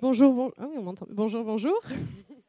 Bonjour, 0.00 0.52
bonjour, 1.10 1.42
bonjour. 1.42 1.80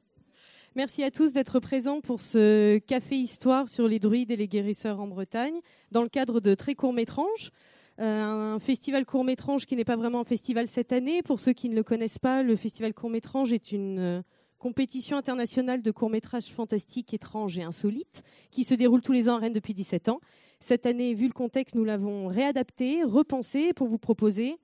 Merci 0.76 1.04
à 1.04 1.10
tous 1.10 1.34
d'être 1.34 1.60
présents 1.60 2.00
pour 2.00 2.22
ce 2.22 2.78
café 2.78 3.16
histoire 3.16 3.68
sur 3.70 3.88
les 3.88 3.98
druides 3.98 4.30
et 4.30 4.36
les 4.36 4.48
guérisseurs 4.48 5.00
en 5.00 5.08
Bretagne, 5.08 5.60
dans 5.90 6.04
le 6.04 6.10
cadre 6.10 6.42
de 6.42 6.54
très 6.54 6.76
courts 6.76 6.94
métranges. 6.94 7.52
Euh, 8.00 8.56
un 8.56 8.60
festival 8.60 9.06
court 9.06 9.26
métrange 9.26 9.66
qui 9.66 9.76
n'est 9.76 9.84
pas 9.84 9.98
vraiment 9.98 10.22
un 10.22 10.26
festival 10.26 10.68
cette 10.68 10.94
année. 10.94 11.22
Pour 11.22 11.40
ceux 11.40 11.52
qui 11.52 11.68
ne 11.70 11.76
le 11.76 11.84
connaissent 11.84 12.20
pas, 12.20 12.44
le 12.44 12.56
festival 12.56 12.94
court 12.94 13.10
métrange 13.10 13.52
est 13.52 13.74
une 13.74 14.00
euh, 14.00 14.22
compétition 14.58 15.18
internationale 15.18 15.82
de 15.82 15.92
courts 15.92 16.10
métrages 16.10 16.48
fantastiques, 16.48 17.14
étranges 17.14 17.58
et 17.58 17.64
insolites 17.64 18.24
qui 18.52 18.64
se 18.64 18.74
déroule 18.74 19.02
tous 19.02 19.12
les 19.12 19.28
ans 19.28 19.36
à 19.36 19.40
Rennes 19.40 19.54
depuis 19.54 19.74
17 19.74 20.10
ans. 20.10 20.22
Cette 20.62 20.86
année, 20.86 21.14
vu 21.14 21.28
le 21.28 21.34
contexte, 21.34 21.76
nous 21.76 21.84
l'avons 21.84 22.28
réadapté, 22.28 23.04
repensé 23.04 23.74
pour 23.74 23.88
vous 23.88 24.00
proposer 24.00 24.58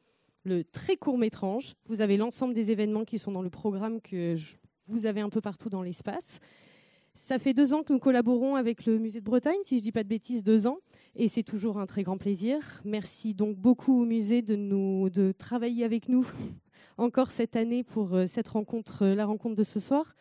le 0.46 0.64
très 0.64 0.96
court 0.96 1.18
métrange. 1.18 1.74
Vous 1.88 2.02
avez 2.02 2.16
l'ensemble 2.16 2.54
des 2.54 2.72
événements 2.72 3.04
qui 3.04 3.20
sont 3.20 3.32
dans 3.32 3.42
le 3.42 3.50
programme 3.50 4.00
que 4.00 4.36
vous 4.88 5.06
avez 5.08 5.22
un 5.22 5.30
peu 5.30 5.42
partout 5.42 5.70
dans 5.70 5.82
l'espace. 5.82 6.40
Ça 7.16 7.40
fait 7.40 7.54
deux 7.54 7.74
ans 7.74 7.82
que 7.82 7.94
nous 7.94 8.00
collaborons 8.00 8.56
avec 8.56 8.86
le 8.86 9.00
Musée 9.00 9.22
de 9.22 9.26
Bretagne, 9.26 9.56
si 9.64 9.76
je 9.76 9.80
ne 9.80 9.84
dis 9.84 9.92
pas 9.94 10.04
de 10.04 10.10
bêtises, 10.10 10.44
deux 10.44 10.68
ans, 10.68 10.80
et 11.16 11.30
c'est 11.30 11.44
toujours 11.44 11.80
un 11.80 11.86
très 11.86 12.04
grand 12.04 12.18
plaisir. 12.18 12.82
Merci 12.84 13.34
donc 13.34 13.56
beaucoup 13.56 14.02
au 14.02 14.06
musée 14.06 14.42
de, 14.42 14.58
nous, 14.58 15.10
de 15.10 15.32
travailler 15.32 15.86
avec 15.86 16.10
nous 16.10 16.30
encore 16.98 17.32
cette 17.32 17.56
année 17.56 17.86
pour 17.86 18.14
euh, 18.14 18.28
cette 18.28 18.50
rencontre, 18.50 19.04
euh, 19.04 19.16
la 19.16 19.26
rencontre 19.26 19.56
de 19.56 19.64
ce 19.64 19.80
soir. 19.80 20.14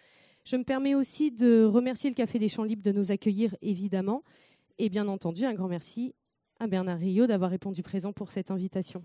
Je 0.44 0.54
me 0.54 0.62
permets 0.62 0.94
aussi 0.94 1.32
de 1.32 1.64
remercier 1.64 2.10
le 2.10 2.14
Café 2.14 2.38
des 2.38 2.48
Champs 2.48 2.62
Libres 2.62 2.84
de 2.84 2.92
nous 2.92 3.10
accueillir, 3.10 3.56
évidemment, 3.60 4.22
et 4.78 4.88
bien 4.88 5.08
entendu 5.08 5.44
un 5.44 5.52
grand 5.52 5.68
merci 5.68 6.14
à 6.60 6.68
Bernard 6.68 7.00
Rio 7.00 7.26
d'avoir 7.26 7.50
répondu 7.50 7.82
présent 7.82 8.12
pour 8.12 8.30
cette 8.30 8.52
invitation. 8.52 9.02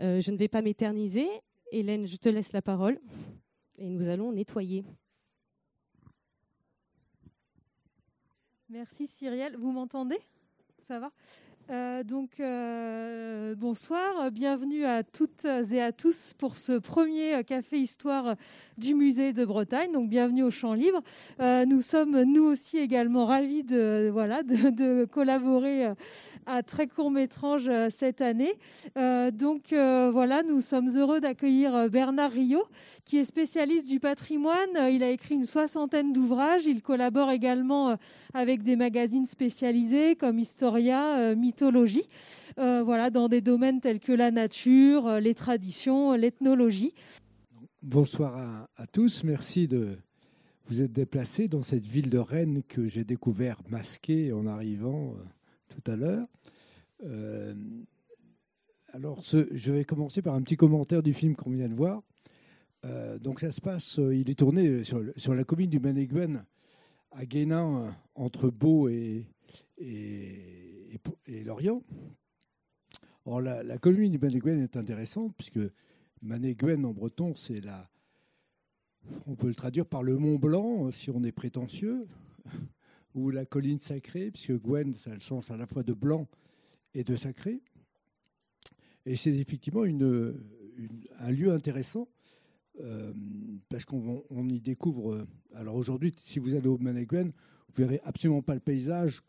Euh, 0.00 0.20
je 0.20 0.32
ne 0.32 0.36
vais 0.36 0.48
pas 0.48 0.62
m'éterniser. 0.62 1.28
Hélène, 1.70 2.08
je 2.08 2.16
te 2.16 2.28
laisse 2.28 2.52
la 2.52 2.60
parole 2.60 2.98
et 3.78 3.88
nous 3.88 4.08
allons 4.08 4.32
nettoyer. 4.32 4.84
Merci 8.70 9.08
Cyrielle. 9.08 9.56
Vous 9.56 9.72
m'entendez? 9.72 10.20
Ça 10.86 11.00
va? 11.00 11.10
Euh, 11.70 12.04
donc 12.04 12.38
euh, 12.38 13.56
bonsoir, 13.56 14.30
bienvenue 14.30 14.84
à 14.84 15.02
toutes 15.02 15.44
et 15.44 15.82
à 15.82 15.90
tous 15.90 16.34
pour 16.38 16.56
ce 16.56 16.78
premier 16.78 17.42
café 17.42 17.78
histoire 17.78 18.36
du 18.80 18.94
musée 18.94 19.32
de 19.32 19.44
Bretagne. 19.44 19.92
Donc 19.92 20.08
bienvenue 20.08 20.42
au 20.42 20.50
Champ 20.50 20.72
Libre. 20.72 21.02
Euh, 21.38 21.66
nous 21.66 21.82
sommes 21.82 22.22
nous 22.22 22.44
aussi 22.44 22.78
également 22.78 23.26
ravis 23.26 23.62
de 23.62 24.08
voilà 24.10 24.42
de, 24.42 25.04
collaborer 25.04 25.88
à 26.46 26.62
très 26.62 26.86
court 26.86 27.10
métrage 27.10 27.70
cette 27.90 28.22
année. 28.22 28.54
donc 28.96 29.72
voilà, 29.72 30.42
nous 30.42 30.62
sommes 30.62 30.88
heureux 30.96 31.20
d'accueillir 31.20 31.90
Bernard 31.90 32.32
Rio, 32.32 32.64
qui 33.04 33.18
est 33.18 33.24
spécialiste 33.24 33.86
du 33.86 34.00
patrimoine. 34.00 34.90
Il 34.90 35.02
a 35.02 35.10
écrit 35.10 35.34
une 35.34 35.44
soixantaine 35.44 36.12
d'ouvrages. 36.12 36.64
Il 36.66 36.82
collabore 36.82 37.30
également 37.30 37.96
avec 38.32 38.62
des 38.62 38.76
magazines 38.76 39.26
spécialisés 39.26 40.16
comme 40.16 40.38
Historia, 40.38 41.34
mythologie, 41.34 42.08
euh, 42.58 42.82
voilà, 42.82 43.10
dans 43.10 43.28
des 43.28 43.40
domaines 43.40 43.80
tels 43.80 44.00
que 44.00 44.12
la 44.12 44.30
nature, 44.30 45.06
euh, 45.06 45.20
les 45.20 45.34
traditions, 45.34 46.12
l'ethnologie. 46.12 46.94
Bonsoir 47.82 48.68
à, 48.76 48.86
tous, 48.86 49.24
merci 49.24 49.66
de 49.66 49.96
vous 50.66 50.82
être 50.82 50.92
déplacés 50.92 51.48
dans 51.48 51.62
cette 51.62 51.86
ville 51.86 52.10
de 52.10 52.18
Rennes 52.18 52.62
que 52.62 52.86
j'ai 52.90 53.04
découvert 53.04 53.56
masquée 53.70 54.34
en 54.34 54.46
arrivant 54.46 55.14
euh, 55.14 55.24
tout 55.70 55.90
à 55.90 55.96
l'heure. 55.96 56.28
alors, 58.92 59.22
je 59.22 59.72
vais 59.72 59.86
commencer 59.86 60.20
par 60.20 60.34
un 60.34 60.42
petit 60.42 60.58
commentaire 60.58 61.02
du 61.02 61.14
film 61.14 61.34
qu'on 61.34 61.52
vient 61.52 61.70
de 61.70 61.74
voir. 61.74 62.02
donc, 63.22 63.40
ça 63.40 63.50
se 63.50 63.62
passe, 63.62 63.98
il 64.12 64.28
est 64.28 64.38
tourné 64.38 64.84
sur, 64.84 65.34
la 65.34 65.44
commune 65.44 65.70
du 65.70 65.80
Manéguin, 65.80 66.44
à 67.12 67.24
Guénin, 67.24 67.96
entre 68.14 68.50
Beau 68.50 68.90
et, 68.90 69.24
Lorient. 71.26 71.82
Or, 73.24 73.40
la, 73.40 73.78
commune 73.78 74.12
du 74.12 74.18
Manégouen 74.18 74.60
est 74.62 74.76
intéressante 74.76 75.32
puisque 75.34 75.60
Manégouen 76.22 76.84
en 76.84 76.92
breton, 76.92 77.34
c'est 77.34 77.60
la. 77.60 77.90
On 79.26 79.34
peut 79.34 79.48
le 79.48 79.54
traduire 79.54 79.86
par 79.86 80.02
le 80.02 80.18
Mont 80.18 80.38
Blanc 80.38 80.90
si 80.90 81.10
on 81.10 81.22
est 81.22 81.32
prétentieux, 81.32 82.06
ou 83.14 83.30
la 83.30 83.46
colline 83.46 83.78
sacrée, 83.78 84.30
puisque 84.30 84.58
Gwen, 84.60 84.94
ça 84.94 85.12
a 85.12 85.14
le 85.14 85.20
sens 85.20 85.50
à 85.50 85.56
la 85.56 85.66
fois 85.66 85.82
de 85.82 85.94
blanc 85.94 86.28
et 86.94 87.04
de 87.04 87.16
sacré. 87.16 87.62
Et 89.06 89.16
c'est 89.16 89.34
effectivement 89.34 89.82
un 89.82 91.30
lieu 91.30 91.52
intéressant 91.52 92.08
euh, 92.80 93.12
parce 93.68 93.86
qu'on 93.86 94.48
y 94.48 94.60
découvre. 94.60 95.26
Alors 95.54 95.76
aujourd'hui, 95.76 96.12
si 96.18 96.38
vous 96.38 96.54
allez 96.54 96.68
au 96.68 96.78
Manégouen, 96.78 97.32
vous 97.68 97.74
verrez 97.82 98.00
absolument 98.04 98.42
pas 98.42 98.54
le 98.54 98.60
paysage 98.60 99.22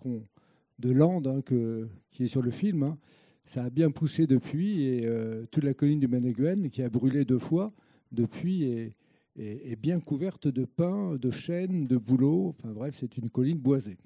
de 0.80 0.92
Land 0.92 1.24
hein, 1.26 1.42
qui 1.42 2.24
est 2.24 2.28
sur 2.28 2.42
le 2.42 2.52
film. 2.52 2.84
Hein. 2.84 2.98
Ça 3.46 3.64
a 3.64 3.70
bien 3.70 3.92
poussé 3.92 4.28
depuis 4.28 4.84
et 4.84 5.06
euh, 5.06 5.46
toute 5.52 5.64
la 5.64 5.74
colline 5.74 6.00
du 6.00 6.08
Manéguen, 6.08 6.70
qui 6.70 6.84
a 6.84 6.90
brûlé 6.90 7.26
deux 7.26 7.40
fois 7.40 7.74
depuis, 8.12 8.64
est, 8.64 9.76
bien 9.78 10.00
couverte 10.00 10.48
de 10.48 10.66
pins, 10.66 11.16
de 11.16 11.32
chênes, 11.32 11.88
de 11.88 11.98
bouleaux. 11.98 12.50
Enfin 12.50 12.72
bref, 12.72 12.96
c'est 13.00 13.18
une 13.18 13.30
colline 13.30 13.58
boisée. 13.58 13.98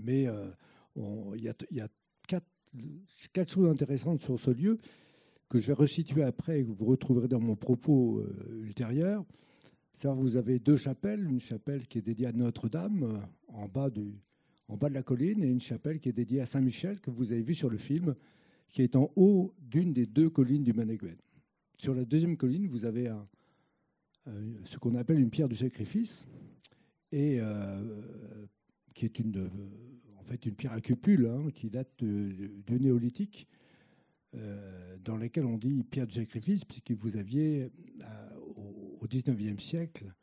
Mais 0.00 0.26
euh, 0.28 0.46
il 1.36 1.42
y 1.42 1.80
a, 1.80 1.88
quatre, 2.28 3.50
choses 3.50 3.68
intéressantes 3.68 4.22
sur 4.22 4.38
ce 4.38 4.50
lieu 4.50 4.78
que 5.48 5.58
je 5.58 5.66
vais 5.66 5.72
resituer 5.72 6.22
après 6.22 6.60
et 6.60 6.64
que 6.64 6.70
vous 6.70 6.84
retrouverez 6.84 7.26
dans 7.26 7.40
mon 7.40 7.56
propos 7.56 8.20
euh, 8.20 8.62
ultérieur. 8.62 9.24
Vous 10.02 10.36
avez 10.36 10.58
deux 10.58 10.76
chapelles, 10.76 11.24
une 11.24 11.40
chapelle 11.40 11.86
qui 11.86 11.98
est 11.98 12.02
dédiée 12.02 12.28
à 12.28 12.32
Notre-Dame, 12.32 13.22
en 13.48 13.68
bas 13.68 13.90
du, 13.90 14.14
en 14.70 14.76
bas 14.76 14.88
de 14.88 14.94
la 14.94 15.02
colline 15.02 15.42
et 15.42 15.48
une 15.48 15.60
chapelle 15.60 15.98
qui 15.98 16.08
est 16.08 16.12
dédiée 16.12 16.40
à 16.40 16.46
Saint-Michel 16.46 17.00
que 17.00 17.10
vous 17.10 17.32
avez 17.32 17.42
vu 17.42 17.54
sur 17.54 17.68
le 17.68 17.76
film, 17.76 18.14
qui 18.72 18.82
est 18.82 18.94
en 18.94 19.10
haut 19.16 19.52
d'une 19.60 19.92
des 19.92 20.06
deux 20.06 20.30
collines 20.30 20.62
du 20.62 20.72
Manéguin. 20.72 21.16
Sur 21.76 21.92
la 21.92 22.04
deuxième 22.04 22.36
colline, 22.36 22.68
vous 22.68 22.84
avez 22.84 23.08
euh, 23.08 24.54
ce 24.64 24.78
qu'on 24.78 24.94
appelle 24.94 25.18
une 25.18 25.30
pierre 25.30 25.48
du 25.48 25.56
sacrifice, 25.56 26.24
et 27.10 27.40
euh, 27.40 28.46
qui 28.94 29.06
est 29.06 29.18
une, 29.18 29.50
en 30.16 30.22
fait 30.22 30.46
une 30.46 30.54
pierre 30.54 30.72
à 30.72 30.80
cupule 30.80 31.26
hein, 31.26 31.50
qui 31.52 31.68
date 31.68 31.90
du 31.98 32.78
néolithique, 32.78 33.48
euh, 34.36 34.96
dans 35.04 35.16
laquelle 35.16 35.46
on 35.46 35.58
dit 35.58 35.82
pierre 35.82 36.06
du 36.06 36.14
sacrifice, 36.14 36.64
puisque 36.64 36.92
vous 36.92 37.16
aviez 37.16 37.72
au 38.56 39.04
XIXe 39.08 39.60
siècle 39.60 40.14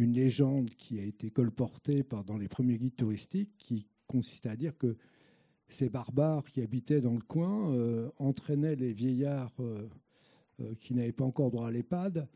une 0.00 0.14
légende 0.14 0.70
qui 0.70 0.98
a 0.98 1.02
été 1.02 1.30
colportée 1.30 2.02
par, 2.02 2.24
dans 2.24 2.38
les 2.38 2.48
premiers 2.48 2.78
guides 2.78 2.96
touristiques 2.96 3.52
qui 3.58 3.86
consistait 4.06 4.48
à 4.48 4.56
dire 4.56 4.76
que 4.78 4.96
ces 5.68 5.88
barbares 5.88 6.44
qui 6.44 6.62
habitaient 6.62 7.00
dans 7.00 7.12
le 7.12 7.20
coin 7.20 7.72
euh, 7.72 8.10
entraînaient 8.18 8.74
les 8.74 8.92
vieillards 8.92 9.52
euh, 9.60 9.88
euh, 10.60 10.74
qui 10.80 10.94
n'avaient 10.94 11.12
pas 11.12 11.24
encore 11.24 11.50
droit 11.50 11.68
à 11.68 11.70
l'EHPAD 11.70 12.26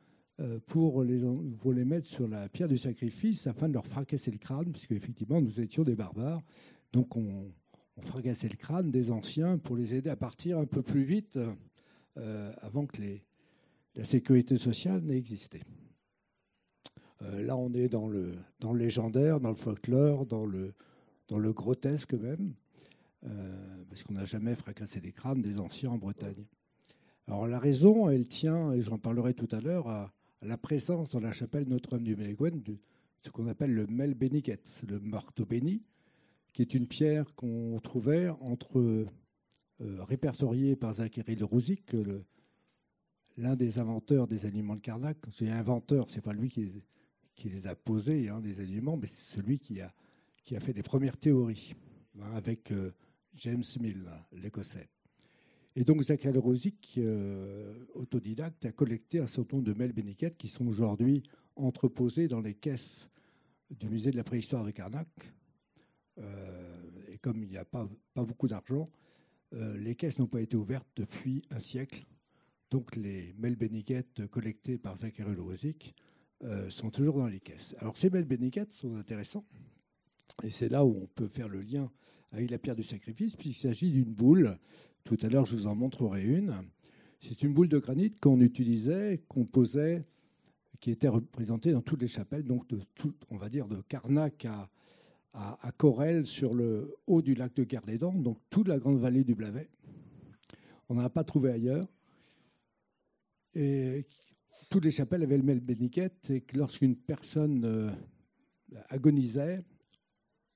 pour, 0.66 1.04
les, 1.04 1.84
mettre 1.84 2.08
sur 2.08 2.26
la 2.26 2.48
pierre 2.48 2.66
du 2.66 2.76
sacrifice 2.76 3.46
afin 3.46 3.68
de 3.68 3.74
leur 3.74 3.86
fracasser 3.86 4.32
le 4.32 4.38
crâne, 4.38 4.72
puisque 4.72 4.90
effectivement 4.90 5.40
nous 5.40 5.60
étions 5.60 5.84
des 5.84 5.94
barbares. 5.94 6.42
Donc 6.92 7.16
on, 7.16 7.52
fracassait 8.00 8.48
le 8.48 8.56
crâne 8.56 8.90
des 8.90 9.12
anciens 9.12 9.58
pour 9.58 9.76
les 9.76 9.94
aider 9.94 10.10
à 10.10 10.16
partir 10.16 10.58
un 10.58 10.66
peu 10.66 10.82
plus 10.82 11.04
vite 11.04 11.38
avant 12.16 12.84
que 12.86 13.00
la 13.94 14.02
sécurité 14.02 14.56
sociale 14.56 15.02
n'ait 15.04 15.16
existé. 15.16 15.60
Euh, 17.24 17.42
là, 17.42 17.56
on 17.56 17.72
est 17.72 17.88
dans 17.88 18.08
le, 18.08 18.34
dans 18.60 18.72
légendaire, 18.72 19.40
dans 19.40 19.50
le 19.50 19.54
folklore, 19.54 20.26
dans 20.26 20.46
le, 20.46 20.74
dans 21.28 21.38
le 21.38 21.52
grotesque 21.52 22.14
même, 22.14 22.54
euh, 23.24 23.84
parce 23.88 24.02
qu'on 24.02 24.14
n'a 24.14 24.24
jamais 24.24 24.54
fracassé 24.54 25.00
les 25.00 25.12
crânes 25.12 25.42
des 25.42 25.58
anciens 25.58 25.90
en 25.90 25.98
Bretagne. 25.98 26.44
Alors 27.26 27.46
la 27.46 27.58
raison, 27.58 28.10
elle 28.10 28.28
tient, 28.28 28.72
et 28.72 28.82
j'en 28.82 28.98
parlerai 28.98 29.34
tout 29.34 29.48
à 29.52 29.60
l'heure, 29.60 29.88
à, 29.88 30.12
la 30.42 30.58
présence 30.58 31.08
dans 31.08 31.20
la 31.20 31.32
chapelle 31.32 31.66
Notre-Dame 31.68 32.02
du 32.02 32.16
Mélégouen 32.16 32.60
de 32.62 32.76
ce 33.22 33.30
qu'on 33.30 33.46
appelle 33.46 33.72
le 33.72 33.86
mel 33.86 34.12
béniquet, 34.12 34.60
le 34.86 35.00
marteau 35.00 35.46
béni, 35.46 35.82
qui 36.52 36.60
est 36.60 36.74
une 36.74 36.86
pierre 36.86 37.34
qu'on 37.34 37.80
trouvait 37.82 38.28
entre 38.28 38.78
euh, 38.78 39.06
répertoriée 39.80 40.76
par 40.76 40.92
Zachary 40.92 41.36
Le 41.36 41.46
Rouzic, 41.46 41.96
l'un 43.38 43.56
des 43.56 43.78
inventeurs 43.78 44.26
des 44.26 44.44
aliments 44.44 44.76
de 44.76 44.82
Carnac. 44.82 45.16
C'est 45.30 45.48
inventeur, 45.48 46.10
c'est 46.10 46.20
pas 46.20 46.34
lui 46.34 46.50
qui 46.50 46.66
les, 46.66 46.84
qui 47.34 47.48
les 47.48 47.66
a 47.66 47.74
posés, 47.74 48.28
hein, 48.28 48.40
des 48.40 48.60
aliments, 48.60 48.96
mais 48.96 49.06
c'est 49.06 49.36
celui 49.36 49.58
qui 49.58 49.80
a, 49.80 49.92
qui 50.44 50.56
a 50.56 50.60
fait 50.60 50.72
les 50.72 50.82
premières 50.82 51.16
théories, 51.16 51.74
hein, 52.20 52.32
avec 52.34 52.70
euh, 52.72 52.92
James 53.34 53.64
Mill, 53.80 54.04
l'Écossais. 54.32 54.88
Et 55.76 55.82
donc 55.82 56.02
Zachary 56.02 56.38
Rosic, 56.38 57.00
autodidacte, 57.94 58.64
a 58.64 58.70
collecté 58.70 59.18
un 59.18 59.26
certain 59.26 59.56
nombre 59.56 59.66
de 59.66 59.76
mails 59.76 59.92
béniquettes 59.92 60.36
qui 60.36 60.46
sont 60.46 60.68
aujourd'hui 60.68 61.24
entreposés 61.56 62.28
dans 62.28 62.40
les 62.40 62.54
caisses 62.54 63.10
du 63.70 63.88
musée 63.88 64.12
de 64.12 64.16
la 64.16 64.22
préhistoire 64.22 64.64
de 64.64 64.70
Carnac. 64.70 65.08
et 66.16 67.18
comme 67.18 67.42
il 67.42 67.48
n'y 67.48 67.56
a 67.56 67.64
pas, 67.64 67.88
pas 68.14 68.24
beaucoup 68.24 68.46
d'argent, 68.46 68.88
les 69.50 69.96
caisses 69.96 70.20
n'ont 70.20 70.28
pas 70.28 70.42
été 70.42 70.56
ouvertes 70.56 70.86
depuis 70.94 71.42
un 71.50 71.58
siècle. 71.58 72.06
Donc 72.70 72.94
les 72.94 73.34
mails 73.38 73.56
béniquettes 73.56 74.26
collectés 74.28 74.78
par 74.78 74.96
Zachary 74.96 75.34
Rosic 75.34 75.94
euh, 76.42 76.68
sont 76.70 76.90
toujours 76.90 77.18
dans 77.18 77.28
les 77.28 77.40
caisses. 77.40 77.74
Alors 77.78 77.96
ces 77.96 78.10
belles 78.10 78.24
béniquettes 78.24 78.72
sont 78.72 78.96
intéressants. 78.96 79.44
Et 80.42 80.50
c'est 80.50 80.68
là 80.68 80.84
où 80.84 80.98
on 81.02 81.06
peut 81.06 81.28
faire 81.28 81.48
le 81.48 81.60
lien 81.60 81.90
avec 82.32 82.50
la 82.50 82.58
pierre 82.58 82.74
du 82.74 82.82
sacrifice, 82.82 83.36
puisqu'il 83.36 83.54
s'agit 83.54 83.92
d'une 83.92 84.12
boule. 84.12 84.58
Tout 85.04 85.18
à 85.22 85.28
l'heure, 85.28 85.46
je 85.46 85.54
vous 85.54 85.66
en 85.66 85.74
montrerai 85.74 86.24
une. 86.24 86.54
C'est 87.20 87.42
une 87.42 87.54
boule 87.54 87.68
de 87.68 87.78
granit 87.78 88.10
qu'on 88.10 88.40
utilisait, 88.40 89.22
qu'on 89.28 89.44
posait, 89.44 90.04
qui 90.80 90.90
était 90.90 91.08
représentée 91.08 91.72
dans 91.72 91.82
toutes 91.82 92.02
les 92.02 92.08
chapelles, 92.08 92.44
donc 92.44 92.66
de 92.68 92.80
tout, 92.94 93.14
on 93.30 93.36
va 93.36 93.48
dire 93.48 93.68
de 93.68 93.80
Carnac 93.82 94.44
à, 94.44 94.68
à, 95.32 95.72
sur 96.24 96.54
le 96.54 96.96
haut 97.06 97.22
du 97.22 97.34
lac 97.34 97.54
de 97.54 97.64
Garlédan, 97.64 98.12
donc 98.12 98.38
toute 98.50 98.68
la 98.68 98.78
grande 98.78 98.98
vallée 98.98 99.24
du 99.24 99.34
Blavet. 99.34 99.68
On 100.88 100.94
n'en 100.94 101.04
a 101.04 101.10
pas 101.10 101.24
trouvé 101.24 101.50
ailleurs. 101.50 101.88
Et 103.54 104.06
toutes 104.70 104.84
les 104.84 104.90
chapelles 104.90 105.22
avaient 105.22 105.36
le 105.36 105.42
même 105.42 105.60
béniquette 105.60 106.30
et 106.30 106.40
que 106.40 106.56
lorsqu'une 106.58 106.96
personne 106.96 107.64
euh, 107.64 107.90
agonisait, 108.88 109.62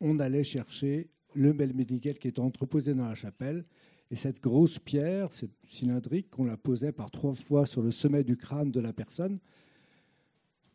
on 0.01 0.19
allait 0.19 0.45
chercher 0.45 1.11
le 1.35 1.53
bel 1.53 1.73
béniquette 1.73 2.19
qui 2.19 2.29
était 2.29 2.41
entreposé 2.41 2.95
dans 2.95 3.07
la 3.07 3.15
chapelle. 3.15 3.65
Et 4.11 4.17
cette 4.17 4.41
grosse 4.41 4.79
pierre, 4.79 5.33
cette 5.33 5.55
cylindrique, 5.69 6.39
on 6.39 6.45
la 6.45 6.57
posait 6.57 6.93
par 6.93 7.11
trois 7.11 7.35
fois 7.35 7.67
sur 7.67 7.83
le 7.83 7.91
sommet 7.91 8.25
du 8.25 8.37
crâne 8.37 8.71
de 8.71 8.81
la 8.81 8.93
personne 8.93 9.39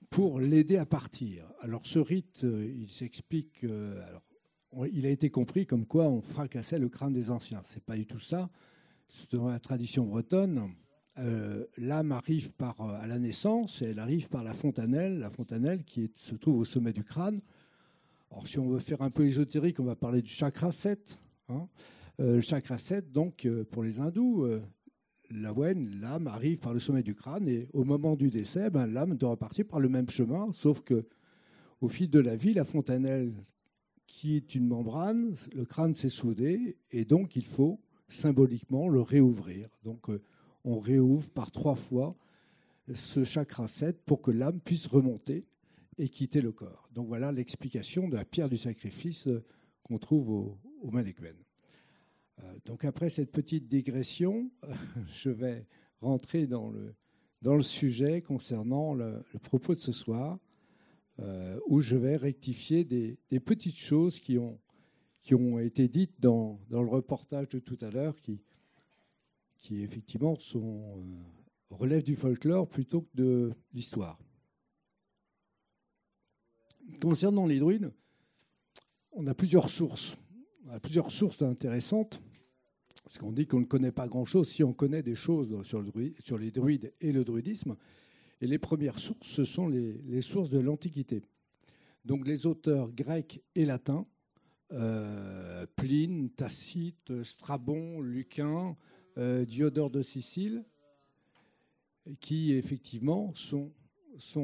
pour 0.09 0.39
l'aider 0.39 0.77
à 0.77 0.85
partir. 0.85 1.51
Alors 1.61 1.87
ce 1.87 1.97
rite, 1.97 2.43
euh, 2.43 2.71
il 2.77 2.89
s'explique, 2.89 3.63
euh, 3.63 3.99
il 4.91 5.07
a 5.07 5.09
été 5.09 5.29
compris 5.29 5.65
comme 5.65 5.87
quoi 5.87 6.05
on 6.07 6.21
fracassait 6.21 6.77
le 6.77 6.89
crâne 6.89 7.13
des 7.13 7.31
anciens. 7.31 7.61
C'est 7.63 7.83
pas 7.83 7.95
du 7.95 8.05
tout 8.05 8.19
ça. 8.19 8.49
Dans 9.31 9.49
la 9.49 9.59
tradition 9.59 10.05
bretonne, 10.05 10.73
euh, 11.19 11.65
l'âme 11.77 12.12
arrive 12.12 12.51
par, 12.54 12.81
euh, 12.81 13.00
à 13.00 13.06
la 13.06 13.19
naissance 13.19 13.81
et 13.81 13.86
elle 13.86 14.00
arrive 14.00 14.30
par 14.30 14.44
la 14.44 14.54
fontanelle, 14.54 15.19
la 15.19 15.30
fontanelle 15.30 15.83
qui 15.83 16.12
se 16.15 16.33
trouve 16.36 16.57
au 16.57 16.65
sommet 16.65 16.94
du 16.94 17.04
crâne. 17.04 17.39
Alors, 18.31 18.48
si 18.48 18.57
on 18.57 18.68
veut 18.68 18.80
faire 18.80 19.01
un 19.04 19.12
peu 19.12 19.25
ésotérique, 19.25 19.80
on 19.80 19.83
va 19.83 19.95
parler 19.95 20.24
du 20.24 20.31
chakra 20.31 20.71
7. 20.71 21.19
Hein. 21.50 21.68
Euh, 22.19 22.36
le 22.36 22.42
chakra 22.42 22.80
7, 22.80 23.12
donc, 23.12 23.48
pour 23.71 23.83
les 23.83 24.00
hindous, 24.00 24.48
l'âme 25.30 26.27
arrive 26.27 26.60
par 26.60 26.74
le 26.74 26.80
sommet 26.80 27.04
du 27.04 27.13
crâne 27.13 27.48
et 27.48 27.68
au 27.74 27.83
moment 27.83 28.16
du 28.16 28.30
décès, 28.30 28.71
ben, 28.71 28.88
l'âme 28.88 29.16
doit 29.16 29.31
repartir 29.31 29.66
par 29.66 29.80
le 29.80 29.89
même 29.89 30.09
chemin, 30.09 30.51
sauf 30.51 30.81
que 30.81 31.06
au 31.81 31.89
fil 31.89 32.09
de 32.09 32.19
la 32.19 32.36
vie, 32.36 32.54
la 32.54 32.66
fontanelle, 32.66 33.33
qui 34.07 34.36
est 34.36 34.56
une 34.56 34.68
membrane, 34.68 35.36
le 35.54 35.66
crâne 35.66 35.94
s'est 35.95 36.09
soudé 36.09 36.77
et 36.92 37.06
donc 37.06 37.36
il 37.36 37.45
faut 37.45 37.80
symboliquement 38.07 38.88
le 38.88 39.01
réouvrir. 39.01 39.68
Donc, 39.83 40.09
on 40.63 40.80
réouvre 40.80 41.30
par 41.31 41.51
trois 41.51 41.75
fois 41.75 42.15
ce 42.94 43.24
chakra 43.24 43.68
7 43.68 44.01
pour 44.06 44.21
que 44.21 44.31
l'âme 44.31 44.60
puisse 44.60 44.88
remonter 44.88 45.45
et 45.98 46.10
quitter 46.10 46.42
le 46.42 46.51
corps. 46.51 46.89
Donc 46.94 47.07
voilà 47.07 47.31
l'explication 47.31 48.07
de 48.07 48.15
la 48.15 48.25
pierre 48.25 48.50
du 48.50 48.57
sacrifice 48.57 49.27
qu'on 49.83 50.00
trouve 50.00 50.30
au, 50.30 50.57
au 50.81 50.92
euh, 52.39 52.54
donc 52.65 52.83
après 52.83 53.10
cette 53.10 53.31
petite 53.31 53.68
digression, 53.68 54.50
je 55.13 55.30
vais 55.30 55.68
rentrer 56.00 56.48
dans 56.48 56.69
le, 56.69 56.95
dans 57.42 57.56
le 57.56 57.62
sujet 57.62 58.21
concernant 58.21 58.94
le, 58.94 59.24
propos 59.44 59.75
de 59.75 59.80
ce 59.80 59.92
soir, 59.92 60.39
euh, 61.19 61.59
où 61.68 61.80
je 61.80 61.95
vais 61.95 62.16
rectifier 62.16 62.83
des, 62.83 63.18
petites 63.39 63.77
choses 63.77 64.19
qui 64.19 64.38
ont, 64.39 64.59
qui 65.21 65.36
ont 65.36 65.59
été 65.59 65.88
dites 65.88 66.19
dans, 66.19 66.59
dans 66.69 66.81
le 66.81 66.89
reportage 66.89 67.50
de 67.50 67.59
tout 67.59 67.77
à 67.81 67.92
l'heure, 67.92 68.16
qui, 68.19 68.42
qui 69.63 69.81
effectivement 69.81 70.36
sont, 70.36 71.00
euh, 71.00 71.75
relèvent 71.75 72.04
du 72.04 72.15
folklore 72.15 72.68
plutôt 72.68 73.01
que 73.01 73.15
de 73.15 73.54
l'histoire. 73.74 74.19
Concernant 77.01 77.48
les 77.48 77.60
druides, 77.60 77.92
on 79.13 79.25
a 79.25 79.33
plusieurs 79.33 79.69
sources. 79.69 80.18
On 80.68 80.71
a 80.71 80.80
plusieurs 80.80 81.12
sources 81.12 81.42
intéressantes. 81.42 82.21
Parce 83.04 83.18
qu'on 83.18 83.31
dit 83.31 83.48
qu'on 83.48 83.62
ne 83.62 83.65
connaît 83.65 83.92
pas 83.92 84.07
grand-chose 84.07 84.50
si 84.50 84.63
on 84.63 84.74
connaît 84.74 85.01
des 85.01 85.15
choses 85.15 85.62
sur, 85.63 85.81
le 85.81 85.92
sur, 86.19 86.38
les 86.38 86.51
druides 86.51 86.94
et 87.01 87.12
le 87.12 87.24
druidisme. 87.24 87.75
Et 88.42 88.48
les 88.48 88.59
premières 88.59 89.00
sources, 89.00 89.27
ce 89.27 89.44
sont 89.45 89.68
les, 89.68 90.21
sources 90.21 90.50
de 90.50 90.59
l'Antiquité. 90.59 91.21
Donc 92.04 92.27
les 92.27 92.45
auteurs 92.48 92.92
grecs 92.92 93.42
et 93.56 93.66
latins, 93.66 94.06
euh, 94.74 95.66
Pline, 95.77 96.30
Tacite, 96.31 97.24
Strabon, 97.24 98.01
Lucain, 98.01 98.75
Diodore 99.18 99.89
de 99.89 100.01
Sicile, 100.01 100.63
qui 102.19 102.54
effectivement 102.54 103.33
sont, 103.33 103.71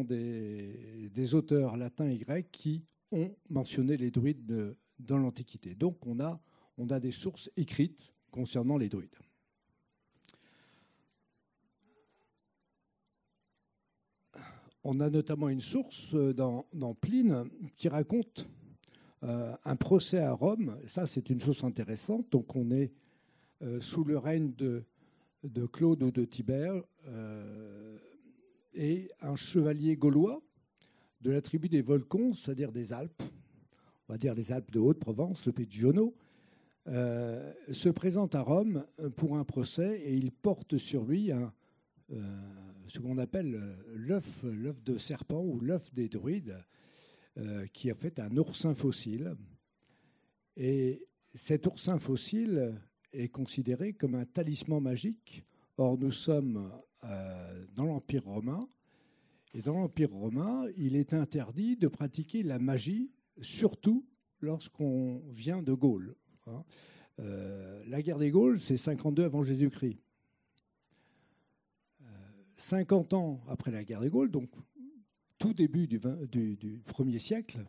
des, 0.03 1.35
auteurs 1.35 1.77
latins 1.77 2.09
et 2.09 2.17
grecs 2.17 2.51
qui 2.51 2.83
ont 3.11 3.35
mentionné 3.49 3.97
les 3.97 4.11
druides 4.11 4.75
dans 4.99 5.17
l'Antiquité. 5.17 5.75
Donc 5.75 6.05
on 6.05 6.19
a, 6.19 6.99
des 6.99 7.11
sources 7.11 7.49
écrites 7.57 8.13
concernant 8.31 8.77
les 8.77 8.89
druides. 8.89 9.15
On 14.83 15.01
a 15.01 15.09
notamment 15.09 15.49
une 15.49 15.61
source 15.61 16.15
dans, 16.15 16.65
dans 16.73 16.93
Pline 16.93 17.49
qui 17.75 17.89
raconte 17.89 18.47
euh, 19.23 19.53
un 19.65 19.75
procès 19.75 20.19
à 20.19 20.31
Rome. 20.31 20.77
Ça, 20.85 21.05
c'est 21.05 21.29
une 21.29 21.41
source 21.41 21.65
intéressante. 21.65 22.31
Donc, 22.31 22.55
on 22.55 22.71
est 22.71 22.85
euh, 22.85 22.98
sous 23.79 24.03
le 24.03 24.17
règne 24.17 24.53
de, 24.55 24.83
de, 25.43 25.65
Claude 25.65 26.03
ou 26.03 26.11
de 26.11 26.25
Tibère, 26.25 26.81
euh, 27.07 27.97
et 28.73 29.09
un 29.21 29.35
chevalier 29.35 29.95
gaulois 29.95 30.41
de 31.21 31.31
la 31.31 31.41
tribu 31.41 31.69
des 31.69 31.81
Volcons, 31.81 32.33
c'est-à-dire 32.33 32.71
des 32.71 32.93
Alpes, 32.93 33.23
on 34.07 34.13
va 34.13 34.17
dire 34.17 34.33
les 34.33 34.51
Alpes 34.51 34.71
de 34.71 34.79
Haute-Provence, 34.79 35.45
le 35.45 35.51
Pigionneau, 35.51 36.15
euh, 36.87 37.53
se 37.71 37.89
présente 37.89 38.35
à 38.35 38.41
Rome 38.41 38.85
pour 39.15 39.37
un 39.37 39.43
procès 39.43 39.99
et 39.99 40.13
il 40.13 40.31
porte 40.31 40.77
sur 40.77 41.03
lui 41.03 41.31
ce 42.87 42.99
qu'on 42.99 43.17
appelle 43.17 43.77
l'œuf 43.93 44.43
de 44.45 44.97
serpent 44.97 45.43
ou 45.43 45.59
l'œuf 45.59 45.93
des 45.93 46.09
druides, 46.09 46.57
qui 47.73 47.91
a 47.91 47.95
fait 47.95 48.19
un 48.19 48.35
oursin 48.37 48.73
fossile. 48.73 49.35
Et 50.57 51.05
cet 51.35 51.67
oursin 51.67 51.99
fossile 51.99 52.81
est 53.13 53.29
considéré 53.29 53.93
comme 53.93 54.15
un 54.15 54.25
talisman 54.25 54.81
magique. 54.81 55.43
Or, 55.77 55.97
nous 55.97 56.11
sommes 56.11 56.71
euh, 57.03 57.65
dans 57.73 57.85
l'Empire 57.85 58.25
romain, 58.25 58.67
et 59.53 59.61
dans 59.61 59.73
l'Empire 59.73 60.11
romain, 60.11 60.65
il 60.77 60.95
est 60.95 61.13
interdit 61.13 61.75
de 61.75 61.87
pratiquer 61.87 62.43
la 62.43 62.59
magie, 62.59 63.09
surtout 63.41 64.05
lorsqu'on 64.41 65.23
vient 65.31 65.63
de 65.63 65.73
Gaule. 65.73 66.15
Hein. 66.47 66.63
Euh, 67.19 67.83
la 67.87 68.01
guerre 68.01 68.19
des 68.19 68.31
Gaules, 68.31 68.59
c'est 68.59 68.77
52 68.77 69.23
avant 69.23 69.43
Jésus-Christ. 69.43 69.99
50 72.57 73.13
euh, 73.13 73.17
ans 73.17 73.41
après 73.47 73.71
la 73.71 73.83
guerre 73.83 74.01
des 74.01 74.09
Gaules, 74.09 74.29
donc 74.29 74.49
tout 75.37 75.53
début 75.53 75.87
du, 75.87 75.99
du, 76.29 76.57
du 76.57 76.81
1er 76.87 77.19
siècle, 77.19 77.65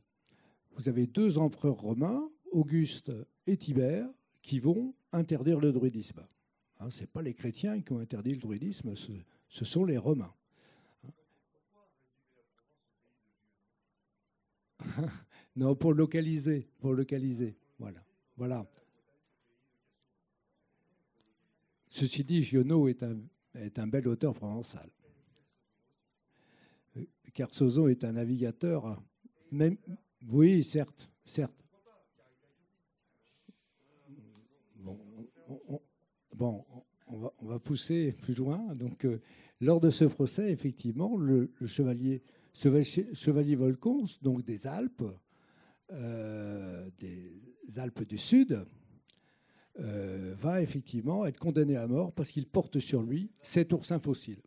vous 0.72 0.88
avez 0.88 1.06
deux 1.06 1.38
empereurs 1.38 1.78
romains, 1.80 2.28
Auguste 2.50 3.12
et 3.46 3.56
Tibère, 3.56 4.08
qui 4.42 4.58
vont 4.58 4.94
interdire 5.12 5.60
le 5.60 5.72
druidisme. 5.72 6.22
Hein, 6.78 6.90
ce 6.90 7.00
n'est 7.00 7.06
pas 7.06 7.22
les 7.22 7.34
chrétiens 7.34 7.80
qui 7.80 7.92
ont 7.92 7.98
interdit 7.98 8.32
le 8.32 8.38
druidisme, 8.38 8.94
ce, 8.96 9.64
sont 9.64 9.84
les 9.84 9.98
Romains. 9.98 10.34
non, 15.56 15.74
pour 15.76 15.92
localiser, 15.92 16.68
pour 16.78 16.94
localiser. 16.94 17.58
Voilà, 17.78 18.02
voilà. 18.36 18.66
Ceci 21.88 22.24
dit, 22.24 22.42
Giono 22.42 22.88
est 22.88 23.02
un, 23.02 23.18
est 23.54 23.78
un 23.78 23.86
bel 23.86 24.08
auteur 24.08 24.32
provençal. 24.34 24.88
Carsozon 27.34 27.88
est 27.88 28.04
un 28.04 28.12
navigateur, 28.12 29.02
même, 29.50 29.76
oui, 30.28 30.64
certes, 30.64 31.10
certes. 31.24 31.64
Bon, 36.34 36.64
on 37.06 37.46
va, 37.46 37.58
pousser 37.58 38.12
plus 38.12 38.34
loin. 38.34 38.74
Donc, 38.74 39.04
euh, 39.04 39.20
lors 39.60 39.80
de 39.80 39.90
ce 39.90 40.04
procès, 40.04 40.50
effectivement, 40.50 41.16
le, 41.16 41.50
chevalier, 41.66 42.22
chevalier 42.54 43.56
Volcons, 43.56 44.04
donc 44.22 44.44
des 44.44 44.66
Alpes, 44.66 45.04
euh, 45.92 46.88
des 46.98 47.78
Alpes 47.78 48.04
du 48.04 48.18
Sud, 48.18 48.64
va 49.76 50.60
effectivement 50.60 51.24
être 51.24 51.38
condamné 51.38 51.76
à 51.76 51.86
mort 51.86 52.12
parce 52.12 52.30
qu'il 52.30 52.46
porte 52.46 52.80
sur 52.80 53.02
lui 53.02 53.30
cet 53.40 53.72
oursin 53.72 53.98
fossile. 53.98 54.42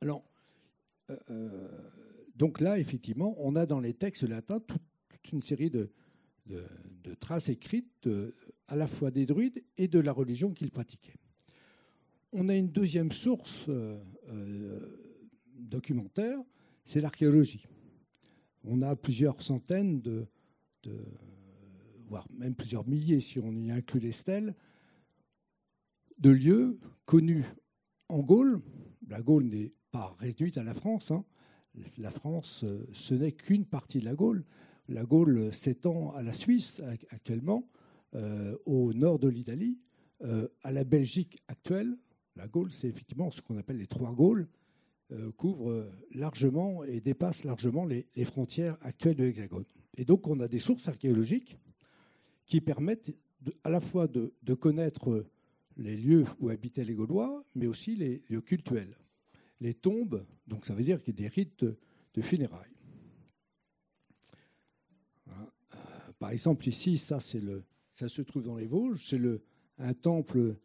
Alors, 0.00 0.24
donc 2.34 2.60
là, 2.60 2.78
effectivement, 2.78 3.34
on 3.38 3.54
a 3.54 3.66
dans 3.66 3.80
les 3.80 3.92
textes 3.92 4.22
latins 4.22 4.60
toute, 4.60 4.80
une 5.32 5.42
série 5.42 5.70
de, 5.70 5.90
traces 7.18 7.48
écrites 7.48 8.08
à 8.68 8.76
la 8.76 8.86
fois 8.86 9.10
des 9.10 9.26
druides 9.26 9.62
et 9.76 9.88
de 9.88 9.98
la 9.98 10.12
religion 10.12 10.52
qu'ils 10.52 10.70
pratiquaient. 10.70 11.16
On 12.32 12.48
a 12.48 12.54
une 12.54 12.68
deuxième 12.68 13.12
source 13.12 13.66
euh, 13.68 13.98
euh, 14.28 14.80
documentaire, 15.56 16.38
c'est 16.84 17.00
l'archéologie. 17.00 17.66
On 18.64 18.82
a 18.82 18.96
plusieurs 18.96 19.40
centaines 19.42 20.00
de, 20.00 20.26
voire 22.08 22.26
même 22.32 22.54
plusieurs 22.54 22.86
milliers, 22.86 23.20
si 23.20 23.38
on 23.38 23.52
y 23.52 23.70
inclut 23.70 24.00
les 24.00 24.12
stèles, 24.12 24.54
de 26.18 26.30
lieux 26.30 26.78
connus 27.04 27.44
en 28.08 28.20
Gaule. 28.20 28.60
La 29.08 29.20
Gaule 29.20 29.44
n'est 29.44 29.72
pas 29.90 30.16
réduite 30.18 30.58
à 30.58 30.64
la 30.64 30.74
France. 30.74 31.10
Hein. 31.10 31.24
La 31.98 32.10
France, 32.10 32.64
euh, 32.64 32.86
ce 32.92 33.14
n'est 33.14 33.32
qu'une 33.32 33.64
partie 33.64 33.98
de 34.00 34.04
la 34.04 34.14
Gaule. 34.14 34.44
La 34.88 35.04
Gaule 35.04 35.52
s'étend 35.52 36.12
à 36.12 36.22
la 36.22 36.32
Suisse 36.32 36.82
actuellement, 37.10 37.68
au 38.66 38.92
nord 38.92 39.18
de 39.18 39.28
l'Italie, 39.28 39.78
à 40.20 40.72
la 40.72 40.84
Belgique 40.84 41.42
actuelle, 41.48 41.96
la 42.36 42.48
Gaule, 42.48 42.70
c'est 42.70 42.88
effectivement 42.88 43.30
ce 43.30 43.40
qu'on 43.40 43.56
appelle 43.58 43.78
les 43.78 43.86
trois 43.86 44.12
Gaules, 44.12 44.48
euh, 45.12 45.30
couvre 45.32 45.92
largement 46.12 46.82
et 46.82 47.00
dépasse 47.00 47.44
largement 47.44 47.84
les, 47.84 48.06
frontières 48.24 48.78
actuelles 48.80 49.16
de 49.16 49.24
l'Hexagone. 49.24 49.66
Et 49.96 50.04
donc, 50.04 50.26
on 50.26 50.40
a 50.40 50.48
des 50.48 50.58
sources 50.58 50.88
archéologiques 50.88 51.58
qui 52.46 52.60
permettent 52.60 53.14
à 53.62 53.70
la 53.70 53.80
fois 53.80 54.08
de, 54.08 54.32
connaître 54.54 55.26
les 55.76 55.96
lieux 55.96 56.24
où 56.40 56.48
habitaient 56.48 56.84
les 56.84 56.94
Gaulois, 56.94 57.44
mais 57.54 57.66
aussi 57.66 57.94
les 57.94 58.22
lieux 58.30 58.40
cultuels. 58.40 58.96
Les 59.60 59.74
tombes, 59.74 60.24
donc 60.46 60.64
ça 60.64 60.74
veut 60.74 60.82
dire 60.82 61.02
qu'il 61.02 61.14
y 61.14 61.18
a 61.18 61.28
des 61.28 61.34
rites 61.34 61.64
de, 61.64 62.22
funérailles. 62.22 62.76
Hein, 65.28 65.48
euh, 65.74 65.78
par 66.18 66.30
exemple, 66.30 66.66
ici, 66.66 66.96
ça, 66.96 67.18
le, 67.34 67.62
ça 67.94 68.08
se 68.08 68.22
trouve 68.22 68.42
dans 68.42 68.56
les 68.56 68.66
Vosges, 68.66 69.06
c'est 69.08 69.20
un 69.78 69.94
temple 69.94 70.56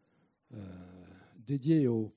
euh, 0.54 0.58
dédié 1.46 1.88
au, 1.88 2.14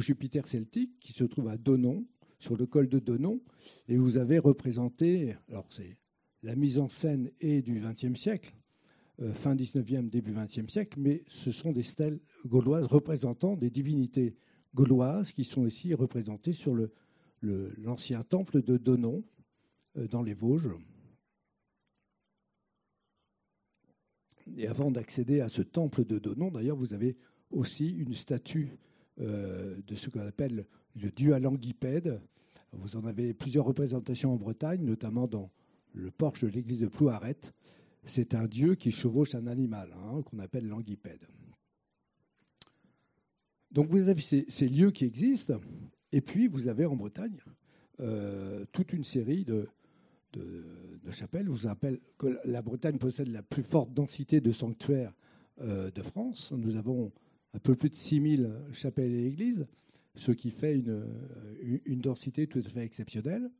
Jupiter 0.00 0.48
celtique 0.48 0.98
qui 0.98 1.12
se 1.12 1.22
trouve 1.22 1.48
à 1.48 1.56
Donon, 1.56 2.04
sur 2.38 2.56
le 2.56 2.66
col 2.66 2.88
de 2.88 2.98
Donon. 2.98 3.40
Et 3.86 3.96
vous 3.96 4.16
avez 4.16 4.38
représenté, 4.38 5.36
alors 5.48 5.66
c'est 5.70 5.96
la 6.42 6.56
mise 6.56 6.78
en 6.80 6.88
scène 6.88 7.30
est 7.40 7.62
du 7.62 7.78
XXe 7.78 8.18
siècle, 8.18 8.52
euh, 9.20 9.32
fin 9.32 9.54
19e, 9.54 10.08
début 10.08 10.32
XXe 10.32 10.66
siècle, 10.66 10.98
mais 10.98 11.22
ce 11.28 11.52
sont 11.52 11.70
des 11.70 11.84
stèles 11.84 12.18
gauloises 12.46 12.86
représentant 12.86 13.54
des 13.54 13.70
divinités 13.70 14.34
gauloises 14.74 15.32
qui 15.32 15.44
sont 15.44 15.66
ici 15.66 15.94
représentées 15.94 16.54
sur 16.54 16.74
l'ancien 17.42 18.18
le, 18.18 18.24
temple 18.24 18.62
de 18.62 18.78
Donon 18.78 19.22
euh, 19.98 20.08
dans 20.08 20.22
les 20.22 20.34
Vosges. 20.34 20.70
Et 24.56 24.66
avant 24.66 24.90
d'accéder 24.90 25.40
à 25.40 25.48
ce 25.48 25.62
temple 25.62 26.04
de 26.04 26.18
Donon, 26.18 26.50
d'ailleurs, 26.50 26.76
vous 26.76 26.94
avez 26.94 27.16
aussi 27.50 27.90
une 27.90 28.14
statue 28.14 28.76
euh, 29.20 29.76
de 29.86 29.94
ce 29.94 30.10
qu'on 30.10 30.26
appelle 30.26 30.66
le 30.96 31.10
dieu 31.10 31.34
à 31.34 31.38
languipède. 31.38 32.20
Vous 32.72 32.96
en 32.96 33.04
avez 33.04 33.34
plusieurs 33.34 33.64
représentations 33.64 34.32
en 34.32 34.36
Bretagne, 34.36 34.82
notamment 34.82 35.26
dans 35.26 35.50
le 35.92 36.10
porche 36.10 36.44
de 36.44 36.48
l'église 36.48 36.80
de 36.80 36.86
Plouaret. 36.86 37.36
C'est 38.04 38.34
un 38.34 38.46
dieu 38.46 38.74
qui 38.74 38.90
chevauche 38.90 39.34
un 39.34 39.46
animal, 39.46 39.94
hein, 39.96 40.22
qu'on 40.22 40.38
appelle 40.38 40.66
languipède. 40.66 41.26
Donc 43.70 43.88
vous 43.88 44.08
avez 44.08 44.20
ces, 44.20 44.68
lieux 44.68 44.90
qui 44.90 45.04
existent, 45.04 45.60
et 46.10 46.20
puis 46.20 46.46
vous 46.46 46.68
avez 46.68 46.84
en 46.84 46.96
Bretagne 46.96 47.38
euh, 48.00 48.64
toute 48.72 48.92
une 48.92 49.04
série 49.04 49.44
de, 49.44 49.68
de, 50.32 51.10
chapelles. 51.10 51.48
vous 51.48 51.68
rappelle 51.68 52.00
que 52.18 52.38
la 52.44 52.62
Bretagne 52.62 52.98
possède 52.98 53.28
la 53.28 53.42
plus 53.42 53.62
forte 53.62 53.92
densité 53.92 54.40
de 54.40 54.52
sanctuaires 54.52 55.12
euh, 55.60 55.90
de 55.90 56.02
France. 56.02 56.52
Nous 56.52 56.76
avons 56.76 57.12
un 57.54 57.58
peu 57.58 57.74
plus 57.74 57.90
de 57.90 57.94
6000 57.94 58.50
chapelles 58.72 59.12
et 59.12 59.26
églises, 59.26 59.66
ce 60.14 60.32
qui 60.32 60.50
fait 60.50 60.74
une, 60.74 61.06
une 61.84 62.00
densité 62.00 62.46
tout 62.46 62.60
à 62.60 62.68
fait 62.68 62.82
exceptionnelle. 62.82 63.50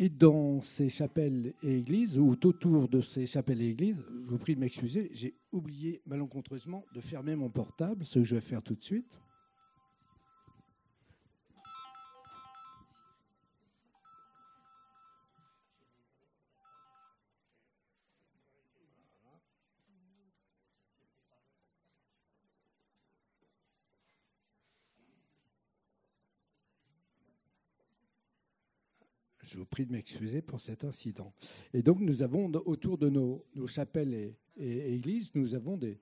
Et 0.00 0.08
dans 0.08 0.60
ces 0.62 0.88
chapelles 0.88 1.54
et 1.64 1.78
églises, 1.78 2.18
ou 2.18 2.30
autour 2.30 2.88
de 2.88 3.00
ces 3.00 3.26
chapelles 3.26 3.60
et 3.60 3.70
églises, 3.70 4.00
je 4.24 4.30
vous 4.30 4.38
prie 4.38 4.54
de 4.54 4.60
m'excuser, 4.60 5.10
j'ai 5.12 5.34
oublié 5.50 6.00
malencontreusement 6.06 6.84
de 6.94 7.00
fermer 7.00 7.34
mon 7.34 7.50
portable, 7.50 8.04
ce 8.04 8.20
que 8.20 8.24
je 8.24 8.36
vais 8.36 8.40
faire 8.40 8.62
tout 8.62 8.76
de 8.76 8.84
suite. 8.84 9.20
Je 29.58 29.62
vous 29.62 29.66
prie 29.66 29.86
de 29.86 29.90
m'excuser 29.90 30.40
pour 30.40 30.60
cet 30.60 30.84
incident. 30.84 31.32
Et 31.74 31.82
donc, 31.82 31.98
nous 31.98 32.22
avons 32.22 32.48
autour 32.64 32.96
de 32.96 33.08
nos, 33.08 33.44
chapelles 33.66 34.36
et, 34.56 34.94
églises, 34.94 35.32
nous 35.34 35.52
avons 35.56 35.76
des, 35.76 35.98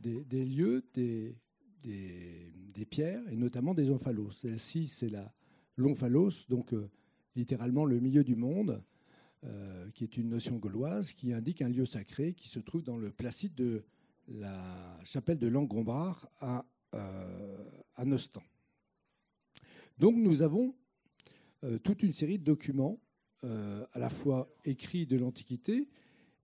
des, 0.00 0.44
lieux, 0.44 0.82
des, 0.92 1.36
des, 1.84 2.84
pierres, 2.86 3.22
et 3.30 3.36
notamment 3.36 3.74
des 3.74 3.90
omphalos. 3.90 4.32
Celle-ci, 4.32 4.88
c'est 4.88 5.08
la 5.08 5.32
l'omphalos, 5.76 6.48
donc 6.48 6.74
euh, 6.74 6.90
littéralement 7.36 7.84
le 7.84 8.00
milieu 8.00 8.24
du 8.24 8.34
monde, 8.34 8.82
euh, 9.44 9.88
qui 9.94 10.02
est 10.02 10.16
une 10.16 10.28
notion 10.28 10.56
gauloise, 10.56 11.12
qui 11.12 11.32
indique 11.32 11.62
un 11.62 11.68
lieu 11.68 11.86
sacré 11.86 12.34
qui 12.34 12.48
se 12.48 12.58
trouve 12.58 12.82
dans 12.82 12.98
le 12.98 13.12
placide 13.12 13.54
de 13.54 13.84
la 14.26 14.98
chapelle 15.04 15.38
de 15.38 15.46
Langombrard 15.46 16.28
à, 16.40 16.66
euh, 16.96 17.56
à 17.94 18.04
Nostan. 18.04 18.42
Donc 19.96 20.16
nous 20.16 20.42
avons 20.42 20.74
toute 21.82 22.02
une 22.02 22.12
série 22.12 22.38
de 22.38 22.44
documents, 22.44 22.98
euh, 23.44 23.86
à 23.92 23.98
la 23.98 24.10
fois 24.10 24.54
écrits 24.64 25.06
de 25.06 25.16
l'Antiquité, 25.16 25.88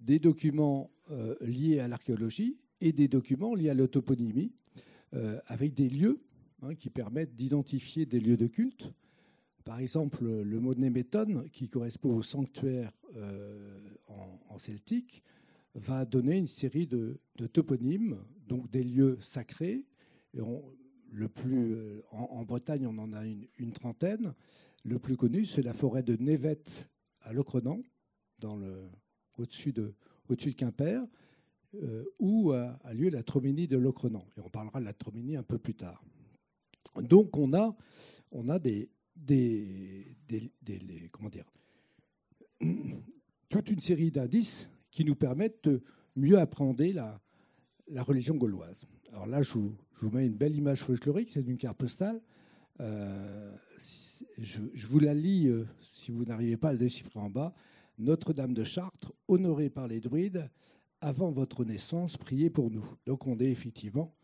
des 0.01 0.19
documents 0.19 0.91
euh, 1.11 1.35
liés 1.41 1.79
à 1.79 1.89
l'archéologie 1.89 2.59
et 2.81 2.93
des 2.93 3.07
documents 3.07 3.55
liés 3.55 3.71
à 3.71 3.75
l'autoponymie, 3.75 4.53
avec 5.47 5.73
des 5.73 5.89
lieux 5.89 6.21
hein, 6.61 6.75
qui 6.75 6.91
permettent 6.91 7.35
d'identifier 7.35 8.05
des 8.05 8.21
lieux 8.21 8.37
de 8.37 8.47
culte. 8.47 8.93
Par 9.65 9.79
exemple, 9.79 10.27
le 10.27 10.61
mot 10.61 10.75
Néméton, 10.75 11.45
qui 11.53 11.71
correspond 11.71 12.15
au 12.15 12.23
sanctuaire 12.23 12.93
en, 14.09 14.59
celtique, 14.59 15.23
va 15.75 16.05
donner 16.05 16.37
une 16.37 16.49
série 16.49 16.87
de, 16.87 17.19
toponymes, 17.51 18.19
donc 18.47 18.71
des 18.71 18.85
lieux 18.85 19.17
sacrés. 19.23 19.87
le 20.35 21.29
plus, 21.29 22.03
en, 22.11 22.45
Bretagne, 22.45 22.87
on 22.87 22.99
en 22.99 23.15
a 23.15 23.25
une 23.25 23.73
trentaine. 23.73 24.35
Le 24.87 25.01
plus 25.01 25.17
connu, 25.17 25.45
c'est 25.45 25.63
la 25.63 25.73
forêt 25.73 26.05
de 26.05 26.15
Névette 26.15 26.89
à 27.23 27.33
Locronan, 27.33 27.83
au-dessus 29.37 29.73
de, 29.73 29.93
Quimper, 30.57 31.05
euh, 31.75 32.05
où 32.21 32.53
a, 32.53 32.79
lieu 32.95 33.09
la 33.09 33.25
Trominie 33.25 33.67
de 33.67 33.77
Locronan. 33.77 34.25
Et 34.37 34.41
on 34.41 34.49
parlera 34.49 34.79
de 34.79 34.85
la 34.85 34.93
Trominie 34.93 35.35
un 35.37 35.43
peu 35.43 35.59
plus 35.59 35.75
tard. 35.75 36.05
Donc 37.01 37.37
on 37.37 37.53
a, 37.53 37.77
a 38.49 38.59
des, 38.61 38.89
comment 41.11 41.31
dire, 41.31 41.53
toute 43.49 43.69
une 43.69 43.81
série 43.81 44.13
d'indices 44.13 44.71
qui 44.93 45.05
nous 45.05 45.17
permettent 45.17 45.65
de 45.65 45.83
mieux 46.15 46.39
appréhender 46.39 46.93
la, 46.93 47.21
religion 48.05 48.37
gauloise. 48.37 48.87
Alors 49.09 49.27
là, 49.27 49.43
je 49.43 49.53
vous, 49.53 49.77
je 49.97 50.07
vous, 50.07 50.17
mets 50.17 50.27
une 50.27 50.37
belle 50.37 50.55
image 50.55 50.79
folklorique, 50.79 51.31
c'est 51.31 51.41
une 51.41 51.59
carte 51.59 51.77
postale. 51.77 52.23
Euh, 52.79 53.53
je, 54.39 54.87
vous 54.87 54.99
la 54.99 55.15
lis 55.15 55.49
euh, 55.49 55.65
si 55.81 56.11
vous 56.11 56.25
n'arrivez 56.25 56.57
pas 56.57 56.71
à 56.71 56.73
le 56.73 56.79
déchiffrer 56.79 57.21
en 57.21 57.31
bas. 57.31 57.55
Notre-Dame 57.99 58.55
de 58.55 58.65
Chartres, 58.65 59.13
honorée 59.29 59.71
par 59.71 59.89
les 59.89 60.01
druides, 60.01 60.51
avant 61.01 61.31
votre 61.31 61.65
naissance, 61.65 62.17
priez 62.17 62.51
pour 62.51 62.71
nous. 62.71 62.85
Donc 63.07 63.27
on 63.27 63.39
est 63.39 63.51
effectivement 63.51 64.15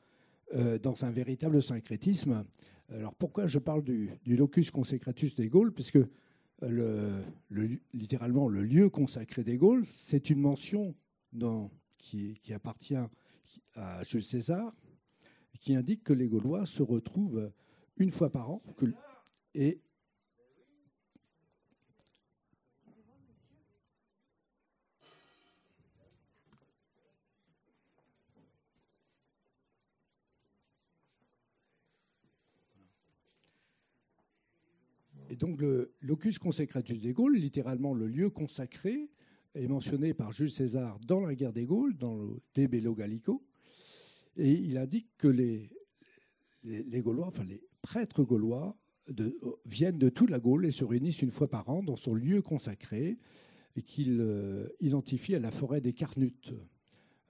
euh, 0.55 0.79
dans 0.79 1.05
un 1.05 1.11
véritable 1.11 1.63
syncrétisme. 1.63 2.45
Alors 2.91 3.15
pourquoi 3.15 3.47
je 3.47 3.59
parle 3.59 3.83
du, 3.83 4.11
locus 4.27 4.71
consecratus 4.71 5.35
des 5.35 5.49
Gaules? 5.49 5.73
Puisque 5.73 5.99
le, 6.61 7.25
littéralement 7.93 8.49
le 8.49 8.63
lieu 8.63 8.91
consacré 8.91 9.43
des 9.43 9.57
Gaules, 9.57 9.87
c'est 9.87 10.31
une 10.31 10.41
mention 10.41 10.95
qui, 11.99 12.37
appartient 12.55 12.97
à 13.75 14.03
Jules 14.03 14.23
César, 14.23 14.75
qui 15.61 15.75
indique 15.75 16.05
que 16.05 16.13
les 16.13 16.29
Gaulois 16.29 16.67
se 16.67 16.83
retrouvent 16.83 17.51
une 17.97 18.11
fois 18.11 18.31
par 18.31 18.51
an, 18.51 18.63
et 19.55 19.81
donc, 35.37 35.61
le 35.61 35.95
locus 36.01 36.39
consecratus 36.39 37.01
des 37.01 37.13
Gaules, 37.13 37.37
littéralement 37.37 37.95
le 37.95 38.07
lieu 38.07 38.31
consacré, 38.31 39.11
est 39.55 39.67
mentionné 39.67 40.15
par 40.15 40.33
Jules 40.33 40.51
César 40.51 40.99
dans 41.01 41.21
la 41.21 41.35
guerre 41.35 41.53
des 41.53 41.65
Gaules, 41.65 41.97
dans 41.97 42.17
le 42.17 42.41
De 42.55 42.67
Bello 42.67 42.95
Gallico. 42.95 43.45
Et 44.37 44.53
il 44.53 44.79
indique 44.79 45.09
que 45.19 45.29
les 45.29 45.71
Gaulois, 47.03 47.27
enfin 47.27 47.45
les 47.45 47.61
prêtres 47.83 48.23
gaulois, 48.23 48.79
de, 49.09 49.39
viennent 49.67 49.99
de 49.99 50.09
toute 50.09 50.31
la 50.31 50.39
Gaule 50.39 50.67
et 50.67 50.71
se 50.71 50.85
réunissent 50.85 51.23
une 51.23 51.31
fois 51.31 51.49
par 51.49 51.69
an 51.69 51.83
dans 51.83 51.97
son 51.97 52.15
lieu 52.15 52.43
consacré 52.43 53.19
qu'il 53.81 54.21
euh, 54.21 54.69
identifie 54.81 55.35
à 55.35 55.39
la 55.39 55.51
forêt 55.51 55.81
des 55.81 55.93
Carnutes. 55.93 56.53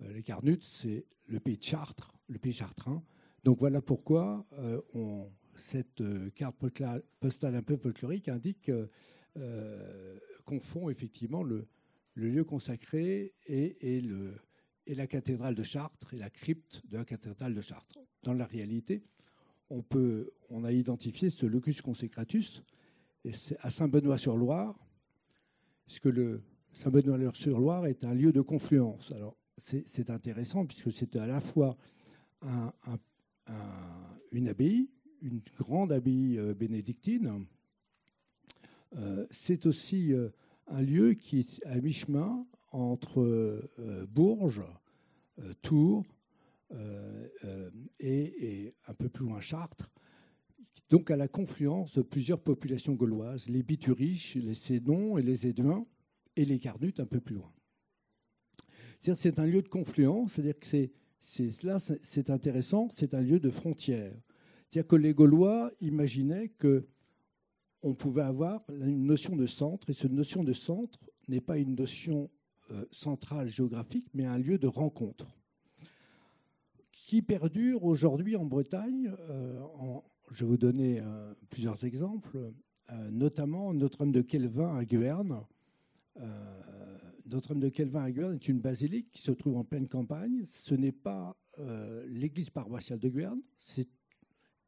Euh, 0.03 0.13
les 0.13 0.23
Carnutes, 0.23 0.65
c'est 0.65 1.07
le 1.27 1.41
pays 1.41 1.57
de 1.57 1.63
Chartres, 1.63 2.19
le 2.29 2.39
pays 2.39 2.53
chartrain. 2.53 3.03
Donc 3.45 3.59
voilà 3.59 3.81
pourquoi 3.81 4.47
euh, 4.55 4.81
cette 5.55 6.03
carte 6.35 6.57
postale 7.21 7.55
un 7.55 7.63
peu 7.63 7.77
folklorique 7.77 8.29
indique 8.29 8.71
confond 10.45 10.91
effectivement 10.91 11.43
le, 11.43 11.67
lieu 12.15 12.45
consacré 12.45 13.35
et 13.47 14.03
la 14.87 15.07
cathédrale 15.07 15.55
de 15.55 15.63
Chartres 15.63 16.15
et 16.15 16.19
la 16.19 16.31
crypte 16.31 16.83
de 16.87 16.99
la 16.99 17.05
cathédrale 17.05 17.55
de 17.55 17.61
Chartres. 17.61 17.99
Dans 18.23 18.35
la 18.35 18.45
réalité, 18.45 19.03
on, 20.51 20.65
a 20.65 20.73
identifié 20.73 21.31
ce 21.31 21.47
locus 21.47 21.81
consecratus 21.81 22.63
à 23.61 23.71
Saint-Benoît-sur-Loire, 23.71 24.75
puisque 25.87 26.11
Saint-Benoît-sur-Loire 26.73 27.87
est 27.87 28.05
un 28.05 28.15
lieu 28.15 28.33
de 28.33 28.41
confluence. 28.41 29.13
Alors 29.13 29.37
c'est 29.57 30.11
intéressant 30.11 30.67
puisque 30.67 30.93
c'est 30.93 31.17
à 31.17 31.27
la 31.27 31.41
fois 31.41 31.77
une 34.33 34.49
abbaye, 34.49 34.91
une 35.21 35.41
grande 35.57 35.93
abbaye 35.93 36.39
euh, 36.39 36.55
bénédictine. 36.55 37.47
Euh, 38.97 39.27
c'est 39.31 39.67
aussi 39.67 40.13
euh, 40.13 40.31
un 40.67 40.83
lieu 40.83 41.15
qui 41.15 41.39
est 41.39 41.65
à 41.67 41.77
mi-chemin 41.81 42.45
entre 42.73 43.61
Bourges, 44.09 44.65
Tours 45.61 46.05
et, 48.01 48.75
un 48.87 48.95
peu 48.95 49.09
plus 49.09 49.25
loin 49.25 49.41
Chartres, 49.41 49.91
donc 50.91 51.11
à 51.11 51.17
la 51.17 51.29
confluence 51.29 51.95
de 51.95 52.03
plusieurs 52.03 52.41
populations 52.41 52.95
gauloises, 52.95 53.49
les 53.49 53.63
Bituriches, 53.63 54.37
les 54.37 54.55
Sédons 54.55 55.17
et 55.17 55.23
les 55.23 55.47
Éduins, 55.47 55.87
et 56.37 56.45
les 56.45 56.59
Carnutes 56.59 57.01
un 57.01 57.07
peu 57.07 57.21
plus 57.21 57.37
loin. 57.37 57.53
C'est 59.01 59.39
un 59.39 59.47
lieu 59.47 59.63
de 59.63 59.69
confluence, 59.69 60.35
c'est-à-dire 60.35 60.59
que 60.59 60.67
c'est, 60.67 61.63
là, 61.65 61.79
c'est 61.79 62.31
intéressant, 62.31 62.89
c'est 62.91 63.15
un 63.15 63.21
lieu 63.21 63.41
de 63.41 63.51
frontière. 63.51 64.15
C'est-à-dire 64.69 64.89
que 64.89 64.97
les 64.97 65.13
Gaulois 65.13 65.73
imaginaient 65.81 66.49
que 66.51 66.87
on 67.83 67.95
pouvait 67.95 68.23
avoir 68.23 68.65
une 68.71 69.07
notion 69.07 69.35
de 69.35 69.47
centre, 69.47 69.91
et 69.91 69.93
cette 69.93 70.13
notion 70.13 70.45
de 70.45 70.53
centre 70.53 71.01
n'est 71.27 71.41
pas 71.41 71.59
une 71.59 71.75
notion 71.75 72.31
euh, 72.71 72.85
centrale 72.93 73.49
géographique, 73.49 74.07
mais 74.15 74.25
un 74.25 74.39
lieu 74.39 74.57
de 74.57 74.69
rencontre 74.69 75.42
qui 77.13 77.21
perdure 77.21 77.85
aujourd'hui 77.85 78.37
en 78.37 78.47
Bretagne. 78.47 79.13
Euh, 79.29 79.61
je 80.31 80.45
vais 80.45 80.51
vous 80.51 80.57
donner 80.57 80.99
euh, 81.03 81.35
plusieurs 81.51 81.85
exemples, 81.85 82.55
notamment 83.11 83.75
Notre-Dame 83.75 84.13
de 84.13 84.23
Kelvin 84.23 84.79
à 84.79 84.87
Guerne. 84.87 85.43
Notre-Dame 87.27 87.61
de 87.61 87.69
Kelvin 87.69 88.05
à 88.05 88.11
Guerne 88.11 88.37
est 88.37 88.49
une 88.49 88.61
basilique 88.61 89.11
qui 89.11 89.21
se 89.21 89.31
trouve 89.31 89.59
en 89.59 89.63
pleine 89.63 89.89
campagne. 89.89 90.41
Ce 90.47 90.75
n'est 90.75 90.91
pas 90.91 91.37
l'église 92.07 92.49
paroissiale 92.49 92.99
de 92.99 93.11
Guerne, 93.11 93.43
c'est 93.59 93.91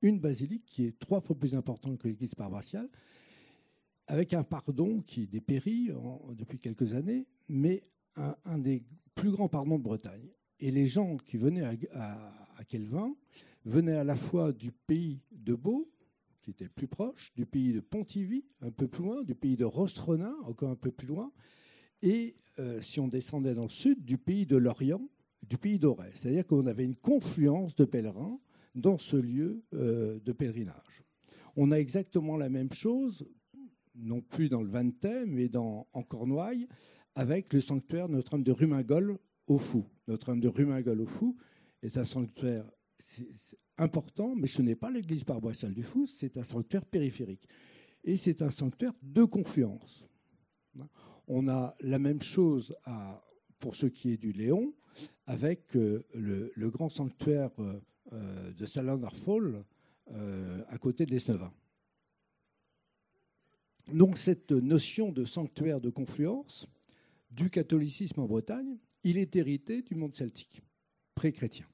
une 0.03 0.21
basilique 0.21 0.67
qui 0.67 0.85
est 0.85 0.99
trois 0.99 1.23
fois 1.23 1.39
plus 1.39 1.55
importante 1.55 1.97
que 1.97 2.09
l'église 2.09 2.35
paroissiale, 2.35 2.91
avec 4.07 4.35
un 4.35 4.45
pardon 4.45 5.01
qui 5.01 5.27
dépérit 5.27 5.93
depuis 6.35 6.59
quelques 6.59 6.93
années, 6.93 7.27
mais 7.49 7.85
un, 8.17 8.59
des 8.59 8.83
plus 9.15 9.31
grands 9.31 9.49
pardons 9.49 9.79
de 9.79 9.83
Bretagne. 9.83 10.29
Et 10.61 10.71
les 10.71 10.87
gens 10.87 11.17
qui 11.17 11.37
venaient 11.37 11.65
à, 11.93 12.33
à, 12.57 12.65
Kelvin 12.65 13.15
venaient 13.65 13.97
à 13.97 14.05
la 14.05 14.17
fois 14.17 14.53
du 14.53 14.73
pays 14.73 15.21
de 15.33 15.55
Beau, 15.55 15.91
qui 16.43 16.51
était 16.51 16.65
le 16.65 16.71
plus 16.71 16.87
proche, 16.87 17.33
du 17.35 17.47
pays 17.47 17.73
de 17.73 17.81
Pontivy, 17.81 18.45
un 18.61 18.71
peu 18.71 18.87
plus 18.87 19.03
loin, 19.03 19.23
du 19.23 19.35
pays 19.35 19.57
de 19.57 19.65
Rostronin, 19.65 20.35
encore 20.45 20.71
un 20.71 20.77
peu 20.77 20.91
plus 20.91 21.07
loin, 21.07 21.33
et 22.03 22.37
euh, 22.59 22.81
si 22.81 23.01
on 23.01 23.09
descendait 23.09 23.55
dans 23.55 23.65
le 23.65 23.69
sud, 23.69 24.05
du 24.05 24.19
pays 24.19 24.47
de 24.47 24.57
Lorient, 24.57 25.09
du 25.43 25.57
pays 25.57 25.79
d'Auray. 25.79 26.11
C'est-à-dire 26.15 26.47
qu'on 26.47 26.67
avait 26.67 26.85
une 26.85 26.97
confluence 26.97 27.75
de 27.75 27.85
pèlerins 27.85 28.39
dans 28.75 28.99
ce 28.99 29.17
lieu 29.17 29.63
euh, 29.75 30.21
de 30.21 30.33
pèlerinage. 30.33 31.03
On 31.57 31.71
a 31.71 31.77
exactement 31.77 32.37
la 32.37 32.49
même 32.49 32.73
chose, 32.73 33.27
non 33.95 34.21
plus 34.21 34.49
dans 34.49 34.63
le 34.63 34.69
Ventais, 34.69 35.25
mais 35.27 35.51
en 35.57 36.03
Cornouailles, 36.03 36.69
avec 37.15 37.53
le 37.53 37.61
sanctuaire 37.61 38.09
Notre-Dame 38.09 38.43
de 38.43 38.53
Rumingol 38.53 39.19
au 39.47 39.59
Fou. 39.59 39.87
Notre-Dame 40.09 40.41
de 40.41 40.49
Rumingol 40.49 41.01
au 41.01 41.07
Fou 41.07 41.37
est 41.83 41.97
un 41.97 42.05
sanctuaire 42.05 42.65
important, 43.77 44.35
mais 44.35 44.47
ce 44.47 44.63
n'est 44.63 44.77
pas 44.77 44.91
l'église 44.91 45.25
paroissiale 45.25 45.75
du 45.75 45.83
Fou, 45.83 46.07
c'est 46.07 46.37
un 46.37 46.45
sanctuaire 46.45 46.85
périphérique. 46.85 47.49
Et 48.05 48.17
c'est 48.17 48.43
un 48.43 48.51
sanctuaire 48.51 48.95
de 49.03 49.25
confluence. 49.25 50.07
On 51.27 51.49
a 51.49 51.75
la 51.81 51.99
même 51.99 52.21
chose 52.21 52.75
pour 53.59 53.75
ce 53.75 53.87
qui 53.87 54.13
est 54.13 54.17
du 54.17 54.33
Léon, 54.33 54.75
avec 55.27 55.75
euh, 55.77 56.05
le, 56.15 56.71
grand 56.71 56.89
sanctuaire 56.89 57.51
euh, 57.59 57.81
euh, 58.13 58.53
de 58.53 58.67
Salon-Arfol 58.67 59.65
euh, 60.11 60.63
à 60.69 60.77
côté 60.77 61.07
de 61.07 61.11
l'Esnevin. 61.11 61.53
Donc 63.93 64.19
cette 64.19 64.53
notion 64.53 65.11
de 65.11 65.25
sanctuaire 65.25 65.81
de 65.81 65.89
confluence 65.89 66.69
du 67.31 67.49
catholicisme 67.49 68.21
en 68.21 68.27
Bretagne, 68.27 68.77
il 69.05 69.19
est 69.19 69.37
hérité 69.37 69.83
du 69.83 69.95
monde 69.95 70.15
celtique, 70.15 70.63
pré-chrétien. 71.15 71.67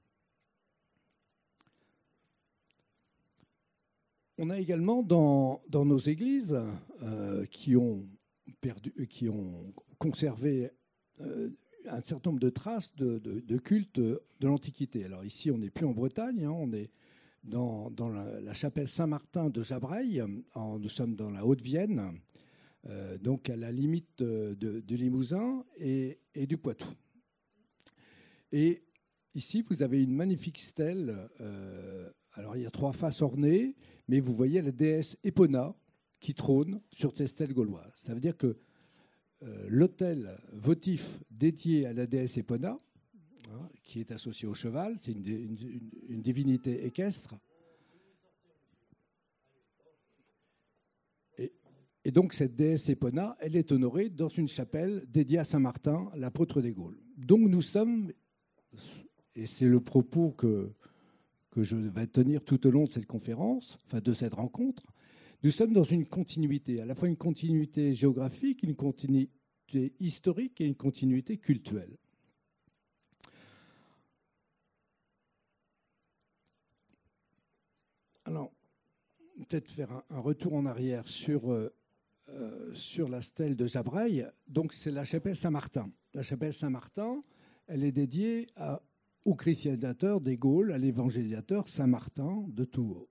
On 4.38 4.50
a 4.50 4.58
également 4.58 5.02
dans, 5.02 5.62
nos 5.72 5.98
églises 5.98 6.58
euh, 7.02 7.44
qui, 7.46 7.76
ont 7.76 8.06
conservé 9.98 10.70
un 11.86 12.00
certain 12.02 12.30
nombre 12.30 12.40
de 12.40 12.50
traces 12.50 12.94
de, 12.96 13.58
culte 13.58 14.00
de 14.00 14.20
l'Antiquité. 14.40 15.04
Alors 15.04 15.24
ici, 15.24 15.50
on 15.50 15.58
n'est 15.58 15.70
plus 15.70 15.86
en 15.86 15.92
Bretagne, 15.92 16.44
hein, 16.44 16.52
on 16.52 16.72
est 16.72 16.90
dans, 17.44 17.90
la, 17.98 18.54
chapelle 18.54 18.88
Saint-Martin 18.88 19.50
de 19.50 19.62
Jabreil, 19.62 20.22
nous 20.56 20.88
sommes 20.88 21.16
dans 21.16 21.30
la 21.30 21.46
Haute-Vienne, 21.46 22.20
euh, 22.86 23.18
donc 23.18 23.50
à 23.50 23.56
la 23.56 23.72
limite 23.72 24.22
de, 24.22 24.94
Limousin 24.94 25.64
et, 25.78 26.18
du 26.34 26.58
Poitou. 26.58 26.88
Et 28.52 28.82
ici, 29.34 29.62
vous 29.62 29.82
avez 29.82 30.02
une 30.02 30.14
magnifique 30.14 30.58
stèle. 30.58 31.28
Euh, 31.40 32.10
alors 32.32 32.56
il 32.56 32.62
y 32.62 32.66
a 32.66 32.70
trois 32.70 32.92
faces 32.92 33.22
ornées, 33.22 33.76
mais 34.08 34.20
vous 34.20 34.32
voyez 34.32 34.62
la 34.62 34.72
déesse 34.72 35.18
Epona 35.24 35.74
qui 36.20 36.34
trône 36.34 36.80
sur 36.92 37.16
cette 37.16 37.28
stèle 37.28 37.52
gauloise. 37.52 37.92
Ça 37.96 38.14
veut 38.14 38.20
dire 38.20 38.36
que 38.36 38.58
euh, 39.42 39.66
l'hôtel 39.68 40.38
votif 40.52 41.18
dédié 41.30 41.86
à 41.86 41.94
la 41.94 42.06
déesse 42.06 42.36
Epona, 42.36 42.78
hein, 43.50 43.68
qui 43.82 44.00
est 44.00 44.10
associé 44.10 44.46
au 44.46 44.52
cheval, 44.52 44.96
c'est 44.98 45.12
une, 45.12 46.20
divinité 46.20 46.84
équestre. 46.84 47.36
Et, 51.38 52.10
donc 52.10 52.34
cette 52.34 52.54
déesse 52.54 52.88
Epona, 52.90 53.36
elle 53.40 53.56
est 53.56 53.72
honorée 53.72 54.10
dans 54.10 54.28
une 54.28 54.48
chapelle 54.48 55.06
dédiée 55.08 55.38
à 55.38 55.44
Saint 55.44 55.58
Martin, 55.58 56.10
l'apôtre 56.16 56.60
des 56.60 56.72
Gaules. 56.72 57.00
Donc 57.16 57.40
nous 57.40 57.62
sommes, 57.62 58.12
et 59.34 59.46
c'est 59.46 59.66
le 59.66 59.80
propos 59.80 60.30
que, 60.30 60.72
que 61.50 61.62
je 61.62 61.76
vais 61.76 62.06
tenir 62.06 62.44
tout 62.44 62.66
au 62.66 62.70
long 62.70 62.84
de 62.84 62.90
cette 62.90 63.06
conférence, 63.06 63.78
enfin 63.86 64.00
de 64.00 64.12
cette 64.12 64.34
rencontre, 64.34 64.86
nous 65.42 65.50
sommes 65.50 65.72
dans 65.72 65.82
une 65.84 66.06
continuité, 66.06 66.80
à 66.80 66.84
la 66.84 66.94
fois 66.94 67.08
une 67.08 67.16
continuité 67.16 67.94
géographique, 67.94 68.62
une 68.62 68.76
continuité 68.76 69.94
historique 69.98 70.60
et 70.60 70.66
une 70.66 70.74
continuité 70.74 71.38
culturelle. 71.38 71.96
Alors, 78.26 78.52
peut-être 79.38 79.68
faire 79.68 80.02
un, 80.10 80.20
retour 80.20 80.54
en 80.54 80.66
arrière 80.66 81.08
sur, 81.08 81.50
euh, 81.50 81.74
euh, 82.28 82.74
sur 82.74 83.08
la 83.08 83.22
stèle 83.22 83.56
de 83.56 83.66
Jabreil. 83.66 84.26
Donc, 84.46 84.74
c'est 84.74 84.90
la 84.90 85.04
chapelle 85.04 85.36
Saint-Martin. 85.36 85.90
La 86.12 86.22
chapelle 86.22 86.52
Saint-Martin, 86.52 87.24
elle 87.70 87.84
est 87.84 87.92
dédiée 87.92 88.48
au 89.24 89.34
christianisateur 89.34 90.20
des 90.20 90.36
Gaules, 90.36 90.72
à 90.72 90.78
l'évangélisateur 90.78 91.68
Saint-Martin 91.68 92.44
de 92.48 92.64
Tours 92.64 93.08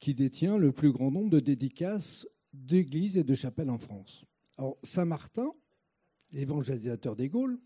qui 0.00 0.12
détient 0.14 0.58
le 0.58 0.72
plus 0.72 0.92
grand 0.92 1.10
nombre 1.10 1.30
de 1.30 1.40
dédicaces 1.40 2.28
d'églises 2.52 3.16
et 3.16 3.24
de 3.24 3.34
chapelles 3.34 3.70
en 3.70 3.78
France. 3.78 4.24
Saint-Martin, 4.82 5.50
l'évangélisateur 6.32 7.16
des 7.16 7.28
Gaules, 7.28 7.58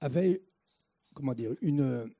avait 0.00 0.42
comment 1.14 1.34
dire, 1.34 1.54
une, 1.60 2.10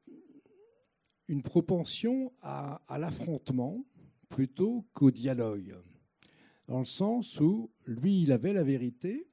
une 1.29 1.43
propension 1.43 2.33
à, 2.41 2.81
l'affrontement 2.99 3.85
plutôt 4.29 4.87
qu'au 4.93 5.11
dialogue, 5.11 5.75
dans 6.69 6.79
le 6.79 6.85
sens 6.85 7.41
où 7.41 7.71
lui, 7.87 8.23
il 8.23 8.33
avait 8.33 8.53
la 8.53 8.63
vérité 8.63 9.27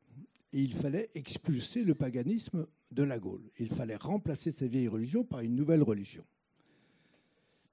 et 0.53 0.61
il 0.61 0.73
fallait 0.73 1.09
expulser 1.15 1.83
le 1.83 1.95
paganisme 1.95 2.67
de 2.91 3.03
la 3.03 3.19
Gaule. 3.19 3.49
Il 3.59 3.69
fallait 3.69 3.95
remplacer 3.95 4.51
cette 4.51 4.71
vieille 4.71 4.87
religion 4.87 5.23
par 5.23 5.41
une 5.41 5.55
nouvelle 5.55 5.81
religion. 5.81 6.23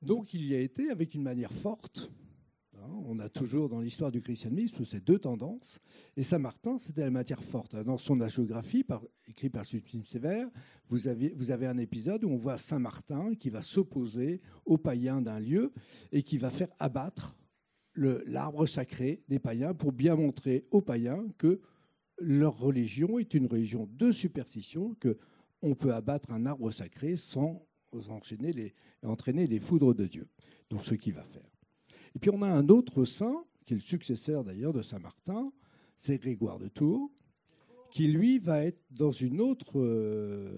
Donc 0.01 0.33
il 0.33 0.47
y 0.47 0.55
a 0.55 0.61
été 0.61 0.91
avec 0.91 1.15
une 1.15 1.23
manière 1.23 1.53
forte. 1.53 2.11
Hein, 2.79 2.89
on 3.05 3.19
a 3.19 3.29
toujours 3.29 3.69
dans 3.69 3.81
l'histoire 3.81 4.11
du 4.11 4.23
christianisme 4.23 4.83
ces 4.85 5.01
deux 5.01 5.19
tendances. 5.19 5.79
Et 6.17 6.23
Saint-Martin, 6.23 6.79
c'était 6.79 7.03
la 7.03 7.11
matière 7.11 7.45
forte. 7.45 7.77
Dans 7.77 7.99
son 7.99 8.19
hagiographie, 8.23 8.83
par, 8.83 9.03
écrit 9.29 9.51
par 9.51 9.67
Sulpice 9.67 10.07
Sévère, 10.07 10.49
vous 10.89 11.07
avez, 11.07 11.35
vous 11.37 11.51
avez 11.51 11.67
un 11.67 11.77
épisode 11.77 12.25
où 12.25 12.31
on 12.31 12.37
voit 12.37 12.57
Saint-Martin 12.57 13.35
qui 13.35 13.51
va 13.51 13.61
s'opposer 13.61 14.41
aux 14.65 14.79
païens 14.79 15.21
d'un 15.21 15.39
lieu 15.39 15.71
et 16.13 16.23
qui 16.23 16.39
va 16.39 16.51
faire 16.51 16.71
abattre 16.79 17.37
l'arbre 17.95 18.65
sacré 18.65 19.23
des 19.29 19.39
païens 19.39 19.75
pour 19.75 19.93
bien 19.93 20.17
montrer 20.17 20.63
aux 20.71 20.81
païens 20.81 21.27
que 21.37 21.61
leur 22.21 22.59
religion 22.59 23.19
est 23.19 23.35
une 23.35 23.47
religion 23.47 23.89
de 23.93 24.13
superstition, 24.13 24.95
que 24.95 25.19
on 25.63 25.75
peut 25.75 25.93
abattre 25.93 26.31
un 26.33 26.47
arbre 26.47 26.71
sacré 26.71 27.17
sans 27.17 27.67
enchaîner 28.09 28.75
entraîner 29.03 29.47
les 29.47 29.61
foudres 29.61 29.95
de 29.95 30.07
Dieu. 30.07 30.29
Donc 30.71 30.85
ce 30.85 30.95
qu'il 30.95 31.15
va 31.15 31.23
faire. 31.23 31.49
Et 32.15 32.19
puis 32.19 32.31
on 32.33 32.43
a 32.43 32.49
un 32.49 32.69
autre 32.69 33.05
saint, 33.05 33.45
qui 33.67 33.75
est 33.75 33.77
le 33.77 33.83
successeur 33.83 34.45
d'ailleurs 34.45 34.73
de 34.73 34.83
Saint 34.83 34.99
Martin, 34.99 35.53
c'est 35.97 36.19
Grégoire 36.19 36.59
de 36.59 36.69
Tours, 36.69 37.11
qui 37.91 38.07
lui 38.07 38.39
va 38.39 38.65
être 38.65 38.81
dans 38.91 39.11
une 39.11 39.41
autre, 39.41 39.81
euh, 39.81 40.57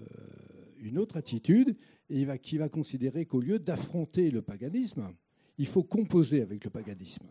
une 0.77 0.97
autre 0.97 1.17
attitude, 1.17 1.75
et 2.09 2.25
qui 2.39 2.57
va 2.57 2.69
considérer 2.69 3.25
qu'au 3.25 3.41
lieu 3.41 3.59
d'affronter 3.59 4.29
le 4.29 4.41
paganisme, 4.41 5.13
il 5.57 5.67
faut 5.67 5.83
composer 5.83 6.41
avec 6.41 6.63
le 6.63 6.69
paganisme. 6.69 7.27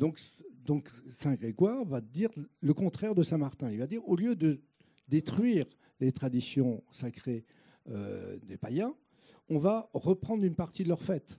Donc, 0.00 0.18
donc 0.64 0.90
Saint 1.10 1.34
Grégoire 1.34 1.84
va 1.84 2.00
dire 2.00 2.30
le 2.62 2.72
contraire 2.72 3.14
de 3.14 3.22
Saint 3.22 3.36
Martin. 3.36 3.70
Il 3.70 3.78
va 3.78 3.86
dire 3.86 4.08
au 4.08 4.16
lieu 4.16 4.34
de 4.34 4.62
détruire 5.08 5.66
les 6.00 6.10
traditions 6.10 6.82
sacrées 6.90 7.44
euh, 7.90 8.38
des 8.38 8.56
païens, 8.56 8.94
on 9.50 9.58
va 9.58 9.90
reprendre 9.92 10.42
une 10.42 10.54
partie 10.54 10.84
de 10.84 10.88
leurs 10.88 11.02
fêtes, 11.02 11.36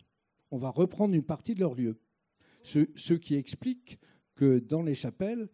on 0.52 0.60
va 0.60 0.70
reprendre 0.70 1.16
une 1.16 1.24
partie 1.24 1.56
de 1.56 1.60
leurs 1.60 1.74
lieux. 1.74 2.00
Ce, 2.62 3.14
qui 3.16 3.34
explique 3.34 3.98
que 4.36 4.60
dans 4.60 4.84
les 4.84 4.94
chapelles, 4.94 5.50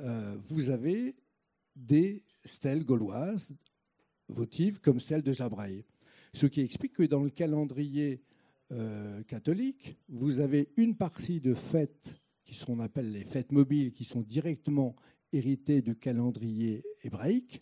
euh, 0.00 0.34
vous 0.46 0.70
avez 0.70 1.16
des 1.76 2.24
stèles 2.46 2.86
gauloises 2.86 3.52
votives 4.28 4.80
comme 4.80 5.00
celle 5.00 5.22
de 5.22 5.34
Jabraille. 5.34 5.84
Ce 6.32 6.46
qui 6.46 6.62
explique 6.62 6.94
que 6.94 7.02
dans 7.02 7.22
le 7.22 7.28
calendrier 7.28 8.22
euh, 8.72 9.22
catholique, 9.24 9.98
vous 10.08 10.40
avez 10.40 10.70
une 10.78 10.96
partie 10.96 11.40
de 11.40 11.52
fêtes 11.52 12.18
qui 12.48 12.54
sont, 12.54 12.72
on 12.72 12.80
appelle 12.80 13.12
les 13.12 13.24
fêtes 13.24 13.52
mobiles, 13.52 13.92
qui 13.92 14.04
sont 14.04 14.22
directement 14.22 14.96
héritées 15.34 15.82
du 15.82 15.96
calendrier 15.96 16.82
hébraïque, 17.02 17.60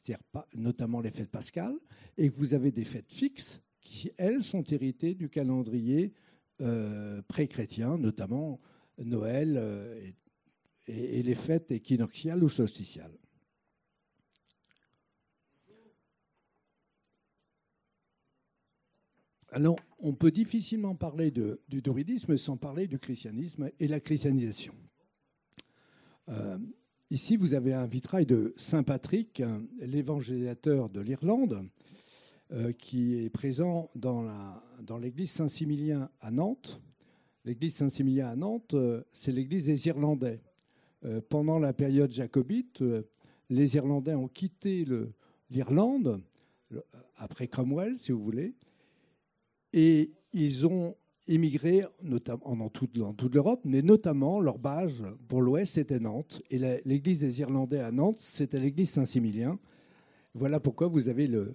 c'est-à-dire 0.00 0.24
notamment 0.54 1.02
les 1.02 1.10
fêtes 1.10 1.30
pascales, 1.30 1.76
et 2.16 2.30
que 2.30 2.34
vous 2.34 2.54
avez 2.54 2.72
des 2.72 2.86
fêtes 2.86 3.12
fixes 3.12 3.60
qui, 3.82 4.10
elles, 4.16 4.42
sont 4.42 4.62
héritées 4.62 5.14
du 5.14 5.28
calendrier 5.28 6.14
euh, 6.62 7.20
pré-chrétien, 7.28 7.98
notamment 7.98 8.60
Noël 8.96 9.56
euh, 9.58 10.10
et, 10.86 11.18
et, 11.18 11.22
les 11.22 11.34
fêtes 11.34 11.70
équinoxiales 11.70 12.42
ou 12.42 12.48
solsticiales. 12.48 13.16
Alors, 19.50 19.78
on 19.98 20.12
peut 20.12 20.30
difficilement 20.30 20.94
parler 20.94 21.30
du 21.30 21.80
druidisme 21.80 22.36
sans 22.36 22.58
parler 22.58 22.86
du 22.86 22.98
christianisme 22.98 23.70
et 23.80 23.88
la 23.88 23.98
christianisation. 23.98 24.74
Euh, 26.28 26.58
ici, 27.10 27.38
vous 27.38 27.54
avez 27.54 27.72
un 27.72 27.86
vitrail 27.86 28.26
de 28.26 28.52
Saint 28.58 28.82
Patrick, 28.82 29.42
l'évangélisateur 29.80 30.90
de 30.90 31.00
l'Irlande, 31.00 31.66
euh, 32.52 32.72
qui 32.72 33.14
est 33.14 33.30
présent 33.30 33.90
dans, 33.94 34.28
l'église 35.00 35.30
Saint-Similien 35.30 36.10
à 36.20 36.30
Nantes. 36.30 36.82
L'église 37.46 37.76
Saint-Similien 37.76 38.28
à 38.28 38.36
Nantes, 38.36 38.74
euh, 38.74 39.02
c'est 39.12 39.32
l'église 39.32 39.64
des 39.64 39.86
Irlandais. 39.86 40.42
pendant 41.30 41.58
la 41.58 41.72
période 41.72 42.10
jacobite, 42.10 42.82
les 43.48 43.76
Irlandais 43.76 44.14
ont 44.14 44.28
quitté 44.28 44.84
l'Irlande, 45.48 46.20
après 47.16 47.46
Cromwell, 47.46 47.96
si 47.98 48.10
vous 48.10 48.22
voulez, 48.22 48.54
et 49.72 50.12
ils 50.32 50.66
ont 50.66 50.96
émigré 51.26 51.84
notamment 52.02 52.56
dans 52.56 52.70
toute, 52.70 52.96
l'Europe, 53.34 53.60
mais 53.64 53.82
notamment 53.82 54.40
leur 54.40 54.58
base 54.58 55.02
pour 55.28 55.42
l'Ouest, 55.42 55.74
c'était 55.74 56.00
Nantes. 56.00 56.42
Et 56.50 56.58
l'église 56.84 57.20
des 57.20 57.40
Irlandais 57.40 57.80
à 57.80 57.92
Nantes, 57.92 58.20
c'était 58.20 58.58
l'église 58.58 58.90
Saint-Similien. 58.90 59.58
Voilà 60.34 60.58
pourquoi 60.58 60.88
vous 60.88 61.08
avez 61.08 61.26
le, 61.26 61.54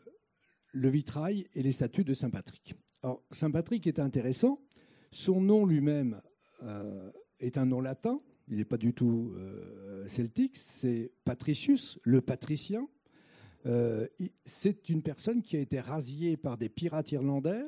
vitrail 0.74 1.48
et 1.54 1.64
les 1.64 1.72
statues 1.72 2.04
de 2.04 2.14
Saint-Patrick. 2.14 2.76
Alors, 3.02 3.24
Saint-Patrick 3.32 3.86
est 3.88 4.00
intéressant. 4.00 4.60
Son 5.12 5.42
nom 5.42 5.66
lui-même 5.66 6.22
euh, 6.64 7.12
est 7.40 7.58
un 7.58 7.66
nom 7.66 7.82
latin. 7.82 8.22
Il 8.48 8.58
n'est 8.58 8.66
pas 8.66 8.78
du 8.78 8.94
tout 8.94 9.34
euh, 9.36 10.08
celtique. 10.08 10.58
C'est 10.58 11.12
Patricius, 11.24 12.00
le 12.04 12.22
patricien. 12.22 12.88
Euh, 13.66 14.08
c'est 14.46 14.90
une 14.90 15.02
personne 15.02 15.42
qui 15.42 15.56
a 15.56 15.60
été 15.60 15.80
rasée 15.80 16.38
par 16.38 16.58
des 16.58 16.70
pirates 16.70 17.12
irlandais 17.12 17.64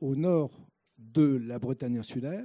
au 0.00 0.16
nord 0.16 0.68
de 0.98 1.22
la 1.22 1.58
Bretagne 1.58 1.98
insulaire, 1.98 2.44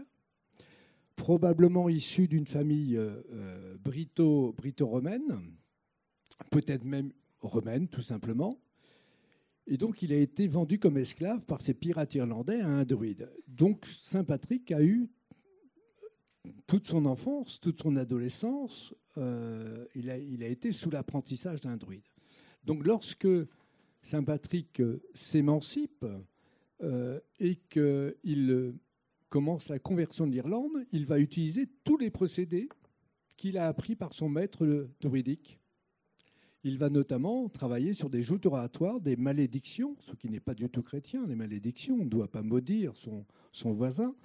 probablement 1.15 1.89
issu 1.89 2.27
d'une 2.27 2.47
famille 2.47 2.97
euh, 2.97 3.21
euh, 3.31 3.77
brito, 3.77 4.55
romaine 4.81 5.41
peut-être 6.49 6.83
même 6.83 7.11
romaine 7.39 7.87
tout 7.87 8.01
simplement. 8.01 8.59
Et 9.67 9.77
donc 9.77 10.01
il 10.01 10.11
a 10.11 10.17
été 10.17 10.47
vendu 10.47 10.79
comme 10.79 10.97
esclave 10.97 11.45
par 11.45 11.61
ces 11.61 11.73
pirates 11.73 12.15
irlandais 12.15 12.59
à 12.61 12.67
un 12.67 12.83
druide. 12.83 13.31
Donc 13.47 13.85
Saint 13.85 14.23
Patrick 14.23 14.71
a 14.71 14.81
eu 14.81 15.09
toute 16.67 16.87
son 16.87 17.05
enfance, 17.05 17.59
toute 17.61 17.81
son 17.81 17.95
adolescence, 17.95 18.93
il, 19.15 20.09
a, 20.09 20.17
il, 20.17 20.43
a, 20.43 20.47
été 20.47 20.71
sous 20.71 20.89
l'apprentissage 20.89 21.61
d'un 21.61 21.77
druide. 21.77 22.03
Donc 22.65 22.85
lorsque 22.85 23.27
Saint 24.01 24.23
Patrick 24.23 24.81
s'émancipe, 25.13 26.05
euh, 26.81 27.19
et 27.39 27.55
qu'il 27.69 28.51
euh, 28.51 28.73
commence 29.29 29.69
la 29.69 29.79
conversion 29.79 30.25
de 30.27 30.31
l'Irlande, 30.31 30.85
il 30.91 31.05
va 31.05 31.19
utiliser 31.19 31.67
tous 31.83 31.97
les 31.97 32.09
procédés 32.09 32.67
qu'il 33.37 33.57
a 33.57 33.67
appris 33.67 33.95
par 33.95 34.13
son 34.13 34.27
maître 34.27 34.87
druidique. 34.99 35.59
Il 36.63 36.77
va 36.77 36.89
notamment 36.89 37.49
travailler 37.49 37.93
sur 37.93 38.09
des 38.09 38.23
joutes 38.23 38.45
oratoires, 38.45 38.99
des 38.99 39.15
malédictions, 39.15 39.95
ce 39.99 40.13
qui 40.13 40.29
n'est 40.29 40.39
pas 40.39 40.53
du 40.53 40.69
tout 40.69 40.81
chrétien, 40.81 41.25
les 41.27 41.35
malédictions, 41.35 41.95
on 41.95 42.05
ne 42.05 42.09
doit 42.09 42.31
pas 42.31 42.41
maudire 42.41 42.93
son, 42.95 43.73
voisin, 43.73 44.15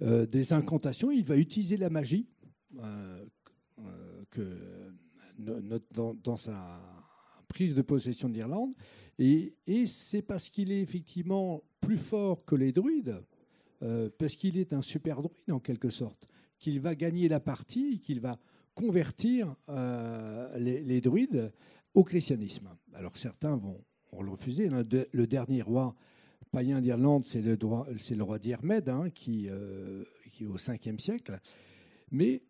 euh, 0.00 0.26
des 0.26 0.52
incantations, 0.52 1.10
il 1.10 1.24
va 1.24 1.36
utiliser 1.36 1.76
la 1.76 1.90
magie 1.90 2.26
que, 4.30 4.58
dans, 5.38 6.14
dans, 6.14 6.36
sa 6.36 6.80
prise 7.52 7.74
de 7.74 7.82
possession 7.82 8.30
de 8.30 8.34
l'Irlande, 8.34 8.72
et, 9.18 9.52
c'est 9.86 10.22
parce 10.22 10.48
qu'il 10.48 10.72
est 10.72 10.80
effectivement 10.80 11.62
plus 11.82 11.98
fort 11.98 12.46
que 12.46 12.54
les 12.54 12.72
druides, 12.72 13.22
euh, 13.82 14.08
parce 14.18 14.36
qu'il 14.36 14.56
est 14.56 14.72
un 14.72 14.80
super 14.80 15.20
druide 15.20 15.50
en 15.50 15.60
quelque 15.60 15.90
sorte, 15.90 16.26
qu'il 16.58 16.80
va 16.80 16.94
gagner 16.94 17.28
la 17.28 17.40
partie, 17.40 18.00
qu'il 18.00 18.20
va 18.20 18.38
convertir 18.74 19.54
euh, 19.68 20.58
les, 20.58 21.00
druides 21.02 21.52
au 21.92 22.04
christianisme. 22.04 22.70
Alors 22.94 23.18
certains 23.18 23.56
vont, 23.56 23.84
le 24.18 24.30
refuser. 24.30 24.70
Le 24.70 25.26
dernier 25.26 25.60
roi 25.60 25.94
païen 26.52 26.80
d'Irlande, 26.80 27.26
c'est 27.26 27.42
le, 27.42 28.24
roi 28.24 28.38
d'Irmède, 28.38 28.88
hein, 28.88 29.10
qui, 29.10 29.46
euh, 29.50 30.04
qui, 30.30 30.44
est 30.44 30.46
au 30.46 30.56
5e 30.56 30.98
siècle. 30.98 31.38
Mais 32.10 32.42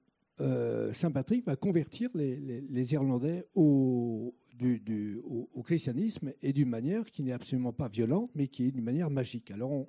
Saint 0.93 1.11
Patrick 1.11 1.45
va 1.45 1.57
convertir 1.57 2.11
les, 2.15 2.37
les 2.37 2.93
Irlandais 2.95 3.47
au, 3.55 4.35
du, 4.63 5.21
au, 5.25 5.63
christianisme 5.63 6.33
et 6.43 6.53
d'une 6.53 6.69
manière 6.69 7.11
qui 7.11 7.23
n'est 7.23 7.33
absolument 7.33 7.73
pas 7.73 7.89
violente, 7.89 8.31
mais 8.35 8.49
qui 8.49 8.67
est 8.67 8.71
d'une 8.71 8.85
manière 8.85 9.11
magique. 9.11 9.51
Alors, 9.51 9.87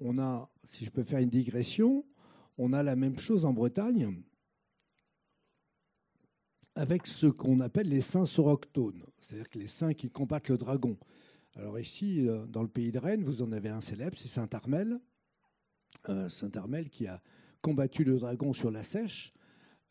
on, 0.00 0.18
a, 0.18 0.50
si 0.64 0.84
je 0.84 0.90
peux 0.90 1.02
faire 1.02 1.20
une 1.20 1.30
digression, 1.30 2.04
on 2.58 2.72
a 2.72 2.82
la 2.82 2.96
même 2.96 3.18
chose 3.18 3.44
en 3.44 3.52
Bretagne 3.52 4.22
avec 6.74 7.06
ce 7.06 7.26
qu'on 7.26 7.60
appelle 7.60 7.88
les 7.88 8.00
saints 8.00 8.26
soroctones, 8.26 9.04
c'est-à-dire 9.20 9.50
que 9.50 9.58
les 9.58 9.66
saints 9.66 9.92
qui 9.92 10.10
combattent 10.10 10.48
le 10.48 10.56
dragon. 10.56 10.96
Alors 11.56 11.78
ici, 11.78 12.28
euh, 12.28 12.46
dans 12.46 12.62
le 12.62 12.68
pays 12.68 12.92
de 12.92 12.98
Rennes, 12.98 13.24
vous 13.24 13.42
en 13.42 13.50
avez 13.52 13.70
un 13.70 13.80
célèbre, 13.80 14.16
c'est 14.16 14.28
Saint 14.28 14.48
Armel, 14.52 15.00
euh, 16.08 16.28
Saint 16.28 16.50
Armel 16.54 16.88
qui 16.88 17.06
a 17.06 17.20
combattu 17.60 18.04
le 18.04 18.18
dragon 18.18 18.52
sur 18.52 18.70
la 18.70 18.82
Sèche. 18.82 19.32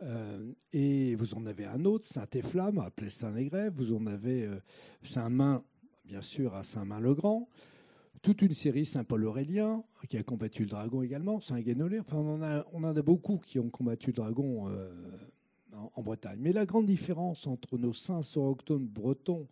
Euh, 0.02 0.54
et 0.72 1.16
vous 1.16 1.34
en 1.34 1.46
avez 1.46 1.66
un 1.66 1.84
autre, 1.86 2.08
Saint-Efflamme 2.08 2.80
à 2.80 2.90
Plestin-les-Grèves, 2.90 3.74
vous 3.74 3.94
en 3.94 4.06
avez 4.08 4.46
euh, 4.46 4.60
Saint-Main, 5.04 5.64
bien 6.06 6.22
sûr, 6.22 6.56
à 6.56 6.64
Saint-Main-le-Grand. 6.64 7.50
toute 8.22 8.42
une 8.42 8.54
série 8.54 8.86
Saint-Paul 8.86 9.26
Aurélien, 9.26 9.84
qui 10.08 10.18
a 10.18 10.24
combattu 10.24 10.64
le 10.64 10.70
dragon 10.70 11.02
également, 11.02 11.42
Saint-Guénolé. 11.42 12.00
Enfin, 12.00 12.18
on 12.18 12.36
en, 12.36 12.42
a, 12.42 12.66
en 12.74 12.94
beaucoup 13.04 13.38
qui 13.38 13.60
ont 13.60 13.70
combattu 13.70 14.08
le 14.08 14.16
dragon 14.16 14.70
euh, 14.70 14.90
en, 15.74 16.02
Bretagne. 16.02 16.40
Mais 16.42 16.54
la 16.54 16.66
grande 16.66 16.86
différence 16.86 17.46
entre 17.46 17.78
nos 17.78 17.94
saints 17.94 18.22
soroctones 18.22 18.88
bretons, 18.88 19.48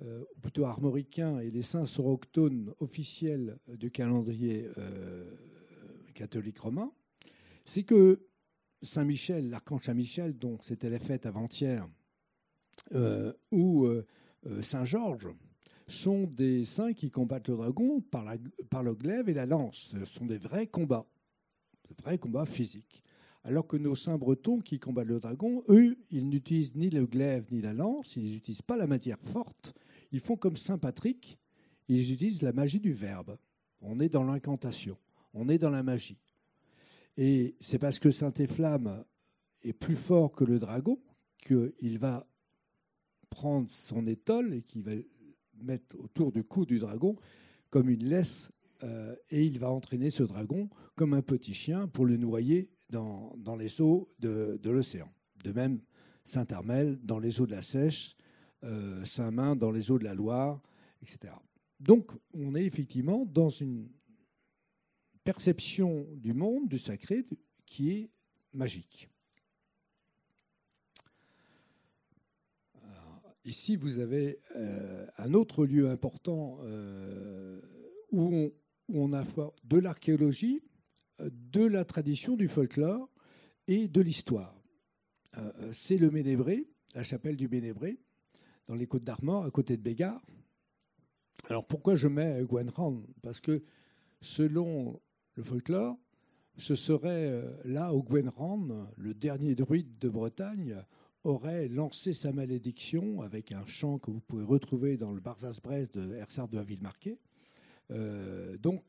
ou 0.00 0.40
plutôt 0.42 0.66
armoricains, 0.66 1.38
et 1.38 1.48
les 1.48 1.62
saints 1.62 1.86
soroctones 1.86 2.74
officiels 2.80 3.58
du 3.68 3.90
calendrier 3.90 4.68
catholique 6.14 6.58
romain, 6.58 6.92
c'est 7.64 7.84
que 7.84 8.20
Saint-Michel, 8.84 9.50
l'archange 9.50 9.84
Saint-Michel, 9.84 10.38
dont 10.38 10.58
c'était 10.60 10.90
la 10.90 10.98
fête 10.98 11.26
avant-hier, 11.26 11.88
ou 13.50 13.88
Saint-Georges, 14.60 15.28
sont 15.86 16.24
des 16.24 16.64
saints 16.64 16.92
qui 16.92 17.10
combattent 17.10 17.48
le 17.48 17.56
dragon 17.56 18.00
par, 18.00 18.34
par 18.70 18.82
le 18.82 18.94
glaive 18.94 19.28
et 19.28 19.34
la 19.34 19.46
lance. 19.46 19.90
Ce 19.90 20.04
sont 20.04 20.26
des 20.26 20.38
vrais 20.38 20.66
combats, 20.66 21.06
des 21.88 21.94
vrais 22.02 22.18
combats 22.18 22.46
physiques. 22.46 23.02
Alors 23.42 23.66
que 23.66 23.76
nos 23.76 23.94
saints 23.94 24.16
bretons 24.16 24.60
qui 24.60 24.78
combattent 24.78 25.08
le 25.08 25.20
dragon, 25.20 25.62
eux, 25.68 25.98
ils 26.10 26.26
n'utilisent 26.26 26.74
ni 26.74 26.88
le 26.88 27.06
glaive 27.06 27.44
ni 27.52 27.60
la 27.60 27.74
lance, 27.74 28.16
ils 28.16 28.32
n'utilisent 28.32 28.62
pas 28.62 28.76
la 28.76 28.86
matière 28.86 29.20
forte. 29.20 29.74
Ils 30.12 30.20
font 30.20 30.36
comme 30.36 30.56
Saint 30.56 30.78
Patrick, 30.78 31.38
ils 31.88 32.12
utilisent 32.12 32.40
la 32.40 32.54
magie 32.54 32.80
du 32.80 32.92
verbe. 32.92 33.36
On 33.82 34.00
est 34.00 34.08
dans 34.08 34.24
l'incantation, 34.24 34.96
on 35.34 35.50
est 35.50 35.58
dans 35.58 35.68
la 35.68 35.82
magie. 35.82 36.18
Et 37.16 37.56
c'est 37.60 37.78
parce 37.78 37.98
que 37.98 38.10
Saint 38.10 38.32
Efflamme 38.32 39.04
est 39.62 39.72
plus 39.72 39.96
fort 39.96 40.32
que 40.32 40.44
le 40.44 40.58
dragon 40.58 40.98
qu'il 41.38 41.98
va 41.98 42.26
prendre 43.30 43.68
son 43.70 44.06
étole 44.06 44.54
et 44.54 44.62
qu'il 44.62 44.82
va 44.82 44.92
mettre 45.62 45.96
autour 45.98 46.32
du 46.32 46.44
cou 46.44 46.64
du 46.66 46.78
dragon 46.78 47.16
comme 47.70 47.88
une 47.88 48.04
laisse 48.04 48.50
euh, 48.82 49.14
et 49.30 49.44
il 49.44 49.58
va 49.58 49.70
entraîner 49.70 50.10
ce 50.10 50.22
dragon 50.22 50.68
comme 50.96 51.14
un 51.14 51.22
petit 51.22 51.54
chien 51.54 51.88
pour 51.88 52.06
le 52.06 52.16
noyer 52.16 52.70
dans, 52.90 53.34
dans 53.36 53.56
les 53.56 53.80
eaux 53.80 54.12
de, 54.18 54.58
de 54.62 54.70
l'océan. 54.70 55.10
De 55.42 55.52
même, 55.52 55.80
Saint-Armel 56.24 56.98
dans 57.02 57.18
les 57.18 57.40
eaux 57.40 57.46
de 57.46 57.52
la 57.52 57.62
Sèche, 57.62 58.16
euh, 58.64 59.04
Saint-Main 59.04 59.56
dans 59.56 59.70
les 59.70 59.90
eaux 59.90 59.98
de 59.98 60.04
la 60.04 60.14
Loire, 60.14 60.60
etc. 61.02 61.34
Donc 61.80 62.12
on 62.32 62.54
est 62.54 62.64
effectivement 62.64 63.26
dans 63.26 63.50
une 63.50 63.88
perception 65.24 66.06
du 66.14 66.34
monde, 66.34 66.68
du 66.68 66.78
sacré, 66.78 67.24
qui 67.66 67.90
est 67.90 68.10
magique. 68.52 69.08
Ici, 73.44 73.76
vous 73.76 73.98
avez 73.98 74.40
euh, 74.56 75.06
un 75.18 75.34
autre 75.34 75.66
lieu 75.66 75.90
important 75.90 76.58
euh, 76.62 77.60
où, 78.10 78.50
on, 78.88 79.12
a 79.12 79.22
de 79.64 79.76
l'archéologie, 79.76 80.62
de 81.18 81.62
la 81.62 81.84
tradition, 81.84 82.36
du 82.36 82.48
folklore 82.48 83.10
et 83.66 83.86
de 83.86 84.00
l'histoire. 84.00 84.58
Euh, 85.36 85.70
c'est 85.72 85.98
le 85.98 86.10
Ménébré, 86.10 86.66
la 86.94 87.02
chapelle 87.02 87.36
du 87.36 87.46
Ménébré, 87.48 87.98
dans 88.66 88.76
les 88.76 88.86
Côtes 88.86 89.04
d'Armor, 89.04 89.44
à 89.44 89.50
côté 89.50 89.76
de 89.76 89.82
Bégard. 89.82 90.24
Alors 91.50 91.66
pourquoi 91.66 91.96
je 91.96 92.08
mets 92.08 92.42
Gwenran 92.44 93.02
Parce 93.20 93.42
que 93.42 93.62
selon 94.22 95.02
le 95.36 95.42
folklore, 95.42 95.96
ce 96.56 96.74
serait 96.74 97.42
là 97.64 97.92
où 97.94 98.02
Gwenran, 98.02 98.86
le 98.96 99.14
dernier 99.14 99.54
druide 99.54 99.98
de 99.98 100.08
Bretagne, 100.08 100.76
aurait 101.24 101.68
lancé 101.68 102.12
sa 102.12 102.32
malédiction 102.32 103.22
avec 103.22 103.52
un 103.52 103.64
chant 103.66 103.98
que 103.98 104.10
vous 104.10 104.20
pouvez 104.20 104.44
retrouver 104.44 104.96
dans 104.96 105.12
le 105.12 105.20
Barzaz-Brest 105.20 105.94
de 105.94 106.14
Ersard 106.14 106.48
de 106.48 106.56
la 106.56 106.64
Ville-Marquée. 106.64 107.18
Euh, 107.90 108.56
donc, 108.58 108.82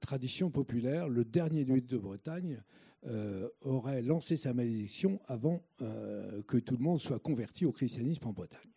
tradition 0.00 0.50
populaire, 0.50 1.08
le 1.08 1.24
dernier 1.24 1.64
nuit 1.64 1.82
de 1.82 1.96
Bretagne 1.96 2.62
euh, 3.06 3.48
aurait 3.62 4.02
lancé 4.02 4.36
sa 4.36 4.52
malédiction 4.52 5.20
avant 5.26 5.62
euh, 5.82 6.42
que 6.42 6.58
tout 6.58 6.76
le 6.76 6.82
monde 6.82 7.00
soit 7.00 7.18
converti 7.18 7.64
au 7.64 7.72
christianisme 7.72 8.26
en 8.26 8.32
Bretagne. 8.32 8.70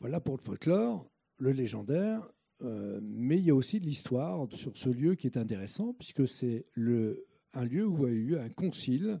Voilà 0.00 0.20
pour 0.20 0.36
le 0.36 0.42
folklore, 0.42 1.10
le 1.38 1.50
légendaire, 1.50 2.28
mais 2.60 3.36
il 3.36 3.44
y 3.44 3.50
a 3.50 3.54
aussi 3.54 3.80
de 3.80 3.86
l'histoire 3.86 4.48
sur 4.52 4.76
ce 4.76 4.88
lieu 4.88 5.14
qui 5.14 5.26
est 5.26 5.36
intéressant, 5.36 5.92
puisque 5.94 6.26
c'est 6.26 6.66
un 7.54 7.64
lieu 7.64 7.86
où 7.86 8.04
a 8.04 8.10
eu 8.10 8.36
un 8.36 8.48
concile 8.48 9.20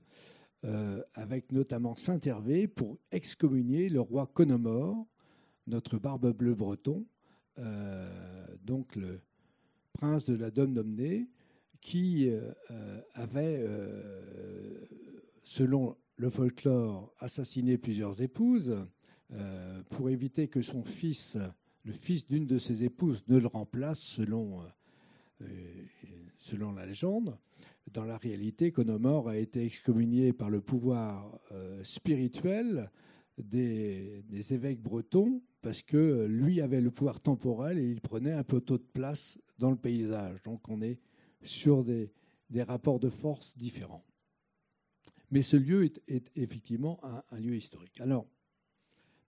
euh, 0.64 1.04
avec 1.14 1.52
notamment 1.52 1.94
Saint 1.94 2.18
Hervé 2.18 2.66
pour 2.66 2.98
excommunier 3.12 3.88
le 3.88 4.00
roi 4.00 4.26
Conomore, 4.26 5.06
notre 5.68 5.98
barbe 5.98 6.32
bleue 6.32 6.56
breton, 6.56 7.06
euh, 7.58 8.08
donc 8.64 8.96
le 8.96 9.20
prince 9.92 10.24
de 10.24 10.34
la 10.34 10.50
Domnomnée, 10.50 11.28
qui 11.80 12.28
euh, 12.28 13.00
avait, 13.14 13.64
selon 15.44 15.96
le 16.16 16.28
folklore, 16.28 17.14
assassiné 17.20 17.78
plusieurs 17.78 18.20
épouses 18.20 18.74
pour 19.90 20.10
éviter 20.10 20.48
que 20.48 20.60
son 20.60 20.82
fils, 20.82 21.38
le 21.88 21.92
fils 21.92 22.28
d'une 22.28 22.46
de 22.46 22.58
ses 22.58 22.84
épouses, 22.84 23.24
ne 23.26 23.38
le 23.38 23.48
remplace 23.48 23.98
selon, 23.98 24.62
selon 26.36 26.72
la 26.72 26.86
légende 26.86 27.36
dans 27.92 28.04
la 28.04 28.18
réalité, 28.18 28.72
Conomor 28.72 29.28
a 29.28 29.36
été 29.36 29.64
excommunié 29.64 30.32
par 30.32 30.50
le 30.50 30.60
pouvoir 30.60 31.38
euh, 31.52 31.82
spirituel 31.84 32.90
des, 33.38 34.24
évêques 34.50 34.80
bretons 34.80 35.42
parce 35.62 35.82
que 35.82 36.26
lui 36.26 36.60
avait 36.60 36.80
le 36.80 36.90
pouvoir 36.90 37.20
temporel 37.20 37.78
et 37.78 37.88
il 37.88 38.00
prenait 38.00 38.32
un 38.32 38.44
peu 38.44 38.60
trop 38.60 38.78
de 38.78 38.86
place 38.92 39.38
dans 39.58 39.70
le 39.70 39.76
paysage. 39.76 40.42
Donc 40.42 40.68
on 40.68 40.82
est 40.82 40.98
sur 41.42 41.84
des, 41.84 42.10
rapports 42.66 43.00
de 43.00 43.10
force 43.10 43.56
différents. 43.56 44.04
Mais 45.30 45.42
ce 45.42 45.56
lieu 45.56 45.84
est, 45.84 46.30
effectivement 46.36 47.00
un, 47.30 47.38
lieu 47.38 47.54
historique. 47.54 48.00
Alors, 48.00 48.26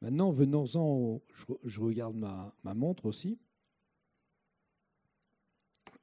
maintenant, 0.01 0.31
venons-en, 0.31 1.21
je, 1.65 1.81
regarde 1.81 2.17
ma, 2.17 2.75
montre 2.75 3.07
aussi, 3.07 3.39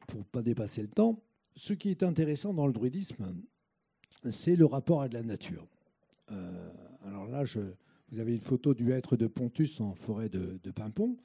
pour 0.08 0.20
ne 0.20 0.26
pas 0.26 0.42
dépasser 0.42 0.82
le 0.82 0.88
temps 0.88 1.22
ce 1.58 1.74
qui 1.74 1.90
est 1.90 2.04
intéressant 2.04 2.54
dans 2.54 2.68
le 2.68 2.72
druidisme, 2.72 3.36
c'est 4.30 4.56
le 4.56 4.66
rapport 4.66 5.02
à 5.02 5.10
de 5.10 5.16
la 5.16 5.24
nature. 5.24 5.68
Euh, 6.32 6.70
alors 7.04 7.26
là, 7.26 7.46
je, 7.46 7.60
vous 8.12 8.20
avez 8.20 8.36
une 8.36 8.42
photo 8.42 8.74
du 8.74 8.92
hêtre 8.92 9.18
de 9.18 9.26
Pontus 9.28 9.82
en 9.82 9.96
forêt 9.96 10.30
de, 10.30 10.72
Pimpon. 10.72 11.18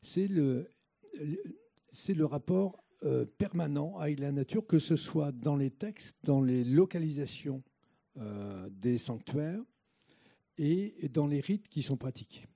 C'est 0.00 0.26
le, 0.26 0.70
c'est 1.90 2.14
le 2.14 2.24
rapport 2.24 2.82
euh, 3.04 3.26
permanent 3.26 3.98
avec 3.98 4.20
la 4.20 4.32
nature, 4.32 4.66
que 4.66 4.78
ce 4.78 4.96
soit 4.96 5.32
dans 5.32 5.56
les 5.56 5.70
textes, 5.70 6.16
dans 6.24 6.40
les 6.40 6.64
localisations 6.64 7.62
euh, 8.16 8.68
des 8.70 8.96
sanctuaires 8.96 9.62
et 10.58 11.08
dans 11.08 11.26
les 11.26 11.40
rites 11.40 11.68
qui 11.68 11.82
sont 11.82 11.96
pratiqués 11.96 12.46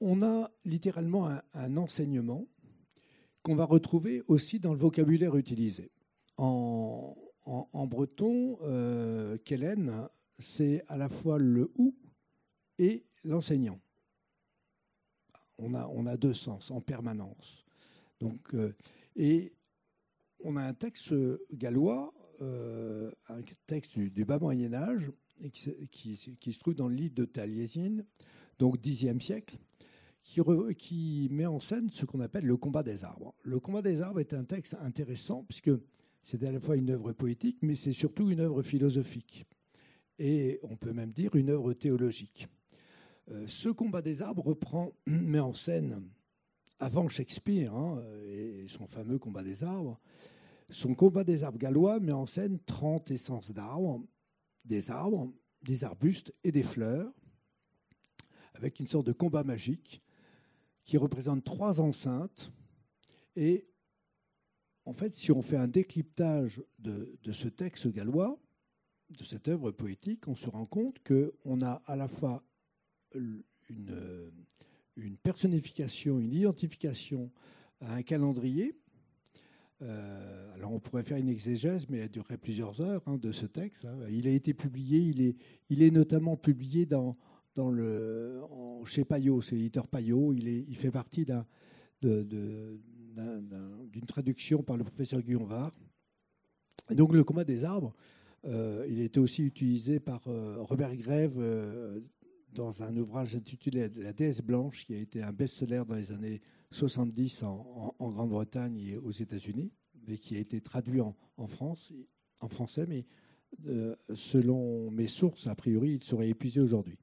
on 0.00 0.22
a 0.22 0.50
littéralement 0.64 1.28
un, 1.54 1.76
enseignement 1.76 2.46
qu'on 3.42 3.54
va 3.54 3.64
retrouver 3.64 4.22
aussi 4.28 4.58
dans 4.58 4.72
le 4.72 4.78
vocabulaire 4.78 5.36
utilisé. 5.36 5.90
En, 6.36 7.14
breton, 7.86 8.58
euh, 8.62 9.36
Kellen, 9.44 10.08
c'est 10.38 10.82
à 10.88 10.96
la 10.96 11.08
fois 11.08 11.38
le 11.38 11.70
ou 11.76 11.94
et 12.78 13.04
l'enseignant. 13.24 13.78
On 15.58 15.74
a, 15.74 15.86
on 15.88 16.06
a 16.06 16.16
deux 16.16 16.32
sens 16.32 16.70
en 16.70 16.80
permanence. 16.80 17.66
Donc, 18.20 18.54
euh, 18.54 18.74
et 19.16 19.52
on 20.42 20.56
a 20.56 20.62
un 20.62 20.72
texte 20.72 21.14
gallois, 21.52 22.14
euh, 22.40 23.10
un 23.28 23.40
texte 23.66 23.98
du, 23.98 24.24
bas 24.24 24.38
Moyen 24.38 24.72
Âge, 24.72 25.10
qui, 25.52 26.16
se 26.16 26.58
trouve 26.58 26.74
dans 26.74 26.88
le 26.88 26.94
livre 26.94 27.14
de 27.14 27.24
Taliesin, 27.24 27.98
donc 28.58 28.80
Xe 28.80 29.06
siècle, 29.20 29.58
qui, 30.78 31.28
met 31.30 31.46
en 31.46 31.60
scène 31.60 31.90
ce 31.90 32.04
qu'on 32.04 32.20
appelle 32.20 32.44
le 32.44 32.56
combat 32.56 32.82
des 32.82 33.04
arbres. 33.04 33.34
Le 33.42 33.58
combat 33.58 33.82
des 33.82 34.00
arbres 34.02 34.20
est 34.20 34.34
un 34.34 34.44
texte 34.44 34.76
intéressant 34.80 35.44
puisque 35.44 35.70
c'est 36.22 36.42
à 36.44 36.52
la 36.52 36.60
fois 36.60 36.76
une 36.76 36.90
œuvre 36.90 37.12
poétique, 37.12 37.58
mais 37.62 37.74
c'est 37.74 37.92
surtout 37.92 38.30
une 38.30 38.40
œuvre 38.40 38.62
philosophique. 38.62 39.46
Et 40.18 40.60
on 40.62 40.76
peut 40.76 40.92
même 40.92 41.12
dire 41.12 41.34
une 41.34 41.50
œuvre 41.50 41.72
théologique. 41.72 42.48
Euh, 43.30 43.46
ce 43.46 43.70
combat 43.70 44.02
des 44.02 44.22
arbres 44.22 44.44
reprend, 44.44 44.92
met 45.06 45.40
en 45.40 45.54
scène, 45.54 46.02
avant 46.78 47.08
Shakespeare 47.08 47.74
hein, 47.74 48.02
et 48.26 48.64
son 48.68 48.86
fameux 48.86 49.18
combat 49.18 49.42
des 49.42 49.64
arbres, 49.64 50.00
son 50.70 50.94
combat 50.94 51.24
des 51.24 51.44
arbres 51.44 51.58
gallois 51.58 52.00
met 52.00 52.12
en 52.12 52.26
scène 52.26 52.58
30 52.66 53.10
essences 53.10 53.52
d'arbres, 53.52 54.04
des 54.64 54.90
arbres, 54.90 55.32
des 55.62 55.84
arbustes 55.84 56.34
et 56.44 56.52
des 56.52 56.62
fleurs, 56.62 57.12
avec 58.54 58.80
une 58.80 58.86
sorte 58.86 59.06
de 59.06 59.12
combat 59.12 59.44
magique 59.44 60.02
qui 60.84 60.96
représente 60.96 61.44
trois 61.44 61.80
enceintes. 61.80 62.52
Et 63.36 63.66
en 64.84 64.92
fait, 64.92 65.14
si 65.14 65.32
on 65.32 65.42
fait 65.42 65.56
un 65.56 65.68
décryptage 65.68 66.62
de, 66.78 67.18
ce 67.30 67.48
texte 67.48 67.88
gallois, 67.88 68.40
de 69.16 69.24
cette 69.24 69.48
œuvre 69.48 69.70
poétique, 69.70 70.28
on 70.28 70.34
se 70.34 70.48
rend 70.48 70.66
compte 70.66 70.98
qu'on 71.02 71.60
a 71.62 71.82
à 71.86 71.96
la 71.96 72.08
fois 72.08 72.44
une, 73.14 73.42
une 74.96 75.16
personnification, 75.16 76.18
une 76.18 76.32
identification 76.32 77.30
à 77.80 77.94
un 77.94 78.02
calendrier. 78.02 78.79
Euh, 79.82 80.54
alors 80.54 80.72
on 80.72 80.78
pourrait 80.78 81.02
faire 81.02 81.16
une 81.16 81.28
exégèse, 81.28 81.88
mais 81.88 81.98
elle 81.98 82.10
durerait 82.10 82.36
plusieurs 82.36 82.80
heures 82.80 83.02
hein, 83.06 83.16
de 83.16 83.32
ce 83.32 83.46
texte. 83.46 83.86
Hein. 83.86 83.96
Il 84.10 84.26
a 84.26 84.30
été 84.30 84.52
publié, 84.52 85.36
il 85.70 85.82
est, 85.82 85.90
notamment 85.90 86.36
publié 86.36 86.86
dans, 86.86 87.16
le, 87.56 88.40
chez 88.84 89.04
Payot, 89.04 89.40
c'est 89.40 89.56
l'éditeur 89.56 89.86
Payot. 89.86 90.32
Il, 90.34 90.48
est, 90.48 90.74
fait 90.74 90.90
partie 90.90 91.26
d'une 92.02 92.78
traduction 94.06 94.62
par 94.62 94.76
le 94.76 94.84
professeur 94.84 95.22
Guillaume 95.22 95.46
Var. 95.46 95.72
donc 96.90 97.14
le 97.14 97.24
combat 97.24 97.44
des 97.44 97.64
arbres, 97.64 97.94
euh, 98.46 98.86
il 98.88 99.00
été 99.00 99.20
aussi 99.20 99.42
utilisé 99.42 100.00
par 100.00 100.22
euh, 100.26 100.56
Robert 100.60 100.94
Grève 100.96 101.38
dans 102.52 102.82
un 102.82 102.96
ouvrage 102.96 103.34
intitulé 103.34 103.88
La 103.96 104.12
déesse 104.12 104.40
blanche, 104.40 104.84
qui 104.84 104.94
a 104.94 104.98
été 104.98 105.22
un 105.22 105.32
best-seller 105.32 105.84
dans 105.86 105.94
les 105.94 106.12
années 106.12 106.40
70 106.70 107.42
en, 107.44 107.94
Grande-Bretagne 108.00 108.78
et 108.78 108.96
aux 108.96 109.10
États-Unis, 109.10 109.72
mais 110.06 110.18
qui 110.18 110.36
a 110.36 110.40
été 110.40 110.60
traduit 110.60 111.00
en, 111.00 111.14
France, 111.46 111.92
en 112.40 112.48
français, 112.48 112.86
mais 112.88 113.04
euh, 113.66 113.96
selon 114.14 114.90
mes 114.90 115.08
sources, 115.08 115.46
a 115.46 115.54
priori, 115.54 115.94
il 115.94 116.04
serait 116.04 116.28
épuisé 116.28 116.60
aujourd'hui. 116.60 116.98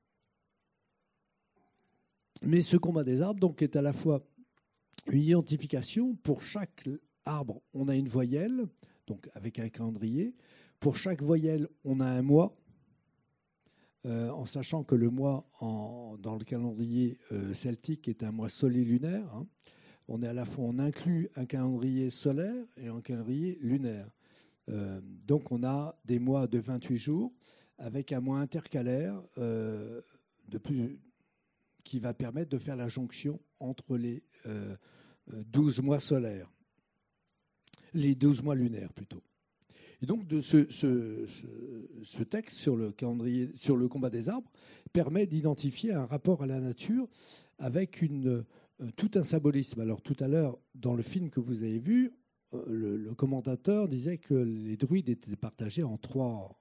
Mais 2.43 2.61
ce 2.61 2.77
combat 2.77 3.03
des 3.03 3.21
arbres 3.21 3.39
donc, 3.39 3.61
est 3.61 3.75
à 3.75 3.81
la 3.81 3.93
fois 3.93 4.23
une 5.07 5.23
identification. 5.23 6.15
Pour 6.15 6.41
chaque 6.41 6.87
arbre, 7.25 7.61
on 7.73 7.87
a 7.87 7.95
une 7.95 8.07
voyelle, 8.07 8.67
donc 9.07 9.29
avec 9.33 9.59
un 9.59 9.69
calendrier. 9.69 10.35
Pour 10.79 10.95
chaque 10.95 11.21
voyelle, 11.21 11.67
on 11.83 11.99
a 11.99 12.05
un 12.05 12.21
mois. 12.21 12.55
Euh, 14.07 14.29
en 14.29 14.45
sachant 14.45 14.83
que 14.85 14.95
le 14.95 15.09
mois 15.09 15.49
dans 15.59 16.37
le 16.37 16.45
calendrier 16.45 17.19
euh, 17.33 17.53
celtique 17.53 18.07
est 18.07 18.23
un 18.23 18.31
mois 18.31 18.47
solaire 18.47 19.25
Hein. 19.33 19.45
On 20.07 20.21
est 20.21 20.27
à 20.27 20.33
la 20.33 20.45
fois, 20.45 20.63
on 20.63 20.79
inclut 20.79 21.29
un 21.35 21.45
calendrier 21.45 22.09
solaire 22.09 22.65
et 22.77 22.87
un 22.87 23.01
calendrier 23.01 23.57
lunaire. 23.59 24.09
Euh, 24.69 25.01
donc 25.27 25.51
on 25.51 25.61
a 25.65 25.99
des 26.05 26.19
mois 26.19 26.47
de 26.47 26.57
28 26.57 26.97
jours 26.97 27.33
avec 27.77 28.13
un 28.13 28.21
mois 28.21 28.39
intercalaire 28.39 29.21
qui 31.83 31.99
va 31.99 32.13
permettre 32.13 32.49
de 32.49 32.57
faire 32.57 32.77
la 32.77 32.87
jonction 32.87 33.41
entre 33.59 33.97
les 33.97 34.23
12 35.27 35.81
mois 35.81 35.99
solaires, 35.99 36.49
les 37.93 38.15
12 38.15 38.41
mois 38.41 38.55
lunaires 38.55 38.93
plutôt. 38.93 39.21
Et 40.01 40.05
donc, 40.05 40.25
ce, 40.41 42.23
texte 42.23 42.57
sur 42.57 42.75
le 42.75 42.91
calendrier, 42.91 43.49
sur 43.55 43.75
le 43.75 43.87
combat 43.87 44.09
des 44.09 44.29
arbres, 44.29 44.51
permet 44.93 45.25
d'identifier 45.25 45.93
un 45.93 46.05
rapport 46.05 46.43
à 46.43 46.45
la 46.45 46.59
nature 46.59 47.07
avec 47.57 48.03
euh, 48.03 48.43
tout 48.95 49.11
un 49.15 49.23
symbolisme. 49.23 49.81
Alors, 49.81 50.01
tout 50.01 50.15
à 50.19 50.27
l'heure, 50.27 50.59
dans 50.75 50.93
le 50.93 51.01
film 51.01 51.29
que 51.29 51.39
vous 51.39 51.63
avez 51.63 51.79
vu, 51.79 52.13
euh, 52.53 52.97
le, 52.97 53.15
commentateur 53.15 53.87
disait 53.87 54.19
que 54.19 54.35
les 54.35 54.77
druides 54.77 55.09
étaient 55.09 55.35
partagés 55.35 55.83
en 55.83 55.97
trois, 55.97 56.55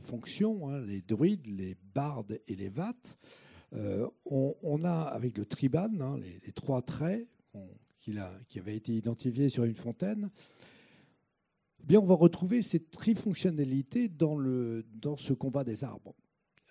fonctions 0.00 0.70
hein, 0.70 0.80
les 0.80 1.02
druides, 1.02 1.46
les 1.46 1.76
bardes 1.94 2.40
et 2.48 2.56
les 2.56 2.70
vates. 2.70 3.18
Euh, 3.74 4.08
on, 4.24 4.84
a, 4.84 5.02
avec 5.02 5.36
le 5.36 5.44
triban, 5.44 5.90
hein, 6.00 6.18
les, 6.18 6.52
trois 6.52 6.80
traits 6.80 7.28
qui 8.00 8.58
avaient 8.58 8.76
été 8.76 8.92
identifiés 8.92 9.48
sur 9.48 9.64
une 9.64 9.74
fontaine, 9.74 10.30
bien, 11.86 12.00
on 12.00 12.06
va 12.06 12.14
retrouver 12.14 12.62
cette 12.62 12.90
trifonctionnalité 12.90 14.08
dans, 14.08 14.38
dans 14.94 15.16
ce 15.16 15.32
combat 15.32 15.64
des 15.64 15.84
arbres. 15.84 16.14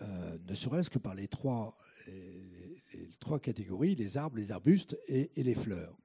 Euh, 0.02 0.38
ne 0.48 0.56
serait-ce 0.56 0.90
que 0.90 1.00
par 1.00 1.16
les 1.16 1.28
trois, 1.28 1.78
les, 2.08 2.82
trois 3.20 3.40
catégories, 3.40 3.96
les 3.96 4.18
arbres, 4.18 4.38
les 4.38 4.52
arbustes 4.52 4.98
et, 5.08 5.30
les 5.36 5.56
fleurs. 5.56 5.98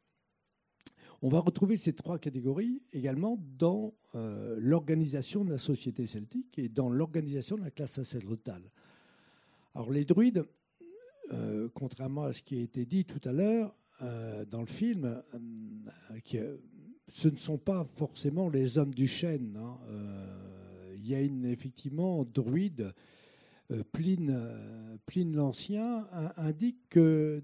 On 1.21 1.29
va 1.29 1.41
retrouver 1.41 1.77
ces 1.77 1.95
trois 1.95 2.19
catégories 2.19 2.83
également 2.93 3.43
dans 3.59 3.95
euh, 4.15 4.57
l'organisation 4.61 5.45
de 5.45 5.51
la 5.51 5.59
société 5.59 6.07
celtique 6.07 6.59
et 6.59 6.69
dans 6.69 6.89
l'organisation 6.89 7.57
de 7.57 7.63
la 7.63 7.71
classe 7.71 7.93
sacerdotale. 7.93 8.71
Alors 9.75 9.91
les 9.91 10.05
druides, 10.05 10.45
euh, 11.33 11.69
contrairement 11.75 12.25
à 12.25 12.33
ce 12.33 12.43
qui 12.43 12.59
a 12.59 12.63
été 12.63 12.87
dit 12.87 13.05
tout 13.05 13.27
à 13.29 13.33
l'heure 13.33 13.75
dans 14.49 14.61
le 14.61 14.67
film, 14.67 15.21
qui, 16.23 16.39
ce 17.09 17.29
ne 17.29 17.37
sont 17.37 17.59
pas 17.59 17.85
forcément 17.97 18.49
les 18.49 18.79
hommes 18.79 18.95
du 18.95 19.07
chêne. 19.07 19.59
Hein. 19.59 19.79
Euh, 19.89 20.95
il 20.97 21.09
y 21.09 21.15
a 21.15 21.21
une, 21.21 21.47
effectivement 21.47 22.25
druide. 22.25 22.93
Euh, 23.71 23.83
Pline, 23.93 24.31
euh, 24.31 24.97
Pline 25.07 25.35
l'Ancien 25.37 26.07
indique 26.37 26.79
que 26.89 27.43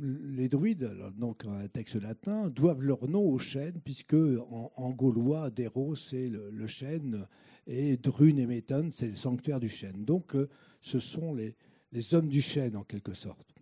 les 0.00 0.48
druides, 0.48 0.90
donc 1.18 1.44
un 1.44 1.66
texte 1.68 1.96
latin, 1.96 2.48
doivent 2.50 2.82
leur 2.82 3.08
nom 3.08 3.28
au 3.28 3.38
chêne, 3.38 3.80
puisque 3.84 4.14
en, 4.14 4.90
gaulois, 4.90 5.50
Déros, 5.50 5.96
c'est 5.96 6.28
le, 6.28 6.66
chêne, 6.68 7.26
et 7.66 7.96
Drune 7.96 8.38
et 8.38 8.46
Méthone, 8.46 8.92
c'est 8.92 9.08
le 9.08 9.16
sanctuaire 9.16 9.58
du 9.58 9.68
chêne. 9.68 10.04
Donc 10.04 10.36
ce 10.80 11.00
sont 11.00 11.34
les, 11.34 11.56
les, 11.90 12.14
hommes 12.14 12.28
du 12.28 12.40
chêne, 12.40 12.76
en 12.76 12.84
quelque 12.84 13.14
sorte. 13.14 13.52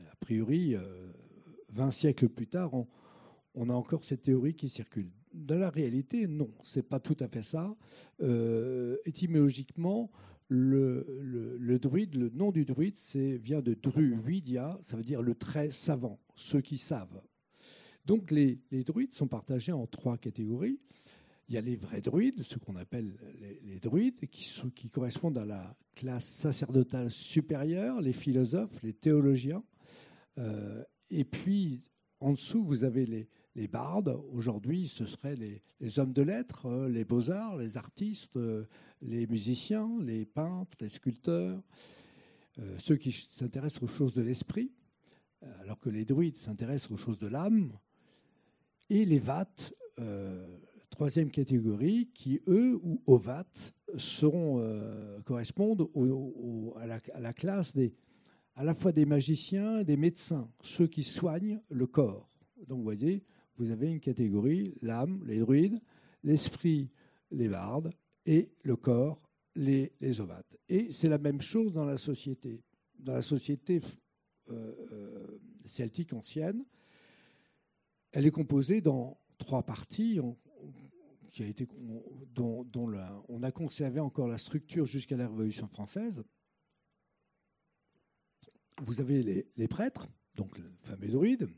A 0.00 0.16
priori, 0.16 0.76
20 1.72 1.90
siècles 1.90 2.28
plus 2.28 2.46
tard, 2.46 2.74
on, 2.74 2.86
on 3.54 3.68
a 3.68 3.72
encore 3.72 4.04
cette 4.04 4.22
théorie 4.22 4.54
qui 4.54 4.68
circule. 4.68 5.10
Dans 5.32 5.58
la 5.58 5.70
réalité, 5.70 6.26
non, 6.26 6.50
c'est 6.62 6.88
pas 6.88 7.00
tout 7.00 7.16
à 7.20 7.28
fait 7.28 7.42
ça. 7.42 7.74
Euh, 8.20 8.96
étymologiquement, 9.04 10.10
le, 10.48 11.78
druide, 11.80 12.14
le 12.14 12.28
nom 12.30 12.52
du 12.52 12.64
druide, 12.64 12.96
vient 13.14 13.60
de 13.60 13.74
druidia, 13.74 14.78
ça 14.82 14.96
veut 14.96 15.02
dire 15.02 15.22
le 15.22 15.34
très 15.34 15.70
savant, 15.70 16.20
ceux 16.34 16.60
qui 16.60 16.76
savent. 16.76 17.22
Donc 18.04 18.30
les, 18.30 18.60
druides 18.84 19.14
sont 19.14 19.26
partagés 19.26 19.72
en 19.72 19.86
trois 19.86 20.18
catégories. 20.18 20.78
Il 21.48 21.54
y 21.54 21.58
a 21.58 21.60
les 21.60 21.76
vrais 21.76 22.00
druides, 22.00 22.42
ce 22.42 22.58
qu'on 22.58 22.76
appelle 22.76 23.16
les, 23.64 23.78
druides, 23.78 24.28
qui, 24.30 24.62
qui, 24.74 24.88
correspondent 24.88 25.38
à 25.38 25.44
la 25.44 25.76
classe 25.94 26.24
sacerdotale 26.24 27.10
supérieure, 27.10 28.00
les 28.00 28.12
philosophes, 28.12 28.82
les 28.82 28.94
théologiens. 28.94 29.62
Euh, 30.38 30.82
et 31.10 31.24
puis, 31.24 31.82
en 32.20 32.32
dessous, 32.32 32.64
vous 32.64 32.84
avez 32.84 33.04
les, 33.04 33.28
les 33.54 33.68
bardes, 33.68 34.20
aujourd'hui, 34.32 34.88
ce 34.88 35.06
seraient 35.06 35.36
les, 35.36 35.98
hommes 35.98 36.12
de 36.12 36.22
lettres, 36.22 36.66
euh, 36.66 36.88
les 36.88 37.04
beaux-arts, 37.04 37.56
les 37.56 37.76
artistes, 37.76 38.36
euh, 38.36 38.64
les 39.00 39.26
musiciens, 39.26 39.88
les 40.00 40.24
peintres, 40.24 40.76
les 40.80 40.88
sculpteurs, 40.88 41.62
euh, 42.58 42.76
ceux 42.78 42.96
qui 42.96 43.12
s'intéressent 43.12 43.82
aux 43.82 43.92
choses 43.92 44.12
de 44.12 44.22
l'esprit, 44.22 44.72
alors 45.60 45.78
que 45.78 45.90
les 45.90 46.06
druides 46.06 46.38
s'intéressent 46.38 46.92
aux 46.92 46.96
choses 46.96 47.18
de 47.18 47.26
l'âme, 47.26 47.78
et 48.88 49.04
les 49.04 49.18
vates, 49.18 49.74
troisième 50.88 51.30
catégorie, 51.30 52.08
qui, 52.14 52.40
eux, 52.48 52.80
ou 52.82 53.02
aux 53.04 53.18
vates, 53.18 53.74
correspondent 55.24 55.90
à, 56.76 56.86
la, 56.86 57.00
à 57.12 57.20
la 57.20 57.32
classe 57.34 57.74
des, 57.74 57.94
à 58.54 58.64
la 58.64 58.74
fois 58.74 58.92
des 58.92 59.04
magiciens 59.04 59.80
et 59.80 59.84
des 59.84 59.98
médecins, 59.98 60.48
ceux 60.62 60.86
qui 60.86 61.02
soignent 61.02 61.60
le 61.68 61.86
corps. 61.86 62.30
Donc, 62.66 62.78
vous 62.78 62.84
voyez, 62.84 63.22
vous 63.56 63.70
avez 63.70 63.90
une 63.90 64.00
catégorie, 64.00 64.74
l'âme, 64.82 65.22
les 65.24 65.38
druides, 65.38 65.80
l'esprit, 66.22 66.90
les 67.30 67.48
bardes, 67.48 67.92
et 68.26 68.50
le 68.62 68.76
corps, 68.76 69.20
les, 69.54 69.92
ovates. 70.20 70.56
Et 70.68 70.90
c'est 70.90 71.08
la 71.08 71.18
même 71.18 71.40
chose 71.40 71.72
dans 71.72 71.84
la 71.84 71.98
société. 71.98 72.62
Dans 72.98 73.14
la 73.14 73.22
société 73.22 73.80
euh, 74.50 74.74
euh, 74.92 75.40
celtique 75.64 76.12
ancienne, 76.12 76.64
elle 78.12 78.26
est 78.26 78.30
composée 78.30 78.80
dans 78.80 79.18
trois 79.38 79.62
parties 79.62 80.20
qui 81.30 81.42
a 81.42 81.46
été, 81.46 81.68
dont, 82.32 82.66
on 83.28 83.42
a 83.42 83.50
conservé 83.50 84.00
encore 84.00 84.28
la 84.28 84.38
structure 84.38 84.86
jusqu'à 84.86 85.16
la 85.16 85.28
Révolution 85.28 85.66
française. 85.68 86.22
Vous 88.82 89.00
avez 89.00 89.22
les, 89.22 89.46
les 89.56 89.68
prêtres, 89.68 90.08
donc 90.34 90.56
le 90.58 90.72
fameux 90.82 91.08
druide, 91.08 91.48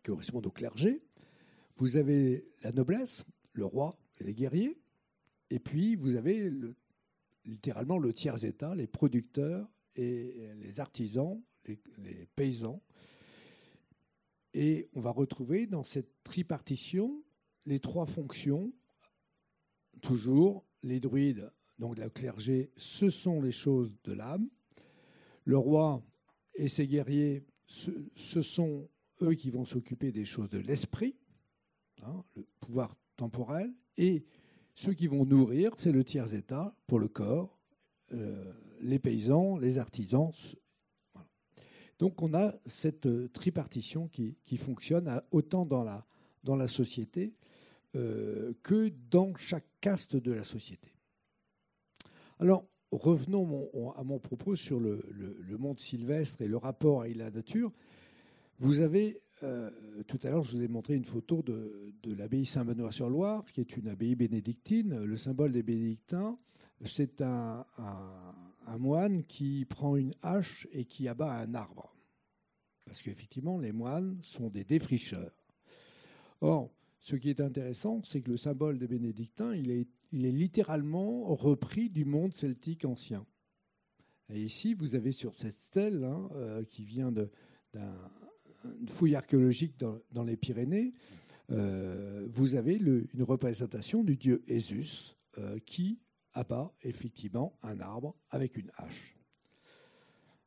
qui 0.00 0.10
correspondent 0.10 0.46
au 0.46 0.50
clergé. 0.50 1.02
Vous 1.76 1.96
avez 1.96 2.46
la 2.62 2.72
noblesse, 2.72 3.24
le 3.52 3.64
roi 3.64 3.98
et 4.18 4.24
les 4.24 4.34
guerriers. 4.34 4.80
Et 5.50 5.58
puis, 5.58 5.94
vous 5.94 6.14
avez 6.16 6.50
littéralement 7.44 7.98
le 7.98 8.12
tiers-état, 8.12 8.74
les 8.74 8.86
producteurs 8.86 9.68
et 9.96 10.50
les 10.56 10.80
artisans, 10.80 11.42
les, 11.66 12.26
paysans. 12.34 12.82
Et 14.54 14.88
on 14.94 15.00
va 15.00 15.10
retrouver 15.10 15.66
dans 15.66 15.84
cette 15.84 16.22
tripartition 16.24 17.22
les 17.66 17.80
trois 17.80 18.06
fonctions, 18.06 18.72
toujours 20.00 20.64
les 20.82 20.98
druides, 20.98 21.52
donc 21.78 21.98
le 21.98 22.08
clergé, 22.10 22.72
ce 22.76 23.10
sont 23.10 23.40
les 23.40 23.52
choses 23.52 23.94
de 24.04 24.12
l'âme. 24.12 24.48
Le 25.44 25.58
roi 25.58 26.02
et 26.54 26.68
ses 26.68 26.86
guerriers, 26.86 27.44
ce 27.66 28.42
sont 28.42 28.88
eux 29.22 29.34
qui 29.34 29.50
vont 29.50 29.64
s'occuper 29.64 30.12
des 30.12 30.24
choses 30.24 30.50
de 30.50 30.58
l'esprit, 30.58 31.16
hein, 32.02 32.24
le 32.36 32.46
pouvoir 32.60 32.96
temporel, 33.16 33.72
et 33.96 34.24
ceux 34.74 34.94
qui 34.94 35.06
vont 35.06 35.24
nourrir, 35.24 35.72
c'est 35.76 35.92
le 35.92 36.04
tiers-état 36.04 36.74
pour 36.86 36.98
le 36.98 37.08
corps, 37.08 37.58
euh, 38.12 38.52
les 38.80 38.98
paysans, 38.98 39.58
les 39.58 39.78
artisans. 39.78 40.32
Donc 41.98 42.22
on 42.22 42.32
a 42.32 42.54
cette 42.66 43.32
tripartition 43.32 44.08
qui, 44.08 44.56
fonctionne 44.56 45.20
autant 45.32 45.66
dans 45.66 45.84
la, 45.84 46.06
dans 46.44 46.56
la 46.56 46.68
société 46.68 47.34
que 47.92 48.88
dans 49.10 49.34
chaque 49.36 49.66
caste 49.80 50.16
de 50.16 50.32
la 50.32 50.44
société. 50.44 50.94
Alors, 52.40 52.64
revenons 52.90 53.92
à 53.96 54.02
mon 54.02 54.18
propos 54.18 54.56
sur 54.56 54.80
le, 54.80 55.02
monde 55.58 55.78
sylvestre 55.78 56.40
et 56.40 56.48
le 56.48 56.56
rapport 56.56 57.02
à 57.02 57.08
la 57.08 57.30
nature. 57.30 57.70
Vous 58.60 58.82
avez, 58.82 59.22
euh, 59.42 59.70
tout 60.06 60.18
à 60.22 60.28
l'heure, 60.28 60.42
je 60.42 60.54
vous 60.54 60.62
ai 60.62 60.68
montré 60.68 60.94
une 60.94 61.06
photo 61.06 61.42
de, 61.42 61.94
l'abbaye 62.04 62.44
Saint-Benoît-sur-Loire, 62.44 63.46
qui 63.46 63.62
est 63.62 63.76
une 63.78 63.88
abbaye 63.88 64.14
bénédictine. 64.14 65.02
Le 65.02 65.16
symbole 65.16 65.50
des 65.50 65.62
bénédictins, 65.62 66.38
c'est 66.84 67.22
un, 67.22 67.64
moine 68.78 69.24
qui 69.24 69.64
prend 69.64 69.96
une 69.96 70.12
hache 70.20 70.68
et 70.72 70.84
qui 70.84 71.08
abat 71.08 71.40
un 71.40 71.54
arbre. 71.54 71.96
Parce 72.84 73.00
qu'effectivement, 73.00 73.58
les 73.58 73.72
moines 73.72 74.18
sont 74.22 74.50
des 74.50 74.64
défricheurs. 74.64 75.32
Or, 76.42 76.70
ce 76.98 77.16
qui 77.16 77.30
est 77.30 77.40
intéressant, 77.40 78.02
c'est 78.04 78.20
que 78.20 78.30
le 78.30 78.36
symbole 78.36 78.78
des 78.78 78.88
bénédictins, 78.88 79.54
il 79.54 79.70
est, 79.70 79.88
littéralement 80.12 81.34
repris 81.34 81.88
du 81.88 82.04
monde 82.04 82.34
celtique 82.34 82.84
ancien. 82.84 83.24
Et 84.28 84.42
ici, 84.42 84.74
vous 84.74 84.96
avez 84.96 85.12
sur 85.12 85.34
cette 85.34 85.56
stèle, 85.56 86.04
hein, 86.04 86.28
euh, 86.34 86.64
qui 86.64 86.84
vient 86.84 87.10
d'une 88.64 88.88
fouille 88.88 89.14
archéologique 89.14 89.78
dans, 89.78 90.24
les 90.24 90.36
Pyrénées, 90.36 90.92
euh, 91.50 92.26
vous 92.30 92.54
avez 92.54 92.76
une 92.76 93.22
représentation 93.22 94.04
du 94.04 94.16
dieu 94.16 94.42
Esus 94.48 95.16
euh, 95.38 95.58
qui 95.64 96.00
abat 96.32 96.72
effectivement 96.82 97.58
un 97.62 97.80
arbre 97.80 98.14
avec 98.30 98.56
une 98.56 98.70
hache. 98.76 99.16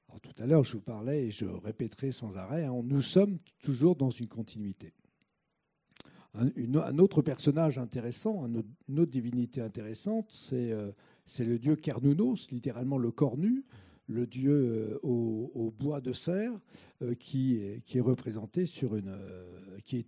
Alors, 0.08 0.22
tout 0.22 0.42
à 0.42 0.46
l'heure, 0.46 0.64
je 0.64 0.74
vous 0.74 0.82
parlais 0.82 1.26
et 1.26 1.32
je 1.32 1.46
répéterai 1.46 2.12
sans 2.12 2.38
arrêt, 2.38 2.66
hein, 2.66 2.82
nous 2.84 3.02
sommes 3.02 3.40
toujours 3.62 3.96
dans 3.96 4.12
une 4.12 4.28
continuité 4.28 4.94
un, 6.36 6.98
autre 6.98 7.22
personnage 7.22 7.78
intéressant, 7.78 8.48
une 8.48 9.00
autre 9.00 9.12
divinité 9.12 9.62
intéressante, 9.62 10.34
euh, 10.54 10.92
c'est 11.26 11.46
le 11.46 11.60
dieu 11.60 11.76
Kernounos, 11.76 12.48
littéralement 12.52 12.98
le 12.98 13.12
cornu, 13.12 13.66
le 14.08 14.28
dieu 14.28 14.54
euh, 14.54 15.00
au, 15.04 15.72
bois 15.72 16.02
de 16.02 16.14
serre, 16.14 16.54
euh, 17.02 17.16
qui, 17.16 17.82
qui, 17.86 17.98
était 17.98 18.02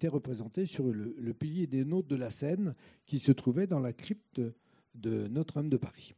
représenté 0.08 0.66
sur 0.66 0.84
le, 0.91 1.34
pilier 1.34 1.68
des 1.68 1.86
nôtres 1.86 2.08
de 2.08 2.16
la 2.16 2.30
Seine, 2.30 2.76
qui 3.06 3.20
se 3.20 3.32
trouvait 3.32 3.68
dans 3.68 3.80
la 3.80 3.93
crypte 3.93 4.41
de 4.96 5.28
Notre-Dame 5.28 5.70
de 5.70 5.78
Paris. 5.78 6.16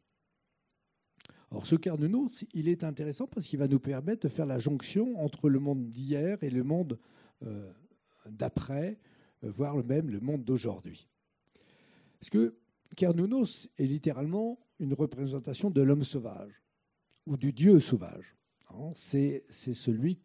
Alors 1.52 1.66
ce 1.66 1.76
Kernounos, 1.76 2.44
il 2.54 2.68
est 2.68 2.84
intéressant 2.84 3.26
parce 3.26 3.46
qu'il 3.46 3.60
va 3.60 3.68
nous 3.68 3.80
permettre 3.80 4.28
de 4.28 4.28
faire 4.28 4.46
la 4.46 4.60
jonction 4.60 5.18
entre 5.24 5.50
le 5.50 5.60
monde 5.60 5.90
d'hier 5.90 6.38
et 6.42 6.50
le 6.50 6.64
monde 6.64 7.00
d'après, 8.26 9.00
voire 9.42 9.82
même 9.86 10.10
le 10.10 10.20
monde 10.20 10.44
d'aujourd'hui. 10.44 11.08
Parce 12.20 12.30
que 12.30 12.58
Kernounos 12.98 13.70
est 13.78 13.86
littéralement 13.86 14.60
une 14.80 14.94
représentation 14.94 15.70
de 15.70 15.82
l'homme 15.82 16.04
sauvage 16.04 16.67
ou 17.28 17.38
du 17.38 17.54
dieu 17.54 17.80
sauvage. 17.80 18.36
Hein, 18.70 18.92
c'est 18.96 19.44
celui 19.50 20.20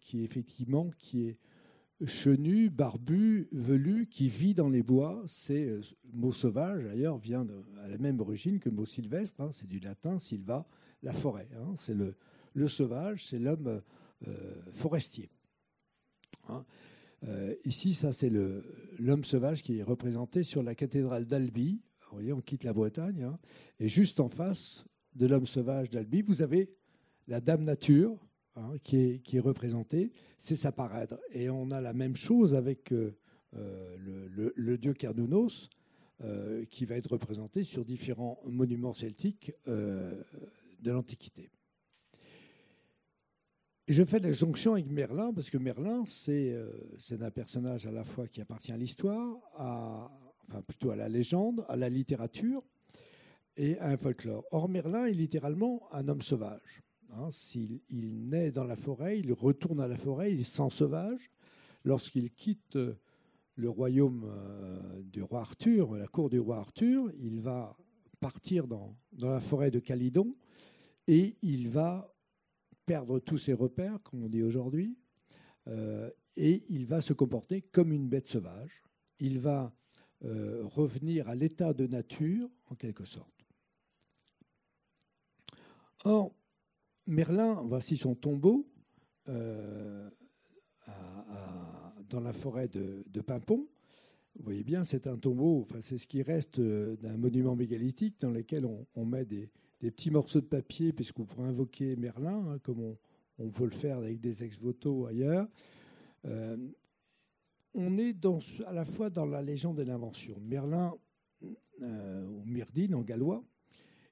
qui 0.00 0.24
effectivement 0.24 0.90
qui 0.98 1.28
est 1.28 1.38
chenu, 2.06 2.70
barbu, 2.70 3.48
velu, 3.52 4.06
qui 4.06 4.28
vit 4.28 4.54
dans 4.54 4.68
les 4.68 4.82
bois. 4.82 5.22
C'est 5.26 5.64
euh, 5.64 5.80
mot 6.12 6.32
sauvage 6.32 6.84
d'ailleurs 6.84 7.18
vient 7.18 7.46
à 7.82 7.88
la 7.88 7.98
même 7.98 8.20
origine 8.20 8.58
que 8.58 8.68
le 8.68 8.74
mot 8.74 8.84
sylvestre. 8.84 9.40
Hein, 9.40 9.50
c'est 9.52 9.68
du 9.68 9.80
latin 9.80 10.18
silva, 10.18 10.66
la 11.02 11.12
forêt. 11.12 11.48
Hein, 11.56 11.74
c'est 11.76 11.94
le, 11.94 12.14
le, 12.54 12.68
sauvage, 12.68 13.26
c'est 13.26 13.38
l'homme 13.38 13.80
euh, 14.26 14.54
forestier. 14.72 15.30
Euh, 17.26 17.54
ici, 17.64 17.94
ça, 17.94 18.12
c'est 18.12 18.30
l'homme 18.98 19.24
sauvage 19.24 19.62
qui 19.62 19.78
est 19.78 19.82
représenté 19.82 20.42
sur 20.42 20.62
la 20.62 20.74
cathédrale 20.74 21.26
d'Albi. 21.26 21.80
Vous 22.10 22.16
voyez, 22.18 22.32
on 22.32 22.40
quitte 22.40 22.64
la 22.64 22.72
Bretagne. 22.72 23.30
Et 23.80 23.88
juste 23.88 24.20
en 24.20 24.28
face 24.28 24.84
de 25.14 25.26
l'homme 25.26 25.46
sauvage 25.46 25.90
d'Albi, 25.90 26.22
vous 26.22 26.42
avez 26.42 26.70
la 27.26 27.40
Dame 27.40 27.64
Nature 27.64 28.16
hein, 28.56 28.72
qui, 28.82 29.20
est, 29.32 29.40
représentée. 29.40 30.12
C'est 30.38 30.56
sa 30.56 30.72
parade. 30.72 31.18
Et 31.32 31.50
on 31.50 31.70
a 31.70 31.80
la 31.80 31.94
même 31.94 32.16
chose 32.16 32.54
avec 32.54 32.92
euh, 32.92 33.16
euh, 33.56 34.50
le, 34.56 34.78
dieu 34.78 34.94
Cernunnos, 34.98 35.68
qui 36.70 36.86
va 36.86 36.96
être 36.96 37.12
représenté 37.12 37.64
sur 37.64 37.84
différents 37.84 38.40
monuments 38.46 38.94
celtiques 38.94 39.52
de 39.66 40.90
l'Antiquité 40.90 41.50
je 43.88 44.02
fais 44.04 44.18
la 44.18 44.32
jonction 44.32 44.74
avec 44.74 44.90
Merlin, 44.90 45.32
parce 45.32 45.50
que 45.50 45.58
Merlin, 45.58 46.04
euh, 46.28 46.72
c'est 46.98 47.22
un 47.22 47.30
personnage 47.30 47.86
à 47.86 47.90
la 47.90 48.04
fois 48.04 48.28
qui 48.28 48.40
appartient 48.40 48.72
à 48.72 48.76
l'histoire, 48.76 49.36
enfin 49.54 50.62
plutôt 50.66 50.90
à 50.90 50.96
la 50.96 51.08
légende, 51.08 51.64
à 51.68 51.76
la 51.76 51.88
littérature 51.88 52.62
et 53.56 53.78
un 53.78 53.96
folklore. 53.96 54.44
Or, 54.50 54.68
Merlin 54.68 55.06
est 55.06 55.12
littéralement 55.12 55.82
un 55.92 56.08
homme 56.08 56.22
sauvage. 56.22 56.82
Hein. 57.12 57.28
S'il 57.30 57.80
il 57.90 58.28
naît 58.28 58.50
dans 58.50 58.64
la 58.64 58.76
forêt, 58.76 59.18
il 59.18 59.32
retourne 59.32 59.80
à 59.80 59.88
la 59.88 59.96
forêt, 59.96 60.32
il 60.32 60.44
sans 60.44 60.70
sauvage. 60.70 61.30
Lorsqu'il 61.84 62.30
quitte 62.32 62.78
le 63.56 63.68
royaume 63.68 64.24
euh, 64.26 65.02
du 65.02 65.22
roi 65.22 65.40
Arthur, 65.40 65.94
la 65.94 66.06
cour 66.06 66.30
du 66.30 66.38
roi 66.38 66.58
Arthur, 66.58 67.10
il 67.20 67.40
va 67.40 67.76
partir 68.20 68.66
dans, 68.66 68.96
la 69.18 69.40
forêt 69.40 69.70
de 69.70 69.78
Calydon 69.78 70.34
et 71.06 71.36
il 71.42 71.68
va 71.68 72.12
perdre 72.86 73.18
tous 73.18 73.38
ses 73.38 73.52
repères, 73.52 74.02
comme 74.02 74.24
on 74.24 74.28
dit 74.28 74.42
aujourd'hui, 74.42 74.96
euh, 75.68 76.10
et 76.36 76.64
il 76.68 76.86
va 76.86 77.00
se 77.00 77.12
comporter 77.12 77.62
comme 77.62 77.92
une 77.92 78.08
bête 78.08 78.26
sauvage. 78.26 78.82
Il 79.20 79.40
va 79.40 79.74
euh, 80.24 80.62
revenir 80.64 81.28
à 81.28 81.34
l'état 81.34 81.72
de 81.72 81.86
nature, 81.86 82.48
en 82.70 82.74
quelque 82.74 83.04
sorte. 83.04 83.33
Or, 86.04 86.34
Merlin, 87.06 87.62
voici 87.64 87.96
son 87.96 88.14
tombeau 88.14 88.66
euh, 89.28 90.10
dans 92.10 92.20
la 92.20 92.34
forêt 92.34 92.68
de, 92.68 93.20
Pimpon. 93.22 93.66
Vous 94.36 94.44
voyez 94.44 94.64
bien, 94.64 94.84
c'est 94.84 95.06
un 95.06 95.16
tombeau, 95.16 95.66
c'est 95.80 95.96
ce 95.96 96.06
qui 96.06 96.22
reste 96.22 96.60
d'un 96.60 97.16
monument 97.16 97.56
mégalithique 97.56 98.20
dans 98.20 98.30
lequel 98.30 98.66
on 98.66 99.04
met 99.06 99.24
des, 99.24 99.50
petits 99.80 100.10
morceaux 100.10 100.40
de 100.40 100.46
papier, 100.46 100.92
puisqu'on 100.92 101.24
pourrait 101.24 101.48
invoquer 101.48 101.96
Merlin, 101.96 102.44
hein, 102.48 102.58
comme 102.62 102.96
on, 103.38 103.50
peut 103.50 103.64
le 103.64 103.70
faire 103.70 103.98
avec 103.98 104.20
des 104.20 104.44
ex-voto 104.44 105.06
ailleurs. 105.06 105.48
Euh, 106.26 106.56
on 107.74 107.96
est 107.98 108.16
à 108.66 108.72
la 108.72 108.84
fois 108.84 109.08
dans 109.10 109.26
la 109.26 109.42
légende 109.42 109.80
et 109.80 109.84
l'invention. 109.84 110.36
Merlin, 110.40 110.94
euh, 111.82 112.26
ou 112.26 112.44
Myrdine 112.44 112.94
en 112.94 113.02
gallois, 113.02 113.42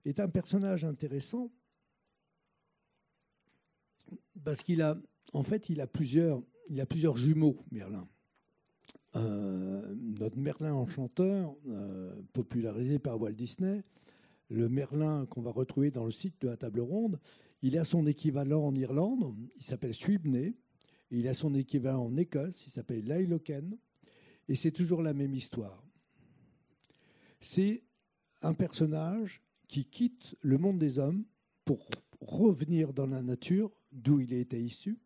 est 0.04 0.20
un 0.20 0.28
personnage 0.28 0.84
intéressant 0.84 1.50
parce 4.44 4.62
qu'il 4.62 4.82
a, 4.82 4.96
en 5.32 5.42
fait, 5.42 5.68
il 5.68 5.80
a 5.80 5.86
plusieurs, 5.86 6.42
il 6.68 6.80
a 6.80 6.86
plusieurs 6.86 7.16
jumeaux, 7.16 7.64
Merlin. 7.70 8.08
Euh, 9.14 9.94
notre 9.96 10.38
Merlin 10.38 10.74
enchanteur, 10.74 11.54
popularisé 12.32 12.98
par 12.98 13.20
Walt 13.20 13.32
Disney, 13.32 13.84
le 14.48 14.68
Merlin 14.68 15.26
qu'on 15.26 15.42
va 15.42 15.50
retrouver 15.50 15.90
dans 15.90 16.04
le 16.04 16.10
site 16.10 16.40
de 16.42 16.48
la 16.48 16.56
table 16.56 16.80
ronde, 16.80 17.18
il 17.62 17.78
a 17.78 17.84
son 17.84 18.06
équivalent 18.06 18.66
en 18.66 18.74
Irlande, 18.74 19.34
il 19.56 19.62
s'appelle 19.62 19.94
Swibney, 19.94 20.54
il 21.10 21.28
a 21.28 21.34
son 21.34 21.54
équivalent 21.54 22.06
en 22.06 22.16
Écosse, 22.16 22.66
il 22.66 22.70
s'appelle 22.70 23.04
Lailoken, 23.04 23.76
et 24.48 24.54
c'est 24.54 24.72
toujours 24.72 25.02
la 25.02 25.14
même 25.14 25.34
histoire. 25.34 25.82
C'est 27.40 27.82
un 28.42 28.54
personnage 28.54 29.42
qui 29.68 29.84
quitte 29.84 30.36
le 30.40 30.58
monde 30.58 30.78
des 30.78 30.98
hommes 30.98 31.24
pour 31.64 31.86
revenir 32.20 32.92
dans 32.92 33.06
la 33.06 33.22
nature 33.22 33.70
d'où 33.92 34.20
il 34.20 34.32
était 34.32 34.60
issu, 34.60 34.98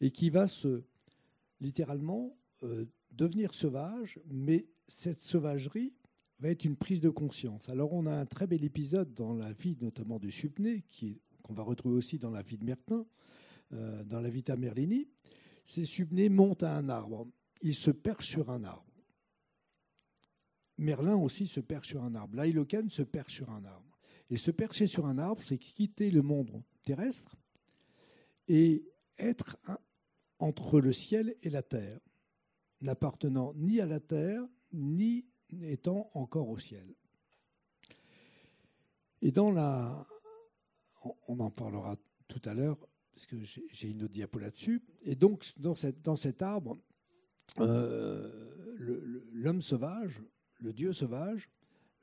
et 0.00 0.10
qui 0.10 0.30
va 0.30 0.46
se, 0.46 0.82
littéralement, 1.60 2.36
euh, 2.62 2.86
devenir 3.12 3.54
sauvage, 3.54 4.18
mais 4.30 4.66
cette 4.86 5.20
sauvagerie 5.20 5.92
va 6.38 6.50
être 6.50 6.64
une 6.64 6.76
prise 6.76 7.00
de 7.00 7.10
conscience. 7.10 7.68
Alors 7.68 7.92
on 7.92 8.06
a 8.06 8.14
un 8.14 8.26
très 8.26 8.46
bel 8.46 8.64
épisode 8.64 9.14
dans 9.14 9.34
la 9.34 9.52
vie 9.52 9.76
notamment 9.80 10.18
de 10.18 10.28
Supné, 10.28 10.84
qu'on 11.42 11.54
va 11.54 11.62
retrouver 11.62 11.96
aussi 11.96 12.18
dans 12.18 12.30
la 12.30 12.42
vie 12.42 12.58
de 12.58 12.64
Mertin, 12.64 13.06
euh, 13.72 14.02
dans 14.04 14.20
la 14.20 14.28
Vita 14.28 14.56
Merlini. 14.56 15.08
C'est 15.64 15.84
Supné 15.84 16.28
monte 16.28 16.62
à 16.62 16.76
un 16.76 16.88
arbre, 16.88 17.28
il 17.60 17.74
se 17.74 17.90
perche 17.90 18.26
sur 18.26 18.50
un 18.50 18.64
arbre. 18.64 18.92
Merlin 20.78 21.16
aussi 21.16 21.46
se 21.46 21.60
perche 21.60 21.88
sur 21.88 22.02
un 22.02 22.14
arbre. 22.14 22.36
Lailoken 22.36 22.90
se 22.90 23.02
perche 23.02 23.34
sur 23.34 23.50
un 23.50 23.64
arbre. 23.64 23.98
Et 24.30 24.36
se 24.36 24.50
percher 24.50 24.86
sur 24.86 25.06
un 25.06 25.18
arbre, 25.18 25.42
c'est 25.42 25.58
quitter 25.58 26.10
le 26.10 26.22
monde 26.22 26.62
terrestre 26.82 27.36
et 28.48 28.84
être 29.18 29.56
entre 30.38 30.80
le 30.80 30.92
ciel 30.92 31.36
et 31.42 31.50
la 31.50 31.62
terre, 31.62 32.00
n'appartenant 32.80 33.54
ni 33.54 33.80
à 33.80 33.86
la 33.86 34.00
terre, 34.00 34.44
ni 34.72 35.26
étant 35.62 36.10
encore 36.14 36.48
au 36.48 36.58
ciel. 36.58 36.94
Et 39.20 39.30
dans 39.30 39.50
la, 39.50 40.06
on 41.28 41.38
en 41.38 41.50
parlera 41.50 41.96
tout 42.26 42.42
à 42.44 42.54
l'heure, 42.54 42.78
parce 43.12 43.26
que 43.26 43.36
j'ai 43.42 43.88
une 43.88 44.04
autre 44.04 44.12
diapo 44.12 44.38
là-dessus. 44.38 44.82
Et 45.04 45.14
donc, 45.14 45.52
dans, 45.58 46.16
cet 46.16 46.42
arbre, 46.42 46.78
l'homme 47.58 49.62
sauvage, 49.62 50.22
le 50.58 50.72
dieu 50.72 50.92
sauvage, 50.92 51.50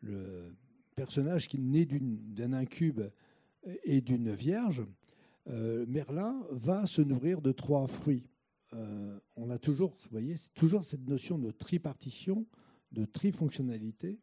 le 0.02 0.56
personnage 0.96 1.48
qui 1.48 1.60
naît 1.60 1.86
d'un 1.86 2.54
incube 2.54 3.02
et 3.84 4.02
d'une 4.02 4.32
vierge, 4.32 4.86
euh, 5.50 5.86
Merlin 5.88 6.46
va 6.52 6.86
se 6.86 7.02
nourrir 7.02 7.42
de 7.42 7.52
trois 7.52 7.88
fruits. 7.88 8.28
Euh, 8.74 9.20
on 9.36 9.50
a 9.50 9.58
toujours, 9.58 9.96
voyez, 10.12 10.36
toujours 10.54 10.84
cette 10.84 11.08
notion 11.08 11.40
de 11.40 11.50
tripartition, 11.50 12.46
de 12.92 13.06
trifonctionnalité. 13.06 14.20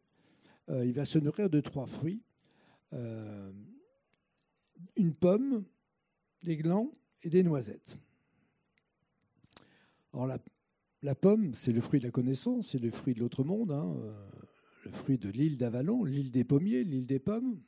Euh, 0.69 0.85
il 0.85 0.93
va 0.93 1.03
se 1.05 1.19
nourrir 1.19 1.49
de 1.49 1.59
trois 1.59 1.85
fruits 1.85 2.21
une 4.95 5.13
pomme, 5.13 5.65
des 6.43 6.55
glands 6.55 6.93
et 7.21 7.29
des 7.29 7.43
noisettes. 7.43 7.97
Alors 10.13 10.25
la, 10.25 10.37
la 11.01 11.13
pomme, 11.13 11.53
c'est 11.53 11.73
le 11.73 11.81
fruit 11.81 11.99
de 11.99 12.05
la 12.05 12.11
connaissance, 12.11 12.69
c'est 12.69 12.79
le 12.79 12.89
fruit 12.89 13.13
de 13.13 13.19
l'autre 13.19 13.43
monde, 13.43 13.71
hein, 13.71 13.93
le 14.85 14.91
fruit 14.91 15.17
de 15.17 15.27
l'île 15.29 15.57
d'Avalon, 15.57 16.05
l'île 16.05 16.31
des 16.31 16.45
pommiers, 16.45 16.85
l'île 16.85 17.05
des 17.05 17.19
pommes. 17.19 17.59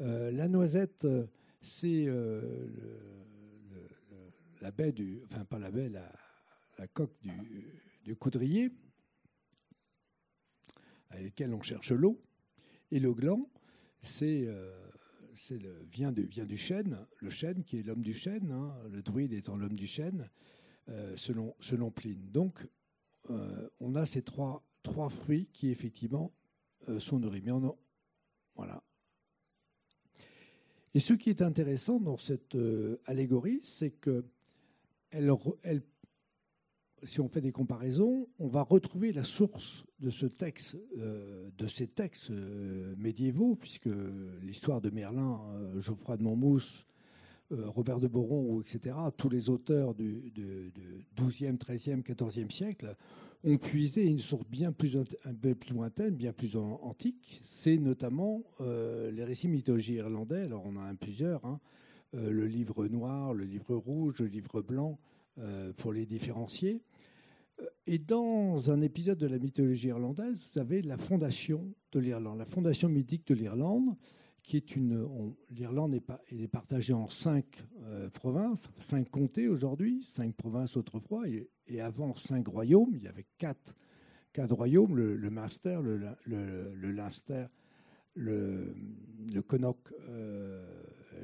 la 0.00 0.48
noisette, 0.48 1.06
c'est 1.62 2.06
euh, 2.06 2.68
la 4.60 4.70
baie 4.72 4.92
du, 4.92 5.22
enfin 5.24 5.44
pas 5.44 5.58
la 5.58 5.70
baie, 5.70 5.88
la, 5.88 6.10
coque 6.88 7.16
du, 8.04 8.16
coudrier, 8.16 8.72
avec 11.10 11.26
lequel 11.26 11.54
on 11.54 11.62
cherche 11.62 11.92
l'eau. 11.92 12.20
Et 12.90 12.98
le 12.98 13.14
gland, 13.14 13.48
c'est 14.02 14.44
euh, 14.46 14.72
vient, 15.90 16.10
du, 16.10 16.26
vient 16.26 16.44
du 16.44 16.56
chêne, 16.56 17.06
le 17.18 17.30
chêne 17.30 17.62
qui 17.64 17.78
est 17.78 17.82
l'homme 17.82 18.02
du 18.02 18.12
chêne, 18.12 18.50
hein, 18.50 18.76
le 18.90 19.02
druide 19.02 19.32
étant 19.32 19.56
l'homme 19.56 19.76
du 19.76 19.86
chêne, 19.86 20.28
euh, 20.88 21.16
selon, 21.16 21.54
selon 21.60 21.90
Pline. 21.90 22.30
Donc, 22.30 22.66
on 23.78 23.94
a 23.94 24.04
ces 24.04 24.22
trois, 24.22 24.66
trois 24.82 25.08
fruits 25.08 25.48
qui, 25.52 25.70
effectivement, 25.70 26.34
sont 26.98 27.20
nourris. 27.20 27.40
Mais 27.40 27.52
on 27.52 27.78
voilà, 28.56 28.82
et 30.94 31.00
ce 31.00 31.14
qui 31.14 31.30
est 31.30 31.42
intéressant 31.42 31.98
dans 31.98 32.18
cette 32.18 32.54
euh, 32.54 33.00
allégorie, 33.06 33.60
c'est 33.62 33.90
que 33.90 34.24
si 37.02 37.20
on 37.20 37.28
fait 37.28 37.40
des 37.40 37.52
comparaisons, 37.52 38.28
on 38.38 38.46
va 38.46 38.62
retrouver 38.62 39.12
la 39.12 39.24
source 39.24 39.84
de 40.00 40.10
ce 40.10 40.26
texte, 40.26 40.76
euh, 40.98 41.48
de 41.56 41.66
ces 41.66 41.86
textes 41.86 42.30
euh, 42.30 42.94
médiévaux, 42.98 43.56
puisque 43.56 43.88
l'histoire 44.42 44.80
de 44.80 44.90
Merlin, 44.90 45.40
Geoffroy 45.78 46.16
de 46.18 46.22
Monmouth, 46.22 46.86
Robert 47.50 48.00
de 48.00 48.08
Boron, 48.08 48.62
etc., 48.62 48.96
tous 49.16 49.28
les 49.28 49.50
auteurs 49.50 49.94
du, 49.94 50.30
du 50.30 50.72
12e, 51.16 51.58
13e, 51.58 52.02
14e 52.02 52.50
siècle 52.50 52.96
ont 53.44 53.56
puisé 53.56 54.04
une 54.04 54.20
source 54.20 54.46
bien 54.48 54.72
plus, 54.72 54.96
un 54.96 55.34
peu 55.34 55.54
plus 55.54 55.74
lointaine, 55.74 56.14
bien 56.14 56.32
plus 56.32 56.56
antique. 56.56 57.40
C'est 57.42 57.76
notamment 57.76 58.42
euh, 58.60 59.10
les 59.10 59.24
récits 59.24 59.48
mythologiques 59.48 59.96
irlandais. 59.96 60.42
Alors 60.42 60.64
on 60.64 60.76
en 60.76 60.84
a 60.84 60.94
plusieurs. 60.94 61.44
Hein. 61.44 61.60
Euh, 62.14 62.30
le 62.30 62.46
livre 62.46 62.86
noir, 62.86 63.34
le 63.34 63.44
livre 63.44 63.74
rouge, 63.74 64.20
le 64.20 64.26
livre 64.26 64.62
blanc, 64.62 64.98
euh, 65.38 65.72
pour 65.72 65.92
les 65.92 66.06
différencier. 66.06 66.82
Et 67.86 67.98
dans 67.98 68.70
un 68.70 68.80
épisode 68.80 69.18
de 69.18 69.26
la 69.26 69.38
mythologie 69.38 69.88
irlandaise, 69.88 70.50
vous 70.54 70.60
avez 70.60 70.82
la 70.82 70.98
fondation 70.98 71.72
de 71.92 72.00
l'Irlande, 72.00 72.38
la 72.38 72.44
fondation 72.44 72.88
mythique 72.88 73.26
de 73.26 73.34
l'Irlande, 73.34 73.96
qui 74.42 74.56
est 74.56 74.74
une. 74.76 75.08
L'Irlande 75.50 75.94
est, 75.94 76.04
est, 76.30 76.48
partagée 76.48 76.92
en 76.92 77.08
cinq 77.08 77.62
provinces, 78.12 78.68
cinq 78.78 79.08
comtés 79.10 79.48
aujourd'hui, 79.48 80.04
cinq 80.08 80.34
provinces 80.34 80.76
autrefois, 80.76 81.24
et 81.66 81.80
avant 81.80 82.14
cinq 82.14 82.48
royaumes, 82.48 82.94
il 82.94 83.04
y 83.04 83.08
avait 83.08 83.26
quatre, 83.38 83.76
quatre 84.32 84.54
royaumes, 84.54 84.96
le, 84.96 85.16
le 85.16 85.30
Munster, 85.30 85.78
le, 85.82 85.98
le, 86.24 86.74
le, 86.74 86.90
Leinster, 86.90 87.46
le, 88.14 88.74
euh, 90.08 90.64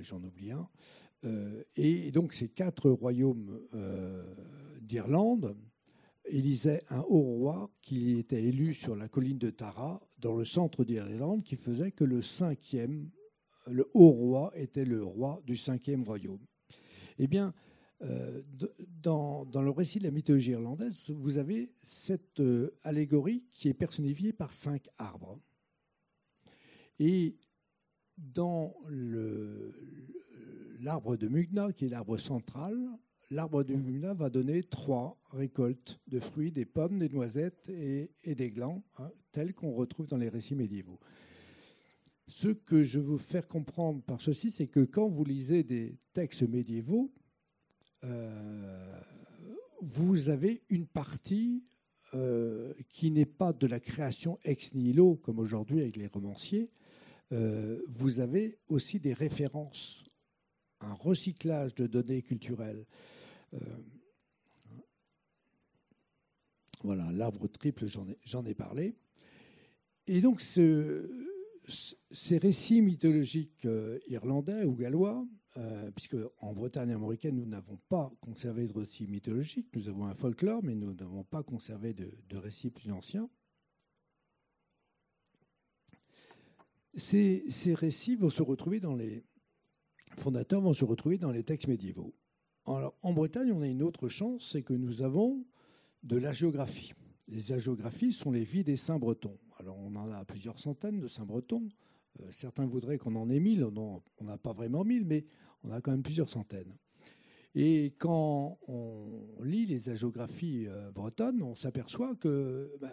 j'en 0.01 0.23
oublie 0.23 0.53
un. 0.53 0.69
Euh, 1.25 1.65
et 1.77 2.13
donc 2.13 2.33
ces 2.33 2.49
quatre 2.49 2.91
royaumes 2.91 3.61
euh, 3.75 4.23
d'Irlande 4.81 5.57
élisaient 6.29 6.83
un 6.91 7.01
haut 7.01 7.23
roi 7.23 7.71
qui 7.83 8.19
était 8.19 8.43
élu 8.43 8.75
sur 8.75 8.97
la 8.97 9.09
colline 9.09 9.39
de 9.39 9.51
Tara, 9.51 10.01
dans 10.19 10.37
le 10.37 10.45
centre 10.45 10.85
d'Irlande, 10.85 11.45
qui 11.45 11.57
faisait 11.57 11.93
que 11.93 12.05
le 12.05 12.23
cinquième, 12.23 13.11
le 13.67 13.91
haut 13.95 14.11
roi 14.11 14.53
était 14.55 14.85
le 14.85 15.03
roi 15.03 15.43
du 15.47 15.57
cinquième 15.57 16.05
royaume. 16.05 16.45
Eh 17.19 17.27
bien, 17.27 17.53
euh, 18.03 18.43
dans, 19.03 19.45
le 19.55 19.71
récit 19.71 19.99
de 19.99 20.05
la 20.05 20.13
mythologie 20.13 20.53
irlandaise, 20.53 21.11
vous 21.11 21.39
avez 21.39 21.73
cette 21.83 22.41
euh, 22.41 22.77
allégorie 22.83 23.45
qui 23.53 23.69
est 23.69 23.75
personnifiée 23.75 24.33
par 24.33 24.53
cinq 24.53 24.89
arbres. 24.99 25.41
Et 27.01 27.37
dans 28.17 28.75
l'arbre 30.81 31.17
de 31.17 31.29
Mugna, 31.29 31.73
qui 31.73 31.87
est 31.87 31.89
l'arbre 31.89 32.17
central, 32.17 32.77
l'arbre 33.31 33.63
de 33.63 33.75
Mugna 33.75 34.15
va 34.15 34.31
donner 34.31 34.63
trois 34.63 35.19
récoltes 35.33 36.01
de 36.07 36.21
fruits, 36.21 36.53
des 36.53 36.65
pommes, 36.65 36.99
des 36.99 37.09
noisettes 37.09 37.69
et, 37.69 38.11
des 38.35 38.51
glands, 38.51 38.83
hein, 38.99 39.11
tels 39.33 39.55
qu'on 39.55 39.73
retrouve 39.73 40.07
dans 40.07 40.17
les 40.17 40.29
récits 40.29 40.55
médiévaux. 40.55 40.99
Ce 42.27 42.49
que 42.49 42.83
je 42.83 43.01
veux 43.01 43.19
faire 43.19 43.49
comprendre 43.49 44.03
par 44.03 44.21
ceci, 44.21 44.51
c'est 44.51 44.67
que 44.67 44.81
quand 44.81 45.09
vous 45.09 45.25
lisez 45.25 45.63
des 45.63 45.99
textes 46.13 46.43
médiévaux, 46.43 47.11
euh, 48.05 49.01
vous 49.81 50.29
avez 50.29 50.63
une 50.69 50.87
partie 50.87 51.65
euh, 52.15 52.73
qui 52.89 53.11
n'est 53.11 53.27
pas 53.27 53.53
de 53.53 53.67
la 53.67 53.81
création 53.81 54.39
ex 54.45 54.75
nihilo, 54.75 55.17
comme 55.17 55.39
aujourd'hui 55.39 55.81
avec 55.81 55.97
les 55.97 56.07
romanciers. 56.07 56.71
Euh, 57.33 57.83
vous 57.87 58.21
avez 58.21 58.59
aussi 58.69 58.99
des 58.99 59.13
références, 59.13 60.05
un 60.81 60.95
recyclage 60.95 61.75
de 61.75 61.87
données 61.87 62.23
culturelles. 62.23 62.87
Voilà, 66.83 67.11
l'arbre 67.13 67.49
triple, 67.49 67.87
j'en 67.87 68.45
ai, 68.45 68.55
parlé. 68.55 68.97
Et 70.07 70.21
donc, 70.21 70.41
ce, 70.41 71.11
ces 72.11 72.39
récits 72.39 72.83
mythologiques 72.83 73.67
irlandais 74.09 74.65
ou 74.65 74.75
gallois 74.75 75.27
euh, 75.59 75.91
puisque 75.93 76.17
en 76.41 76.53
Bretagne 76.53 76.93
américaine, 76.93 77.35
nous 77.35 77.47
n'avons 77.47 77.79
pas 77.89 78.13
conservé 78.21 78.69
de 78.69 78.73
récits 78.79 79.09
mythologiques. 79.09 79.75
Nous 79.75 79.89
avons 79.89 80.05
un 80.05 80.15
folklore, 80.15 80.63
mais 80.63 80.75
nous 80.75 80.95
n'avons 80.95 81.25
pas 81.25 81.43
conservé 81.43 81.95
de, 81.95 82.37
récits 82.37 82.71
plus 82.71 82.93
anciens. 82.93 83.29
Ces, 86.95 87.45
récits 87.75 88.15
vont 88.15 88.31
se 88.31 88.43
retrouver 88.43 88.79
dans 88.79 88.95
les 88.95 89.25
fondateurs 90.17 90.61
vont 90.61 90.73
se 90.73 90.85
retrouver 90.85 91.19
dans 91.19 91.31
les 91.31 91.45
textes 91.45 91.69
médiévaux. 91.69 92.15
En 93.03 93.13
Bretagne, 93.13 93.53
on 93.53 93.63
a 93.63 93.67
une 93.67 93.83
autre 93.83 94.09
chance, 94.09 94.51
c'est 94.53 94.63
que 94.63 94.75
nous 94.75 95.03
avons 95.03 95.45
de 96.03 96.17
la 96.17 96.33
géographie. 96.33 96.93
Les 97.27 97.53
hagiographies 97.53 98.13
sont 98.13 98.31
les 98.31 98.45
vies 98.45 98.65
des 98.65 98.77
saints 98.77 98.99
bretons. 98.99 99.39
Alors, 99.59 99.79
on 99.79 99.95
en 99.97 100.11
a 100.11 100.25
plusieurs 100.25 100.59
centaines 100.59 101.01
de 101.01 101.09
saints 101.09 101.27
bretons. 101.27 101.69
Euh, 102.21 102.31
certains 102.31 102.67
voudraient 102.67 102.99
qu'on 102.99 103.17
en 103.17 103.29
ait 103.31 103.41
mille, 103.41 103.65
on 103.65 104.03
n'a 104.21 104.39
pas 104.39 104.53
vraiment 104.53 104.85
mille, 104.85 105.05
mais 105.05 105.25
on 105.63 105.71
a 105.71 105.81
quand 105.81 105.91
même 105.91 106.03
plusieurs 106.03 106.29
centaines. 106.29 106.75
Et 107.55 107.95
quand 107.99 108.59
on 108.69 109.43
lit 109.43 109.67
les 109.67 109.89
hagiographies 109.89 110.67
euh, 110.69 110.91
bretonnes, 110.93 111.43
on 111.43 111.55
s'aperçoit 111.55 112.15
que 112.17 112.73
ben, 112.81 112.93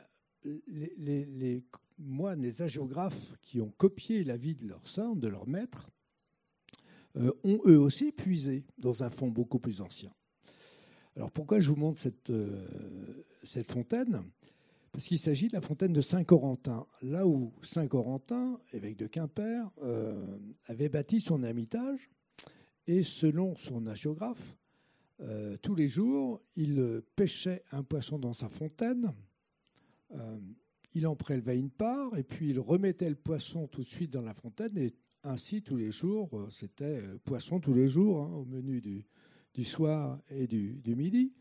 les, 0.67 1.65
moines, 1.97 2.41
les 2.41 2.61
qui 3.41 3.61
ont 3.61 3.71
copié 3.77 4.23
la 4.23 4.37
vie 4.37 4.55
de 4.55 4.67
leur 4.67 4.87
saint, 4.87 5.15
de 5.15 5.27
leur 5.27 5.47
maître, 5.47 5.89
ont 7.15 7.59
eux 7.65 7.79
aussi 7.79 8.11
puisé 8.11 8.65
dans 8.77 9.03
un 9.03 9.09
fond 9.09 9.29
beaucoup 9.29 9.59
plus 9.59 9.81
ancien. 9.81 10.11
Alors 11.15 11.31
pourquoi 11.31 11.59
je 11.59 11.69
vous 11.69 11.77
montre 11.77 11.99
cette, 11.99 12.31
cette 13.43 13.67
fontaine? 13.67 14.21
Parce 14.95 15.07
qu'il 15.07 15.19
s'agit 15.19 15.49
de 15.49 15.53
la 15.53 15.61
fontaine 15.61 15.91
de 15.91 15.99
Saint-Corentin, 15.99 16.87
là 17.01 17.27
où 17.27 17.51
Saint-Corentin, 17.61 18.57
évêque 18.71 18.95
de 18.95 19.07
Quimper, 19.07 19.69
euh, 19.83 20.37
avait 20.67 20.87
bâti 20.87 21.19
son 21.19 21.43
ermitage, 21.43 22.09
et 22.87 23.03
selon 23.03 23.55
son 23.55 23.87
hagiographe, 23.87 24.55
euh, 25.19 25.57
tous 25.61 25.75
les 25.75 25.89
jours, 25.89 26.41
il 26.55 27.01
pêchait 27.17 27.63
un 27.73 27.83
poisson 27.83 28.17
dans 28.19 28.31
sa 28.31 28.47
fontaine, 28.47 29.13
euh, 30.13 30.39
il 30.93 31.07
en 31.07 31.17
prélevait 31.17 31.57
une 31.57 31.71
part, 31.71 32.17
et 32.17 32.23
puis 32.23 32.51
il 32.51 32.59
remettait 32.61 33.09
le 33.09 33.15
poisson 33.15 33.67
tout 33.67 33.83
de 33.83 33.89
suite 33.89 34.13
dans 34.13 34.21
la 34.21 34.33
fontaine, 34.33 34.77
et 34.77 34.93
ainsi 35.25 35.61
tous 35.61 35.75
les 35.75 35.91
jours, 35.91 36.47
c'était 36.49 36.99
poisson 37.23 37.59
tous 37.59 37.73
les 37.73 37.87
jours, 37.87 38.21
hein, 38.21 38.31
au 38.33 38.45
menu 38.45 38.81
du, 38.81 39.63
soir 39.63 40.19
et 40.29 40.47
du, 40.47 40.81
midi. 40.95 41.33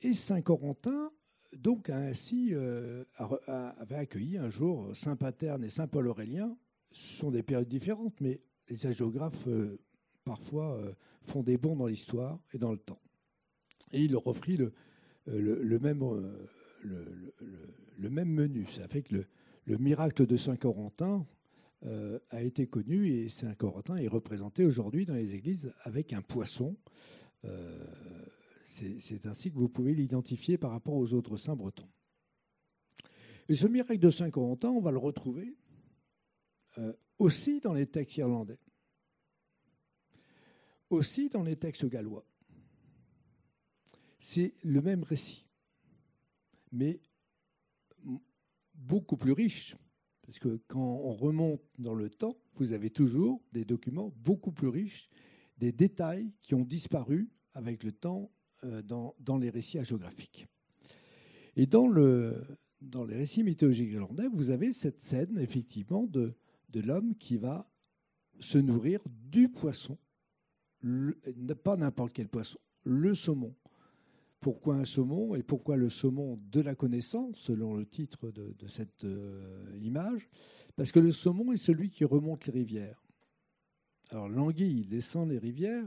et 0.00 0.12
Saint-Corentin 0.12 1.10
donc 1.56 1.90
ainsi 1.90 2.50
euh, 2.52 3.04
avait 3.16 3.96
accueilli 3.96 4.38
un 4.38 4.50
jour 4.50 4.94
Saint 4.94 5.16
Paterne 5.16 5.64
et 5.64 5.70
Saint 5.70 5.88
Paul 5.88 6.06
Aurélien. 6.06 6.56
Ce 6.92 7.18
sont 7.18 7.30
des 7.30 7.42
périodes 7.42 7.68
différentes, 7.68 8.20
mais 8.20 8.40
les 8.68 8.86
hagiographes 8.86 9.46
euh, 9.48 9.78
parfois 10.24 10.80
font 11.22 11.42
des 11.42 11.56
bonds 11.56 11.76
dans 11.76 11.86
l'histoire 11.86 12.38
et 12.52 12.58
dans 12.58 12.72
le 12.72 12.78
temps. 12.78 13.00
Et 13.92 14.04
il 14.04 14.12
leur 14.12 14.26
offrit 14.26 14.56
le, 14.56 14.72
même, 15.78 16.04
le, 16.82 18.10
même 18.10 18.28
menu. 18.28 18.66
Ça 18.66 18.86
fait 18.86 19.02
que 19.02 19.24
le, 19.66 19.78
miracle 19.78 20.26
de 20.26 20.36
Saint-Corentin 20.36 21.26
a 21.82 22.42
été 22.42 22.66
connu 22.66 23.08
et 23.08 23.28
Saint-Corentin 23.28 23.96
est 23.96 24.08
représenté 24.08 24.64
aujourd'hui 24.64 25.06
dans 25.06 25.14
les 25.14 25.34
églises 25.34 25.72
avec 25.82 26.12
un 26.12 26.20
poisson. 26.22 26.76
C'est 28.64 29.26
ainsi 29.26 29.50
que 29.50 29.56
vous 29.56 29.68
pouvez 29.68 29.94
l'identifier 29.94 30.58
par 30.58 30.72
rapport 30.72 30.94
aux 30.94 31.14
autres 31.14 31.36
saints 31.36 31.56
bretons. 31.56 31.88
Et 33.50 33.54
ce 33.54 33.66
miracle 33.66 33.98
de 33.98 34.10
Saint-Corentin, 34.10 34.68
on 34.68 34.80
va 34.80 34.92
le 34.92 34.98
retrouver 34.98 35.56
euh, 36.78 36.92
aussi 37.18 37.58
dans 37.58 37.74
les 37.74 37.88
textes 37.88 38.16
irlandais, 38.16 38.60
aussi 40.88 41.28
dans 41.28 41.42
les 41.42 41.56
textes 41.56 41.84
gallois. 41.86 42.24
C'est 44.20 44.54
le 44.62 44.80
même 44.80 45.02
récit, 45.02 45.48
mais 46.70 47.00
beaucoup 48.72 49.16
plus 49.16 49.32
riche, 49.32 49.74
parce 50.30 50.38
que 50.38 50.60
quand 50.68 50.78
on 50.78 51.10
remonte 51.10 51.60
dans 51.80 51.92
le 51.92 52.08
temps, 52.08 52.36
vous 52.54 52.72
avez 52.72 52.88
toujours 52.88 53.42
des 53.50 53.64
documents 53.64 54.14
beaucoup 54.18 54.52
plus 54.52 54.68
riches, 54.68 55.10
des 55.58 55.72
détails 55.72 56.30
qui 56.40 56.54
ont 56.54 56.62
disparu 56.62 57.28
avec 57.52 57.82
le 57.82 57.90
temps 57.90 58.30
euh, 58.62 58.80
dans, 58.80 59.16
dans, 59.18 59.38
les 59.38 59.50
récits 59.50 59.80
hagiographiques. 59.80 60.46
Et 61.56 61.66
dans, 61.66 61.88
le, 61.88 62.46
dans 62.80 63.02
les 63.02 63.16
récits 63.16 63.42
mythologiques 63.42 63.90
irlandais, 63.90 64.28
vous 64.32 64.50
avez 64.50 64.72
cette 64.72 65.02
scène, 65.02 65.36
effectivement, 65.36 66.06
de, 66.06 66.36
de 66.68 66.80
l'homme 66.80 67.16
qui 67.16 67.36
va 67.36 67.68
se 68.38 68.58
nourrir 68.58 69.00
du 69.08 69.48
poisson, 69.48 69.98
pas 71.64 71.76
n'importe 71.76 72.12
quel 72.12 72.28
poisson, 72.28 72.60
le 72.84 73.14
saumon. 73.14 73.52
Pourquoi 74.40 74.76
un 74.76 74.86
saumon 74.86 75.34
et 75.34 75.42
pourquoi 75.42 75.76
le 75.76 75.90
saumon 75.90 76.40
de 76.50 76.62
la 76.62 76.74
connaissance, 76.74 77.36
selon 77.36 77.74
le 77.74 77.84
titre 77.84 78.30
de, 78.30 78.66
cette 78.68 79.04
euh, 79.04 79.78
image? 79.82 80.30
Parce 80.76 80.92
que 80.92 80.98
le 80.98 81.12
saumon 81.12 81.52
est 81.52 81.58
celui 81.58 81.90
qui 81.90 82.04
remonte 82.04 82.46
les 82.46 82.52
rivières. 82.52 83.04
Alors 84.08 84.30
l'anguille 84.30 84.86
descend 84.86 85.28
les 85.28 85.38
rivières, 85.38 85.86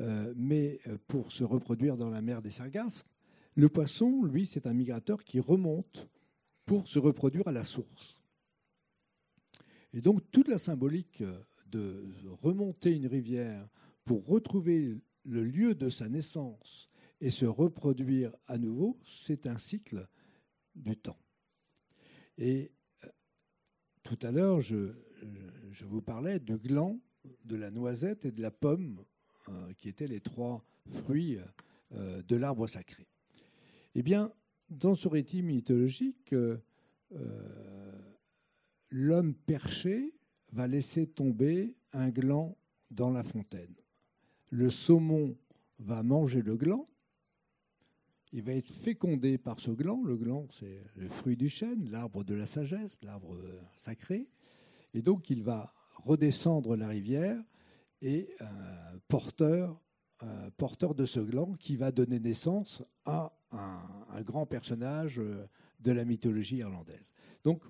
euh, 0.00 0.32
mais 0.36 0.80
euh, 0.86 0.96
pour 1.06 1.32
se 1.32 1.44
reproduire 1.44 1.98
dans 1.98 2.08
la 2.08 2.22
mer 2.22 2.40
des 2.40 2.50
Sargasses. 2.50 3.04
Le 3.54 3.68
poisson, 3.68 4.24
lui, 4.24 4.46
c'est 4.46 4.66
un 4.66 4.74
migrateur 4.74 5.22
qui 5.22 5.38
remonte 5.38 6.08
pour 6.64 6.88
se 6.88 6.98
reproduire 6.98 7.46
à 7.46 7.52
la 7.52 7.64
source. 7.64 8.22
Et 9.92 10.00
donc 10.00 10.22
toute 10.30 10.48
la 10.48 10.58
symbolique 10.58 11.22
de 11.70 12.06
remonter 12.42 12.94
une 12.94 13.06
rivière 13.06 13.68
pour 14.04 14.26
retrouver 14.26 14.98
le 15.24 15.44
lieu 15.44 15.74
de 15.74 15.90
sa 15.90 16.08
naissance 16.08 16.88
et 17.20 17.30
se 17.30 17.46
reproduire 17.46 18.34
à 18.46 18.58
nouveau, 18.58 18.98
c'est 19.02 19.46
un 19.46 19.58
cycle 19.58 20.06
du 20.74 20.96
temps. 20.96 21.18
Et 22.38 22.70
euh, 23.04 23.08
tout 24.02 24.18
à 24.22 24.30
l'heure, 24.30 24.60
je, 24.60 24.92
vous 25.84 26.02
parlais 26.02 26.38
du 26.38 26.58
gland, 26.58 27.00
de 27.44 27.56
la 27.56 27.70
noisette 27.70 28.24
et 28.24 28.32
de 28.32 28.42
la 28.42 28.50
pomme, 28.50 29.04
euh, 29.48 29.72
qui 29.78 29.88
étaient 29.88 30.06
les 30.06 30.20
trois 30.20 30.64
fruits 31.04 31.38
euh, 31.92 32.22
de 32.22 32.36
l'arbre 32.36 32.66
sacré. 32.66 33.06
Eh 33.94 34.02
bien, 34.02 34.32
dans 34.68 34.94
ce 34.94 35.08
récit 35.08 35.42
mythologique, 35.42 36.34
l'homme 38.90 39.34
perché 39.34 40.12
va 40.52 40.66
laisser 40.66 41.06
tomber 41.06 41.74
un 41.92 42.10
gland 42.10 42.56
dans 42.90 43.10
la 43.10 43.22
fontaine. 43.22 43.74
Le 44.50 44.70
saumon 44.70 45.36
va 45.78 46.02
manger 46.02 46.42
le 46.42 46.56
gland. 46.56 46.88
Il 48.32 48.42
va 48.42 48.52
être 48.52 48.72
fécondé 48.72 49.38
par 49.38 49.60
ce 49.60 49.70
gland. 49.70 50.02
Le 50.04 50.16
gland, 50.16 50.46
c'est 50.50 50.82
le 50.96 51.08
fruit 51.08 51.36
du 51.36 51.48
chêne, 51.48 51.88
l'arbre 51.90 52.24
de 52.24 52.34
la 52.34 52.46
sagesse, 52.46 52.98
l'arbre 53.02 53.38
sacré. 53.76 54.28
Et 54.94 55.02
donc, 55.02 55.30
il 55.30 55.42
va 55.42 55.72
redescendre 56.04 56.76
la 56.76 56.88
rivière 56.88 57.42
et 58.02 58.28
un 58.40 58.98
porteur, 59.08 59.80
porteur 60.56 60.94
de 60.94 61.06
ce 61.06 61.20
gland 61.20 61.54
qui 61.54 61.76
va 61.76 61.92
donner 61.92 62.18
naissance 62.18 62.82
à 63.04 63.36
un, 63.52 64.22
grand 64.22 64.46
personnage 64.46 65.20
de 65.80 65.92
la 65.92 66.04
mythologie 66.04 66.56
irlandaise. 66.56 67.12
Donc, 67.44 67.62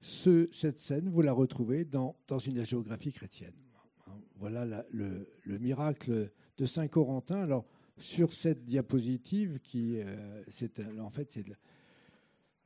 cette 0.00 0.78
scène, 0.78 1.08
vous 1.08 1.22
la 1.22 1.32
retrouvez 1.32 1.84
dans, 1.84 2.16
une 2.46 2.64
géographie 2.64 3.12
chrétienne. 3.12 3.54
Voilà 4.36 4.84
le, 4.90 5.58
miracle 5.58 6.30
de 6.56 6.66
Saint 6.66 6.88
Corentin. 6.88 7.40
Alors, 7.40 7.66
sur 8.00 8.32
cette 8.32 8.64
diapositive, 8.64 9.58
qui, 9.62 10.00
euh, 10.00 10.42
c'est, 10.48 10.80
en 10.98 11.10
fait, 11.10 11.30
c'est 11.30 11.44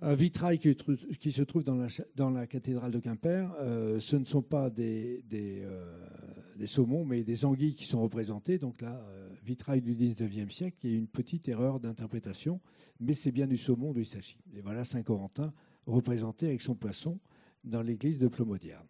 un 0.00 0.14
vitrail 0.14 0.58
qui, 0.58 1.32
se 1.32 1.42
trouve 1.42 1.62
dans 1.62 1.76
la, 1.76 1.86
dans 2.16 2.30
la 2.30 2.46
cathédrale 2.46 2.90
de 2.90 2.98
Quimper. 2.98 3.54
Euh, 3.60 4.00
ce 4.00 4.16
ne 4.16 4.24
sont 4.24 4.42
pas 4.42 4.68
des, 4.70 5.24
euh, 5.32 6.66
saumons, 6.66 7.04
mais 7.04 7.22
des 7.22 7.44
anguilles 7.44 7.74
qui 7.74 7.84
sont 7.84 8.00
représentées. 8.00 8.58
Donc 8.58 8.82
là, 8.82 9.04
vitrail 9.44 9.80
du 9.80 9.94
19e 9.94 10.50
siècle, 10.50 10.78
il 10.84 10.90
y 10.90 10.94
a 10.94 10.98
une 10.98 11.08
petite 11.08 11.48
erreur 11.48 11.80
d'interprétation, 11.80 12.60
mais 13.00 13.14
c'est 13.14 13.32
bien 13.32 13.46
du 13.46 13.56
saumon 13.56 13.92
de 13.92 14.02
s'agit. 14.02 14.38
Et 14.56 14.60
voilà 14.60 14.84
Saint 14.84 15.02
Corentin 15.02 15.52
représenté 15.86 16.46
avec 16.46 16.62
son 16.62 16.74
poisson 16.74 17.18
dans 17.64 17.82
l'église 17.82 18.18
de 18.18 18.28
Plomodierne. 18.28 18.86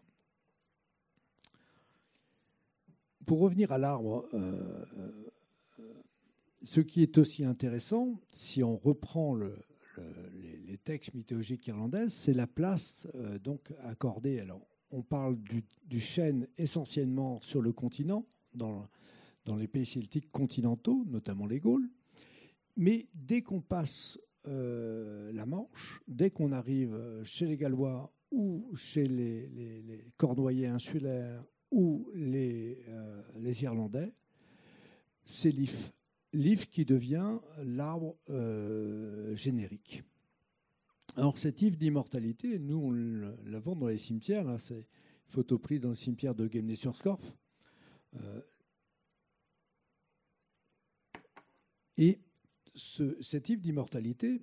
Pour 3.26 3.40
revenir 3.40 3.70
à 3.72 3.78
l'arbre, 3.78 4.28
euh, 4.34 4.84
euh, 4.98 5.30
ce 6.64 6.80
qui 6.80 7.02
est 7.02 7.18
aussi 7.18 7.44
intéressant, 7.44 8.20
si 8.32 8.62
on 8.62 8.76
reprend 8.76 9.36
les, 9.36 10.78
textes 10.84 11.14
mythologiques 11.14 11.66
irlandais, 11.68 12.08
c'est 12.08 12.32
la 12.32 12.48
place 12.48 13.06
euh, 13.14 13.38
donc 13.38 13.72
accordée. 13.84 14.40
Alors, 14.40 14.66
on 14.90 15.02
parle 15.02 15.38
du, 15.38 16.00
chêne 16.00 16.48
essentiellement 16.58 17.40
sur 17.40 17.62
le 17.62 17.72
continent, 17.72 18.26
dans, 18.54 18.88
les 19.56 19.68
pays 19.68 19.86
celtiques 19.86 20.30
continentaux, 20.32 21.04
notamment 21.06 21.46
les 21.46 21.60
Gaules. 21.60 21.88
Mais 22.76 23.06
dès 23.14 23.42
qu'on 23.42 23.60
passe 23.60 24.18
euh, 24.48 25.30
la 25.32 25.46
Manche, 25.46 26.00
dès 26.08 26.30
qu'on 26.30 26.50
arrive 26.52 26.98
chez 27.22 27.46
les 27.46 27.56
Gallois 27.56 28.12
ou 28.32 28.74
chez 28.74 29.06
les, 29.06 30.04
Cornouaillais 30.16 30.66
insulaires 30.66 31.44
ou 31.70 32.10
les, 32.14 32.82
euh, 32.88 33.22
les 33.38 33.62
Irlandais, 33.62 34.12
c'est 35.24 35.50
l'if. 35.50 35.92
L'if 36.32 36.70
qui 36.70 36.84
devient 36.84 37.38
l'arbre 37.62 38.16
euh, 38.30 39.36
générique. 39.36 40.02
Alors 41.16 41.36
cet 41.36 41.60
if 41.60 41.76
d'immortalité, 41.76 42.58
nous 42.58 42.76
on 42.76 42.90
l'avons 43.50 43.76
dans 43.76 43.88
les 43.88 43.98
cimetières, 43.98 44.44
là, 44.44 44.58
c'est 44.58 44.76
une 44.76 44.84
photo 45.26 45.58
prise 45.58 45.80
dans 45.80 45.90
le 45.90 45.94
cimetière 45.94 46.34
de 46.34 46.48
Gemney-sur-Scorff. 46.50 47.36
et 51.98 52.18
ce, 52.74 53.20
cet 53.20 53.50
if 53.50 53.60
d'immortalité, 53.60 54.40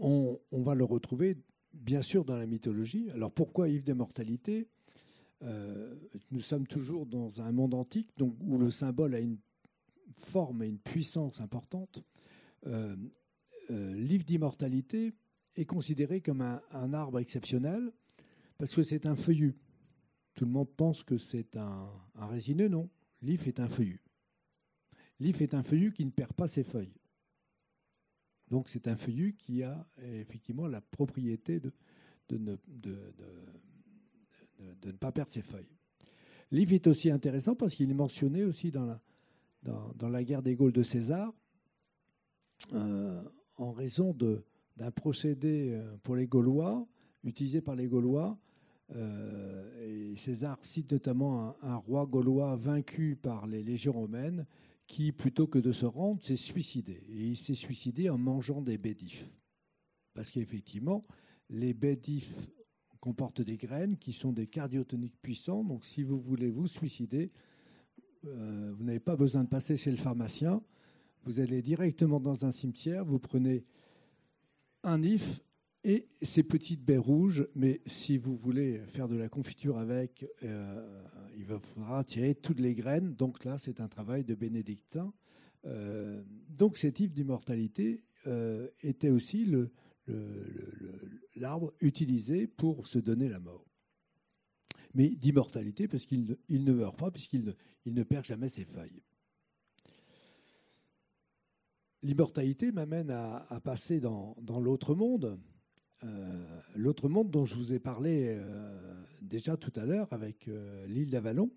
on, 0.00 0.38
va 0.52 0.74
le 0.74 0.84
retrouver 0.84 1.36
bien 1.72 2.02
sûr 2.02 2.24
dans 2.24 2.36
la 2.36 2.46
mythologie. 2.46 3.10
Alors 3.10 3.32
pourquoi 3.32 3.68
if 3.68 3.84
d'immortalité? 3.84 4.68
Euh, 5.42 5.94
Nous 6.30 6.40
sommes 6.40 6.66
toujours 6.66 7.06
dans 7.06 7.40
un 7.40 7.52
monde 7.52 7.74
antique 7.74 8.10
donc, 8.16 8.34
où 8.40 8.58
le 8.58 8.70
symbole 8.70 9.14
a 9.14 9.20
une 9.20 9.38
forme 10.16 10.62
et 10.62 10.68
une 10.68 10.78
puissance 10.78 11.40
importante. 11.40 12.02
Euh, 12.66 12.96
euh, 13.70 13.94
l'if 13.94 14.24
d'immortalité 14.24 15.12
est 15.54 15.66
considéré 15.66 16.20
comme 16.20 16.40
un, 16.40 16.92
arbre 16.92 17.18
exceptionnel 17.18 17.92
parce 18.56 18.74
que 18.74 18.82
c'est 18.82 19.06
un 19.06 19.16
feuillu. 19.16 19.56
Tout 20.34 20.44
le 20.44 20.50
monde 20.50 20.70
pense 20.76 21.02
que 21.02 21.18
c'est 21.18 21.56
un, 21.56 21.88
résineux, 22.14 22.68
non. 22.68 22.88
L'if 23.22 23.46
est 23.46 23.60
un 23.60 23.68
feuillu. 23.68 24.00
L'if 25.20 25.40
est 25.40 25.54
un 25.54 25.62
feuillu 25.62 25.92
qui 25.92 26.04
ne 26.04 26.10
perd 26.10 26.32
pas 26.32 26.46
ses 26.46 26.62
feuilles. 26.62 26.94
Donc 28.48 28.68
c'est 28.68 28.88
un 28.88 28.96
feuillu 28.96 29.34
qui 29.34 29.62
a 29.62 29.86
effectivement 29.98 30.66
la 30.68 30.80
propriété 30.80 31.60
de, 31.60 31.72
ne, 32.38 32.56
pas 34.92 35.12
perdre 35.12 35.30
ses 35.30 35.42
feuilles. 35.42 35.76
L'if 36.50 36.72
est 36.72 36.86
aussi 36.86 37.10
intéressant 37.10 37.54
parce 37.56 37.74
qu'il 37.74 37.90
est 37.90 37.94
mentionné 37.94 38.44
aussi 38.44 38.70
dans 38.70 38.86
la, 38.86 39.02
dans, 39.62 40.08
la 40.08 40.24
guerre 40.24 40.42
des 40.42 40.54
Gaules 40.54 40.72
de 40.72 40.82
César, 40.82 41.32
euh, 42.72 43.22
en 43.56 43.72
raison 43.72 44.14
d'un 44.76 44.90
procédé 44.90 45.70
euh, 45.72 45.96
pour 46.02 46.16
les 46.16 46.26
Gaulois, 46.26 46.86
utilisé 47.24 47.60
par 47.60 47.74
les 47.74 47.86
Gaulois. 47.86 48.38
Euh, 48.94 50.14
César 50.16 50.58
cite 50.62 50.92
notamment 50.92 51.56
un, 51.62 51.76
roi 51.76 52.06
gaulois 52.06 52.56
vaincu 52.56 53.16
par 53.16 53.46
les 53.46 53.62
légions 53.62 53.92
romaines 53.92 54.46
qui, 54.86 55.12
plutôt 55.12 55.46
que 55.46 55.58
de 55.58 55.72
se 55.72 55.84
rendre, 55.84 56.22
s'est 56.24 56.36
suicidé. 56.36 57.02
Et 57.08 57.26
il 57.28 57.36
s'est 57.36 57.54
suicidé 57.54 58.08
en 58.08 58.18
mangeant 58.18 58.62
des 58.62 58.78
bédifs. 58.78 59.28
Parce 60.14 60.30
qu'effectivement, 60.30 61.04
les 61.50 61.74
bédifs 61.74 62.48
comportent 63.00 63.42
des 63.42 63.56
graines 63.56 63.96
qui 63.98 64.12
sont 64.12 64.32
des 64.32 64.46
cardiotoniques 64.46 65.20
puissants. 65.20 65.62
Donc 65.62 65.84
si 65.84 66.02
vous 66.02 66.18
voulez 66.18 66.50
vous 66.50 66.66
suicider, 66.66 67.30
vous 68.22 68.84
n'avez 68.84 69.00
pas 69.00 69.16
besoin 69.16 69.44
de 69.44 69.48
passer 69.48 69.76
chez 69.76 69.90
le 69.90 69.96
pharmacien. 69.96 70.62
Vous 71.24 71.40
allez 71.40 71.62
directement 71.62 72.20
dans 72.20 72.46
un 72.46 72.50
cimetière, 72.50 73.04
vous 73.04 73.18
prenez 73.18 73.64
un 74.82 75.02
if 75.02 75.40
et 75.84 76.08
ces 76.22 76.42
petites 76.42 76.84
baies 76.84 76.98
rouges, 76.98 77.46
mais 77.54 77.80
si 77.86 78.18
vous 78.18 78.34
voulez 78.34 78.80
faire 78.88 79.08
de 79.08 79.16
la 79.16 79.28
confiture 79.28 79.78
avec, 79.78 80.26
euh, 80.42 81.00
il 81.36 81.44
faudra 81.44 82.02
tirer 82.04 82.34
toutes 82.34 82.60
les 82.60 82.74
graines. 82.74 83.14
Donc 83.14 83.44
là, 83.44 83.58
c'est 83.58 83.80
un 83.80 83.88
travail 83.88 84.24
de 84.24 84.34
bénédictin. 84.34 85.12
Euh, 85.64 86.22
donc 86.48 86.76
cet 86.76 87.00
if 87.00 87.12
d'immortalité 87.12 88.02
euh, 88.26 88.68
était 88.82 89.10
aussi 89.10 89.46
l'arbre 91.36 91.72
utilisé 91.80 92.46
pour 92.46 92.86
se 92.86 92.98
donner 92.98 93.28
la 93.28 93.38
mort. 93.38 93.67
Mais 94.98 95.10
d'immortalité 95.10 95.86
parce 95.86 96.06
qu'il 96.06 96.36
ne, 96.50 96.72
meurt 96.72 96.98
pas, 96.98 97.12
puisqu'il 97.12 97.54
ne 97.86 98.02
perd 98.02 98.24
jamais 98.24 98.48
ses 98.48 98.64
feuilles. 98.64 99.00
L'immortalité 102.02 102.72
m'amène 102.72 103.10
à, 103.10 103.60
passer 103.62 104.00
dans, 104.00 104.34
l'autre 104.60 104.96
monde, 104.96 105.38
euh, 106.02 106.60
l'autre 106.74 107.08
monde 107.08 107.30
dont 107.30 107.46
je 107.46 107.54
vous 107.54 107.72
ai 107.72 107.78
parlé 107.78 108.34
euh, 108.36 109.04
déjà 109.22 109.56
tout 109.56 109.72
à 109.76 109.86
l'heure 109.86 110.12
avec 110.12 110.48
euh, 110.48 110.84
l'île 110.88 111.10
d'Avalon. 111.10 111.48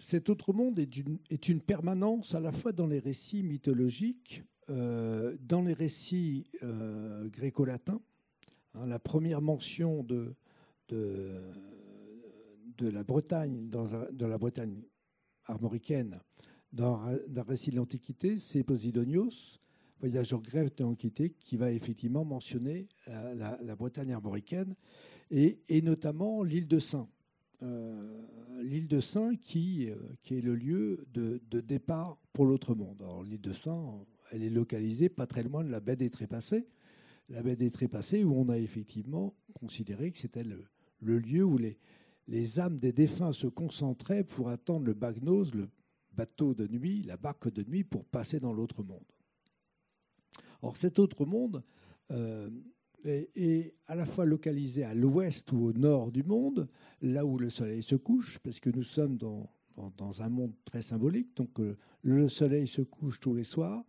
cet 0.00 0.30
autre 0.30 0.52
monde 0.52 0.80
est 0.80 0.96
une, 0.96 1.20
est 1.30 1.48
une, 1.48 1.60
permanence 1.60 2.34
à 2.34 2.40
la 2.40 2.50
fois 2.50 2.72
dans 2.72 2.88
les 2.88 2.98
récits 2.98 3.44
mythologiques, 3.44 4.42
dans 4.68 5.62
les 5.64 5.74
récits 5.74 6.50
gréco-latins. 7.26 8.00
Hein, 8.74 8.86
la 8.86 8.98
première 8.98 9.42
mention 9.42 10.02
de, 10.04 10.34
de, 10.94 12.88
la 12.88 13.04
Bretagne, 13.04 13.68
dans, 13.68 13.86
la 14.18 14.38
Bretagne 14.38 14.82
armoricaine, 15.46 16.20
dans, 16.72 17.02
un 17.04 17.42
récit 17.42 17.70
de 17.70 17.76
l'Antiquité, 17.76 18.38
c'est 18.38 18.62
Posidonios, 18.62 19.60
voyageur 20.00 20.40
grec 20.40 20.76
de 20.78 20.84
l'Antiquité, 20.84 21.34
qui 21.40 21.56
va 21.56 21.70
effectivement 21.72 22.24
mentionner 22.24 22.88
euh, 23.08 23.56
la, 23.60 23.76
Bretagne 23.76 24.12
armoricaine 24.12 24.74
et, 25.30 25.82
notamment 25.82 26.42
l'île 26.42 26.68
de 26.68 26.78
Saint. 26.78 27.08
Euh, 27.62 28.22
l'île 28.62 28.88
de 28.88 29.00
Saint 29.00 29.36
qui, 29.36 29.90
euh, 29.90 29.96
qui 30.22 30.38
est 30.38 30.40
le 30.40 30.54
lieu 30.54 31.06
de, 31.12 31.40
départ 31.60 32.16
pour 32.32 32.46
l'autre 32.46 32.74
monde. 32.74 33.04
L'île 33.24 33.40
de 33.40 33.52
Saint, 33.52 34.04
elle 34.32 34.42
est 34.42 34.50
localisée 34.50 35.08
pas 35.08 35.26
très 35.26 35.42
loin 35.42 35.62
de 35.62 35.70
la 35.70 35.80
baie 35.80 35.96
des 35.96 36.10
Trépassés, 36.10 36.66
la 37.28 37.42
baie 37.42 37.56
des 37.56 37.70
Trépassés 37.70 38.24
où 38.24 38.34
on 38.34 38.48
a 38.48 38.58
effectivement 38.58 39.34
considéré 39.54 40.10
que 40.10 40.18
c'était 40.18 40.44
le, 40.44 40.64
le, 41.00 41.18
lieu 41.18 41.44
où 41.44 41.58
les, 41.58 42.60
âmes 42.60 42.78
des 42.78 42.92
défunts 42.92 43.32
se 43.32 43.46
concentraient 43.46 44.24
pour 44.24 44.48
attendre 44.48 44.86
le 44.86 44.94
bagnos, 44.94 45.54
le, 45.54 45.68
bateau 46.12 46.54
de 46.54 46.66
nuit, 46.66 47.02
la 47.02 47.16
barque 47.16 47.52
de 47.52 47.62
nuit 47.62 47.84
pour 47.84 48.04
passer 48.04 48.40
dans 48.40 48.52
l'autre 48.52 48.82
monde. 48.82 49.04
Or, 50.62 50.76
cet 50.76 50.98
autre 50.98 51.24
monde 51.24 51.62
euh, 52.10 52.50
est, 53.04 53.74
à 53.86 53.94
la 53.94 54.04
fois 54.04 54.24
localisé 54.24 54.84
à 54.84 54.94
l'ouest 54.94 55.50
ou 55.52 55.66
au 55.66 55.72
nord 55.72 56.12
du 56.12 56.22
monde, 56.22 56.68
là 57.00 57.24
où 57.24 57.38
le 57.38 57.48
soleil 57.48 57.82
se 57.82 57.96
couche, 57.96 58.38
parce 58.40 58.60
que 58.60 58.70
nous 58.70 58.82
sommes 58.82 59.16
dans, 59.16 59.50
dans, 59.96 60.22
un 60.22 60.28
monde 60.28 60.52
très 60.64 60.82
symbolique. 60.82 61.34
Donc, 61.36 61.58
euh, 61.60 61.76
le 62.02 62.28
soleil 62.28 62.66
se 62.66 62.82
couche 62.82 63.20
tous 63.20 63.34
les 63.34 63.44
soirs. 63.44 63.84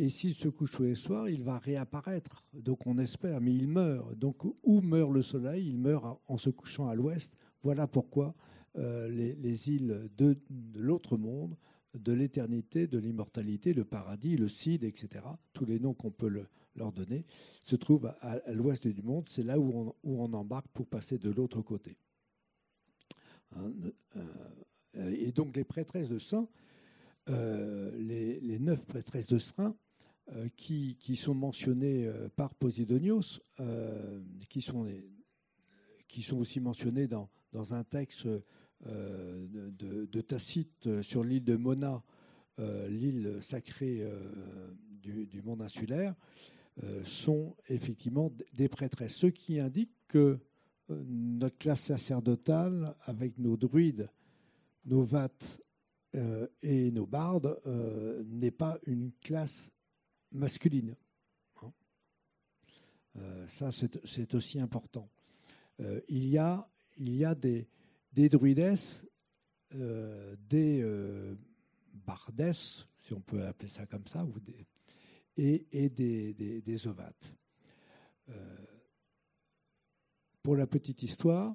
Et 0.00 0.08
s'il 0.08 0.32
se 0.32 0.48
couche 0.48 0.72
tous 0.72 0.84
les 0.84 0.94
soirs, 0.94 1.28
il 1.28 1.42
va 1.42 1.58
réapparaître. 1.58 2.42
Donc 2.54 2.86
on 2.86 2.96
espère, 2.96 3.42
mais 3.42 3.54
il 3.54 3.68
meurt. 3.68 4.14
Donc 4.16 4.44
où 4.62 4.80
meurt 4.80 5.12
le 5.12 5.20
soleil? 5.20 5.68
Il 5.68 5.78
meurt 5.78 6.22
en 6.26 6.38
se 6.38 6.48
couchant 6.48 6.88
à 6.88 6.94
l'ouest. 6.94 7.30
Voilà 7.62 7.86
pourquoi 7.86 8.34
euh, 8.78 9.08
les, 9.10 9.68
îles 9.68 10.08
de, 10.16 10.38
l'autre 10.74 11.18
monde, 11.18 11.54
de 11.92 12.14
l'éternité, 12.14 12.86
de 12.86 12.96
l'immortalité, 12.96 13.74
le 13.74 13.84
paradis, 13.84 14.38
le 14.38 14.48
Cid, 14.48 14.84
etc. 14.84 15.22
Tous 15.52 15.66
les 15.66 15.78
noms 15.78 15.92
qu'on 15.92 16.10
peut 16.10 16.46
leur 16.76 16.92
donner 16.92 17.26
se 17.62 17.76
trouvent 17.76 18.10
à, 18.22 18.40
l'ouest 18.54 18.86
du 18.86 19.02
monde. 19.02 19.28
C'est 19.28 19.42
là 19.42 19.60
où 19.60 19.94
on, 20.02 20.32
embarque 20.32 20.68
pour 20.72 20.86
passer 20.86 21.18
de 21.18 21.28
l'autre 21.28 21.60
côté. 21.60 21.98
Hein, 23.54 23.70
euh, 24.16 25.14
et 25.14 25.30
donc 25.30 25.54
les 25.54 25.64
prêtresses 25.64 26.08
de 26.08 26.16
euh, 27.28 27.90
les, 27.98 28.58
neuf 28.58 28.86
prêtresses 28.86 29.26
de 29.26 29.38
saints, 29.38 29.76
qui, 30.56 31.16
sont 31.16 31.34
mentionnées 31.34 32.10
par 32.36 32.54
Posidonios, 32.54 33.40
qui, 34.48 34.60
sont 34.60 34.86
qui 36.08 36.22
sont 36.22 36.38
aussi 36.38 36.60
mentionnées 36.60 37.08
dans, 37.08 37.28
dans 37.52 37.74
un 37.74 37.84
texte 37.84 38.26
euh, 38.86 39.46
de, 39.50 40.20
Tacite 40.22 41.02
sur 41.02 41.22
l'île 41.22 41.44
de 41.44 41.56
Mona, 41.56 42.02
euh, 42.58 42.88
l'île 42.88 43.38
sacrée 43.40 44.00
euh, 44.02 44.72
du, 45.02 45.42
monde 45.42 45.62
insulaire, 45.62 46.14
sont 47.04 47.56
effectivement 47.68 48.32
des 48.54 48.68
prêtresses. 48.68 49.14
Ce 49.14 49.26
qui 49.26 49.58
indique 49.60 49.92
que 50.08 50.38
notre 50.88 51.58
classe 51.58 51.82
sacerdotale, 51.82 52.94
avec 53.02 53.36
nos 53.38 53.56
druides, 53.56 54.08
nos 54.86 55.02
vates 55.02 55.60
et 56.62 56.90
nos 56.90 57.06
bardes, 57.06 57.60
n'est 58.26 58.50
pas 58.50 58.78
une 58.86 59.12
classe 59.20 59.72
masculine. 60.32 60.96
Hein. 61.62 61.72
ça, 63.46 63.70
c'est 63.72 64.34
aussi 64.34 64.60
important. 64.60 65.08
il, 66.08 66.28
y 66.28 66.38
a, 66.38 66.68
il 66.96 67.16
y 67.16 67.24
a 67.24 67.34
des, 67.34 67.68
des 68.12 68.28
druides, 68.28 68.76
euh, 69.74 70.36
des 70.48 70.80
euh, 70.82 71.36
bardes, 71.92 72.52
si 72.52 73.12
on 73.12 73.20
peut 73.20 73.46
appeler 73.46 73.68
ça 73.68 73.86
comme 73.86 74.06
ça, 74.06 74.26
et, 75.36 75.88
des, 75.88 76.86
ovates. 76.86 77.34
Euh, 78.28 78.56
pour 80.42 80.56
la 80.56 80.66
petite 80.66 81.02
histoire, 81.02 81.54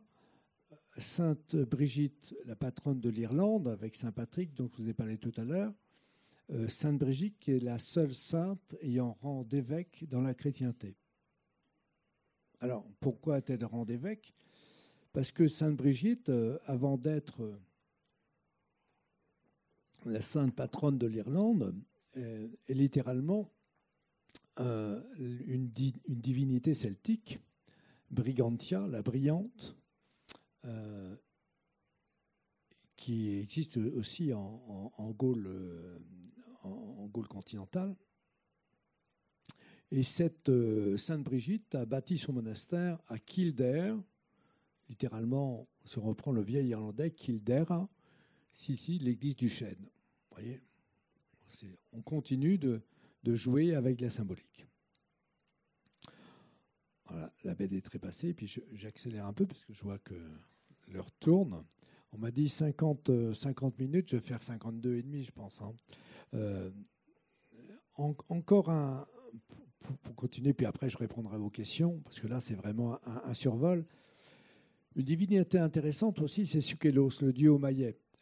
Sainte 0.97 1.55
Brigitte, 1.55 2.36
la 2.45 2.55
patronne 2.55 3.01
de 3.01 3.09
l'Irlande, 3.09 3.67
avec 3.67 3.95
Saint 3.95 4.13
Patrick, 4.13 4.53
dont 4.53 4.69
je 4.71 4.82
vous 4.82 4.89
ai 4.89 4.93
parlé 4.93 5.17
tout 5.17 5.34
à 5.38 5.43
l'heure, 5.43 5.73
Sainte 6.68 7.00
Brigitte 7.00 7.50
est 7.50 7.60
la 7.60 7.80
seule 7.80 8.14
sainte 8.14 8.76
ayant 8.82 9.14
rang 9.22 9.43
d'évêque 9.43 10.06
dans 10.10 10.22
la 10.22 10.34
chrétienté. 10.34 10.96
Alors, 12.60 12.86
pourquoi 13.00 13.36
a-t-elle 13.36 13.66
rang 13.66 13.86
d'évêque? 13.86 14.34
Parce 15.14 15.32
que 15.32 15.48
Sainte 15.48 15.76
Brigitte, 15.76 16.30
euh, 16.30 16.58
avant 16.66 16.98
d'être 16.98 17.41
euh, 17.41 17.58
la 20.06 20.22
sainte 20.22 20.54
patronne 20.54 20.98
de 20.98 21.08
l'Irlande, 21.08 21.74
euh, 22.18 22.48
est 22.68 22.74
littéralement 22.74 23.50
une, 24.58 25.70
divinité 26.08 26.74
celtique, 26.74 27.39
Brigantia, 28.10 28.88
la 28.88 29.02
brillante, 29.02 29.76
qui 32.96 33.32
existe 33.32 33.76
aussi 33.78 34.32
en, 34.34 35.12
Gaule, 35.12 36.00
en, 36.66 37.07
Gaule 37.07 37.28
continentale. 37.28 37.95
Et 39.91 40.03
cette 40.03 40.51
Sainte 40.97 41.24
Brigitte 41.24 41.76
a 41.76 41.86
bâti 41.86 42.18
son 42.18 42.34
monastère 42.34 42.99
à 43.07 43.20
Kildare, 43.20 43.97
littéralement, 44.89 45.68
on 45.97 46.01
reprend 46.01 46.32
le 46.32 46.41
vieil 46.41 46.68
irlandais, 46.68 47.11
Kildare, 47.11 47.88
si, 48.51 48.99
l'église 48.99 49.36
du 49.36 49.49
chêne. 49.49 49.89
voyez? 50.32 50.61
On 51.93 52.01
continue 52.01 52.57
de, 52.57 52.82
jouer 53.26 53.76
avec 53.76 54.01
la 54.01 54.09
symbolique. 54.09 54.68
Voilà, 57.07 57.32
la 57.43 57.55
bête 57.55 57.72
est 57.74 57.82
trépassée, 57.82 58.34
puis 58.34 58.51
j'accélère 58.74 59.26
un 59.26 59.34
peu 59.34 59.45
parce 59.45 59.63
que 59.63 59.74
je 59.74 59.82
vois 59.84 59.99
que 59.99 60.16
l'heure 60.88 61.11
tourne. 61.20 61.63
On 62.16 62.22
m'a 62.22 62.32
dit 62.32 62.47
50, 62.47 63.34
50 63.34 63.78
minutes, 63.80 64.09
je 64.11 64.16
vais 64.16 64.22
faire 64.22 64.41
52 64.41 64.95
et 64.95 65.03
demi, 65.03 65.24
je 65.24 65.32
pense. 65.32 65.61
Hein. 65.61 65.74
Euh, 66.34 66.70
encore 67.97 68.70
un, 68.70 69.05
pour, 70.03 70.16
continuer, 70.16 70.53
puis 70.53 70.66
après 70.66 70.89
je 70.89 70.97
répondrai 70.97 71.36
à 71.36 71.38
vos 71.38 71.49
questions, 71.49 71.99
parce 72.03 72.20
que 72.20 72.28
là 72.28 72.39
c'est 72.39 72.55
vraiment 72.55 72.99
un 73.05 73.34
survol. 73.34 73.86
Une 74.95 75.03
divinité 75.03 75.59
intéressante 75.59 76.22
aussi, 76.22 76.45
c'est 76.45 76.61
Sukelos, 76.61 77.22
le 77.22 77.34
dieu 77.34 77.51
au 77.51 77.61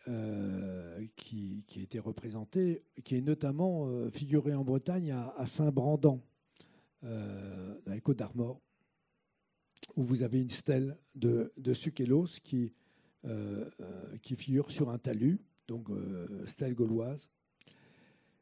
euh, 0.08 1.06
qui, 1.16 1.64
a 1.78 1.80
été 1.80 2.00
représenté, 2.00 2.84
qui 3.04 3.16
est 3.16 3.22
notamment 3.22 3.88
euh, 3.88 4.10
figuré 4.10 4.56
en 4.56 4.64
Bretagne 4.64 5.12
à, 5.12 5.46
Saint-Brandan, 5.46 6.20
euh, 7.04 7.80
dans 7.86 7.94
les 7.94 8.02
Côtes 8.02 8.18
d'Armor, 8.18 8.60
où 9.96 10.04
vous 10.04 10.24
avez 10.24 10.42
une 10.42 10.50
stèle 10.50 10.98
de, 11.14 11.54
de 11.58 11.74
Sukelos 11.74 12.40
qui, 12.44 12.74
qui 14.22 14.36
figure 14.36 14.70
sur 14.72 14.90
un 14.90 14.98
talus, 14.98 15.40
donc 15.68 15.88
stèle 16.46 16.76
gauloise. 16.76 17.30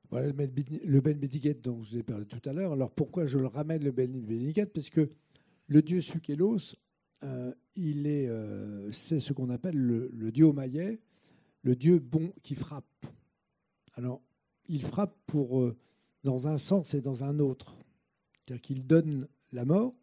Voilà 0.09 0.27
le 0.27 0.33
Ben 0.33 1.17
Bédiguet 1.17 1.53
dont 1.53 1.81
je 1.81 1.91
vous 1.91 1.97
ai 1.97 2.03
parlé 2.03 2.25
tout 2.25 2.41
à 2.49 2.53
l'heure. 2.53 2.73
Alors 2.73 2.91
pourquoi 2.91 3.25
je 3.27 3.37
le 3.37 3.47
ramène 3.47 3.83
le 3.83 3.91
Ben 3.91 4.11
Bédiguet? 4.11 4.65
Parce 4.65 4.89
que 4.89 5.09
le 5.67 5.81
dieu 5.81 6.01
Sukelos 6.01 6.75
euh, 7.23 7.53
il 7.75 8.07
est, 8.07 8.27
euh, 8.27 8.91
c'est 8.91 9.19
ce 9.19 9.33
qu'on 9.33 9.49
appelle 9.49 9.77
le, 9.77 10.31
dieu 10.31 10.51
maillet, 10.51 10.99
le 11.61 11.75
Dieu 11.75 11.99
bon 11.99 12.33
qui 12.41 12.55
frappe. 12.55 13.05
Alors, 13.93 14.21
il 14.67 14.81
frappe 14.81 15.15
pour, 15.27 15.61
euh, 15.61 15.77
dans 16.23 16.47
un 16.47 16.57
sens 16.57 16.93
et 16.93 17.01
dans 17.01 17.23
un 17.23 17.39
autre. 17.39 17.77
C'est-à-dire 18.33 18.61
qu'il 18.61 18.87
donne 18.87 19.27
la 19.51 19.65
mort, 19.65 19.95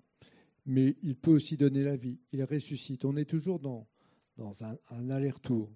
mais 0.65 0.97
il 1.03 1.17
peut 1.17 1.33
aussi 1.33 1.57
donner 1.57 1.83
la 1.83 1.97
vie. 1.97 2.19
Il 2.33 2.43
ressuscite. 2.45 3.05
On 3.05 3.17
est 3.17 3.25
toujours 3.25 3.59
dans, 3.59 3.89
dans 4.39 4.55
un, 4.65 5.11
aller-retour. 5.11 5.71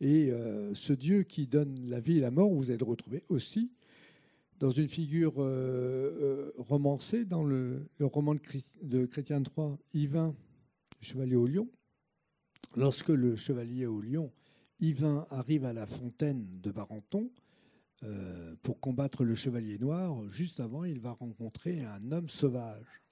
Et 0.00 0.30
euh, 0.30 0.74
ce 0.74 0.92
Dieu 0.92 1.22
qui 1.22 1.46
donne 1.46 1.88
la 1.88 2.00
vie 2.00 2.18
et 2.18 2.20
la 2.20 2.32
mort, 2.32 2.52
vous 2.52 2.70
allez 2.70 2.78
le 2.78 2.84
retrouver 2.84 3.22
aussi 3.28 3.72
dans 4.58 4.70
une 4.70 4.88
figure 4.88 5.34
euh, 5.38 6.52
romancée 6.58 7.24
dans 7.24 7.44
le, 7.44 7.88
roman 8.00 8.34
de, 8.34 8.40
de 8.82 9.06
Chrétien 9.06 9.42
III, 9.42 9.76
Yvain, 9.92 10.34
chevalier 11.00 11.36
au 11.36 11.46
lion. 11.46 11.68
Lorsque 12.76 13.10
le 13.10 13.36
chevalier 13.36 13.86
au 13.86 14.00
lion, 14.00 14.32
Yvain, 14.80 15.26
arrive 15.30 15.64
à 15.64 15.72
la 15.72 15.86
fontaine 15.86 16.60
de 16.60 16.70
Barenton 16.70 17.30
euh, 18.02 18.54
pour 18.62 18.80
combattre 18.80 19.24
le 19.24 19.34
chevalier 19.34 19.78
noir, 19.78 20.28
juste 20.28 20.60
avant, 20.60 20.84
il 20.84 21.00
va 21.00 21.12
rencontrer 21.12 21.84
un 21.84 22.12
homme 22.12 22.28
sauvage. 22.28 23.02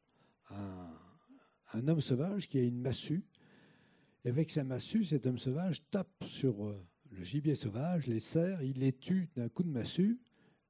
Un, 0.51 1.89
homme 1.89 2.01
sauvage 2.01 2.49
qui 2.49 2.59
a 2.59 2.63
une 2.63 2.81
massue. 2.81 3.25
Et 4.25 4.29
avec 4.29 4.51
sa 4.51 4.65
massue, 4.65 5.05
cet 5.05 5.27
homme 5.27 5.39
sauvage 5.39 5.83
tape 5.91 6.25
sur 6.25 6.65
euh, 6.65 6.87
le 7.11 7.25
gibier 7.25 7.55
sauvage, 7.55 8.07
les 8.07 8.21
serre, 8.21 8.63
il 8.63 8.79
les 8.79 8.93
tue 8.93 9.29
d'un 9.35 9.49
coup 9.49 9.63
de 9.63 9.69
massue. 9.69 10.21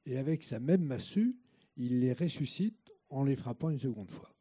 Et 0.06 0.16
avec 0.16 0.42
sa 0.42 0.58
même 0.58 0.82
massue, 0.82 1.36
il 1.76 2.00
les 2.00 2.12
ressuscite 2.12 2.92
en 3.10 3.24
les 3.24 3.36
frappant 3.36 3.70
une 3.70 3.78
seconde 3.78 4.10
fois. 4.10 4.34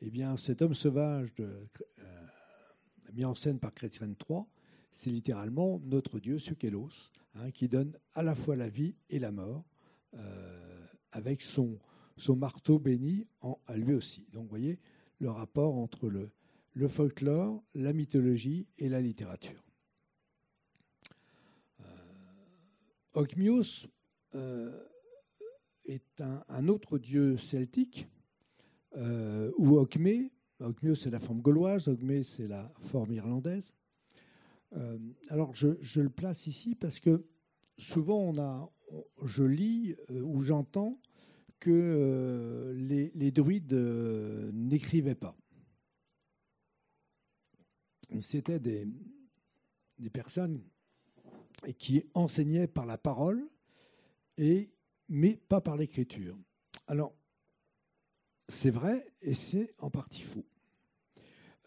Eh 0.00 0.10
bien, 0.10 0.36
cet 0.36 0.60
homme 0.62 0.74
sauvage 0.74 1.32
de, 1.34 1.68
mis 3.16 3.24
en 3.24 3.34
scène 3.34 3.58
par 3.58 3.72
Chrétien 3.72 4.08
III, 4.08 4.40
c'est 4.92 5.10
littéralement 5.10 5.80
notre 5.84 6.18
Dieu, 6.20 6.38
Sukelos, 6.38 7.10
hein, 7.34 7.50
qui 7.50 7.68
donne 7.68 7.96
à 8.14 8.22
la 8.22 8.34
fois 8.34 8.56
la 8.56 8.68
vie 8.68 8.94
et 9.08 9.18
la 9.18 9.32
mort, 9.32 9.64
euh, 10.14 10.86
avec 11.12 11.40
son, 11.40 11.78
son 12.16 12.36
marteau 12.36 12.78
béni 12.78 13.26
en, 13.40 13.58
à 13.66 13.76
lui 13.76 13.94
aussi. 13.94 14.26
Donc 14.32 14.44
vous 14.44 14.50
voyez 14.50 14.78
le 15.18 15.30
rapport 15.30 15.76
entre 15.76 16.08
le, 16.08 16.30
le 16.76 16.88
folklore, 16.88 17.64
la 17.74 17.94
mythologie 17.94 18.68
et 18.76 18.90
la 18.90 19.00
littérature. 19.00 19.64
Euh, 21.80 21.84
Ogmios 23.14 23.88
euh, 24.34 24.84
est 25.86 26.20
un, 26.20 26.68
autre 26.68 26.98
dieu 26.98 27.38
celtique, 27.38 28.06
euh, 28.94 29.50
ou 29.56 29.78
Ogmé, 29.78 30.30
Ogmio, 30.60 30.94
c'est 30.94 31.08
la 31.08 31.18
forme 31.18 31.40
gauloise, 31.40 31.88
Ogmé, 31.88 32.22
c'est 32.22 32.46
la 32.46 32.70
forme 32.82 33.12
irlandaise. 33.12 33.72
Alors, 35.30 35.54
je, 35.54 36.00
le 36.00 36.10
place 36.10 36.46
ici 36.46 36.74
parce 36.74 37.00
que 37.00 37.24
souvent, 37.78 38.18
on 38.18 38.38
a, 38.38 38.70
je 39.24 39.44
lis 39.44 39.96
ou 40.10 40.42
j'entends 40.42 41.00
que 41.58 42.74
les, 42.76 43.30
druides 43.30 43.72
n'écrivaient 44.52 45.14
pas. 45.14 45.34
C'était 48.20 48.58
des, 48.58 48.86
personnes 50.12 50.62
qui 51.78 52.04
enseignaient 52.14 52.66
par 52.66 52.86
la 52.86 52.98
parole, 52.98 53.48
et, 54.36 54.70
mais 55.08 55.36
pas 55.48 55.60
par 55.60 55.76
l'écriture. 55.76 56.38
Alors, 56.86 57.14
c'est 58.48 58.70
vrai 58.70 59.06
et 59.22 59.34
c'est 59.34 59.74
en 59.78 59.90
partie 59.90 60.22
faux. 60.22 60.46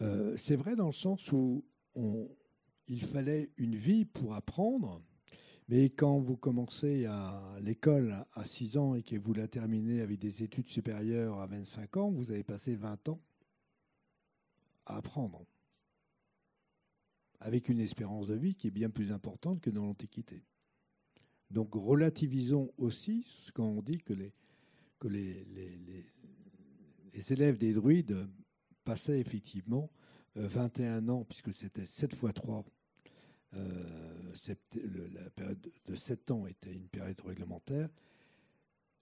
Euh, 0.00 0.36
c'est 0.36 0.56
vrai 0.56 0.76
dans 0.76 0.86
le 0.86 0.92
sens 0.92 1.30
où 1.32 1.64
il 2.86 3.02
fallait 3.02 3.50
une 3.56 3.76
vie 3.76 4.04
pour 4.04 4.34
apprendre, 4.34 5.02
mais 5.68 5.90
quand 5.90 6.18
vous 6.18 6.36
commencez 6.36 7.06
à 7.06 7.40
l'école 7.60 8.26
à 8.34 8.44
6 8.44 8.76
ans 8.76 8.94
et 8.94 9.02
que 9.02 9.16
vous 9.16 9.34
la 9.34 9.46
terminez 9.46 10.00
avec 10.00 10.18
des 10.18 10.42
études 10.42 10.68
supérieures 10.68 11.40
à 11.40 11.46
25 11.46 11.96
ans, 11.98 12.10
vous 12.10 12.30
avez 12.32 12.42
passé 12.42 12.74
20 12.74 13.10
ans 13.10 13.20
à 14.86 14.96
apprendre, 14.96 15.44
avec 17.40 17.68
une 17.68 17.80
espérance 17.80 18.26
de 18.26 18.34
vie 18.34 18.54
qui 18.54 18.68
est 18.68 18.72
bien 18.72 18.90
plus 18.90 19.12
importante 19.12 19.60
que 19.60 19.70
dans 19.70 19.84
l'Antiquité. 19.84 20.44
Donc 21.50 21.74
relativisons 21.74 22.72
aussi 22.78 23.26
quand 23.54 23.66
on 23.66 23.82
dit 23.82 23.98
que 23.98 24.14
les 25.02 25.32
élèves 27.32 27.58
des 27.58 27.72
druides 27.72 28.28
passaient 28.84 29.20
effectivement 29.20 29.90
21 30.34 31.08
euh, 31.08 31.12
ans, 31.12 31.24
puisque 31.24 31.52
c'était 31.52 31.86
7 31.86 32.14
fois 32.14 32.32
3. 32.32 32.64
Euh, 33.54 34.32
la 35.12 35.30
période 35.30 35.72
de 35.86 35.94
7 35.94 36.30
ans 36.30 36.46
était 36.46 36.72
une 36.72 36.88
période 36.88 37.20
réglementaire. 37.22 37.88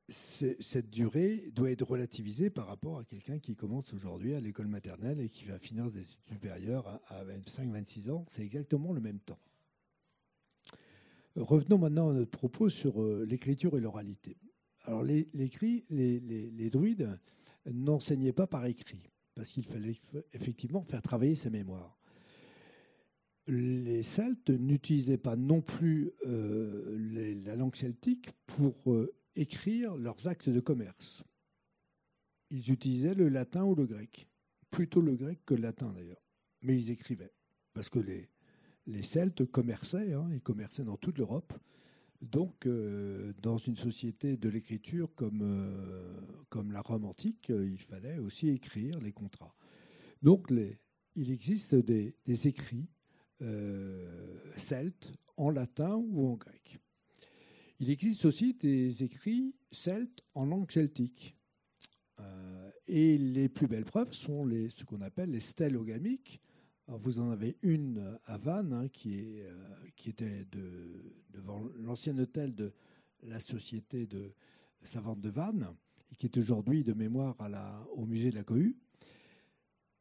Cette 0.08 0.88
durée 0.88 1.50
doit 1.54 1.70
être 1.70 1.82
relativisée 1.82 2.48
par 2.48 2.66
rapport 2.66 2.98
à 2.98 3.04
quelqu'un 3.04 3.38
qui 3.38 3.54
commence 3.54 3.92
aujourd'hui 3.92 4.34
à 4.34 4.40
l'école 4.40 4.68
maternelle 4.68 5.20
et 5.20 5.28
qui 5.28 5.44
va 5.44 5.58
finir 5.58 5.90
des 5.90 6.00
études 6.00 6.32
supérieures 6.32 7.00
à 7.08 7.24
25-26 7.24 8.10
ans. 8.10 8.24
C'est 8.28 8.42
exactement 8.42 8.94
le 8.94 9.02
même 9.02 9.20
temps. 9.20 9.38
Revenons 11.36 11.76
maintenant 11.76 12.08
à 12.08 12.14
notre 12.14 12.30
propos 12.30 12.70
sur 12.70 13.02
euh, 13.02 13.26
l'écriture 13.28 13.76
et 13.76 13.80
l'oralité. 13.80 14.38
Alors 14.84 15.02
les, 15.02 15.28
les, 15.34 16.20
les, 16.20 16.70
druides 16.70 17.18
n'enseignait 17.70 18.32
pas 18.32 18.46
par 18.46 18.64
écrit, 18.64 19.10
parce 19.34 19.50
qu'il 19.50 19.64
fallait 19.64 19.94
effectivement 20.32 20.82
faire 20.82 21.02
travailler 21.02 21.34
sa 21.34 21.50
mémoire. 21.50 21.98
Les 23.46 24.02
Celtes 24.02 24.50
n'utilisaient 24.50 25.18
pas 25.18 25.36
non 25.36 25.60
plus 25.60 26.12
euh, 26.26 27.36
la 27.44 27.56
langue 27.56 27.76
celtique 27.76 28.30
pour 28.46 28.74
euh, 28.92 29.14
écrire 29.40 29.96
leurs 29.96 30.26
actes 30.28 30.48
de 30.48 30.60
commerce. 30.60 31.24
Ils 32.50 32.70
utilisaient 32.70 33.14
le 33.14 33.28
latin 33.28 33.64
ou 33.64 33.74
le 33.74 33.86
grec, 33.86 34.28
plutôt 34.70 35.00
le 35.00 35.14
grec 35.14 35.40
que 35.44 35.54
le 35.54 35.62
latin 35.62 35.92
d'ailleurs, 35.92 36.22
mais 36.62 36.76
ils 36.76 36.90
écrivaient, 36.90 37.34
parce 37.74 37.88
que 37.88 37.98
les, 37.98 38.28
les 38.86 39.02
Celtes 39.02 39.44
commerçaient, 39.44 40.12
hein, 40.12 40.28
ils 40.32 40.40
commerçaient 40.40 40.84
dans 40.84 40.96
toute 40.96 41.18
l'Europe, 41.18 41.52
donc, 42.20 42.66
euh, 42.66 43.32
dans 43.42 43.58
une 43.58 43.76
société 43.76 44.36
de 44.36 44.48
l'écriture 44.48 45.14
comme, 45.14 45.42
euh, 45.42 46.20
comme 46.48 46.72
la 46.72 46.80
Rome 46.80 47.04
antique, 47.04 47.50
euh, 47.50 47.68
il 47.68 47.78
fallait 47.78 48.18
aussi 48.18 48.48
écrire 48.48 48.98
les 49.00 49.12
contrats. 49.12 49.54
Donc, 50.22 50.52
il 51.14 51.30
existe 51.30 51.74
des 51.76 52.14
écrits 52.26 52.88
celtes 54.56 55.12
en 55.36 55.50
latin 55.50 55.94
ou 55.94 56.26
en 56.26 56.34
grec. 56.34 56.80
Il 57.80 57.90
existe 57.90 58.24
aussi 58.24 58.54
des 58.54 59.04
écrits 59.04 59.54
celtes 59.70 60.22
en 60.34 60.46
langue 60.46 60.70
celtique. 60.70 61.34
et 62.86 63.18
les 63.18 63.48
plus 63.48 63.68
belles 63.68 63.84
preuves 63.84 64.12
sont 64.12 64.46
les, 64.46 64.70
ce 64.70 64.84
qu'on 64.84 65.02
appelle 65.02 65.30
les 65.30 65.40
stèles 65.40 65.76
ogamiques, 65.76 66.40
vous 66.96 67.20
en 67.20 67.30
avez 67.30 67.58
une 67.62 68.18
à 68.24 68.38
Vannes, 68.38 68.72
hein, 68.72 68.88
euh, 69.06 69.64
qui 69.94 70.10
était 70.10 70.46
de, 70.46 71.14
devant 71.30 71.62
l'ancien 71.76 72.16
hôtel 72.18 72.54
de 72.54 72.72
la 73.24 73.40
Société 73.40 74.06
de 74.06 74.32
savante 74.82 75.20
de 75.20 75.28
Vannes, 75.28 75.68
et 76.10 76.16
qui 76.16 76.26
est 76.26 76.36
aujourd'hui 76.38 76.84
de 76.84 76.94
mémoire 76.94 77.36
au 77.94 78.06
musée 78.06 78.30
de 78.30 78.36
la 78.36 78.44
Cohue. 78.44 78.76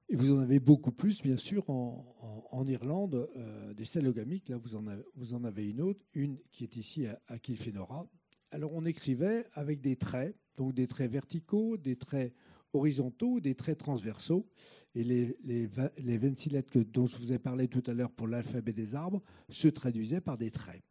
Et 0.10 0.16
vous 0.16 0.34
en 0.34 0.40
avez 0.40 0.60
beaucoup 0.60 0.92
plus, 0.92 1.22
bien 1.22 1.36
sûr, 1.36 1.70
en, 1.70 2.66
Irlande, 2.66 3.30
euh, 3.36 3.74
des 3.74 3.86
salogamiques. 3.86 4.50
Là, 4.50 4.58
vous 4.58 4.76
en, 4.76 5.44
avez, 5.44 5.66
une 5.66 5.82
autre, 5.82 6.06
une 6.14 6.40
qui 6.52 6.64
est 6.64 6.78
ici 6.78 7.06
à, 7.28 7.40
Kilfenora. 7.40 8.08
Alors, 8.52 8.74
on 8.74 8.86
écrivait 8.86 9.46
avec 9.54 9.82
des 9.82 9.98
traits, 9.98 10.36
donc 10.56 10.74
des 10.74 10.88
traits 10.88 11.12
verticaux, 11.12 11.76
des 11.76 11.98
traits 11.98 12.34
horizontaux, 12.74 13.42
des 13.42 13.56
traits 13.56 13.80
transversaux. 13.80 14.48
Et 14.96 15.04
les, 15.04 15.38
les, 15.44 15.70
les 15.98 16.18
26 16.18 16.50
lettres 16.52 16.80
dont 16.80 17.06
je 17.06 17.18
vous 17.18 17.34
ai 17.34 17.40
parlé 17.40 17.68
tout 17.68 17.84
à 17.86 17.94
l'heure 17.94 18.12
pour 18.12 18.28
l'alphabet 18.28 18.74
des 18.74 18.96
arbres 18.96 19.22
se 19.50 19.68
traduisaient 19.68 20.22
par 20.22 20.38
des 20.38 20.52
traits. 20.52 20.84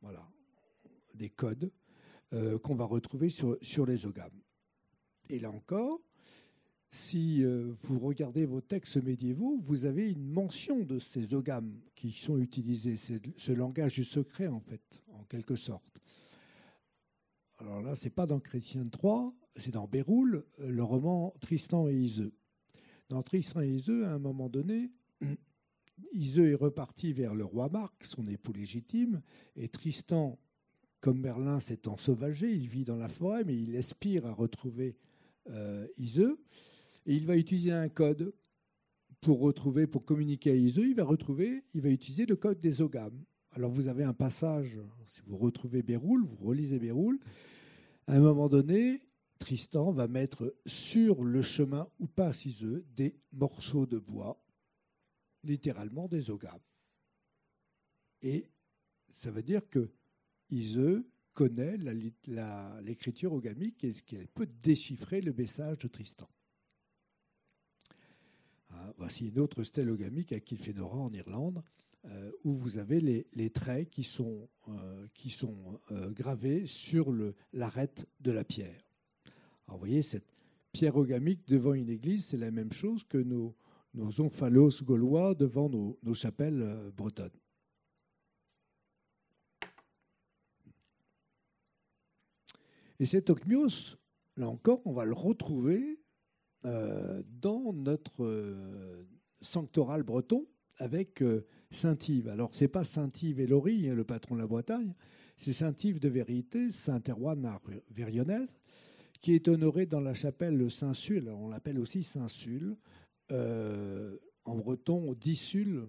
Voilà, 0.00 0.28
des 1.14 1.30
codes 1.30 1.72
euh, 2.34 2.58
qu'on 2.58 2.74
va 2.74 2.84
retrouver 2.84 3.28
sur, 3.28 3.56
sur 3.62 3.86
les 3.86 4.04
ogames. 4.04 4.42
Et 5.30 5.38
là 5.38 5.50
encore, 5.50 6.00
si 6.90 7.44
euh, 7.44 7.74
vous 7.82 7.98
regardez 7.98 8.46
vos 8.46 8.60
textes 8.60 9.02
médiévaux, 9.02 9.58
vous 9.60 9.84
avez 9.84 10.10
une 10.10 10.26
mention 10.26 10.84
de 10.84 10.98
ces 10.98 11.34
ogames 11.34 11.80
qui 11.94 12.12
sont 12.12 12.38
utilisés. 12.38 12.96
C'est 12.96 13.20
ce 13.36 13.52
langage 13.52 13.94
du 13.94 14.04
secret, 14.04 14.48
en 14.48 14.60
fait, 14.60 14.80
en 15.12 15.24
quelque 15.24 15.56
sorte. 15.56 16.00
Alors 17.58 17.82
là, 17.82 17.94
c'est 17.94 18.10
pas 18.10 18.26
dans 18.26 18.40
Chrétien 18.40 18.84
3, 18.84 19.34
c'est 19.56 19.72
dans 19.72 19.86
Béroul, 19.86 20.44
euh, 20.60 20.70
le 20.70 20.82
roman 20.82 21.34
Tristan 21.40 21.88
et 21.88 21.94
Iseux. 21.94 22.32
Dans 23.08 23.22
Tristan 23.22 23.62
et 23.62 23.68
Iseux, 23.68 24.06
à 24.06 24.12
un 24.12 24.18
moment 24.18 24.48
donné, 24.48 24.90
Iseux 26.12 26.50
est 26.52 26.54
reparti 26.54 27.12
vers 27.12 27.34
le 27.34 27.44
roi 27.44 27.68
Marc, 27.68 28.04
son 28.04 28.26
époux 28.28 28.52
légitime, 28.52 29.20
et 29.56 29.68
Tristan, 29.68 30.38
comme 31.00 31.20
Merlin, 31.20 31.60
s'est 31.60 31.88
ensauvagé, 31.88 32.52
il 32.52 32.68
vit 32.68 32.84
dans 32.84 32.96
la 32.96 33.08
forêt, 33.08 33.44
mais 33.44 33.56
il 33.56 33.76
aspire 33.76 34.24
à 34.26 34.32
retrouver 34.32 34.96
euh, 35.50 35.86
Iseux, 35.96 36.38
et 37.08 37.14
il 37.14 37.26
va 37.26 37.36
utiliser 37.36 37.72
un 37.72 37.88
code 37.88 38.34
pour 39.22 39.40
retrouver, 39.40 39.86
pour 39.86 40.04
communiquer 40.04 40.50
à 40.50 40.54
Iseux, 40.54 40.86
il 40.86 40.94
va 40.94 41.04
retrouver, 41.04 41.64
il 41.72 41.80
va 41.80 41.88
utiliser 41.88 42.26
le 42.26 42.36
code 42.36 42.58
des 42.58 42.82
ogames. 42.82 43.24
Alors 43.52 43.70
vous 43.70 43.88
avez 43.88 44.04
un 44.04 44.12
passage, 44.12 44.78
si 45.06 45.22
vous 45.26 45.38
retrouvez 45.38 45.82
Béroul, 45.82 46.22
vous 46.22 46.36
relisez 46.36 46.78
Béroul, 46.78 47.18
à 48.06 48.12
un 48.12 48.20
moment 48.20 48.48
donné, 48.48 49.00
Tristan 49.38 49.90
va 49.90 50.06
mettre 50.06 50.54
sur 50.66 51.24
le 51.24 51.40
chemin 51.40 51.88
où 51.98 52.06
passe 52.06 52.44
Iseux 52.44 52.84
des 52.94 53.16
morceaux 53.32 53.86
de 53.86 53.98
bois, 53.98 54.38
littéralement 55.44 56.08
des 56.08 56.28
ogames. 56.30 56.60
Et 58.20 58.50
ça 59.08 59.30
veut 59.30 59.42
dire 59.42 59.66
que 59.70 59.90
Iseux 60.50 61.08
connaît 61.32 61.78
l'écriture 62.82 63.32
ogamique 63.32 63.82
et 63.82 63.94
qu'elle 63.94 64.28
peut 64.28 64.48
déchiffrer 64.62 65.22
le 65.22 65.32
message 65.32 65.78
de 65.78 65.88
Tristan. 65.88 66.28
Ah, 68.80 68.92
voici 68.96 69.28
une 69.28 69.40
autre 69.40 69.64
stèle 69.64 69.90
ogamique 69.90 70.32
à 70.32 70.38
Kilfenora 70.38 70.98
en 70.98 71.12
Irlande, 71.12 71.64
euh, 72.04 72.30
où 72.44 72.54
vous 72.54 72.78
avez 72.78 73.00
les, 73.00 73.50
traits 73.50 73.90
qui 73.90 74.04
sont, 74.04 74.48
euh, 74.68 75.06
euh, 75.90 76.10
gravés 76.10 76.64
sur 76.66 77.12
l'arête 77.52 78.06
de 78.20 78.30
la 78.30 78.44
pierre. 78.44 78.80
Alors, 79.66 79.78
vous 79.78 79.86
voyez, 79.86 80.02
cette 80.02 80.32
pierre 80.70 80.96
ogamique 80.96 81.48
devant 81.48 81.74
une 81.74 81.88
église, 81.88 82.26
c'est 82.26 82.36
la 82.36 82.52
même 82.52 82.72
chose 82.72 83.02
que 83.02 83.18
nos, 83.18 83.56
nos 83.94 84.20
omphalos 84.20 84.84
gaulois 84.84 85.34
devant 85.34 85.68
nos, 85.68 86.14
chapelles 86.14 86.92
bretonnes. 86.96 87.30
Et 93.00 93.06
cet 93.06 93.28
ocmios, 93.28 93.96
là 94.36 94.48
encore, 94.48 94.82
on 94.84 94.92
va 94.92 95.04
le 95.04 95.14
retrouver 95.14 95.97
dans 96.64 97.72
notre 97.72 98.24
euh, 98.24 99.06
sanctoral 99.40 100.02
breton 100.02 100.46
avec 100.76 101.22
euh, 101.22 101.46
Saint-Yves. 101.70 102.28
Alors, 102.28 102.54
ce 102.54 102.64
n'est 102.64 102.68
pas 102.68 102.84
Saint-Yves 102.84 103.40
et 103.40 103.46
Laurie, 103.46 103.88
hein, 103.88 103.94
le 103.94 104.04
patron 104.04 104.34
de 104.34 104.40
la 104.40 104.46
Bretagne, 104.46 104.94
c'est 105.36 105.52
Saint-Yves 105.52 106.00
de 106.00 106.08
Vérité, 106.08 106.70
Saint-Erwan 106.70 107.48
Vérionnaise, 107.90 108.58
qui 109.20 109.34
est 109.34 109.48
honoré 109.48 109.86
dans 109.86 110.00
la 110.00 110.14
chapelle 110.14 110.70
Saint-Sul. 110.70 111.28
On 111.28 111.48
l'appelle 111.48 111.78
aussi 111.78 112.02
Saint-Sul. 112.02 112.76
en 113.30 114.56
breton, 114.56 115.14
Dissul, 115.14 115.86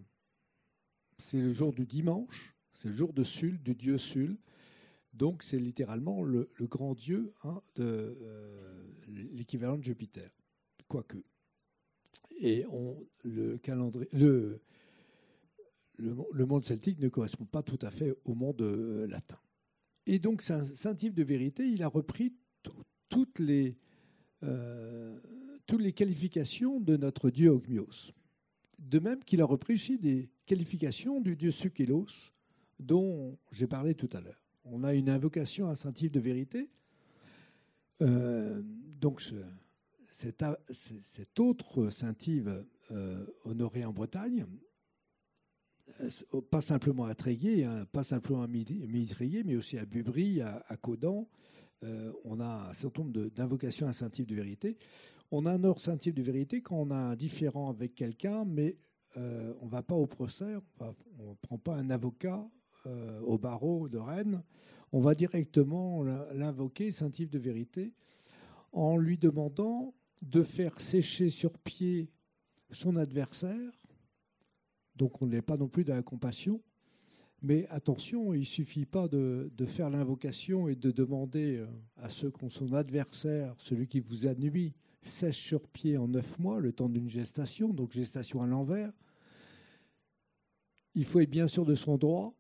c'est 1.20 1.40
le 1.40 1.52
jour 1.52 1.74
du 1.74 1.86
dimanche, 1.86 2.56
c'est 2.74 2.90
le 2.90 2.96
jour 2.96 3.14
de 3.14 3.24
Sul, 3.24 3.62
du 3.62 3.76
dieu 3.76 3.98
Sul. 3.98 4.38
Donc 5.14 5.44
c'est 5.44 5.60
littéralement 5.60 6.24
le, 6.24 6.50
grand 6.62 6.94
dieu 6.94 7.34
hein, 7.44 7.62
euh, 7.80 8.14
l'équivalent 9.08 9.78
de 9.78 9.84
Jupiter, 9.84 10.30
quoique. 10.90 11.24
Et 12.42 12.66
on, 12.72 12.98
le 13.24 13.58
calendrier, 13.58 14.10
le, 14.12 14.62
le, 15.98 16.46
monde 16.46 16.66
celtique 16.66 17.00
ne 17.00 17.08
correspond 17.08 17.46
pas 17.46 17.64
tout 17.64 17.80
à 17.82 17.92
fait 17.92 18.14
au 18.26 18.36
monde 18.36 18.62
euh, 18.62 19.08
latin. 19.08 19.40
Et 20.06 20.20
donc 20.20 20.42
saint, 20.42 20.64
saint 20.64 20.96
Yves 20.96 21.14
de 21.14 21.24
vérité, 21.24 21.66
il 21.66 21.82
a 21.84 21.88
repris 21.88 22.34
toutes 23.08 23.40
les 23.40 23.78
euh, 24.44 25.18
toutes 25.66 25.82
les 25.82 25.94
qualifications 25.94 26.82
de 26.82 26.98
notre 26.98 27.30
dieu 27.30 27.50
Ogmios. 27.50 28.12
De 28.82 29.00
même 29.00 29.24
qu'il 29.24 29.42
a 29.42 29.46
repris 29.46 29.76
aussi 29.76 29.98
des 29.98 30.30
qualifications 30.46 31.22
du 31.22 31.36
dieu 31.36 31.52
Sukélos, 31.52 32.32
dont 32.80 33.38
j'ai 33.52 33.68
parlé 33.68 33.94
tout 33.94 34.10
à 34.14 34.22
l'heure 34.22 34.50
on 34.72 34.84
a 34.84 34.94
une 34.94 35.10
invocation 35.10 35.70
à 35.70 35.76
Saint-Yves 35.76 36.12
de 36.12 36.20
vérité. 36.20 36.70
Euh, 38.02 38.62
donc, 39.00 39.22
cet, 40.10 41.40
autre 41.40 41.90
Saint-Yves 41.90 42.66
euh, 42.92 43.26
honoré 43.46 43.86
en 43.86 43.94
Bretagne, 43.94 44.46
euh, 46.02 46.42
pas 46.50 46.62
simplement 46.62 47.06
à 47.06 47.16
Tréguier, 47.16 47.66
hein, 47.66 47.86
pas 47.92 48.04
simplement 48.04 48.44
à 48.44 48.48
Midi-Tréguier, 48.48 49.44
mais 49.44 49.56
aussi 49.56 49.78
à 49.78 49.86
Bubry, 49.86 50.42
à, 50.42 50.64
à 50.68 50.78
Caudan. 50.78 51.28
on 52.26 52.40
a 52.40 52.70
un 52.70 52.74
certain 52.74 53.04
nombre 53.04 53.30
d'invocations 53.30 53.88
à 53.88 53.94
Saint-Yves 53.94 54.28
de 54.28 54.36
vérité. 54.36 54.78
On 55.32 55.46
honore 55.46 55.80
Saint-Yves 55.80 56.16
de 56.16 56.24
vérité 56.24 56.62
quand 56.62 56.78
on 56.78 56.92
a 56.92 56.98
un 56.98 57.16
différent 57.16 57.70
avec 57.70 57.96
quelqu'un, 57.96 58.46
mais 58.46 58.78
on 59.16 59.66
ne 59.66 59.70
va 59.70 59.82
pas 59.82 59.96
au 59.96 60.08
procès, 60.08 60.56
on 60.80 61.30
ne 61.30 61.36
prend 61.42 61.58
pas 61.58 61.76
un 61.76 61.90
avocat 61.90 62.48
euh, 62.86 63.20
au 63.22 63.38
barreau 63.38 63.90
de 63.90 63.98
Rennes, 63.98 64.42
on 64.94 65.02
va 65.02 65.14
directement 65.14 66.02
l'invoquer, 66.32 66.92
Saint-Yves 66.92 67.30
de 67.30 67.38
vérité, 67.38 67.94
en 68.72 68.96
lui 68.96 69.18
demandant 69.18 69.94
de 70.22 70.44
faire 70.44 70.80
sécher 70.82 71.30
sur 71.30 71.58
pied 71.60 72.10
son 72.72 72.96
adversaire. 72.96 73.72
Donc 74.96 75.22
on 75.22 75.28
n'est 75.28 75.42
pas 75.42 75.58
non 75.58 75.68
plus 75.68 75.84
dans 75.84 75.96
la 75.96 76.04
compassion. 76.04 76.62
Mais 77.42 77.68
attention, 77.70 78.34
il 78.34 78.42
ne 78.42 78.46
suffit 78.46 78.86
pas 78.86 79.08
de, 79.08 79.50
faire 79.66 79.90
l'invocation 79.90 80.68
et 80.68 80.76
de 80.76 80.92
demander 80.92 81.58
euh, 81.58 81.68
à 81.96 82.10
ceux 82.10 82.32
qui 82.32 82.44
ont 82.44 82.50
son 82.50 82.74
adversaire, 82.74 83.56
celui 83.58 83.88
qui 83.88 84.02
vous 84.02 84.28
a 84.28 84.36
nuit, 84.36 84.74
sèche 85.02 85.38
sur 85.38 85.66
pied 85.70 85.98
en 85.98 86.10
neuf 86.10 86.38
mois, 86.38 86.60
le 86.60 86.74
temps 86.74 86.90
d'une 86.90 87.10
gestation, 87.10 87.70
donc 87.70 87.94
gestation 87.94 88.42
à 88.42 88.48
l'envers. 88.48 88.92
Il 90.96 91.06
faut 91.06 91.22
être 91.22 91.30
bien 91.30 91.48
sûr 91.48 91.66
de 91.66 91.76
son 91.76 91.98
droit, 91.98 92.36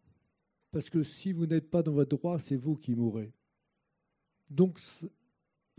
parce 0.72 0.90
que 0.90 1.02
si 1.02 1.32
vous 1.32 1.46
n'êtes 1.46 1.70
pas 1.70 1.82
dans 1.82 1.94
votre 1.94 2.18
droit, 2.18 2.38
c'est 2.38 2.58
vous 2.58 2.76
qui 2.76 2.94
mourrez. 2.94 3.32
Donc, 4.50 4.80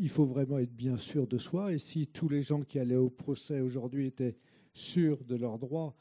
il 0.00 0.08
faut 0.08 0.24
vraiment 0.24 0.58
être 0.58 0.74
bien 0.74 0.96
sûr 0.96 1.26
de 1.26 1.38
soi. 1.38 1.72
Et 1.72 1.78
si 1.78 2.06
tous 2.06 2.28
les 2.28 2.42
gens 2.42 2.62
qui 2.62 2.78
allaient 2.78 2.96
au 2.96 3.10
procès 3.10 3.60
aujourd'hui 3.60 4.06
étaient 4.06 4.36
sûrs 4.72 5.22
de 5.24 5.36
leurs 5.36 5.58
droits 5.58 5.94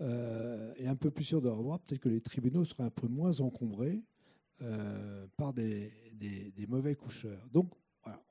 euh, 0.00 0.72
et 0.76 0.88
un 0.88 0.96
peu 0.96 1.10
plus 1.10 1.24
sûrs 1.24 1.42
de 1.42 1.48
leurs 1.48 1.62
droits, 1.62 1.78
peut-être 1.78 2.00
que 2.00 2.08
les 2.08 2.22
tribunaux 2.22 2.64
seraient 2.64 2.84
un 2.84 2.90
peu 2.90 3.08
moins 3.08 3.40
encombrés 3.40 4.02
euh, 4.62 5.26
par 5.36 5.52
des, 5.52 5.92
mauvais 6.66 6.94
coucheurs. 6.94 7.46
Donc, 7.52 7.72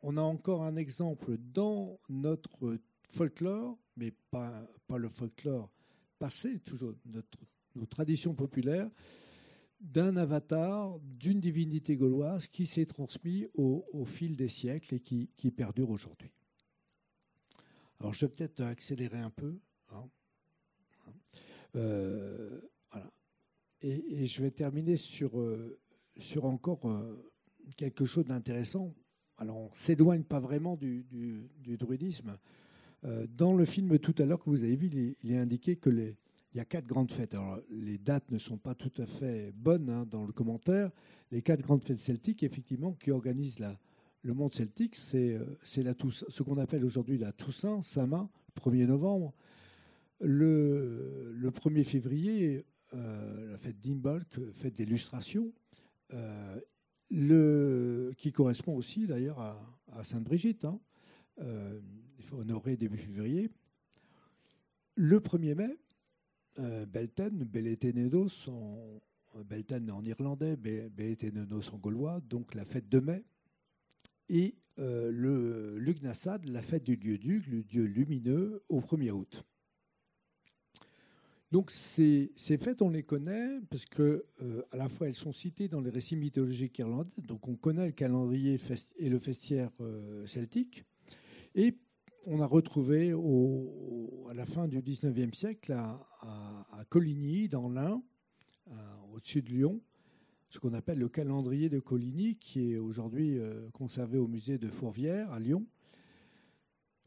on 0.01 0.17
a 0.17 0.21
encore 0.21 0.63
un 0.63 0.75
exemple 0.75 1.37
dans 1.37 1.99
notre 2.09 2.79
folklore, 3.09 3.77
mais 3.95 4.11
pas, 4.31 4.67
pas 4.87 4.97
le 4.97 5.09
folklore 5.09 5.69
passé, 6.17 6.59
toujours 6.59 6.93
nos 7.75 7.85
traditions 7.85 8.33
populaires, 8.33 8.89
d'un 9.81 10.17
avatar, 10.17 10.99
d'une 10.99 11.39
divinité 11.39 11.95
gauloise 11.95 12.47
qui 12.47 12.65
s'est 12.65 12.85
transmis 12.85 13.47
au, 13.53 14.05
fil 14.05 14.35
des 14.35 14.47
siècles 14.47 14.95
et 14.95 14.99
qui, 14.99 15.51
perdure 15.51 15.89
aujourd'hui. 15.89 16.31
Alors 17.99 18.13
je 18.13 18.25
vais 18.25 18.31
peut-être 18.31 18.61
accélérer 18.61 19.19
un 19.19 19.29
peu. 19.29 19.59
Hein. 19.91 20.09
Euh, 21.75 22.61
voilà. 22.91 23.11
et, 23.81 24.25
je 24.25 24.41
vais 24.41 24.51
terminer 24.51 24.97
sur, 24.97 25.39
euh, 25.39 25.77
sur 26.17 26.45
encore 26.45 26.89
euh, 26.89 27.31
quelque 27.75 28.05
chose 28.05 28.25
d'intéressant. 28.25 28.93
Alors 29.37 29.57
on 29.57 29.69
ne 29.69 29.75
s'éloigne 29.75 30.23
pas 30.23 30.39
vraiment 30.39 30.77
du, 30.77 31.05
du 31.11 31.77
druidisme. 31.77 32.37
dans 33.29 33.53
le 33.53 33.65
film 33.65 33.99
tout 33.99 34.15
à 34.17 34.25
l'heure 34.25 34.39
que 34.39 34.49
vous 34.49 34.63
avez 34.63 34.77
vu, 34.77 35.15
il 35.21 35.31
est 35.31 35.37
indiqué 35.37 35.75
que 35.75 35.89
les, 35.89 36.15
il 36.55 36.59
y 36.59 36.61
a 36.61 36.65
quatre 36.65 36.87
grandes 36.87 37.11
fêtes. 37.11 37.33
Alors, 37.33 37.59
les 37.69 37.97
dates 37.97 38.31
ne 38.31 38.37
sont 38.37 38.57
pas 38.57 38.75
tout 38.75 38.93
à 38.97 39.05
fait 39.05 39.51
bonnes 39.51 39.89
hein, 39.89 40.07
dans 40.09 40.25
le 40.25 40.31
commentaire. 40.31 40.89
Les 41.29 41.41
quatre 41.41 41.61
grandes 41.61 41.83
fêtes 41.83 41.99
celtiques, 41.99 42.43
effectivement, 42.43 42.93
qui 42.93 43.11
organisent 43.11 43.61
le 44.21 44.33
monde 44.33 44.53
celtique, 44.53 44.95
c'est 44.95 45.33
euh, 45.33 45.43
ce 45.61 46.43
qu'on 46.43 46.57
appelle 46.57 46.85
aujourd'hui 46.85 47.17
la 47.17 47.33
Toussaint, 47.33 47.81
Saint-Main, 47.81 48.29
1er 48.55 48.85
novembre. 48.85 49.33
Le, 50.21 51.33
le 51.35 51.51
1er 51.51 51.83
février, 51.83 52.65
euh, 52.93 53.51
la 53.51 53.57
fête 53.57 53.81
d'Imbolc, 53.81 54.39
fête 54.53 54.75
d'illustration, 54.75 55.51
euh, 56.13 58.13
qui 58.17 58.31
correspond 58.31 58.77
aussi 58.77 59.07
d'ailleurs 59.07 59.39
à, 59.39 60.03
Sainte-Brigitte. 60.03 60.63
Hein. 60.63 60.79
il 61.37 62.23
faut 62.23 62.37
honorer 62.37 62.77
début 62.77 62.97
février. 62.97 63.49
Le 64.95 65.19
1er 65.19 65.55
mai, 65.55 65.77
Belten, 66.57 67.43
Beletenedos 67.43 68.49
en, 68.49 69.01
Belten 69.43 69.91
en 69.91 70.03
irlandais, 70.05 70.55
Beletenedos 70.55 71.73
en 71.73 71.77
gaulois, 71.77 72.21
donc 72.21 72.55
la 72.55 72.65
fête 72.65 72.89
de 72.89 72.99
mai. 72.99 73.23
Et 74.29 74.55
euh, 74.79 75.11
le 75.11 75.77
Lugnasad, 75.77 76.45
la 76.45 76.61
fête 76.61 76.83
du 76.83 76.97
dieu 76.97 77.17
Dug, 77.17 77.45
le 77.47 77.63
dieu 77.63 77.83
lumineux, 77.83 78.63
au 78.69 78.79
1er 78.79 79.11
août. 79.11 79.45
Donc 81.51 81.71
ces, 81.71 82.33
fêtes, 82.35 82.81
on 82.81 82.89
les 82.89 83.03
connaît 83.03 83.59
parce 83.69 83.85
que 83.85 84.25
euh, 84.41 84.63
à 84.71 84.77
la 84.77 84.89
fois 84.89 85.07
elles 85.07 85.15
sont 85.15 85.31
citées 85.31 85.67
dans 85.67 85.79
les 85.79 85.91
récits 85.91 86.17
mythologiques 86.17 86.79
irlandais, 86.79 87.11
donc 87.17 87.47
on 87.47 87.55
connaît 87.55 87.85
le 87.85 87.91
calendrier 87.91 88.59
et 88.97 89.09
le 89.09 89.19
festiaire 89.19 89.71
celtique, 90.25 90.83
et 91.53 91.77
on 92.25 92.39
a 92.39 92.45
retrouvé 92.45 93.11
à 93.11 94.33
la 94.33 94.45
fin 94.45 94.67
du 94.67 94.79
19e 94.79 95.33
siècle 95.33 95.73
à, 95.73 96.85
Coligny, 96.89 97.47
dans 97.47 97.69
l'Ain, 97.69 98.01
au-dessus 99.13 99.41
de 99.41 99.49
Lyon, 99.49 99.81
ce 100.49 100.59
qu'on 100.59 100.73
appelle 100.73 100.99
le 100.99 101.09
calendrier 101.09 101.69
de 101.69 101.79
Coligny, 101.79 102.35
qui 102.35 102.71
est 102.71 102.77
aujourd'hui 102.77 103.37
euh, 103.37 103.69
conservé 103.71 104.17
au 104.17 104.27
musée 104.27 104.57
de 104.57 104.69
Fourvière 104.69 105.31
à 105.31 105.39
Lyon, 105.39 105.65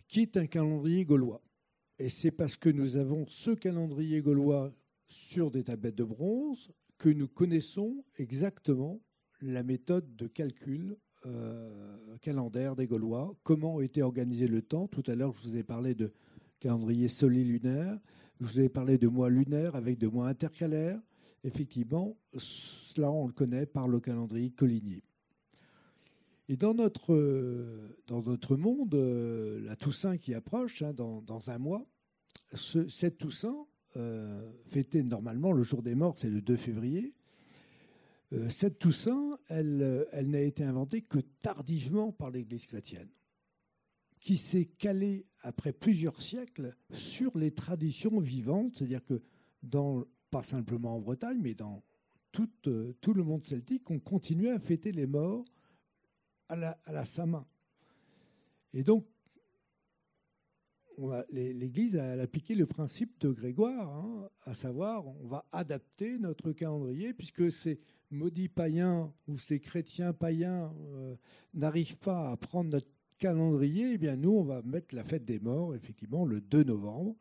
qui 0.07 0.21
est 0.21 0.37
un 0.37 0.47
calendrier 0.47 1.05
gaulois. 1.05 1.43
Et 1.99 2.09
c'est 2.09 2.31
parce 2.31 2.57
que 2.57 2.69
nous 2.69 2.97
avons 2.97 3.27
ce 3.27 3.51
calendrier 3.51 4.21
gaulois 4.21 4.73
sur 5.07 5.51
des 5.51 5.65
tablettes 5.65 5.95
de 5.97 6.05
bronze 6.05 6.73
que 6.99 7.09
nous 7.09 7.29
connaissons 7.29 8.05
exactement 8.17 9.01
la 9.41 9.63
méthode 9.63 10.17
de 10.17 10.27
calcul 10.27 10.97
calendaire 12.21 12.77
des 12.77 12.87
Gaulois, 12.87 13.35
comment 13.43 13.81
était 13.81 14.03
organisé 14.03 14.47
le 14.47 14.63
temps? 14.63 14.87
Tout 14.89 15.03
à 15.07 15.15
l'heure, 15.15 15.33
je 15.33 15.49
vous 15.49 15.57
ai 15.57 15.63
parlé 15.63 15.95
de 15.95 16.13
calendrier 16.61 17.09
solilunaire, 17.09 17.99
je 18.41 18.47
vous 18.47 18.61
ai 18.61 18.69
parlé 18.69 18.99
de 18.99 19.09
mois 19.09 19.31
lunaire 19.31 19.75
avec 19.77 19.99
de 19.99 20.09
mois 20.09 20.29
intercalaires. 20.29 21.01
Effectivement, 21.45 22.17
cela, 22.37 23.11
on 23.11 23.27
le 23.27 23.33
connaît 23.33 23.67
par 23.67 23.89
le 23.89 24.01
calendrier 24.01 24.51
Coligny. 24.51 25.03
Et 26.49 26.57
dans 26.57 26.75
notre, 26.75 27.15
dans 28.07 28.23
notre 28.23 28.57
monde, 28.57 28.95
euh, 28.95 29.61
la 29.61 29.77
Toussaint 29.77 30.17
qui 30.17 30.35
approche, 30.35 30.83
hein, 30.83 30.95
dans, 30.95 31.21
dans, 31.21 31.51
un 31.51 31.59
mois, 31.59 31.87
ce, 32.55 32.89
cette 32.89 33.19
Toussaint, 33.19 33.67
euh, 33.97 34.51
fêtée 34.67 35.03
normalement 35.03 35.53
le 35.53 35.63
jour 35.63 35.83
des 35.83 35.95
morts, 35.95 36.17
c'est 36.17 36.31
le 36.31 36.41
2 36.41 36.57
février, 36.57 37.13
euh, 37.13 37.18
cette 38.49 38.79
Toussaint, 38.79 39.39
elle, 39.49 40.07
elle 40.13 40.31
n'a 40.31 40.41
été 40.41 40.65
inventée 40.65 41.03
que 41.03 41.19
tardivement 41.19 42.13
par 42.13 42.31
l'Église 42.31 42.67
chrétienne, 42.67 43.09
qui 44.21 44.37
s'est 44.37 44.67
calée 44.67 45.27
après 45.43 45.73
plusieurs 45.73 46.21
siècles 46.21 46.75
sur 46.93 47.39
les 47.39 47.53
traditions 47.53 48.21
vivantes, 48.21 48.75
c'est-à-dire 48.77 49.05
que 49.05 49.23
pas 50.31 50.43
simplement 50.43 50.97
en 50.97 51.01
Bretagne, 51.01 51.39
mais 51.41 51.55
dans 51.55 51.83
tout, 52.33 52.49
tout 53.01 53.15
le 53.15 53.25
monde 53.25 53.45
celtique, 53.45 53.91
on 53.91 53.99
continuait 53.99 54.51
à 54.51 54.59
fêter 54.59 54.93
les 54.93 55.07
morts 55.07 55.45
à 56.49 56.57
la, 56.57 56.79
à 56.85 56.93
la. 56.93 57.05
Et 58.75 58.83
donc, 58.83 59.07
l'Église 61.31 61.97
a 61.97 62.13
appliqué 62.13 62.55
le 62.55 62.67
principe 62.67 63.21
de 63.21 63.31
Grégoire, 63.31 63.89
hein, 63.89 64.29
à 64.43 64.55
savoir, 64.55 65.07
on 65.07 65.29
va 65.29 65.47
adapter 65.53 66.19
notre 66.19 66.53
calendrier, 66.53 67.15
puisque 67.15 67.51
ces 67.53 67.81
maudits 68.11 68.49
païens 68.49 69.13
ou 69.27 69.39
ces 69.39 69.61
chrétiens 69.61 70.13
païens 70.13 70.73
euh, 70.95 71.17
n'arrivent 71.55 71.99
pas 71.99 72.31
à 72.31 72.37
prendre 72.37 72.71
notre 72.71 72.89
calendrier, 73.19 73.93
eh 73.95 73.99
bien 73.99 74.17
nous, 74.17 74.33
on 74.33 74.45
va 74.45 74.63
mettre 74.63 74.95
la 74.95 75.05
fête 75.05 75.25
des 75.25 75.41
morts, 75.41 75.75
effectivement, 75.75 76.25
le 76.25 76.41
2 76.41 76.65
novembre, 76.65 77.17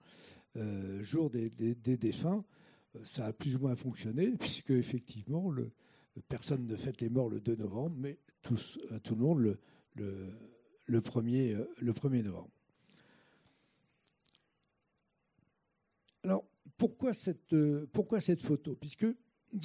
euh, 0.55 1.01
jour 1.03 1.29
des, 1.29 1.49
des, 1.49 1.97
défunts. 1.97 2.45
Euh, 2.95 2.99
ça 3.03 3.27
a 3.27 3.33
plus 3.33 3.55
ou 3.55 3.59
moins 3.59 3.75
fonctionné, 3.75 4.31
puisque 4.39 4.71
effectivement, 4.71 5.53
personne 6.27 6.67
ne 6.67 6.75
fête 6.75 7.01
les 7.01 7.09
morts 7.09 7.29
le 7.29 7.39
2 7.39 7.55
novembre, 7.55 7.95
mais 7.97 8.19
tout 8.43 9.15
le 9.15 9.21
monde 9.21 9.39
le, 9.39 9.59
le, 9.95 10.29
le, 10.85 11.01
1er, 11.01 11.65
le 11.79 11.93
1er 11.93 12.23
novembre. 12.23 12.51
Alors, 16.23 16.45
pourquoi 16.77 17.13
cette, 17.13 17.55
pourquoi 17.91 18.19
cette 18.19 18.41
photo? 18.41 18.75
Puisque 18.75 19.07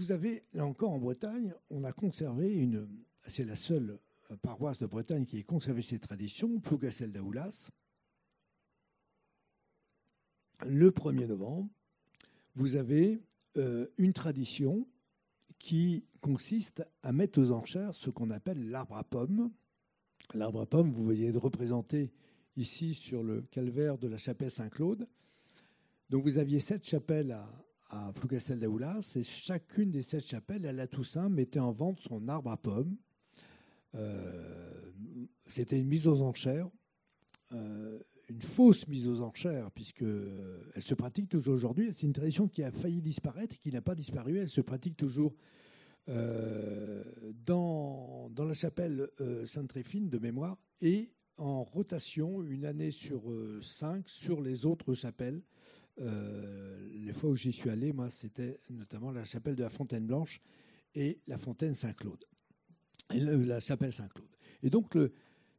vous 0.01 0.13
avez, 0.13 0.43
là 0.53 0.67
encore 0.67 0.91
en 0.91 0.99
Bretagne, 0.99 1.55
on 1.71 1.85
a 1.85 1.93
conservé 1.93 2.53
une. 2.53 2.89
C'est 3.27 3.45
la 3.45 3.55
seule 3.55 3.99
paroisse 4.43 4.79
de 4.79 4.87
Bretagne 4.87 5.25
qui 5.25 5.39
ait 5.39 5.43
conservé 5.43 5.83
ses 5.83 5.99
traditions, 5.99 6.61
Plougastel 6.61 7.13
d'Aoulas. 7.13 7.71
Le 10.67 10.91
1er 10.91 11.27
novembre, 11.27 11.69
vous 12.55 12.77
avez 12.77 13.21
euh, 13.57 13.87
une 13.99 14.13
tradition 14.13 14.87
qui 15.59 16.05
consiste 16.21 16.85
à 17.03 17.13
mettre 17.13 17.41
aux 17.41 17.51
enchères 17.51 17.95
ce 17.95 18.11
qu'on 18.11 18.31
appelle 18.31 18.71
l'arbre 18.71 18.97
à 18.97 19.05
pommes. 19.05 19.51
L'arbre 20.35 20.63
à 20.63 20.67
pommes, 20.67 20.91
vous 20.91 21.05
voyez 21.05 21.31
représenté 21.31 22.13
ici 22.57 22.95
sur 22.95 23.23
le 23.23 23.43
calvaire 23.43 23.99
de 23.99 24.09
la 24.09 24.19
chapelle 24.19 24.51
Saint-Claude. 24.51 25.09
Donc 26.11 26.23
vous 26.25 26.39
aviez 26.39 26.61
sept 26.61 26.87
chapelles 26.87 27.33
à, 27.33 27.49
à 27.93 28.13
Plougastel 28.15 28.59
d'Aoulas 28.59 29.13
et 29.17 29.23
chacune 29.23 29.91
des 29.91 30.03
sept 30.03 30.27
chapelles, 30.27 30.67
à 30.67 30.73
la 30.73 30.87
Toussaint, 30.87 31.29
mettait 31.29 31.61
en 31.61 31.73
vente 31.73 32.01
son 32.01 32.27
arbre 32.27 32.51
à 32.51 32.57
pommes. 32.57 32.97
Euh, 33.95 34.91
C'était 35.47 35.79
une 35.79 35.89
mise 35.89 36.09
aux 36.09 36.23
enchères. 36.23 36.71
Euh, 37.53 37.99
une 38.31 38.41
fausse 38.41 38.89
mise 38.89 39.09
aux 39.09 39.21
enchères, 39.21 39.71
puisqu'elle 39.73 40.07
euh, 40.09 40.81
se 40.81 40.95
pratique 40.95 41.29
toujours 41.29 41.55
aujourd'hui. 41.55 41.91
C'est 41.93 42.07
une 42.07 42.15
tradition 42.15 42.49
qui 42.49 42.63
a 42.63 42.73
failli 42.73 43.03
disparaître 43.03 43.55
et 43.55 43.59
qui 43.59 43.71
n'a 43.71 43.83
pas 43.83 43.95
disparu. 43.95 44.39
Elle 44.39 44.49
se 44.49 44.63
pratique 44.63 44.97
toujours 44.97 45.35
dans, 47.47 48.29
dans, 48.31 48.45
la 48.45 48.55
chapelle 48.55 49.09
Sainte-Tréphine 49.47 50.09
de 50.09 50.19
mémoire 50.19 50.59
et 50.81 51.13
en 51.37 51.63
rotation 51.63 52.43
une 52.43 52.65
année 52.65 52.91
sur 52.91 53.23
cinq 53.61 54.09
sur 54.09 54.41
les 54.41 54.67
autres 54.67 54.95
chapelles. 54.95 55.43
Euh, 56.01 56.89
les 57.05 57.13
fois 57.13 57.31
où 57.31 57.35
j'y 57.35 57.53
suis 57.53 57.71
allé, 57.71 57.93
moi, 57.93 58.11
c'était 58.11 58.59
notamment 58.71 59.11
la 59.11 59.25
chapelle 59.25 59.57
de 59.57 59.63
la 59.63 59.71
Fontaine 59.71 60.07
Blanche 60.07 60.41
et 60.95 61.21
la 61.27 61.39
Fontaine 61.39 61.75
Saint-Claude, 61.75 62.25
la 63.11 63.61
chapelle 63.61 63.93
Saint-Claude. 63.93 64.29
Et 64.63 64.71
donc 64.71 64.97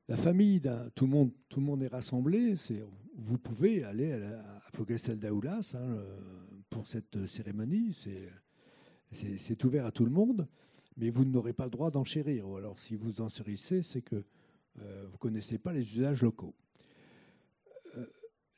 la 0.07 0.17
famille, 0.17 0.61
tout 0.95 1.05
le 1.05 1.11
monde, 1.11 1.31
tout 1.49 1.59
le 1.59 1.65
monde 1.65 1.83
est 1.83 1.87
rassemblé. 1.87 2.55
Vous 3.15 3.37
pouvez 3.37 3.83
aller 3.83 4.11
à, 4.11 4.17
la, 4.17 4.39
à 4.39 4.71
Plogastel 4.71 5.19
d'Aoulas 5.19 5.75
hein, 5.77 5.97
pour 6.69 6.87
cette 6.87 7.25
cérémonie. 7.25 7.95
C'est 9.11 9.63
ouvert 9.63 9.85
à 9.85 9.91
tout 9.91 10.05
le 10.05 10.11
monde, 10.11 10.47
mais 10.97 11.09
vous 11.09 11.25
n'aurez 11.25 11.53
pas 11.53 11.65
le 11.65 11.71
droit 11.71 11.91
d'enchérir. 11.91 12.49
Ou 12.49 12.57
alors, 12.57 12.79
si 12.79 12.95
vous 12.95 13.21
enchérissez, 13.21 13.81
c'est 13.81 14.01
que 14.01 14.23
euh, 14.79 15.05
vous 15.05 15.13
ne 15.13 15.17
connaissez 15.17 15.57
pas 15.57 15.71
les 15.71 15.97
usages 15.97 16.23
locaux. 16.23 16.55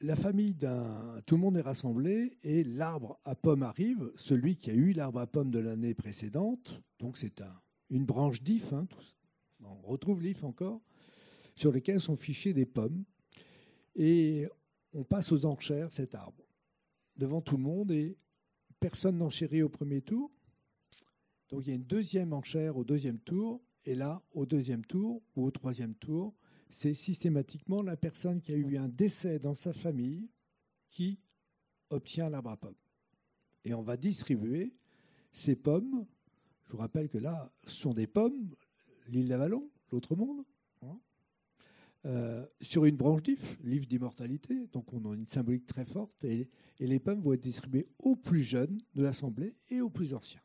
La 0.01 0.15
famille 0.15 0.53
d'un. 0.53 1.21
Tout 1.25 1.35
le 1.35 1.41
monde 1.41 1.57
est 1.57 1.61
rassemblé 1.61 2.37
et 2.43 2.63
l'arbre 2.63 3.19
à 3.23 3.33
pommes 3.35 3.63
arrive, 3.63 4.11
celui 4.15 4.57
qui 4.57 4.69
a 4.69 4.73
eu 4.73 4.91
l'arbre 4.91 5.19
à 5.19 5.27
pommes 5.27 5.51
de 5.51 5.59
l'année 5.59 5.93
précédente. 5.93 6.81
Donc, 6.99 7.17
c'est 7.17 7.41
un, 7.41 7.61
une 7.89 8.05
branche 8.05 8.41
d'if. 8.41 8.73
Hein, 8.73 8.87
on 9.63 9.81
retrouve 9.87 10.21
l'if 10.21 10.43
encore 10.43 10.81
sur 11.55 11.71
lesquels 11.71 12.01
sont 12.01 12.17
fichés 12.17 12.53
des 12.53 12.65
pommes. 12.65 13.05
Et 13.95 14.45
on 14.93 15.03
passe 15.03 15.31
aux 15.31 15.45
enchères 15.45 15.91
cet 15.91 16.13
arbre 16.13 16.45
devant 17.15 17.41
tout 17.41 17.55
le 17.55 17.63
monde 17.63 17.91
et 17.91 18.17
personne 18.79 19.17
n'enchérit 19.17 19.63
au 19.63 19.69
premier 19.69 20.01
tour. 20.01 20.31
Donc 21.49 21.65
il 21.65 21.69
y 21.69 21.71
a 21.71 21.75
une 21.75 21.85
deuxième 21.85 22.33
enchère 22.33 22.77
au 22.77 22.83
deuxième 22.83 23.19
tour. 23.19 23.61
Et 23.85 23.95
là, 23.95 24.21
au 24.33 24.45
deuxième 24.45 24.83
tour 24.83 25.21
ou 25.35 25.45
au 25.45 25.51
troisième 25.51 25.95
tour, 25.95 26.33
c'est 26.69 26.93
systématiquement 26.93 27.81
la 27.81 27.97
personne 27.97 28.41
qui 28.41 28.51
a 28.51 28.55
eu 28.55 28.77
un 28.77 28.87
décès 28.87 29.39
dans 29.39 29.53
sa 29.53 29.73
famille 29.73 30.29
qui 30.89 31.19
obtient 31.89 32.29
l'arbre 32.29 32.51
à 32.51 32.57
pommes. 32.57 32.75
Et 33.63 33.73
on 33.73 33.81
va 33.81 33.97
distribuer 33.97 34.73
ces 35.31 35.55
pommes. 35.55 36.05
Je 36.65 36.71
vous 36.71 36.77
rappelle 36.77 37.09
que 37.09 37.17
là, 37.17 37.51
ce 37.65 37.75
sont 37.75 37.93
des 37.93 38.07
pommes, 38.07 38.55
l'île 39.07 39.27
d'Avalon, 39.27 39.69
l'autre 39.91 40.15
monde, 40.15 40.43
euh, 42.05 42.45
sur 42.61 42.85
une 42.85 42.97
branche 42.97 43.23
d'IF, 43.23 43.57
l'IF 43.63 43.87
d'immortalité. 43.87 44.67
Donc 44.71 44.93
on 44.93 45.11
a 45.11 45.15
une 45.15 45.25
symbolique 45.25 45.65
très 45.65 45.85
forte 45.85 46.23
et, 46.23 46.47
les 46.79 46.99
pommes 46.99 47.21
vont 47.21 47.33
être 47.33 47.41
distribuées 47.41 47.87
aux 47.99 48.15
plus 48.15 48.43
jeunes 48.43 48.79
de 48.93 49.01
l'Assemblée 49.01 49.55
et 49.69 49.81
aux 49.81 49.89
plus 49.89 50.13
anciens. 50.13 50.41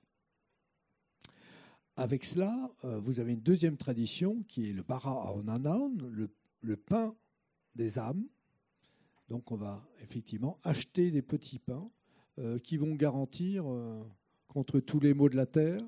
Avec 2.01 2.24
cela, 2.24 2.72
euh, 2.86 2.98
vous 2.98 3.20
avez 3.20 3.35
une 3.35 3.43
deuxième 3.43 3.77
tradition 3.77 4.43
qui 4.48 4.70
est 4.70 4.72
le 4.72 4.82
bara 4.82 5.10
aonanan, 5.28 5.93
le, 6.62 6.77
pain 6.78 7.14
des 7.74 7.98
âmes. 7.98 8.24
Donc 9.28 9.52
on 9.52 9.56
va 9.56 9.86
effectivement 10.01 10.56
acheter 10.64 11.10
des 11.10 11.20
petits 11.20 11.59
pains 11.59 11.90
euh, 12.39 12.59
qui 12.59 12.78
vont 12.78 12.94
garantir 12.94 13.64
euh, 13.66 14.02
contre 14.48 14.81
tous 14.81 14.98
les 14.98 15.12
maux 15.12 15.28
de 15.28 15.36
la 15.36 15.44
terre 15.44 15.82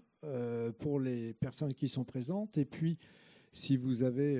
pour 0.80 1.01
les 1.01 1.32
personnes 1.32 1.72
qui 1.72 1.89
sont 1.89 2.05
présentes. 2.05 2.59
Et 2.59 2.66
puis, 2.66 2.98
si 3.51 3.78
vous 3.78 4.02
avez 4.02 4.36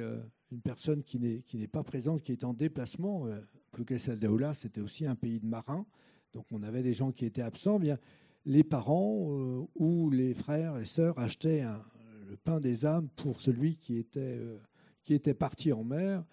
une 0.53 0.61
personne 0.61 1.03
qui 1.03 1.19
n'est, 1.19 1.67
pas 1.67 1.83
présente, 1.83 2.23
qui 2.23 2.33
est 2.33 2.45
en 2.45 2.53
déplacement, 2.53 3.27
euh, 3.27 3.41
Plougastel 3.73 4.19
d'Aoula, 4.19 4.53
c'était 4.53 4.83
aussi 4.83 5.07
un 5.07 5.17
pays 5.17 5.41
de 5.41 5.47
marins, 5.47 5.87
donc 6.35 6.45
on 6.53 6.63
avait 6.63 6.83
des 6.83 6.93
gens 6.93 7.11
qui 7.11 7.25
étaient 7.25 7.43
absents, 7.43 7.81
bien 7.81 7.99
les 8.45 8.65
parents 8.65 9.29
euh, 9.31 9.67
ou 9.75 10.11
les 10.11 10.35
frères 10.35 10.79
et 10.79 10.85
sœurs 10.85 11.19
achetaient 11.19 11.65
le 12.29 12.37
pain 12.37 12.61
des 12.61 12.87
âmes 12.87 13.09
pour 13.17 13.41
celui 13.41 13.77
qui 13.77 13.99
était, 13.99 14.21
euh, 14.21 14.59
qui 15.03 15.15
était 15.15 15.35
parti 15.35 15.73
en 15.73 15.85
mer. 15.85 16.25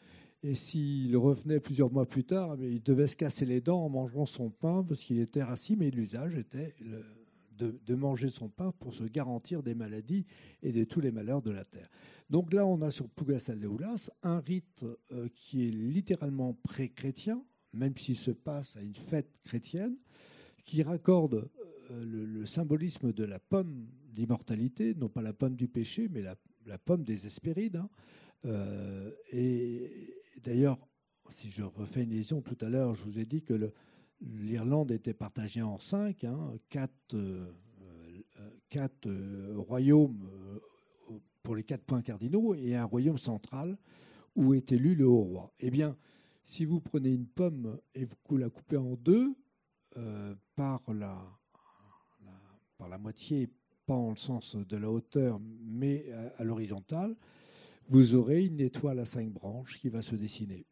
Et 0.42 0.56
s'il 0.56 1.16
revenait 1.18 1.60
plusieurs 1.60 1.92
mois 1.92 2.06
plus 2.06 2.24
tard, 2.24 2.56
mais 2.58 2.72
il 2.72 2.82
devait 2.82 3.08
se 3.08 3.18
casser 3.18 3.46
les 3.46 3.60
dents 3.60 3.84
en 3.84 3.90
mangeant 3.90 4.26
son 4.26 4.50
pain 4.50 4.84
parce 4.88 5.04
qu'il 5.04 5.20
était 5.20 5.44
rassis, 5.44 5.76
mais 5.76 5.92
l'usage 5.92 6.36
était 6.36 6.76
de, 7.58 7.96
manger 7.96 8.30
son 8.30 8.48
pain 8.50 8.72
pour 8.80 8.94
se 8.94 9.04
garantir 9.04 9.62
des 9.64 9.76
maladies 9.76 10.26
et 10.64 10.72
de 10.72 10.84
tous 10.86 11.02
les 11.02 11.12
malheurs 11.12 11.42
de 11.42 11.52
la 11.52 11.66
terre. 11.66 11.90
Donc 12.30 12.54
là, 12.54 12.66
on 12.66 12.82
a 12.82 12.92
sur 12.92 13.10
Pugasal 13.10 13.60
de 13.60 13.68
Oulas 13.68 14.10
un 14.24 14.40
rite 14.40 14.86
euh, 15.12 15.28
qui 15.36 15.68
est 15.68 15.72
littéralement 15.72 16.54
pré-chrétien, 16.54 17.44
même 17.74 17.98
s'il 17.98 18.18
se 18.18 18.32
passe 18.32 18.78
à 18.78 18.82
une 18.82 18.96
fête 18.96 19.32
chrétienne, 19.44 19.98
qui 20.64 20.84
raccorde 20.84 21.50
le, 21.90 22.26
le, 22.26 22.46
symbolisme 22.46 23.14
de 23.14 23.24
la 23.24 23.40
pomme 23.40 23.88
d'immortalité, 24.14 24.96
non 24.96 25.10
pas 25.10 25.22
la 25.22 25.34
pomme 25.34 25.56
du 25.56 25.68
péché, 25.68 26.08
mais 26.10 26.22
la, 26.22 26.78
pomme 26.78 27.04
des 27.04 27.26
Hespérides. 27.26 27.78
Hein. 27.78 27.90
Euh, 28.46 29.12
et 29.32 30.16
d'ailleurs, 30.44 30.78
si 31.30 31.50
je 31.50 31.64
refais 31.64 32.04
une 32.04 32.12
liaison 32.12 32.42
tout 32.42 32.58
à 32.62 32.70
l'heure, 32.70 32.96
je 32.96 33.04
vous 33.04 33.20
ai 33.20 33.26
dit 33.26 33.42
que 33.42 33.72
l'Irlande 34.22 34.92
était 34.92 35.14
partagée 35.14 35.62
en 35.62 35.80
cinq, 35.80 36.24
hein, 36.24 36.54
quatre, 36.70 37.18
quatre 38.70 39.10
royaumes 39.56 40.30
pour 41.44 41.56
les 41.56 41.64
quatre 41.64 41.84
points 41.84 42.02
cardinaux 42.02 42.54
et 42.56 42.76
un 42.76 42.86
royaume 42.86 43.18
central 43.18 43.78
où 44.36 44.54
est 44.54 44.72
élu 44.72 44.96
le 44.96 45.08
haut 45.08 45.24
roi. 45.24 45.54
Eh 45.60 45.70
bien, 45.70 45.98
si 46.44 46.66
vous 46.66 46.80
prenez 46.80 47.12
une 47.12 47.28
pomme 47.28 47.80
et 47.94 48.06
vous 48.06 48.38
la 48.38 48.50
coupez 48.50 48.78
en 48.78 48.96
deux 48.96 49.36
euh, 49.98 50.36
par, 50.56 50.82
la, 50.94 51.39
par 52.80 52.88
la 52.88 52.98
moitié, 52.98 53.50
pas 53.86 53.94
en 53.94 54.12
le 54.12 54.16
sens 54.16 54.56
de 54.56 54.78
la 54.78 54.90
hauteur, 54.90 55.40
mais 55.62 56.12
à, 56.38 56.44
l'horizontale, 56.44 57.16
vous 57.90 58.16
aurez 58.16 58.46
une 58.46 58.62
étoile 58.62 59.00
à 59.00 59.06
cinq 59.06 59.30
branches 59.32 59.78
qui 59.78 59.90
va 59.90 60.02
se 60.02 60.16
dessiner. 60.16 60.66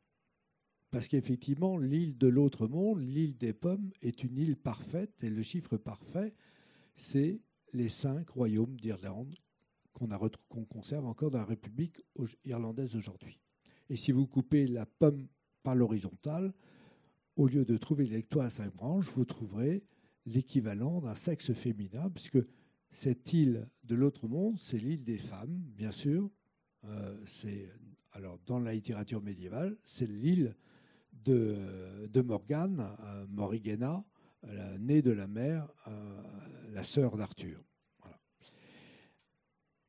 Parce 0.90 1.10
qu'effectivement, 1.10 1.78
l'île 1.78 2.18
de 2.18 2.28
l'autre 2.28 2.68
monde, 2.68 3.02
l'île 3.02 3.38
des 3.38 3.54
pommes, 3.54 3.92
est 4.02 4.24
une 4.24 4.38
île 4.38 4.56
parfaite, 4.56 5.22
et 5.22 5.30
le 5.30 5.44
chiffre 5.44 5.76
parfait, 5.76 6.34
c'est 6.96 7.42
les 7.74 7.90
cinq 7.90 8.30
royaumes 8.30 8.80
d'Irlande 8.80 9.36
qu'on 9.92 10.66
conserve 10.66 11.06
encore 11.06 11.32
dans 11.32 11.40
la 11.40 11.46
République 11.46 11.98
irlandaise 12.46 12.96
aujourd'hui. 12.96 13.40
Et 13.90 13.98
si 13.98 14.12
vous 14.12 14.28
coupez 14.28 14.68
la 14.68 14.86
pomme 14.86 15.28
par 15.64 15.76
l'horizontale, 15.76 16.54
au 17.36 17.48
lieu 17.48 17.66
de 17.66 17.78
trouver 17.78 18.06
l'électorat 18.06 18.46
à 18.46 18.50
cinq 18.50 18.74
branches, 18.76 19.10
vous 19.16 19.26
trouverez 19.26 19.84
l'équivalent 20.28 21.02
d'un 21.02 21.16
sexe 21.16 21.54
féminin, 21.54 22.10
puisque 22.14 22.40
cette 22.91 23.34
île 23.34 23.68
de 23.84 23.95
l'autre 23.95 24.28
monde, 24.28 24.60
c'est 24.60 24.78
l'île 24.78 25.04
des 25.04 25.18
femmes, 25.18 25.64
bien 25.76 25.91
sûr. 25.91 26.30
Euh, 26.86 27.18
c'est 27.26 27.70
alors 28.12 28.38
dans 28.45 28.60
la 28.60 28.74
littérature 28.74 29.22
médiévale, 29.22 29.78
c'est 29.84 30.08
l'île 30.08 30.56
de, 31.12 32.08
de 32.12 32.22
Morgane, 32.22 32.95
euh, 33.04 33.26
Morigena, 33.30 34.04
la 34.44 34.78
née 34.78 35.02
de 35.02 35.12
la 35.12 35.28
mère, 35.28 35.68
euh, 35.88 36.22
la 36.72 36.84
sœur 36.84 37.18
d'Arthur 37.18 37.64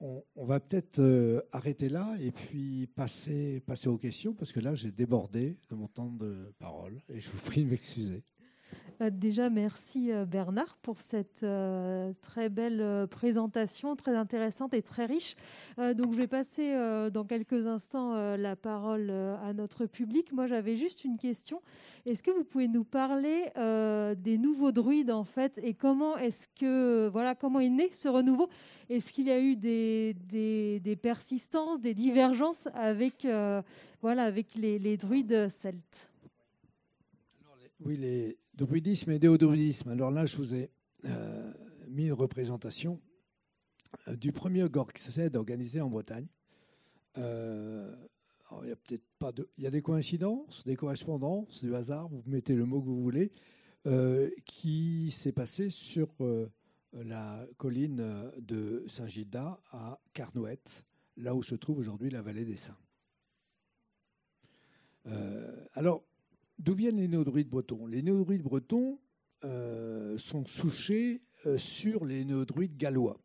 on, 0.01 0.23
va 0.36 0.60
peut-être 0.60 1.44
arrêter 1.52 1.89
là 1.89 2.16
et 2.20 2.31
puis 2.31 2.86
passer, 2.86 3.60
passer 3.66 3.89
aux 3.89 3.98
questions, 3.98 4.35
parce 4.35 4.52
que 4.52 4.60
là, 4.60 4.74
j'ai 4.74 4.93
débordé 4.93 5.59
de 5.69 5.74
mon 5.74 5.89
temps 5.89 6.12
de 6.12 6.55
parole 6.59 7.02
et 7.09 7.20
je 7.20 7.28
vous 7.28 7.40
prie 7.40 7.65
de 7.65 7.70
m'excuser. 7.70 8.23
Bah, 8.99 9.11
déjà, 9.11 9.49
merci 9.49 10.11
euh, 10.11 10.25
Bernard 10.25 10.77
pour 10.79 11.01
cette 11.01 11.45
euh, 11.45 12.12
très 12.20 12.49
belle 12.49 12.81
euh, 12.81 13.07
présentation, 13.07 13.95
très 13.95 14.16
intéressante 14.16 14.75
et 14.75 14.83
très 14.83 15.07
riche. 15.07 15.37
donc, 15.95 16.12
je 16.12 16.19
vais 16.19 16.27
passer 16.27 16.75
dans 17.12 17.25
quelques 17.25 17.66
instants 17.66 18.37
la 18.37 18.57
parole 18.57 19.11
à 19.11 19.53
notre 19.53 19.87
public. 19.87 20.33
Moi, 20.33 20.47
j'avais 20.47 20.77
juste 20.77 21.05
une 21.05 21.16
question. 21.16 21.62
Est-ce 22.07 22.23
que 22.23 22.31
vous 22.31 22.45
pouvez 22.45 22.66
nous 22.69 22.85
parler 22.85 23.51
des 24.16 24.39
nouveaux 24.39 24.73
druides 24.73 25.11
en 25.11 25.25
fait 25.25 25.61
et 25.62 25.75
comment 25.75 26.16
est-ce 26.16 26.49
que 26.49 27.09
voilà 27.09 27.35
comment 27.35 27.61
est 27.61 27.69
né 27.69 27.91
ce 27.93 28.09
renouveau? 28.09 28.49
Est-ce 28.89 29.12
qu'il 29.12 29.27
y 29.27 29.31
a 29.31 29.41
eu 29.41 29.57
des, 29.57 30.99
persistances, 31.01 31.81
des 31.81 31.95
divergences 31.95 32.69
avec 32.75 33.27
voilà 34.01 34.25
avec 34.25 34.55
les, 34.55 34.79
les 34.79 34.97
druides 34.97 35.49
celtes? 35.51 36.11
Oui, 37.85 37.97
les 37.97 38.37
druidisme 38.59 39.12
et 39.12 39.18
déodruidisme. 39.20 39.90
Alors 39.90 40.10
là, 40.10 40.26
je 40.26 40.36
vous 40.36 40.55
ai 40.55 40.70
euh, 41.05 41.52
mis 41.86 42.06
une 42.06 42.12
représentation 42.12 43.01
euh, 44.09 44.16
du 44.16 44.32
premier 44.32 44.68
Gorksed 44.68 45.36
organisé 45.36 45.80
en 45.80 45.89
Bretagne. 45.89 46.26
Euh, 47.18 47.94
il 48.62 48.68
y 48.68 48.72
a 48.72 48.76
peut-être 48.76 49.05
pas 49.18 49.30
de, 49.30 49.48
il 49.59 49.64
y 49.64 49.66
a 49.66 49.70
des 49.70 49.82
coïncidences, 49.82 50.64
des 50.64 50.74
correspondances, 50.74 51.62
du 51.62 51.74
hasard. 51.74 52.09
Vous 52.09 52.22
mettez 52.26 52.56
le 52.56 52.64
mot 52.64 52.80
que 52.80 52.86
vous 52.86 53.02
voulez, 53.02 53.30
qui 54.47 55.10
s'est 55.10 55.32
passé 55.32 55.68
sur 55.68 56.09
la 56.94 57.47
colline 57.59 58.32
de 58.39 58.85
Saint-Gilda 58.89 59.60
à 59.70 60.01
Carnouette, 60.14 60.86
là 61.18 61.35
où 61.35 61.43
se 61.43 61.55
trouve 61.56 61.78
aujourd'hui 61.78 62.09
la 62.09 62.22
vallée 62.22 62.47
des 62.47 62.56
Saints. 62.56 62.78
alors, 65.74 66.05
D'où 66.59 66.74
viennent 66.74 66.97
les 66.97 67.09
néodruides 67.09 67.48
bretons? 67.48 67.86
Les 67.86 68.02
néodruides 68.02 68.43
bretons 68.43 68.98
euh, 69.44 70.18
sont 70.18 70.44
souchés 70.44 71.22
euh, 71.47 71.56
sur 71.59 72.05
les 72.05 72.24
néodruides 72.24 72.76
gallois. 72.76 73.20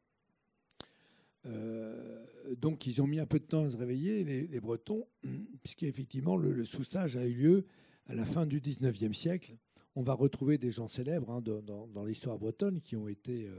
Euh, 1.48 2.24
donc 2.56 2.86
ils 2.86 3.02
ont 3.02 3.08
mis 3.08 3.20
un 3.20 3.26
peu 3.26 3.40
de 3.40 3.46
temps 3.46 3.66
à 3.66 3.70
se 3.70 3.78
réveiller, 3.78 4.24
les, 4.24 4.60
Bretons, 4.60 5.08
puisqu'effectivement 5.64 6.38
le, 6.38 6.52
le 6.52 6.66
soussage 6.66 7.18
a 7.18 7.26
eu 7.26 7.34
lieu 7.34 7.66
à 8.06 8.14
la 8.14 8.26
fin 8.26 8.46
du 8.46 8.62
19e 8.62 9.14
siècle. 9.14 9.58
On 9.96 10.04
va 10.04 10.14
retrouver 10.14 10.60
des 10.60 10.70
gens 10.70 10.88
célèbres 10.88 11.32
hein, 11.32 11.42
dans, 11.42 12.06
l'histoire 12.06 12.38
bretonne 12.38 12.80
qui 12.80 12.96
ont 12.96 13.08
été, 13.08 13.50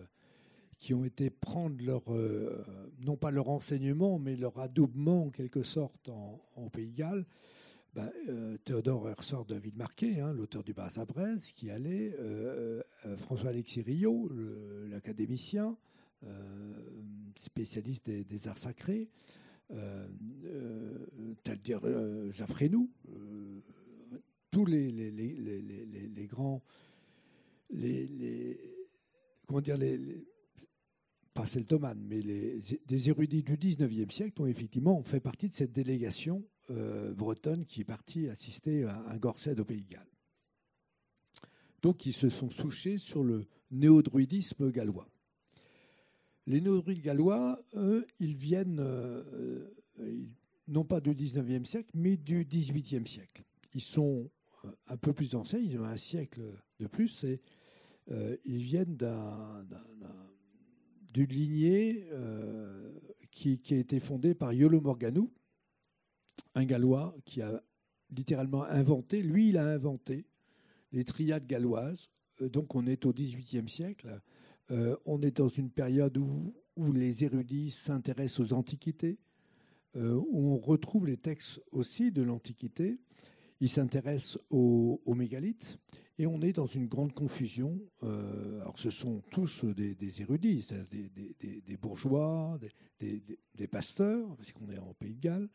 qui 0.78 0.94
ont 0.94 1.04
été 1.04 1.30
prendre 1.30 1.84
leur, 1.84 2.02
non 3.04 3.16
pas 3.16 3.30
leur 3.30 3.48
enseignement, 3.48 4.18
mais 4.18 4.36
leur 4.36 4.58
adoubement 4.58 5.26
en 5.26 5.30
quelque 5.30 5.62
sorte 5.62 6.08
en, 6.08 6.68
Pays 6.70 6.88
de 6.88 6.96
Galles. 6.96 7.24
Ben, 7.94 8.10
euh, 8.28 8.56
Théodore 8.64 9.14
ressort 9.16 9.44
de 9.44 9.54
Villemarqué, 9.54 10.18
hein, 10.18 10.32
l'auteur 10.32 10.64
du 10.64 10.74
Bas 10.74 10.90
à 10.96 11.04
Brest, 11.04 11.52
qui 11.54 11.70
allait, 11.70 12.12
euh, 12.18 12.82
euh, 13.06 13.16
François-Alexis 13.16 13.82
Rio, 13.82 14.28
l'académicien, 14.88 15.76
spécialiste 17.36 18.08
des, 18.08 18.48
arts 18.48 18.58
sacrés, 18.58 19.10
tel 19.68 21.58
dire 21.62 21.80
tous 24.50 24.64
les, 24.66 26.26
grands, 26.28 26.62
comment 29.46 29.60
dire, 29.60 29.76
les, 29.76 30.26
pas 31.32 31.46
celtomanes, 31.46 32.02
mais 32.08 32.22
les, 32.22 32.60
des 32.86 33.08
érudits 33.08 33.42
du 33.44 33.56
19e 33.56 34.10
siècle 34.10 34.42
ont 34.42 34.46
effectivement 34.46 35.00
fait 35.04 35.20
partie 35.20 35.48
de 35.48 35.54
cette 35.54 35.72
délégation 35.72 36.42
bretonne 36.68 37.66
qui 37.66 37.82
est 37.82 37.84
partie 37.84 38.28
assister 38.28 38.84
à 38.84 39.10
un 39.10 39.16
Gorset 39.16 39.58
au 39.60 39.64
Pays 39.64 39.82
de 39.82 39.88
Galles. 39.88 40.14
Donc 41.84 42.06
ils 42.06 42.14
se 42.14 42.30
sont 42.30 42.48
souchés 42.48 42.96
sur 42.96 43.22
le 43.22 43.44
néodruidisme 43.70 44.70
gallois. 44.70 45.06
Les 46.46 46.62
néodruides 46.62 47.02
gallois, 47.02 47.62
eux, 47.74 48.06
ils 48.18 48.36
viennent 48.36 48.80
euh, 48.80 49.68
non 50.66 50.84
pas 50.84 51.02
du 51.02 51.10
19e 51.10 51.66
siècle, 51.66 51.90
mais 51.92 52.16
du 52.16 52.46
18e 52.46 53.06
siècle. 53.06 53.44
Ils 53.74 53.82
sont 53.82 54.30
euh, 54.64 54.70
un 54.86 54.96
peu 54.96 55.12
plus 55.12 55.34
anciens, 55.34 55.58
ils 55.58 55.78
ont 55.78 55.84
un 55.84 55.98
siècle 55.98 56.40
de 56.80 56.86
plus, 56.86 57.24
et 57.24 57.42
ils 58.46 58.62
viennent 58.62 58.96
d'une 61.12 61.26
lignée 61.26 62.06
qui, 63.30 63.58
qui, 63.58 63.74
a 63.74 63.78
été 63.78 64.00
fondée 64.00 64.34
par 64.34 64.54
Iolo 64.54 64.80
Morganou, 64.80 65.30
un 66.54 66.64
Gallois 66.64 67.16
qui 67.24 67.42
a 67.42 67.62
littéralement 68.10 68.64
inventé, 68.64 69.22
lui 69.22 69.50
il 69.50 69.58
a 69.58 69.66
inventé 69.66 70.26
les 70.92 71.04
triades 71.04 71.46
galloises. 71.46 72.08
Euh, 72.40 72.48
donc 72.48 72.74
on 72.74 72.86
est 72.86 73.04
au 73.04 73.12
XVIIIe 73.12 73.68
siècle, 73.68 74.20
euh, 74.70 74.96
on 75.04 75.20
est 75.22 75.38
dans 75.38 75.48
une 75.48 75.70
période 75.70 76.16
où, 76.16 76.54
les 76.92 77.22
érudits 77.22 77.70
s'intéressent 77.70 78.40
aux 78.40 78.52
antiquités, 78.52 79.18
euh, 79.94 80.20
où 80.28 80.54
on 80.54 80.58
retrouve 80.58 81.06
les 81.06 81.16
textes 81.16 81.60
aussi 81.70 82.10
de 82.10 82.22
l'Antiquité. 82.22 82.98
Ils 83.60 83.68
s'intéressent 83.68 84.38
aux, 84.50 85.00
mégalithes 85.14 85.78
et 86.18 86.26
on 86.26 86.42
est 86.42 86.52
dans 86.52 86.66
une 86.66 86.88
grande 86.88 87.12
confusion. 87.12 87.80
alors 88.02 88.76
ce 88.76 88.90
sont 88.90 89.22
tous 89.30 89.64
des, 89.64 90.20
érudits, 90.20 90.66
des, 90.90 91.60
des, 91.60 91.76
bourgeois, 91.76 92.58
des, 92.98 93.68
pasteurs, 93.68 94.36
parce 94.36 94.52
qu'on 94.52 94.68
est 94.68 94.78
en 94.78 94.92
Pays 94.94 95.14
de 95.14 95.20
Galles, 95.20 95.48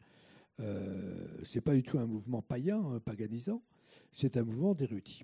euh, 0.60 1.27
ce 1.44 1.57
n'est 1.57 1.61
pas 1.61 1.73
du 1.73 1.84
tout 1.84 1.98
un 1.99 2.06
mouvement 2.06 2.41
païen, 2.41 2.80
hein, 2.80 2.99
paganisant, 2.99 3.64
c'est 4.11 4.38
un 4.38 4.44
mouvement 4.44 4.73
d'érudits. 4.73 5.23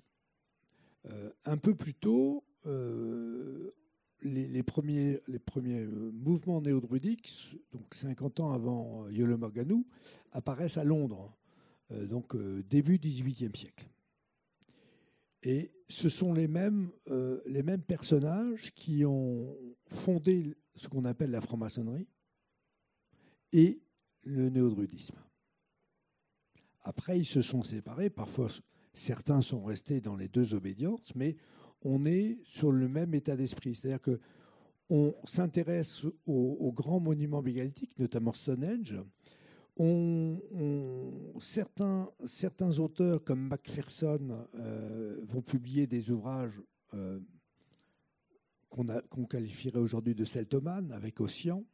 Euh, 1.06 1.30
un 1.44 1.56
peu 1.56 1.74
plus 1.74 1.94
tôt, 1.94 2.44
euh, 2.66 3.70
les, 4.22 4.62
premiers, 4.62 5.20
mouvements 6.12 6.60
néo-druidiques, 6.60 7.56
donc 7.72 7.94
50 7.94 8.40
ans 8.40 8.52
avant 8.52 9.08
Yolo 9.08 9.36
Morganou, 9.36 9.86
apparaissent 10.32 10.78
à 10.78 10.84
Londres, 10.84 11.36
donc 11.90 12.34
début 12.68 12.96
18e 12.96 13.54
siècle. 13.54 13.86
Et 15.44 15.70
ce 15.88 16.08
sont 16.08 16.32
les 16.32 16.48
mêmes, 16.48 16.90
les 17.46 17.62
mêmes 17.62 17.82
personnages 17.82 18.74
qui 18.74 19.04
ont 19.04 19.54
fondé 19.86 20.56
ce 20.74 20.88
qu'on 20.88 21.04
appelle 21.04 21.30
la 21.30 21.40
franc-maçonnerie 21.40 22.08
et 23.52 23.80
le 24.24 24.50
néo-druidisme. 24.50 25.16
Après, 26.86 27.18
ils 27.18 27.26
se 27.26 27.42
sont 27.42 27.64
séparés. 27.64 28.10
Parfois, 28.10 28.46
certains 28.94 29.42
sont 29.42 29.64
restés 29.64 30.00
dans 30.00 30.14
les 30.14 30.28
deux 30.28 30.54
obédiences, 30.54 31.16
mais 31.16 31.36
on 31.82 32.06
est 32.06 32.38
sur 32.44 32.70
le 32.70 32.88
même 32.88 33.12
état 33.12 33.34
d'esprit. 33.34 33.74
C'est-à-dire 33.74 34.00
que 34.00 34.20
on 34.88 35.16
s'intéresse 35.24 36.06
aux, 36.26 36.72
grands 36.72 37.00
monuments 37.00 37.42
mégalithiques, 37.42 37.98
notamment 37.98 38.32
Stonehenge, 38.32 38.94
certains, 41.40 42.08
certains 42.24 42.78
auteurs 42.78 43.24
comme 43.24 43.48
Macpherson 43.48 44.46
vont 45.24 45.42
publier 45.42 45.88
des 45.88 46.12
ouvrages 46.12 46.62
qu'on 48.70 49.24
qualifierait 49.24 49.80
aujourd'hui 49.80 50.14
de 50.14 50.24
celtomanes 50.24 50.92
avec 50.92 51.20
Ossian. 51.20 51.64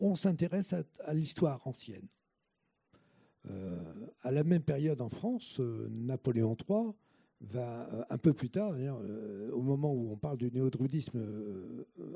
on 0.00 0.14
s'intéresse 0.14 0.74
à 1.04 1.12
l'histoire 1.12 1.66
ancienne. 1.66 2.08
Euh, 3.50 3.78
à 4.22 4.30
la 4.32 4.44
même 4.44 4.62
période 4.62 5.00
en 5.00 5.08
France, 5.08 5.60
euh, 5.60 5.88
Napoléon 5.90 6.56
III 6.68 6.92
va, 7.40 7.88
euh, 7.92 8.04
un 8.10 8.18
peu 8.18 8.32
plus 8.32 8.50
tard, 8.50 8.74
au 9.52 9.62
moment 9.62 9.92
où 9.92 10.10
on 10.10 10.16
parle 10.16 10.38
du 10.38 10.50
néo-druidisme 10.50 11.20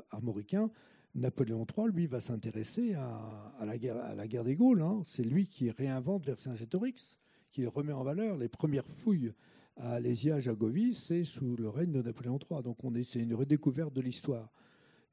armoricain, 0.09 0.69
Napoléon 1.15 1.65
III, 1.77 1.87
lui, 1.91 2.07
va 2.07 2.19
s'intéresser 2.19 2.95
à, 2.95 3.65
la 3.65 3.77
guerre, 3.77 3.97
à 3.97 4.15
la 4.15 4.27
guerre 4.27 4.43
des 4.43 4.55
Gaules. 4.55 4.81
Hein. 4.81 5.01
C'est 5.05 5.23
lui 5.23 5.47
qui 5.47 5.69
réinvente 5.69 6.25
Vercingétorix, 6.25 7.19
qui 7.51 7.65
remet 7.65 7.93
en 7.93 8.03
valeur 8.03 8.37
les 8.37 8.47
premières 8.47 8.87
fouilles 8.87 9.33
à 9.77 9.93
Alésia, 9.93 10.39
Jagovis, 10.39 10.97
c'est 10.97 11.23
sous 11.23 11.55
le 11.55 11.69
règne 11.69 11.91
de 11.91 12.01
Napoléon 12.01 12.37
III. 12.37 12.61
Donc 12.61 12.83
on 12.83 12.93
est, 12.93 13.03
c'est 13.03 13.19
une 13.19 13.33
redécouverte 13.33 13.93
de 13.93 14.01
l'histoire 14.01 14.49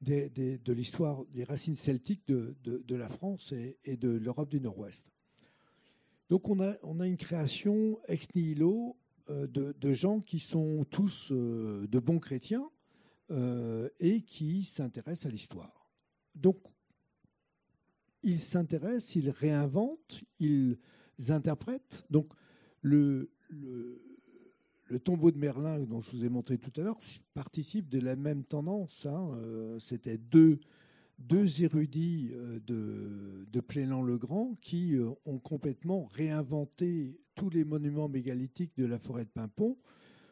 des 0.01 1.43
racines 1.47 1.75
celtiques 1.75 2.27
de, 2.27 2.95
la 2.95 3.09
France 3.09 3.53
et 3.53 3.97
de 3.97 4.09
l'Europe 4.09 4.49
du 4.49 4.59
Nord-Ouest. 4.59 5.05
Donc 6.29 6.47
on 6.47 6.59
a, 6.61 6.75
on 6.83 6.99
a 6.99 7.07
une 7.07 7.17
création 7.17 7.99
ex 8.07 8.27
nihilo 8.35 8.95
euh, 9.29 9.47
de, 9.47 9.93
gens 9.93 10.21
qui 10.21 10.39
sont 10.39 10.85
tous 10.89 11.31
euh, 11.31 11.87
de 11.87 11.99
bons 11.99 12.19
chrétiens 12.19 12.69
euh, 13.31 13.89
et 13.99 14.21
qui 14.21 14.63
s'intéressent 14.63 15.25
à 15.25 15.29
l'histoire. 15.29 15.91
Donc 16.35 16.57
ils 18.21 18.39
s'intéressent, 18.39 19.15
ils 19.15 19.29
réinventent, 19.29 20.21
ils 20.39 20.77
interprètent. 21.29 22.05
Donc 22.09 22.31
le, 22.81 23.31
le, 23.49 24.99
tombeau 25.03 25.31
de 25.31 25.37
Merlin 25.37 25.79
dont 25.79 25.99
je 25.99 26.11
vous 26.11 26.25
ai 26.25 26.29
montré 26.29 26.57
tout 26.57 26.71
à 26.79 26.83
l'heure 26.83 26.97
participe 27.33 27.89
de 27.89 27.99
la 27.99 28.15
même 28.15 28.43
tendance. 28.43 29.05
Hein. 29.05 29.31
C'était 29.79 30.17
deux 30.17 30.59
deux 31.19 31.63
érudits 31.63 32.31
euh, 32.33 32.59
de, 32.65 33.45
de 33.51 33.59
Plélan-le-Grand 33.59 34.55
qui 34.61 34.95
euh, 34.95 35.11
ont 35.25 35.37
complètement 35.37 36.05
réinventé 36.05 37.19
tous 37.35 37.49
les 37.49 37.63
monuments 37.63 38.07
mégalithiques 38.07 38.75
de 38.77 38.85
la 38.85 38.97
forêt 38.97 39.25
de 39.25 39.29
Pimpon 39.29 39.77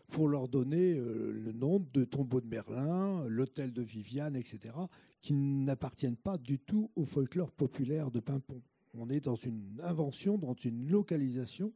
pour 0.09 0.29
leur 0.29 0.47
donner 0.47 0.93
euh, 0.93 1.31
le 1.33 1.51
nom 1.51 1.85
de 1.93 2.05
tombeau 2.05 2.39
de 2.39 2.47
Merlin, 2.47 3.25
l'hôtel 3.27 3.73
de 3.73 3.81
Viviane, 3.81 4.35
etc., 4.35 4.73
qui 5.21 5.33
n'appartiennent 5.33 6.15
pas 6.15 6.37
du 6.37 6.59
tout 6.59 6.89
au 6.95 7.03
folklore 7.03 7.51
populaire 7.51 8.09
de 8.09 8.21
Pimpon. 8.21 8.61
On 8.93 9.09
est 9.09 9.19
dans 9.19 9.35
une 9.35 9.79
invention, 9.83 10.37
dans 10.37 10.55
une 10.55 10.89
localisation 10.89 11.73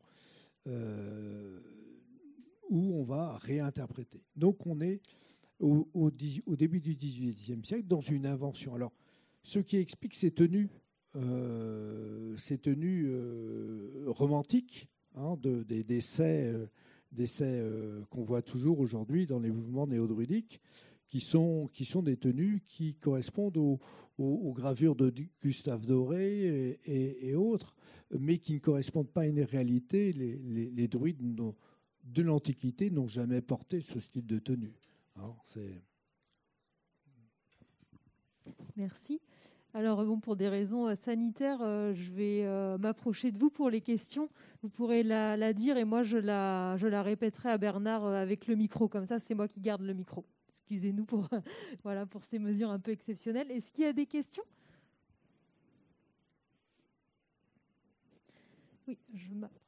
où 2.70 2.94
on 2.94 3.04
va 3.04 3.38
réinterpréter. 3.40 4.24
Donc 4.36 4.66
on 4.68 4.80
est 4.80 5.02
au, 5.62 6.12
début 6.56 6.82
du 6.82 6.96
XVIIIe 6.96 7.64
siècle 7.64 7.88
dans 7.88 8.02
une 8.02 8.26
invention. 8.26 8.76
Alors, 8.76 8.92
ce 9.44 9.60
qui 9.60 9.78
explique 9.78 10.16
ces 10.16 10.32
tenues, 10.32 10.70
euh, 11.16 12.36
ces 12.38 12.58
tenues 12.58 13.08
euh, 13.08 14.04
romantiques, 14.08 14.88
hein, 15.16 15.38
de, 15.42 15.64
des 15.64 15.84
décès, 15.84 16.54
euh, 17.42 18.02
qu'on 18.10 18.24
voit 18.24 18.42
toujours 18.42 18.80
aujourd'hui 18.80 19.26
dans 19.26 19.40
les 19.40 19.52
mouvements 19.52 19.88
néo-druidiques, 19.88 20.62
qui 21.08 21.20
sont, 21.20 21.70
des 22.04 22.16
tenues 22.16 22.64
qui 22.68 22.96
correspondent 22.96 23.58
aux, 23.58 23.80
gravures 24.54 24.96
de 24.96 25.14
Gustave 25.42 25.86
Doré 25.86 26.80
et, 26.86 27.36
autres, 27.36 27.76
mais 28.18 28.38
qui 28.38 28.54
ne 28.54 28.60
correspondent 28.60 29.10
pas 29.10 29.22
à 29.22 29.26
une 29.26 29.42
réalité. 29.42 30.14
Les 30.14 30.88
druides 30.88 31.20
de 32.06 32.22
l'Antiquité 32.22 32.92
n'ont 32.92 33.10
jamais 33.10 33.42
porté 33.42 33.82
ce 33.82 34.00
style 34.00 34.26
de 34.26 34.40
tenue. 34.40 34.74
Merci. 38.76 39.22
Alors, 39.74 40.04
bon, 40.04 40.20
pour 40.20 40.36
des 40.36 40.50
raisons 40.50 40.88
euh, 40.88 40.96
sanitaires, 40.96 41.62
euh, 41.62 41.94
je 41.94 42.12
vais 42.12 42.44
euh, 42.44 42.78
m'approcher 42.78 43.32
de 43.32 43.40
vous 43.40 43.50
pour 43.50 43.70
les 43.70 43.80
questions. 43.80 44.30
Vous 44.62 44.70
pourrez 44.70 45.02
la, 45.02 45.54
dire 45.54 45.78
et 45.78 45.86
moi, 45.86 46.04
je 46.04 46.18
la, 46.18 46.76
je 46.78 46.88
la 46.88 47.02
répéterai 47.02 47.50
à 47.52 47.58
Bernard 47.58 48.06
avec 48.06 48.48
le 48.48 48.56
micro. 48.56 48.90
Comme 48.90 49.06
ça, 49.06 49.20
c'est 49.20 49.34
moi 49.34 49.48
qui 49.48 49.62
garde 49.62 49.82
le 49.82 49.94
micro. 49.94 50.26
Excusez-nous 50.50 51.06
pour, 51.06 51.30
voilà, 51.84 52.06
pour 52.06 52.26
ces 52.26 52.38
mesures 52.38 52.70
un 52.70 52.80
peu 52.80 52.92
exceptionnelles. 52.92 53.50
Est-ce 53.50 53.72
qu'il 53.72 53.86
y 53.86 53.88
a 53.88 53.94
des 53.94 54.06
questions? 54.06 54.44
Oui, 58.88 58.98
je 59.14 59.34
m'approche. 59.34 59.61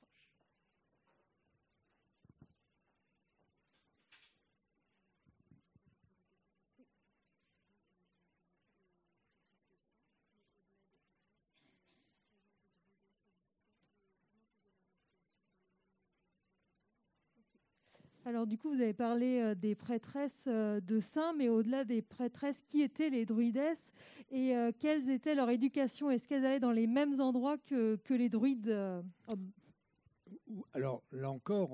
Alors 18.26 18.48
du 18.48 18.58
coup, 18.58 18.70
vous 18.70 18.82
avez 18.82 18.94
parlé 18.94 19.40
euh, 19.40 19.54
des 19.54 19.76
prêtresses 19.76 20.46
euh, 20.48 20.80
de 20.80 21.02
saints, 21.02 21.34
mais 21.34 21.50
au-delà 21.50 21.84
des 21.84 22.02
prêtresses, 22.02 22.64
qui 22.70 22.82
étaient 22.82 23.10
les 23.10 23.26
druidesses 23.26 23.92
et 24.32 24.56
euh, 24.56 24.72
quelles 24.78 25.10
étaient 25.10 25.36
leur 25.36 25.50
éducation? 25.50 26.10
Est-ce 26.10 26.30
qu'elles 26.30 26.46
allaient 26.46 26.62
dans 26.62 26.72
les 26.72 26.88
mêmes 26.88 27.20
endroits 27.20 27.58
que, 27.58 28.00
les 28.12 28.30
druides 28.30 28.74
alors 30.74 31.04
là 31.12 31.32
encore, 31.32 31.72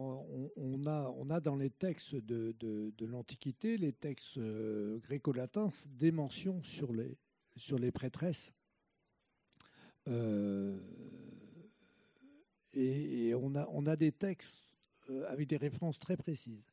on, 0.56 0.86
a, 0.86 1.40
dans 1.40 1.56
les 1.56 1.70
textes 1.70 2.16
de, 2.16 3.06
l'Antiquité, 3.06 3.78
les 3.78 3.92
textes 3.94 4.40
gréco-latins, 4.40 5.70
des 5.88 6.12
mentions 6.12 6.62
sur 6.62 6.94
les, 6.94 7.92
prêtresses. 7.92 8.54
et, 12.74 13.34
on, 13.36 13.86
a, 13.86 13.96
des 13.96 14.12
textes 14.12 14.69
avec 15.28 15.48
des 15.48 15.58
références 15.58 16.00
très 16.00 16.18
précises. 16.18 16.66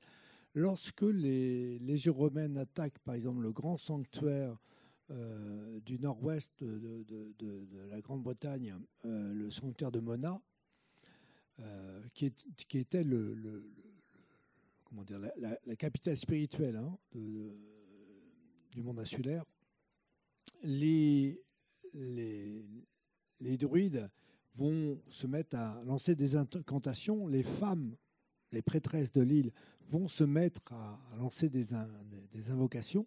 Lorsque 0.54 1.02
les 1.02 1.78
légions 1.80 2.14
romaines 2.14 2.56
attaquent, 2.56 2.98
par 3.00 3.14
exemple, 3.14 3.42
le 3.42 3.52
grand 3.52 3.76
sanctuaire 3.76 4.56
euh, 5.10 5.80
du 5.80 5.98
nord-ouest 5.98 6.50
de, 6.62 7.04
la 7.90 8.00
Grande-Bretagne, 8.00 8.74
euh, 9.04 9.32
le 9.34 9.50
sanctuaire 9.50 9.92
de 9.92 10.00
Mona, 10.00 10.40
qui, 12.14 12.32
était 12.74 13.04
la, 15.66 15.76
capitale 15.76 16.16
spirituelle 16.16 16.76
hein, 16.76 16.98
du 17.14 18.82
monde 18.82 18.98
insulaire, 18.98 19.44
les 20.62 21.40
druides 23.40 24.10
vont 24.56 25.00
se 25.08 25.26
mettre 25.26 25.56
à 25.56 25.82
lancer 25.84 26.14
des 26.14 26.36
incantations. 26.36 27.26
Les 27.26 27.42
femmes 27.42 27.96
les 28.52 28.62
prêtresses 28.62 29.12
de 29.12 29.22
l'île 29.22 29.52
vont 29.90 30.08
se 30.08 30.24
mettre 30.24 30.60
à, 30.72 30.98
lancer 31.18 31.48
des, 31.48 31.74
invocations. 32.50 33.06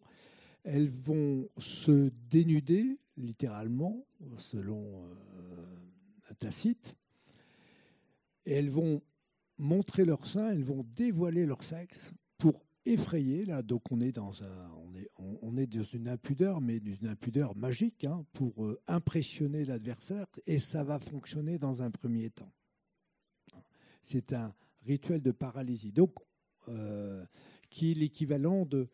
Elles 0.64 0.90
vont 0.90 1.50
se 1.58 2.12
dénuder, 2.30 3.00
littéralement, 3.18 4.06
selon 4.38 4.84
euh, 4.84 6.34
Tacite, 6.40 6.96
et 8.46 8.54
elles 8.54 8.70
vont 8.70 9.02
montrer 9.58 10.06
leur 10.06 10.26
sein, 10.26 10.52
elles 10.52 10.64
vont 10.64 10.86
dévoiler 10.96 11.46
leur 11.46 11.64
sexe 11.64 12.12
pour 12.38 12.64
effrayer. 12.86 13.46
Là, 13.46 13.62
donc 13.62 13.92
on 13.92 14.02
est 14.02 14.12
dans 14.12 14.44
un, 14.44 14.72
on 14.86 14.96
est, 14.96 15.10
on, 15.18 15.58
est 15.58 15.68
dans 15.68 15.84
une 15.84 16.08
impudeur, 16.08 16.62
mais 16.62 16.80
d'une 16.80 17.08
impudeur 17.08 17.56
magique, 17.56 18.06
hein, 18.06 18.26
pour 18.34 18.66
euh, 18.66 18.80
impressionner 18.88 19.66
l'adversaire, 19.66 20.26
et 20.48 20.60
ça 20.60 20.84
va 20.84 21.00
fonctionner 21.00 21.58
dans 21.58 21.84
un 21.84 21.92
premier 21.92 22.30
temps. 22.30 22.52
C'est 24.02 24.34
un, 24.34 24.54
rituel 24.86 25.22
de 25.22 25.32
paralysie. 25.32 25.92
Donc, 25.92 26.16
euh, 26.68 27.24
qui 27.70 27.92
est 27.92 27.94
l'équivalent 27.94 28.66
de, 28.66 28.88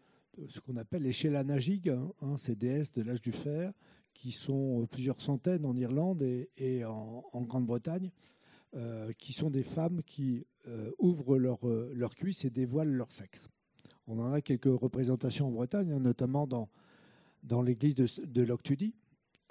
ce 0.50 0.60
qu'on 0.60 0.76
appelle 0.76 1.04
les 1.04 1.14
Shelanagig, 1.14 1.90
hein, 1.90 2.12
hein, 2.22 2.38
ces 2.38 2.56
déesses 2.56 2.92
de 2.92 3.02
l'âge 3.02 3.22
du 3.22 3.32
fer, 3.32 3.72
qui 4.14 4.32
sont 4.32 4.86
plusieurs 4.92 5.22
centaines 5.22 5.66
en 5.66 5.76
Irlande 5.76 6.22
et, 6.22 6.84
en, 6.86 7.24
Grande-Bretagne, 7.42 8.12
euh, 8.76 9.12
qui 9.14 9.32
sont 9.32 9.50
des 9.50 9.64
femmes 9.64 10.02
qui 10.04 10.46
euh, 10.68 10.92
ouvrent 11.00 11.38
leurs 11.38 11.66
leur 11.94 12.16
cuisses 12.16 12.44
et 12.44 12.50
dévoilent 12.50 12.92
leur 12.92 13.12
sexe. 13.12 13.48
On 14.08 14.20
en 14.20 14.34
a 14.34 14.42
quelques 14.42 14.66
représentations 14.66 15.48
en 15.48 15.52
Bretagne, 15.52 15.92
hein, 15.92 16.00
notamment 16.00 16.48
dans, 16.48 16.70
dans 17.44 17.62
l'église 17.62 17.96
de, 17.96 18.08
de 18.26 18.42
Loctudie, 18.42 18.96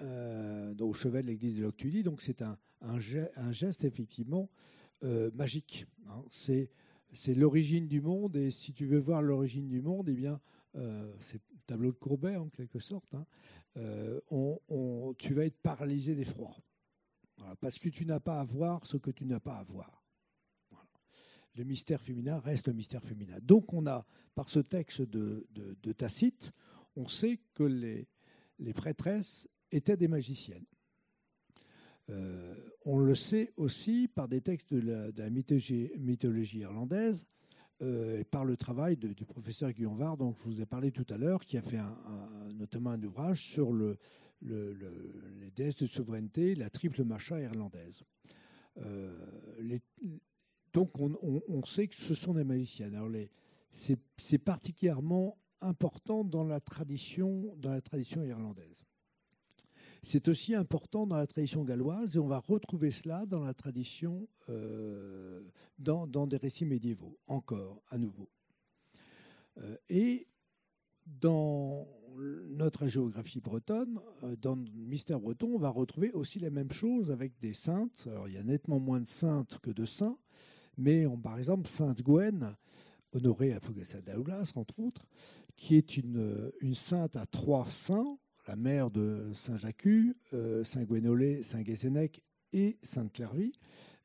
au 0.01 0.93
chevet 0.93 1.21
de 1.21 1.27
l'église 1.27 1.55
de 1.55 1.63
Loctudie. 1.63 2.03
Donc 2.03 2.21
c'est 2.21 2.41
un, 2.41 2.57
un, 2.81 2.99
geste, 2.99 3.83
effectivement 3.83 4.49
euh, 5.03 5.29
magique. 5.33 5.85
Hein. 6.07 6.23
C'est 6.29 7.35
l'origine 7.35 7.87
du 7.87 8.01
monde 8.01 8.35
et 8.35 8.51
si 8.51 8.73
tu 8.73 8.85
veux 8.85 8.97
voir 8.97 9.21
l'origine 9.21 9.67
du 9.67 9.81
monde, 9.81 10.09
eh 10.09 10.15
bien, 10.15 10.39
euh, 10.75 11.13
c'est 11.19 11.41
tableau 11.65 11.91
de 11.91 11.97
Courbet 11.97 12.35
en 12.35 12.49
quelque 12.49 12.79
sorte. 12.79 13.13
Hein. 13.15 13.25
Euh, 13.77 14.19
tu 15.17 15.33
vas 15.33 15.45
être 15.45 15.57
paralysé 15.57 16.15
d'effroi. 16.15 16.55
parce 17.59 17.77
que 17.77 17.89
tu 17.89 18.05
n'as 18.05 18.19
pas 18.19 18.39
à 18.39 18.45
voir 18.45 18.85
ce 18.85 18.97
que 18.97 19.11
tu 19.11 19.25
n'as 19.25 19.39
pas 19.39 19.57
à 19.57 19.63
voir. 19.63 20.03
Le 21.55 21.63
mystère 21.63 22.01
féminin 22.01 22.39
reste 22.39 22.67
le 22.67 22.73
mystère 22.73 23.03
féminin. 23.03 23.37
Donc 23.41 23.73
on 23.73 23.85
a, 23.87 24.05
par 24.33 24.49
ce 24.49 24.59
texte 24.59 25.01
de, 25.01 25.45
Tacite, 25.93 26.51
on 26.95 27.07
sait 27.07 27.39
que 27.53 27.63
les, 27.63 28.07
les 28.59 28.73
prêtresses 28.73 29.47
étaient 29.71 29.97
des 29.97 30.07
magiciennes. 30.07 30.65
Euh, 32.09 32.55
on 32.85 32.99
le 32.99 33.15
sait 33.15 33.51
aussi 33.57 34.07
par 34.07 34.27
des 34.27 34.41
textes 34.41 34.73
de 34.73 35.11
la, 35.17 35.29
mythologie, 35.29 36.59
irlandaise 36.59 37.25
euh, 37.81 38.19
et 38.19 38.23
par 38.23 38.45
le 38.45 38.55
travail 38.57 38.95
du 38.95 39.25
professeur 39.25 39.71
Guillaume 39.71 39.97
Var, 39.97 40.15
dont 40.17 40.35
je 40.37 40.43
vous 40.43 40.61
ai 40.61 40.65
parlé 40.65 40.91
tout 40.91 41.05
à 41.09 41.17
l'heure, 41.17 41.43
qui 41.43 41.57
a 41.57 41.61
fait 41.61 41.79
notamment 42.53 42.91
un 42.91 43.01
ouvrage 43.03 43.41
sur 43.41 43.73
le, 43.73 43.97
les 44.41 45.51
déesses 45.55 45.77
de 45.77 45.85
souveraineté, 45.85 46.55
la 46.55 46.69
triple 46.69 47.03
macha 47.03 47.39
irlandaise. 47.39 48.03
Euh, 48.77 49.79
donc 50.73 50.91
on, 50.99 51.63
sait 51.63 51.87
que 51.87 51.95
ce 51.95 52.13
sont 52.13 52.33
des 52.33 52.43
magiciennes. 52.43 52.95
Alors 52.95 53.09
c'est 53.71 54.37
particulièrement 54.37 55.37
important 55.61 56.23
dans 56.23 56.43
la 56.43 56.59
tradition 56.59 57.55
irlandaise. 58.23 58.84
C'est 60.05 60.27
aussi 60.27 60.53
important 60.53 61.07
dans 61.07 61.17
la 61.17 61.25
tradition 61.25 61.63
galloise 61.63 62.15
et 62.15 62.19
on 62.19 62.27
va 62.27 62.37
retrouver 62.37 62.91
cela 62.91 63.25
dans 63.25 63.43
la 63.43 63.55
tradition, 63.55 64.27
euh, 64.49 65.41
dans, 65.79 66.05
des 66.27 66.37
récits 66.37 66.63
médiévaux, 66.63 67.17
encore, 67.25 67.81
à 67.89 67.97
nouveau. 67.97 68.29
Euh, 69.57 69.75
et 69.89 70.27
dans 71.07 71.87
notre 72.51 72.85
géographie 72.85 73.41
bretonne, 73.41 73.99
euh, 74.21 74.35
dans 74.39 74.53
le 74.53 74.69
mystère 74.75 75.19
breton, 75.19 75.55
on 75.55 75.57
va 75.57 75.69
retrouver 75.69 76.11
aussi 76.11 76.37
la 76.37 76.51
même 76.51 76.71
chose 76.71 77.09
avec 77.09 77.39
des 77.39 77.55
saintes. 77.55 78.05
Alors 78.05 78.27
il 78.27 78.35
y 78.35 78.37
a 78.37 78.43
nettement 78.43 78.79
moins 78.79 79.01
de 79.01 79.07
saintes 79.07 79.57
que 79.63 79.71
de 79.71 79.85
saints, 79.85 80.19
mais 80.77 81.07
par 81.23 81.39
exemple, 81.39 81.67
Sainte 81.67 82.03
Gwen, 82.03 82.55
honorée 83.11 83.53
à 83.53 83.59
Fougassa 83.59 83.97
entre 84.53 84.79
autres, 84.79 85.07
qui 85.55 85.75
est 85.75 85.97
une, 85.97 86.51
une 86.61 86.75
sainte 86.75 87.15
à 87.15 87.25
trois 87.25 87.67
saints, 87.71 88.19
la 88.47 88.55
mère 88.55 88.91
de 88.91 89.31
Saint-Jacques, 89.33 89.87
euh, 90.33 90.63
Saint-Gwenolé, 90.63 91.43
Saint-Guésénec 91.43 92.21
et 92.53 92.77
Sainte-Clairvie, 92.81 93.53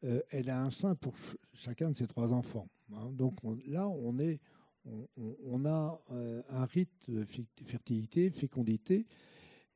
euh, 0.04 0.22
elle 0.30 0.50
a 0.50 0.62
un 0.62 0.70
saint 0.70 0.94
pour 0.94 1.14
chacun 1.52 1.90
de 1.90 1.96
ses 1.96 2.06
trois 2.06 2.32
enfants. 2.32 2.68
Hein. 2.92 3.10
Donc 3.12 3.38
là, 3.66 3.88
on, 3.88 4.18
a 5.64 6.02
euh, 6.10 6.42
un 6.48 6.64
rite 6.64 7.10
de 7.10 7.24
fertilité, 7.64 8.30
fécondité, 8.30 9.06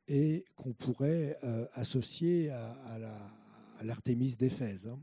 et 0.06 0.44
qu'on 0.56 0.74
pourrait 0.74 1.38
associer 1.72 2.50
à, 2.50 2.98
l'Artémis 3.82 4.36
d'Éphèse. 4.36 4.86
Hein. 4.86 5.00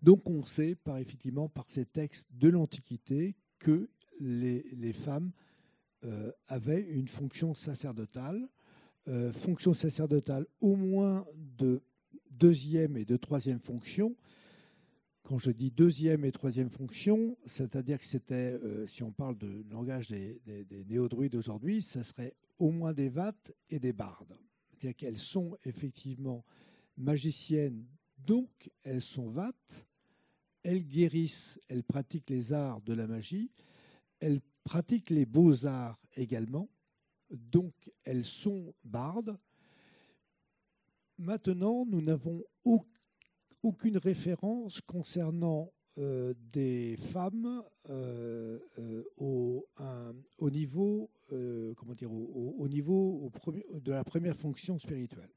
Donc 0.00 0.28
on 0.30 0.44
sait 0.44 0.76
par, 0.76 0.98
effectivement 0.98 1.48
par 1.48 1.64
ces 1.68 1.84
textes 1.84 2.26
de 2.30 2.48
l'Antiquité 2.48 3.34
que 3.58 3.88
les, 4.20 4.92
femmes 4.92 5.32
avait 6.48 6.82
une 6.82 7.08
fonction 7.08 7.54
sacerdotale, 7.54 8.48
euh, 9.06 9.32
fonction 9.32 9.74
sacerdotale 9.74 10.46
au 10.62 10.76
moins 10.76 11.26
de 11.58 11.82
deuxième 12.30 12.96
et 12.96 13.04
de 13.04 13.18
troisième 13.18 13.60
fonction. 13.60 14.16
Quand 15.24 15.36
je 15.36 15.50
dis 15.50 15.70
deuxième 15.70 16.24
et 16.24 16.32
troisième 16.32 16.70
fonction, 16.70 17.36
c'est-à-dire 17.44 17.98
que 17.98 18.06
c'était, 18.06 18.58
euh, 18.62 18.86
si 18.86 19.02
on 19.02 19.12
parle 19.12 19.36
de 19.36 19.62
langage 19.70 20.06
des, 20.06 20.40
des, 20.46 20.84
néo-druides 20.86 21.34
aujourd'hui, 21.34 21.82
ce 21.82 22.02
serait 22.02 22.34
au 22.58 22.70
moins 22.70 22.94
des 22.94 23.10
vates 23.10 23.52
et 23.68 23.78
des 23.78 23.92
bardes. 23.92 24.38
C'est-à-dire 24.70 24.96
qu'elles 24.96 25.18
sont 25.18 25.58
effectivement 25.64 26.42
magiciennes, 26.96 27.84
donc 28.16 28.70
elles 28.84 29.02
sont 29.02 29.28
vates, 29.28 29.86
elles 30.62 30.86
guérissent, 30.86 31.60
elles 31.68 31.84
pratiquent 31.84 32.30
les 32.30 32.54
arts 32.54 32.80
de 32.80 32.94
la 32.94 33.06
magie, 33.06 33.50
elles 34.18 34.40
pratiquent 34.64 35.10
les 35.10 35.26
beaux-arts 35.26 36.00
également, 36.16 36.68
donc 37.30 37.72
elles 38.04 38.24
sont 38.24 38.74
bardes. 38.82 39.38
Maintenant, 41.18 41.84
nous 41.86 42.00
n'avons 42.00 42.42
aucune 43.62 43.98
référence 43.98 44.80
concernant 44.80 45.72
euh, 45.98 46.34
des 46.52 46.96
femmes 46.96 47.62
euh, 47.88 48.58
euh, 48.80 49.04
au, 49.16 49.64
au, 50.38 50.50
niveau, 50.50 51.08
comment 51.76 51.94
dire, 51.94 52.10
au, 52.12 52.66
niveau 52.66 53.30
de 53.72 53.92
la 53.92 54.02
première 54.02 54.36
fonction 54.36 54.76
spirituelle. 54.78 55.30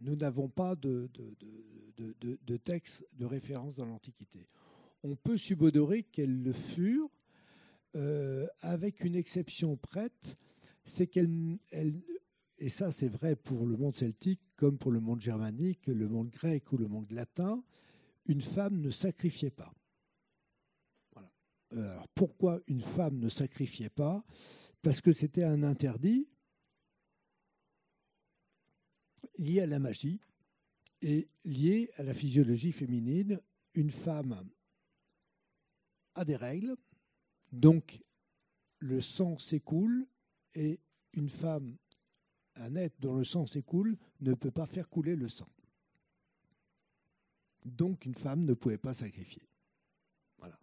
nous 0.00 0.14
n'avons 0.14 0.48
pas 0.48 0.76
de 0.76 1.08
texte 2.62 3.04
de 3.14 3.24
référence 3.24 3.74
dans 3.74 3.86
l'Antiquité 3.86 4.46
on 5.06 5.16
peut 5.16 5.36
subodorer 5.36 6.02
qu'elles 6.02 6.42
le 6.42 6.52
furent, 6.52 7.10
euh, 7.94 8.46
avec 8.60 9.04
une 9.04 9.16
exception 9.16 9.76
prête, 9.76 10.36
c'est 10.84 11.06
qu'elles, 11.06 11.58
et 12.58 12.68
ça 12.68 12.90
c'est 12.90 13.08
vrai 13.08 13.36
pour 13.36 13.66
le 13.66 13.76
monde 13.76 13.94
celtique 13.94 14.40
comme 14.56 14.78
pour 14.78 14.90
le 14.90 15.00
monde 15.00 15.20
germanique, 15.20 15.86
le 15.86 16.08
monde 16.08 16.30
grec 16.30 16.72
ou 16.72 16.76
le 16.76 16.88
monde 16.88 17.10
latin, 17.12 17.62
une 18.26 18.40
femme 18.40 18.80
ne 18.80 18.90
sacrifiait 18.90 19.50
pas. 19.50 19.72
Alors 21.70 22.08
pourquoi 22.08 22.60
une 22.66 22.82
femme 22.82 23.18
ne 23.18 23.28
sacrifiait 23.28 23.90
pas? 23.90 24.24
Parce 24.82 25.00
que 25.00 25.12
c'était 25.12 25.44
un 25.44 25.62
interdit 25.62 26.28
lié 29.38 29.60
à 29.60 29.66
la 29.66 29.78
magie 29.78 30.20
et 31.02 31.28
lié 31.44 31.90
à 31.96 32.02
la 32.02 32.14
physiologie 32.14 32.72
féminine. 32.72 33.40
Une 33.74 33.90
femme 33.90 34.48
des 36.24 36.36
règles, 36.36 36.76
donc 37.52 38.02
le 38.78 39.00
sang 39.00 39.38
s'écoule 39.38 40.06
et 40.54 40.80
une 41.12 41.28
femme, 41.28 41.76
un 42.56 42.74
être 42.76 42.98
dont 43.00 43.16
le 43.16 43.24
sang 43.24 43.46
s'écoule, 43.46 43.96
ne 44.20 44.34
peut 44.34 44.50
pas 44.50 44.66
faire 44.66 44.88
couler 44.88 45.16
le 45.16 45.28
sang. 45.28 45.48
Donc 47.64 48.04
une 48.04 48.14
femme 48.14 48.44
ne 48.44 48.54
pouvait 48.54 48.78
pas 48.78 48.94
sacrifier. 48.94 49.48
Voilà. 50.38 50.58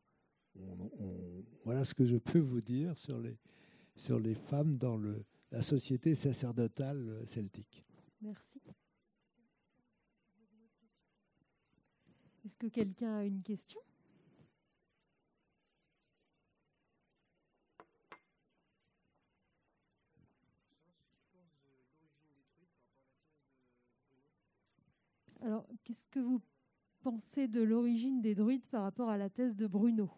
voilà 1.65 1.83
ce 1.83 1.93
que 1.93 2.05
je 2.05 2.15
peux 2.15 2.39
vous 2.39 2.61
dire 2.61 2.97
sur 2.97 3.19
les, 3.19 3.37
sur 3.95 4.19
les 4.19 4.35
femmes 4.35 4.77
dans 4.77 4.97
le, 4.97 5.25
la 5.51 5.61
société 5.61 6.15
sacerdotale 6.15 7.23
celtique. 7.25 7.83
Merci. 8.21 8.61
Est-ce 12.45 12.57
que 12.57 12.67
quelqu'un 12.67 13.17
a 13.17 13.23
une 13.23 13.41
question? 13.41 13.79
Alors, 25.43 25.67
qu'est-ce 25.83 26.07
que 26.07 26.21
vous 26.21 26.41
pensez 27.01 27.49
de 27.49 27.61
l'origine 27.61 28.21
des 28.21 28.33
druides 28.33 28.65
par 28.67 28.83
rapport 28.83 29.09
à 29.09 29.17
la 29.17 29.29
thèse 29.29 29.57
de 29.57 29.67
Bruno? 29.67 30.09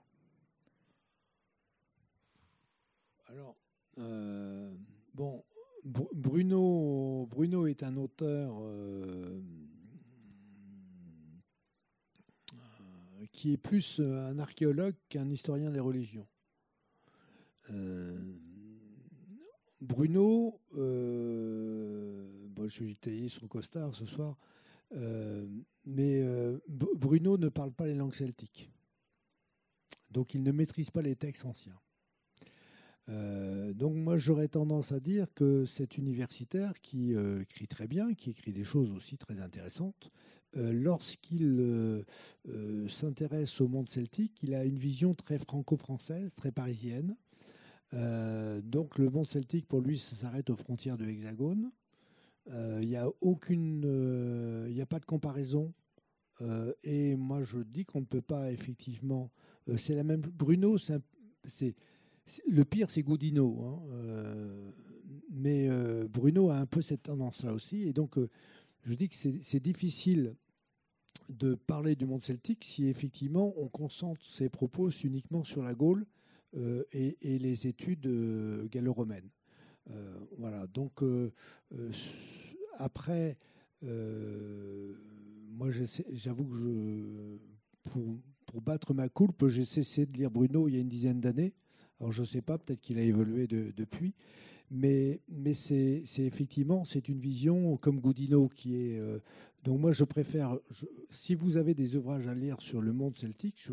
Alors, 3.26 3.56
euh, 3.98 4.72
bon, 5.16 5.44
Bruno, 5.84 7.26
Bruno 7.28 7.66
est 7.66 7.82
un 7.82 7.98
auteur 7.98 8.56
euh, 8.62 9.42
qui 13.32 13.54
est 13.54 13.58
plus 13.58 14.00
un 14.00 14.38
archéologue 14.38 14.94
qu'un 15.10 15.28
historien 15.32 15.72
des 15.72 15.80
religions. 15.80 16.28
Euh, 17.72 18.16
Bruno, 19.82 20.62
je 20.76 22.68
suis 22.70 22.96
taillé 22.96 23.28
sur 23.28 23.50
costard 23.50 23.96
ce 23.96 24.06
soir. 24.06 24.38
Euh, 24.94 25.46
mais 25.86 26.22
euh, 26.22 26.60
Bruno 26.68 27.38
ne 27.38 27.50
parle 27.50 27.72
pas 27.72 27.86
les 27.86 27.96
langues 27.96 28.16
celtiques. 28.16 28.70
Donc 30.12 30.34
il 30.34 30.44
ne 30.44 30.52
maîtrise 30.52 30.92
pas 30.92 31.02
les 31.02 31.16
textes 31.16 31.46
anciens. 31.46 31.80
Euh, 33.08 33.74
donc 33.74 33.96
moi 33.96 34.18
j'aurais 34.18 34.48
tendance 34.48 34.92
à 34.92 35.00
dire 35.00 35.28
que 35.36 35.66
cet 35.66 35.98
universitaire 35.98 36.80
qui 36.82 37.14
écrit 37.42 37.68
très 37.68 37.88
bien, 37.88 38.14
qui 38.14 38.32
écrit 38.32 38.54
des 38.54 38.64
choses 38.64 38.92
aussi 38.92 39.18
très 39.18 39.42
intéressantes, 39.42 40.12
lorsqu'il 40.54 42.06
s'intéresse 42.88 43.60
au 43.60 43.68
monde 43.68 43.90
celtique, 43.90 44.42
il 44.42 44.56
a 44.56 44.64
une 44.64 44.80
vision 44.80 45.14
très 45.14 45.38
franco-française, 45.38 46.34
très 46.34 46.52
parisienne. 46.52 47.18
donc 47.92 48.98
le 48.98 49.10
monde 49.10 49.28
celtique 49.28 49.68
pour 49.68 49.82
lui 49.82 50.00
s'arrête 50.00 50.50
aux 50.50 50.56
frontières 50.56 50.98
de 50.98 51.04
l'Hexagone. 51.04 51.72
Il 52.48 52.54
euh, 52.54 52.80
n'y 52.82 52.96
a 52.96 53.08
aucune, 53.22 53.80
il 53.80 53.90
euh, 53.90 54.70
n'y 54.70 54.82
a 54.82 54.86
pas 54.86 55.00
de 55.00 55.06
comparaison. 55.06 55.74
Euh, 56.42 56.74
et 56.84 57.16
moi, 57.16 57.44
je 57.44 57.60
dis 57.60 57.86
qu'on 57.86 58.02
ne 58.02 58.06
peut 58.06 58.22
pas 58.22 58.52
effectivement. 58.52 59.32
c'est 59.78 59.96
la 59.96 60.04
même. 60.04 60.22
Bruno, 60.22 60.78
c'est 60.78 61.76
le 62.48 62.66
pire, 62.66 62.90
c'est 62.90 63.04
Goudino. 63.04 63.64
Hein, 63.64 64.74
mais 65.32 65.70
Bruno 66.08 66.50
a 66.50 66.58
un 66.58 66.66
peu 66.66 66.82
cette 66.82 67.04
tendance-là 67.04 67.54
aussi. 67.54 67.84
Et 67.84 67.94
donc, 67.94 68.18
je 68.84 68.94
dis 68.94 69.10
que 69.10 69.16
c'est 69.16 69.60
difficile 69.60 70.36
de 71.30 71.56
parler 71.56 71.96
du 71.96 72.06
monde 72.06 72.22
celtique 72.22 72.64
si 72.64 72.88
effectivement 72.88 73.54
on 73.58 73.68
concentre 73.68 74.24
ses 74.24 74.50
propos 74.50 74.90
uniquement 74.90 75.44
sur 75.44 75.64
la 75.64 75.74
Gaule 75.74 76.06
et, 76.92 77.18
les 77.22 77.68
études 77.68 78.08
gallo-romaines. 78.70 79.30
Voilà, 80.38 80.68
donc 80.68 81.04
après, 82.78 83.38
moi 83.82 85.70
j'avoue 86.12 86.46
que 86.46 87.40
pour, 87.84 88.18
pour 88.46 88.62
battre 88.62 88.94
ma 88.94 89.10
coulpe, 89.10 89.48
j'ai 89.48 89.66
cessé 89.66 90.06
de 90.06 90.14
lire 90.14 90.32
Bruno 90.32 90.68
il 90.68 90.76
y 90.76 90.78
a 90.78 90.82
une 90.82 90.90
dizaine 90.90 91.20
d'années. 91.20 91.54
Alors 92.00 92.12
je 92.12 92.22
ne 92.22 92.28
sais 92.28 92.42
pas, 92.42 92.58
peut-être 92.58 92.82
qu'il 92.82 92.98
a 92.98 93.02
évolué 93.02 93.48
depuis, 93.48 94.14
mais, 94.70 95.22
mais 95.30 95.54
c'est 95.54 96.04
effectivement 96.18 96.84
c'est 96.84 97.08
une 97.08 97.20
vision 97.20 97.78
comme 97.78 98.00
Goudinot 98.00 98.50
qui 98.50 98.76
est. 98.76 99.00
Euh, 99.00 99.20
donc 99.64 99.80
moi 99.80 99.92
je 99.92 100.04
préfère. 100.04 100.58
si 101.10 101.36
vous 101.36 101.58
avez 101.58 101.74
des 101.74 101.96
ouvrages 101.96 102.28
à 102.28 102.36
lire 102.36 102.62
sur 102.62 102.82
le 102.82 102.92
monde 102.94 103.18
celtique, 103.18 103.68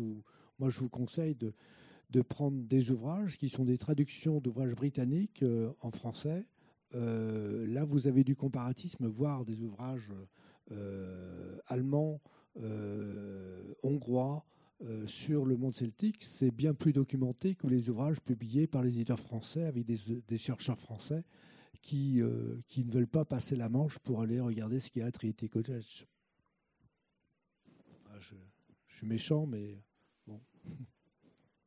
moi 0.59 0.69
je 0.69 0.79
vous 0.79 0.89
conseille 0.89 1.35
de, 1.35 1.53
de 2.13 2.21
prendre 2.21 2.63
des 2.63 2.91
ouvrages 2.91 3.37
qui 3.37 3.49
sont 3.49 3.65
des 3.65 3.77
traductions 3.77 4.39
d'ouvrages 4.39 4.75
britanniques 4.75 5.43
euh, 5.43 5.73
en 5.81 5.91
français. 5.91 6.45
Euh, 6.95 7.65
là 7.67 7.83
vous 7.83 8.07
avez 8.07 8.23
du 8.23 8.35
comparatisme, 8.35 9.07
voire 9.07 9.43
des 9.43 9.61
ouvrages 9.61 10.09
allemands, 11.67 12.21
hongrois. 13.83 14.45
Euh, 14.85 15.07
sur 15.07 15.45
le 15.45 15.55
monde 15.55 15.75
celtique, 15.75 16.23
c'est 16.23 16.51
bien 16.51 16.73
plus 16.73 16.91
documenté 16.91 17.55
que 17.55 17.67
les 17.67 17.89
ouvrages 17.89 18.19
publiés 18.19 18.67
par 18.67 18.83
les 18.83 18.89
éditeurs 18.89 19.19
français 19.19 19.63
avec 19.63 19.85
des, 19.85 20.37
chercheurs 20.37 20.77
français 20.77 21.23
qui, 21.81 22.21
euh, 22.21 22.61
ne 22.75 22.91
veulent 22.91 23.07
pas 23.07 23.23
passer 23.23 23.55
la 23.55 23.69
Manche 23.69 23.97
pour 23.99 24.21
aller 24.21 24.41
regarder 24.41 24.81
ce 24.81 24.89
qu'il 24.89 25.01
y 25.01 25.03
a 25.03 25.07
à 25.07 25.11
Trinity 25.11 25.47
College. 25.47 26.05
Ah, 28.07 28.19
je, 28.19 28.35
suis 28.87 29.07
méchant, 29.07 29.45
mais 29.45 29.81
bon. 30.27 30.41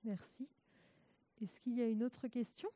Merci. 0.06 0.48
Est-ce 1.42 1.60
qu'il 1.60 1.76
y 1.76 1.82
a 1.82 1.88
une 1.88 2.04
autre 2.04 2.28
question? 2.28 2.70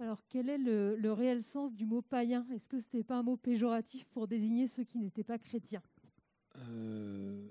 Alors, 0.00 0.24
quel 0.30 0.48
est 0.48 0.56
le, 0.56 1.12
réel 1.12 1.42
sens 1.42 1.74
du 1.74 1.84
mot 1.84 2.00
païen? 2.00 2.46
Est-ce 2.54 2.70
que 2.70 2.80
ce 2.80 2.86
n'était 2.86 3.04
pas 3.04 3.18
un 3.18 3.22
mot 3.22 3.36
péjoratif 3.36 4.06
pour 4.06 4.26
désigner 4.26 4.66
ceux 4.66 4.84
qui 4.84 4.98
n'étaient 4.98 5.24
pas 5.24 5.38
chrétiens? 5.38 5.82
Euh, 6.56 7.46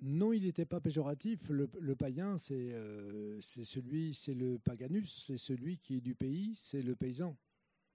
Non, 0.00 0.32
il 0.32 0.44
n'était 0.44 0.64
pas 0.64 0.80
péjoratif. 0.80 1.50
Le, 1.50 1.94
païen, 1.94 2.36
euh, 2.52 3.38
c'est 3.42 3.64
celui, 3.64 4.14
c'est 4.14 4.32
le 4.32 4.58
paganus, 4.58 5.24
c'est 5.26 5.36
celui 5.36 5.76
qui 5.76 5.96
est 5.96 6.00
du 6.00 6.14
pays, 6.14 6.54
c'est 6.56 6.80
le 6.80 6.96
paysan. 6.96 7.36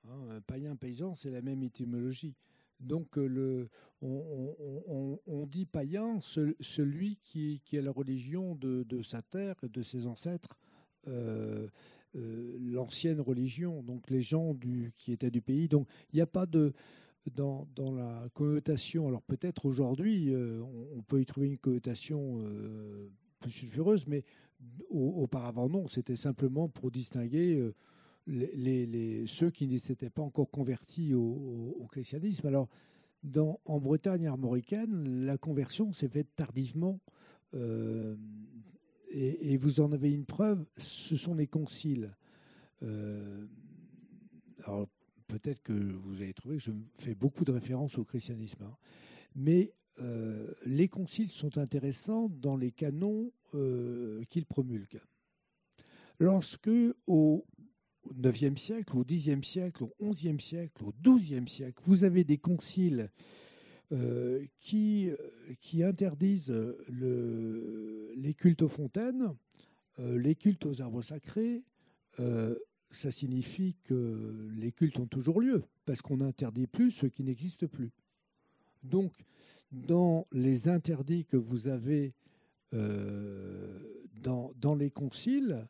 Hein, 0.08 0.40
païen, 0.46 0.76
paysan, 0.76 1.16
c'est 1.16 1.32
la 1.32 1.42
même 1.42 1.64
étymologie. 1.64 2.36
Donc, 2.80 3.18
euh, 3.18 3.68
on, 4.02 5.48
dit 5.48 5.66
païen, 5.66 6.20
celui 6.22 7.18
qui, 7.24 7.60
qui, 7.66 7.80
a 7.80 7.82
la 7.82 7.92
religion 7.92 8.54
de, 8.54 9.02
sa 9.02 9.24
terre, 9.24 9.56
de 9.64 9.82
ses 9.82 10.06
ancêtres. 10.06 10.60
Euh, 11.08 11.68
l'ancienne 12.16 13.20
religion, 13.20 13.84
donc 13.84 14.10
les 14.10 14.22
gens 14.22 14.54
du, 14.54 14.92
qui 14.96 15.12
étaient 15.12 15.32
du 15.32 15.42
pays. 15.42 15.68
Donc 15.68 15.88
il 16.12 16.18
n'y 16.18 16.22
a 16.22 16.28
pas 16.28 16.46
de 16.46 16.74
dans, 17.34 17.68
dans, 17.76 17.92
la 17.92 18.30
connotation. 18.34 19.08
Alors 19.08 19.24
peut-être 19.24 19.66
aujourd'hui, 19.66 20.34
euh, 20.34 20.62
on, 20.96 21.02
peut 21.02 21.20
y 21.22 21.26
trouver 21.26 21.48
une 21.48 21.58
connotation 21.58 22.40
euh, 22.42 23.10
plus 23.40 23.52
sulfureuse, 23.52 24.06
mais 24.08 24.24
auparavant 24.90 25.68
non. 25.68 25.88
C'était 25.88 26.16
simplement 26.16 26.70
pour 26.70 26.92
distinguer 26.92 27.72
les, 28.28 28.86
les, 28.86 29.28
ceux 29.28 29.50
qui 29.50 29.68
ne 29.68 29.78
s'étaient 29.78 30.10
pas 30.10 30.22
encore 30.22 30.50
convertis 30.52 31.14
au, 31.14 31.76
au, 31.80 31.88
christianisme. 31.88 32.48
Alors 32.48 32.70
dans, 33.24 33.60
en 33.66 33.80
Bretagne 33.80 34.28
armoricaine, 34.28 35.26
la 35.26 35.38
conversion 35.38 35.92
s'est 35.92 36.10
faite 36.10 36.30
tardivement 36.36 37.00
et, 39.10 39.58
vous 39.58 39.80
en 39.80 39.92
avez 39.92 40.12
une 40.12 40.26
preuve, 40.26 40.66
ce 40.78 41.16
sont 41.16 41.36
les 41.36 41.48
conciles. 41.48 42.16
Euh, 42.84 43.46
alors 44.64 44.88
peut-être 45.28 45.62
que 45.62 45.74
vous 45.74 46.22
avez 46.22 46.34
trouvé 46.34 46.58
que 46.58 46.64
je 46.64 46.72
fais 46.94 47.16
beaucoup 47.16 47.46
de 47.46 47.52
références 47.52 47.98
au 47.98 48.04
christianisme, 48.04 48.64
hein. 48.64 48.76
mais 49.36 49.74
euh, 50.02 50.52
les 50.66 50.88
conciles 50.88 51.30
sont 51.30 51.58
intéressants 51.58 52.30
dans 52.30 52.58
les 52.58 52.72
canons 52.72 53.32
euh, 53.54 54.24
qu'ils 54.30 54.46
promulguent. 54.46 55.02
Lorsque 56.20 56.70
au 57.08 57.46
IXe 58.24 58.62
siècle, 58.62 58.98
au 58.98 59.04
Xe 59.04 59.42
siècle, 59.42 59.84
au 60.00 60.12
XIe 60.12 60.40
siècle, 60.40 60.84
au 60.84 60.94
XIIe 61.02 61.48
siècle, 61.48 61.82
vous 61.86 62.04
avez 62.04 62.24
des 62.24 62.38
conciles 62.38 63.10
euh, 63.92 64.44
qui, 64.58 65.10
euh, 65.10 65.16
qui 65.62 65.84
interdisent 65.84 66.52
le, 66.90 68.12
les 68.16 68.34
cultes 68.34 68.64
aux 68.64 68.68
fontaines, 68.68 69.36
euh, 70.00 70.18
les 70.18 70.34
cultes 70.34 70.66
aux 70.66 70.82
arbres 70.82 71.04
sacrés. 71.04 71.64
ça 72.90 73.12
signifie 73.12 73.76
que 73.84 74.50
les 74.56 74.72
cultes 74.72 75.00
ont 75.00 75.06
toujours 75.06 75.40
lieu, 75.40 75.64
parce 75.86 76.02
qu'on 76.02 76.18
n'interdit 76.18 76.66
plus 76.66 76.92
ce 76.92 77.06
qui 77.06 77.24
n'existe 77.24 77.68
plus. 77.68 77.92
Donc, 78.84 79.14
dans 79.72 80.26
les 80.32 80.70
interdits 80.70 81.26
que 81.26 81.38
vous 81.38 81.68
avez 81.68 82.14
dans, 82.72 84.76
les 84.78 84.90
conciles, 84.90 85.68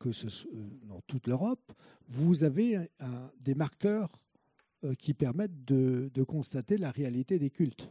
que 0.00 0.12
ce, 0.12 0.26
dans 0.88 1.00
toute 1.06 1.28
l'Europe, 1.28 1.72
vous 2.08 2.44
avez 2.44 2.88
des 3.44 3.54
marqueurs 3.54 4.10
euh, 4.10 4.25
qui 4.98 5.14
permettent 5.14 5.64
de, 5.64 6.22
constater 6.24 6.76
la 6.76 6.90
réalité 6.90 7.38
des 7.38 7.50
cultes. 7.50 7.90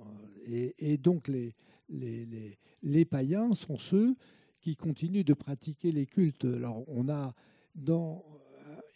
Euh, 0.00 0.72
et, 0.78 0.98
donc 0.98 1.28
les, 1.28 1.54
les, 1.88 2.58
les, 2.82 3.04
païens 3.04 3.54
sont 3.54 3.78
ceux 3.78 4.16
qui 4.60 4.76
continuent 4.76 5.24
de 5.24 5.34
pratiquer 5.34 5.92
les 5.92 6.06
cultes. 6.06 6.44
Alors 6.44 6.84
on 6.88 7.08
a 7.08 7.34
dans 7.74 8.24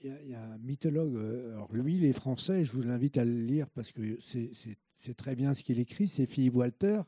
il 0.04 0.30
y, 0.30 0.34
a 0.34 0.52
un 0.52 0.58
mythologue, 0.58 1.16
euh, 1.16 1.52
alors 1.54 1.72
lui 1.72 1.96
il 1.96 2.04
est 2.04 2.12
français, 2.12 2.62
je 2.62 2.70
vous 2.72 2.82
l'invite 2.82 3.18
à 3.18 3.24
le 3.24 3.40
lire 3.40 3.68
parce 3.70 3.90
que 3.90 4.18
c'est 4.20 5.14
très 5.16 5.34
bien 5.34 5.52
ce 5.52 5.64
qu'il 5.64 5.80
écrit, 5.80 6.06
c'est 6.06 6.26
Philippe 6.26 6.54
Walter 6.54 7.00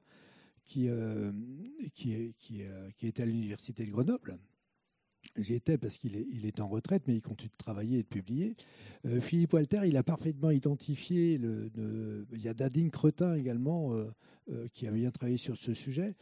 qui, 0.64 0.88
qui, 1.94 2.34
qui, 2.38 2.62
qui 2.96 3.06
est 3.06 3.20
à 3.20 3.24
l'université 3.24 3.84
de 3.84 3.90
Grenoble 3.90 4.38
J'y 5.36 5.54
étais 5.54 5.78
parce 5.78 5.98
qu'il 5.98 6.16
est, 6.16 6.60
en 6.60 6.68
retraite, 6.68 7.04
mais 7.06 7.14
il 7.14 7.22
continue 7.22 7.50
de 7.50 7.56
travailler 7.56 7.98
et 7.98 8.02
de 8.02 8.08
publier. 8.08 8.56
Euh, 9.06 9.20
Philippe 9.20 9.52
Walter, 9.52 9.82
il 9.86 9.96
a 9.96 10.02
parfaitement 10.02 10.50
identifié. 10.50 11.38
Le, 11.38 12.26
il 12.32 12.42
y 12.42 12.48
a 12.48 12.54
Dadine 12.54 12.90
Cretin 12.90 13.34
également 13.34 13.92
euh, 13.94 14.10
euh, 14.50 14.66
qui 14.72 14.86
a 14.86 14.90
bien 14.90 15.10
travaillé 15.10 15.36
sur 15.36 15.56
ce 15.56 15.72
sujet. 15.72 16.16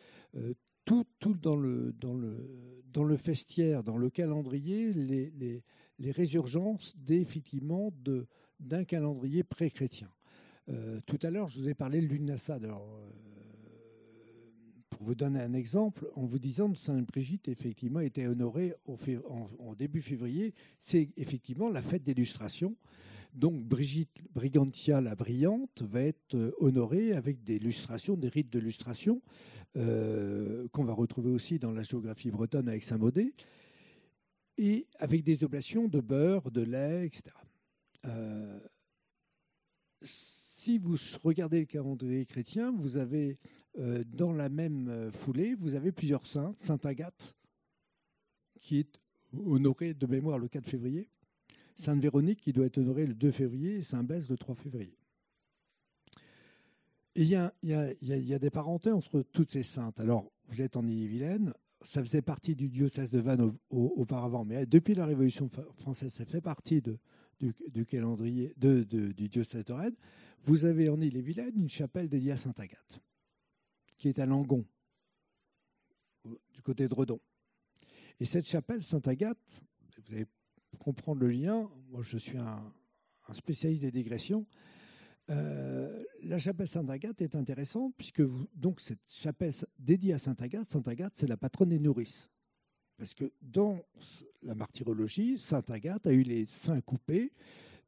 tout, 0.84 1.04
tout 1.18 1.34
dans, 1.34 1.56
le, 1.56 1.94
dans, 1.98 2.14
le, 2.14 2.82
dans 2.92 3.04
le 3.04 3.16
festiaire, 3.16 3.82
dans 3.82 3.96
le 3.96 4.10
calendrier, 4.10 4.92
les, 4.92 5.30
les, 5.30 5.62
les 5.98 6.10
résurgences 6.10 6.94
d'un 8.60 8.84
calendrier 8.84 9.44
pré-chrétien. 9.44 10.10
tout 11.06 11.18
à 11.22 11.30
l'heure, 11.30 11.48
je 11.48 11.60
vous 11.60 11.68
ai 11.68 11.74
parlé 11.74 12.00
de 12.00 12.06
l'Unassad. 12.06 12.64
Alors, 12.64 12.86
pour 14.96 15.04
vous 15.04 15.14
donner 15.14 15.40
un 15.40 15.52
exemple, 15.52 16.10
en 16.14 16.24
vous 16.24 16.38
disant 16.38 16.72
que 16.72 16.78
Sainte 16.78 17.06
Brigitte 17.06 17.48
effectivement 17.48 18.00
était 18.00 18.26
honorée 18.26 18.72
au 18.86 18.96
en, 19.58 19.74
début 19.74 20.00
février, 20.00 20.54
c'est 20.78 21.10
effectivement 21.18 21.68
la 21.68 21.82
fête 21.82 22.02
d'illustration. 22.02 22.74
Donc 23.34 23.62
Brigitte 23.62 24.24
Brigantia 24.32 25.02
la 25.02 25.14
brillante 25.14 25.82
va 25.82 26.00
être 26.00 26.34
euh, 26.34 26.52
honorée 26.60 27.12
avec 27.12 27.44
des 27.44 27.56
illustrations, 27.56 28.16
des 28.16 28.30
rites 28.30 28.50
d'illustration 28.50 29.20
euh, 29.76 30.66
qu'on 30.68 30.84
va 30.84 30.94
retrouver 30.94 31.30
aussi 31.30 31.58
dans 31.58 31.72
la 31.72 31.82
géographie 31.82 32.30
bretonne 32.30 32.66
avec 32.66 32.82
Saint-Maudé, 32.82 33.34
et 34.56 34.86
avec 34.98 35.22
des 35.24 35.44
oblations 35.44 35.88
de 35.88 36.00
beurre, 36.00 36.50
de 36.50 36.62
lait, 36.62 37.04
etc 37.04 37.36
si 40.66 40.78
vous 40.78 40.96
regardez 41.22 41.60
le 41.60 41.66
calendrier 41.66 42.26
chrétien, 42.26 42.72
vous 42.72 42.96
avez 42.96 43.38
euh, 43.78 44.02
dans 44.04 44.32
la 44.32 44.48
même 44.48 44.88
euh, 44.88 45.12
foulée, 45.12 45.54
vous 45.54 45.76
avez 45.76 45.92
plusieurs 45.92 46.26
saints. 46.26 46.56
Sainte 46.58 46.84
Agathe, 46.86 47.36
qui 48.60 48.80
est 48.80 49.00
honorée 49.32 49.94
de 49.94 50.06
mémoire 50.08 50.40
le 50.40 50.48
4 50.48 50.66
février. 50.66 51.08
Sainte 51.76 52.00
Véronique, 52.00 52.40
qui 52.40 52.52
doit 52.52 52.66
être 52.66 52.78
honorée 52.78 53.06
le 53.06 53.14
2 53.14 53.30
février. 53.30 53.76
Et 53.76 53.82
Saint 53.82 54.02
Bèze, 54.02 54.28
le 54.28 54.36
3 54.36 54.56
février. 54.56 54.98
il 57.14 57.28
y, 57.28 57.36
a, 57.36 58.38
des 58.40 58.50
parentés 58.50 58.90
entre 58.90 59.22
toutes 59.22 59.52
ces 59.52 59.62
saintes. 59.62 60.00
Alors, 60.00 60.32
vous 60.48 60.60
êtes 60.60 60.76
en 60.76 60.84
Ille-et-Vilaine, 60.84 61.52
ça 61.80 62.02
faisait 62.02 62.22
partie 62.22 62.56
du 62.56 62.68
diocèse 62.68 63.12
de 63.12 63.20
Vannes 63.20 63.54
auparavant, 63.70 64.44
mais 64.44 64.66
depuis 64.66 64.94
la 64.94 65.06
Révolution 65.06 65.48
française, 65.78 66.12
ça 66.12 66.24
fait 66.24 66.40
partie 66.40 66.82
du, 67.38 67.86
calendrier 67.86 68.52
du 68.56 69.28
diocèse 69.28 69.64
de 69.64 69.72
Rennes. 69.72 69.96
Vous 70.44 70.64
avez 70.64 70.88
en 70.88 71.00
Ille-et-Vilaine 71.00 71.58
une 71.58 71.68
chapelle 71.68 72.08
dédiée 72.08 72.32
à 72.32 72.36
Sainte 72.36 72.60
Agathe, 72.60 73.00
qui 73.98 74.08
est 74.08 74.18
à 74.18 74.26
Langon, 74.26 74.64
du 76.24 76.62
côté 76.62 76.88
de 76.88 76.94
Redon. 76.94 77.20
Et 78.20 78.24
cette 78.24 78.46
chapelle 78.46 78.82
Sainte 78.82 79.08
Agathe, 79.08 79.62
vous 80.06 80.14
allez 80.14 80.26
comprendre 80.78 81.20
le 81.20 81.30
lien, 81.30 81.70
moi 81.88 82.02
je 82.02 82.16
suis 82.16 82.38
un, 82.38 82.72
spécialiste 83.32 83.82
des 83.82 83.90
digressions, 83.90 84.46
euh, 85.30 86.04
la 86.22 86.38
chapelle 86.38 86.68
Sainte-Agathe 86.68 87.20
est 87.20 87.34
intéressante 87.34 87.92
puisque 87.96 88.22
donc 88.54 88.80
cette 88.80 89.00
chapelle 89.08 89.52
dédiée 89.76 90.12
à 90.12 90.18
Sainte-Agathe, 90.18 90.70
Sainte-Agathe 90.70 91.14
c'est 91.16 91.26
la 91.26 91.36
patronne 91.36 91.70
des 91.70 91.80
nourrices. 91.80 92.30
Parce 92.96 93.12
que 93.12 93.32
dans 93.42 93.84
la 94.42 94.54
martyrologie, 94.54 95.36
Sainte-Agathe 95.36 96.06
a 96.06 96.12
eu 96.12 96.22
les 96.22 96.46
seins 96.46 96.80
coupés, 96.80 97.32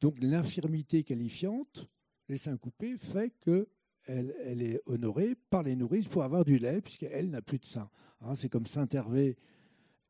donc 0.01 0.17
l'infirmité 0.21 1.05
qualifiante, 1.05 1.89
les 2.29 2.39
seins 2.39 2.57
coupés, 2.57 2.97
fait 2.97 3.33
que 3.41 3.69
elle, 4.09 4.63
est 4.63 4.81
honorée 4.87 5.35
par 5.51 5.63
les 5.63 5.77
nourrices 5.77 6.09
pour 6.09 6.25
avoir 6.25 6.45
du 6.45 6.59
lait, 6.59 6.81
puisqu'elle 6.81 7.31
n'a 7.31 7.43
plus 7.43 7.59
de 7.59 7.65
seins. 7.65 7.91
Hein, 8.23 8.35
c'est 8.35 8.49
comme 8.49 8.67
Saint 8.67 8.89
Hervé 8.91 9.37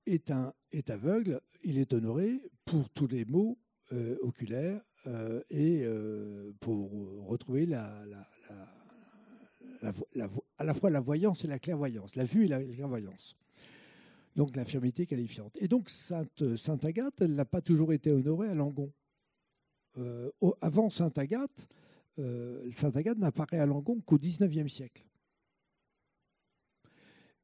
est 0.07 0.91
aveugle, 0.91 1.41
il 1.63 1.79
est 1.79 1.93
honoré 1.93 2.41
pour 2.65 2.89
tous 2.91 3.09
les 3.09 3.25
maux 3.25 3.59
euh, 3.93 4.17
oculaires 4.23 4.81
euh, 5.07 5.43
et 5.51 5.83
euh, 5.83 6.53
pour 6.61 6.91
retrouver 7.27 7.67
la, 7.67 8.05
à 9.83 10.65
la 10.65 10.75
fois 10.75 10.91
la 10.91 11.01
voyance 11.01 11.45
et 11.45 11.49
la 11.49 11.59
clairvoyance, 11.59 12.17
la 12.17 12.25
vue 12.25 12.45
et 12.45 12.49
la 12.49 12.63
clairvoyance. 12.63 13.37
Donc 14.37 14.57
l'infirmité 14.57 15.07
qualifiante. 15.07 15.57
Et 15.61 15.69
donc 15.69 15.91
Sainte, 15.91 16.57
Sainte 16.57 16.85
Agathe, 16.85 17.21
elle 17.21 17.35
n'a 17.35 17.45
pas 17.45 17.61
toujours 17.61 17.93
été 17.93 18.13
honorée 18.13 18.49
à 18.49 18.55
Langon. 18.55 18.93
avant 20.61 20.89
Sainte 20.91 21.19
Agathe, 21.19 21.69
Sainte 22.73 22.97
Agathe 22.97 23.19
n'apparaît 23.19 23.59
à 23.59 23.67
Langon 23.67 24.01
qu'au 24.01 24.19
XIXe 24.19 24.73
siècle. 24.73 25.09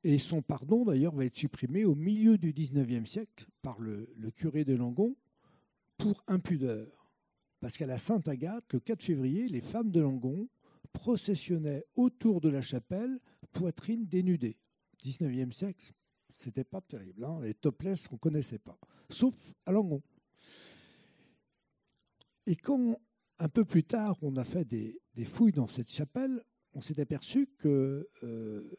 Et 0.05 0.19
son 0.19 0.43
pardon, 0.43 0.85
d'ailleurs, 0.85 1.15
va 1.15 1.25
être 1.25 1.37
supprimé 1.37 1.87
au 1.87 1.95
milieu 1.95 2.37
du 2.37 2.53
XIXe 2.53 3.11
siècle 3.11 3.47
par 3.63 3.81
le, 3.81 4.07
curé 4.37 4.65
de 4.65 4.75
Langon 4.75 5.17
pour 5.97 6.23
impudeur. 6.27 7.11
Parce 7.61 7.79
qu'à 7.79 7.87
la 7.87 7.97
Sainte 7.97 8.29
Agathe, 8.29 8.71
le 8.75 8.81
4 8.81 9.03
février, 9.03 9.47
les 9.47 9.63
femmes 9.63 9.91
de 9.91 10.01
Langon 10.01 10.47
processionnaient 10.93 11.85
autour 11.97 12.43
de 12.43 12.51
la 12.51 12.61
chapelle, 12.61 13.19
poitrine 13.53 14.05
dénudée. 14.05 14.59
19e 15.03 15.53
siècle, 15.53 15.93
c'était 16.35 16.65
pas 16.65 16.83
terrible. 16.83 17.25
Hein. 17.25 17.41
les 17.43 17.55
topless, 17.55 18.07
on 18.11 18.17
ne 18.17 18.19
connaissait 18.19 18.59
pas. 18.59 18.79
Sauf 19.09 19.35
à 19.65 19.73
Langon. 19.73 20.03
Et 22.47 22.57
quand, 22.57 23.01
un 23.39 23.49
peu 23.49 23.65
plus 23.65 23.85
tard, 23.85 24.17
on 24.23 24.37
a 24.37 24.45
fait 24.45 24.65
des, 24.65 25.01
fouilles 25.25 25.53
dans 25.53 25.69
cette 25.69 25.91
chapelle, 25.91 26.43
on 26.73 26.81
s'est 26.81 27.01
aperçu 27.01 27.49
que 27.59 28.09
euh, 28.23 28.71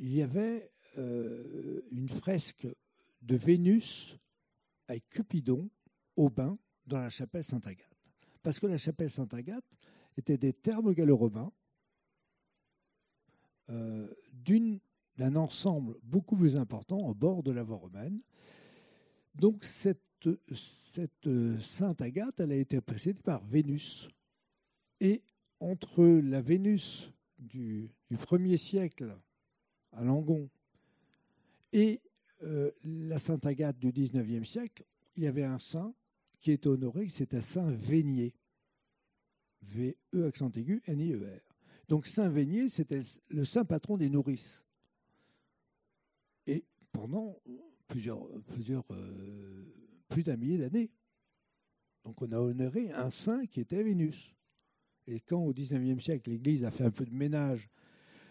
y 0.00 0.22
avait 0.22 0.70
euh, 0.98 1.82
une 1.90 2.08
fresque 2.08 2.66
de 3.22 3.36
Vénus 3.36 4.16
avec 4.88 5.08
Cupidon 5.08 5.70
au 6.16 6.28
bain 6.28 6.58
dans 6.86 6.98
la 6.98 7.08
chapelle 7.08 7.44
Sainte-Agathe. 7.44 7.88
Parce 8.42 8.58
que 8.58 8.66
la 8.66 8.78
chapelle 8.78 9.10
Sainte-Agathe 9.10 9.64
était 10.16 10.36
des 10.36 10.52
termes 10.52 10.92
gallo-romains 10.92 11.52
euh, 13.70 14.12
d'un 15.16 15.36
ensemble 15.36 15.96
beaucoup 16.02 16.36
plus 16.36 16.56
important 16.56 16.98
au 16.98 17.14
bord 17.14 17.42
de 17.42 17.52
la 17.52 17.62
voie 17.62 17.76
romaine. 17.76 18.20
Donc 19.34 19.64
cette, 19.64 20.00
Sainte 21.60 22.02
Agathe, 22.02 22.40
elle 22.40 22.52
a 22.52 22.56
été 22.56 22.80
précédée 22.80 23.22
par 23.22 23.44
Vénus. 23.44 24.08
Et 25.00 25.22
entre 25.58 26.04
la 26.04 26.40
Vénus 26.40 27.10
du, 27.38 27.90
du 28.10 28.16
1er 28.16 28.56
siècle 28.56 29.16
à 29.92 30.04
Langon. 30.04 30.48
Et 31.72 32.00
euh, 32.42 32.70
la 32.84 33.18
Sainte 33.18 33.46
Agathe 33.46 33.78
du 33.78 33.92
XIXe 33.92 34.48
siècle, 34.48 34.84
il 35.16 35.24
y 35.24 35.26
avait 35.26 35.44
un 35.44 35.58
saint 35.58 35.94
qui 36.40 36.50
était 36.50 36.68
honoré, 36.68 37.08
c'était 37.08 37.40
Saint 37.40 37.70
Vénier. 37.70 38.34
V-E 39.62 40.26
accent 40.26 40.50
aigu, 40.50 40.82
N-I-E-R. 40.86 41.40
Donc 41.88 42.06
Saint 42.06 42.28
Vénier, 42.28 42.68
c'était 42.68 43.00
le 43.28 43.44
saint 43.44 43.64
patron 43.64 43.96
des 43.96 44.08
nourrices. 44.08 44.64
Et 46.46 46.64
pendant 46.90 47.38
euh, 48.90 49.64
plus 50.08 50.22
d'un 50.22 50.36
millier 50.36 50.58
d'années. 50.58 50.90
Donc 52.04 52.20
on 52.22 52.32
a 52.32 52.38
honoré 52.38 52.90
un 52.92 53.10
saint 53.10 53.46
qui 53.46 53.60
était 53.60 53.82
Vénus. 53.82 54.34
Et 55.06 55.20
quand 55.20 55.40
au 55.40 55.52
XIXe 55.52 56.02
siècle, 56.02 56.30
l'Église 56.30 56.64
a 56.64 56.70
fait 56.70 56.84
un 56.84 56.90
peu 56.90 57.04
de 57.04 57.14
ménage 57.14 57.68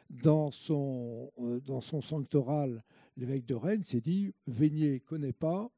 dans 0.10 0.52
son, 0.52 1.32
euh, 1.40 1.60
dans 1.62 1.82
sanctoral, 1.82 2.84
l'évêque 3.18 3.46
de 3.46 3.56
Rennes 3.56 3.84
s'est 3.84 4.02
dit 4.02 4.34
Vénier 4.48 5.00
connaît 5.00 5.34
pas, 5.34 5.72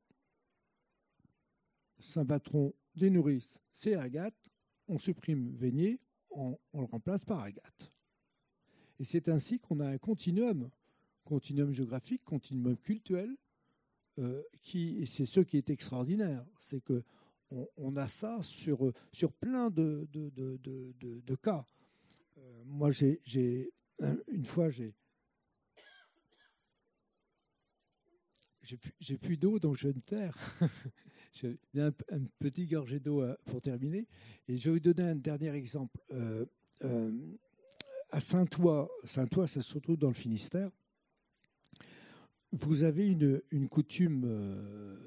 saint 1.99 2.25
patron 2.25 2.73
des 2.95 3.09
nourrices, 3.09 3.59
c'est 3.71 3.95
Agathe, 3.95 4.51
on 4.87 4.97
supprime 4.97 5.51
Vénier, 5.51 5.99
on, 6.31 6.57
le 6.73 6.85
remplace 6.85 7.23
par 7.23 7.41
Agathe. 7.41 7.91
Et 8.99 9.03
c'est 9.03 9.29
ainsi 9.29 9.59
qu'on 9.59 9.79
a 9.79 9.87
un 9.87 9.97
continuum, 9.97 10.69
continuum 11.23 11.71
géographique, 11.71 12.23
continuum 12.23 12.77
culturel, 12.77 13.35
euh, 14.19 14.43
qui, 14.61 15.05
c'est 15.07 15.25
ce 15.25 15.39
qui 15.39 15.57
est 15.57 15.69
extraordinaire, 15.69 16.45
c'est 16.57 16.81
que 16.81 17.03
on, 17.77 17.95
a 17.97 18.07
ça 18.07 18.39
sur, 18.41 18.91
sur 19.11 19.31
plein 19.31 19.69
de, 19.69 20.07
de, 20.11 20.29
de, 20.31 20.97
de 20.99 21.35
cas. 21.35 21.63
Euh, 22.39 22.63
moi, 22.65 22.89
j'ai 22.89 23.71
une 24.27 24.45
fois, 24.45 24.69
j'ai 24.71 24.95
j'ai 28.99 29.17
plus, 29.17 29.37
d'eau, 29.37 29.59
donc 29.59 29.77
je 29.77 29.87
vais 29.87 29.93
me 29.93 30.01
taire. 30.01 30.35
j'ai 31.33 31.59
un, 31.77 31.91
un, 32.09 32.23
petit 32.39 32.65
gorgée 32.65 32.99
d'eau 32.99 33.21
euh, 33.21 33.35
pour 33.45 33.61
terminer. 33.61 34.07
Et 34.47 34.57
je 34.57 34.69
vais 34.69 34.77
vous 34.77 34.79
donner 34.79 35.09
un 35.09 35.15
dernier 35.15 35.53
exemple. 35.53 35.99
À 38.09 38.19
Saint-Ouen, 38.19 38.87
Saint-Ouen, 39.03 39.47
ça 39.47 39.61
se 39.61 39.77
trouve 39.79 39.97
dans 39.97 40.07
le 40.07 40.13
Finistère. 40.13 40.71
Vous 42.53 42.83
avez 42.83 43.05
une, 43.07 43.67
coutume 43.67 44.97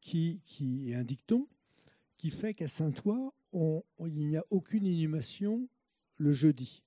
qui, 0.00 0.40
qui, 0.44 0.90
est 0.90 0.94
un 0.94 1.04
dicton 1.04 1.46
qui 2.16 2.30
fait 2.30 2.54
qu'à 2.54 2.68
Saint-Ouen, 2.68 3.32
il 3.52 4.28
n'y 4.28 4.36
a 4.36 4.44
aucune 4.50 4.86
inhumation 4.86 5.68
le 6.16 6.32
jeudi 6.32 6.82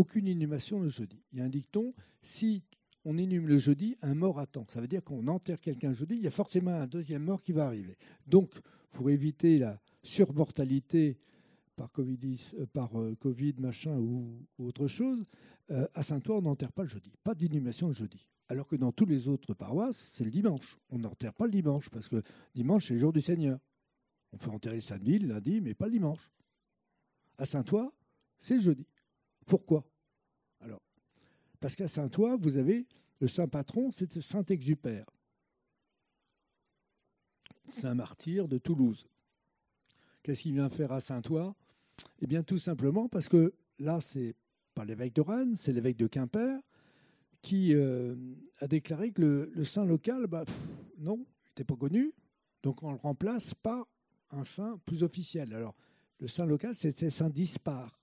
aucune 0.00 0.28
inhumation 0.28 0.80
le 0.80 0.88
jeudi. 0.88 1.22
Il 1.32 1.38
y 1.38 1.42
a 1.42 1.44
un 1.44 1.50
dicton, 1.50 1.92
si 2.22 2.64
on 3.04 3.18
inhume 3.18 3.48
le 3.48 3.58
jeudi, 3.58 3.96
un 4.02 4.14
mort 4.14 4.38
attend. 4.38 4.66
Ça 4.68 4.80
veut 4.80 4.88
dire 4.88 5.04
qu'on 5.04 5.26
enterre 5.28 5.60
quelqu'un 5.60 5.92
jeudi, 5.92 6.16
il 6.16 6.22
y 6.22 6.26
a 6.26 6.30
forcément 6.30 6.72
un 6.72 6.86
deuxième 6.86 7.22
mort 7.22 7.42
qui 7.42 7.52
va 7.52 7.66
arriver. 7.66 7.96
Donc, 8.26 8.54
pour 8.92 9.10
éviter 9.10 9.58
la 9.58 9.78
surmortalité 10.02 11.18
par 11.76 11.90
Covid, 11.92 12.18
euh, 12.58 12.66
par 12.72 12.98
euh, 12.98 13.14
COVID 13.20 13.54
machin 13.58 13.96
ou, 13.98 14.46
autre 14.58 14.86
chose, 14.86 15.24
euh, 15.70 15.86
à 15.94 16.02
Saint-Ouen, 16.02 16.38
on 16.38 16.42
n'enterre 16.42 16.72
pas 16.72 16.82
le 16.82 16.88
jeudi. 16.88 17.12
Pas 17.22 17.34
d'inhumation 17.34 17.88
le 17.88 17.94
jeudi. 17.94 18.26
Alors 18.48 18.66
que 18.66 18.76
dans 18.76 18.90
tous 18.90 19.06
les 19.06 19.28
autres 19.28 19.54
paroisses, 19.54 19.96
c'est 19.96 20.24
le 20.24 20.30
dimanche. 20.30 20.76
On 20.90 20.98
n'enterre 20.98 21.34
pas 21.34 21.44
le 21.44 21.52
dimanche, 21.52 21.88
parce 21.90 22.08
que 22.08 22.22
dimanche, 22.54 22.86
c'est 22.88 22.94
le 22.94 23.00
jour 23.00 23.12
du 23.12 23.20
Seigneur. 23.20 23.58
On 24.32 24.38
peut 24.38 24.50
enterrer 24.50 24.76
le 24.76 24.80
samedi, 24.80 25.18
le 25.18 25.28
lundi, 25.28 25.60
mais 25.60 25.74
pas 25.74 25.86
le 25.86 25.92
dimanche. 25.92 26.30
À 27.38 27.46
Saint-Ouen, 27.46 27.92
c'est 28.38 28.54
le 28.54 28.60
jeudi. 28.60 28.86
Pourquoi? 29.46 29.84
Alors, 30.60 30.82
parce 31.60 31.76
qu'à 31.76 31.88
Saint-Ouen, 31.88 32.36
vous 32.36 32.58
avez 32.58 32.86
le 33.20 33.28
saint 33.28 33.48
patron, 33.48 33.90
c'est 33.90 34.20
Saint-Exupère, 34.20 35.06
saint 37.66 37.94
martyr 37.94 38.48
de 38.48 38.58
Toulouse. 38.58 39.06
Qu'est-ce 40.22 40.42
qu'il 40.42 40.54
vient 40.54 40.70
faire 40.70 40.92
à 40.92 41.00
Saint-Ouen? 41.00 41.54
Eh 42.20 42.26
bien, 42.26 42.42
tout 42.42 42.58
simplement 42.58 43.08
parce 43.08 43.28
que 43.28 43.54
là, 43.78 44.00
c'est 44.00 44.34
l'évêque 44.84 45.14
de 45.14 45.20
Rennes, 45.20 45.56
c'est 45.56 45.72
l'évêque 45.72 45.96
de 45.96 46.06
Quimper 46.06 46.60
qui 47.42 47.74
euh, 47.74 48.14
a 48.58 48.66
déclaré 48.66 49.12
que 49.12 49.50
le, 49.52 49.64
saint 49.64 49.84
local, 49.84 50.26
bah, 50.26 50.44
non, 50.98 51.16
il 51.16 51.48
n'était 51.48 51.64
pas 51.64 51.76
connu, 51.76 52.12
donc 52.62 52.82
on 52.82 52.90
le 52.90 52.98
remplace 52.98 53.54
par 53.54 53.86
un 54.30 54.44
saint 54.44 54.78
plus 54.84 55.02
officiel. 55.02 55.54
Alors, 55.54 55.74
le 56.18 56.28
saint 56.28 56.44
local, 56.44 56.74
c'était 56.74 57.08
Saint 57.08 57.30
Dispar. 57.30 57.98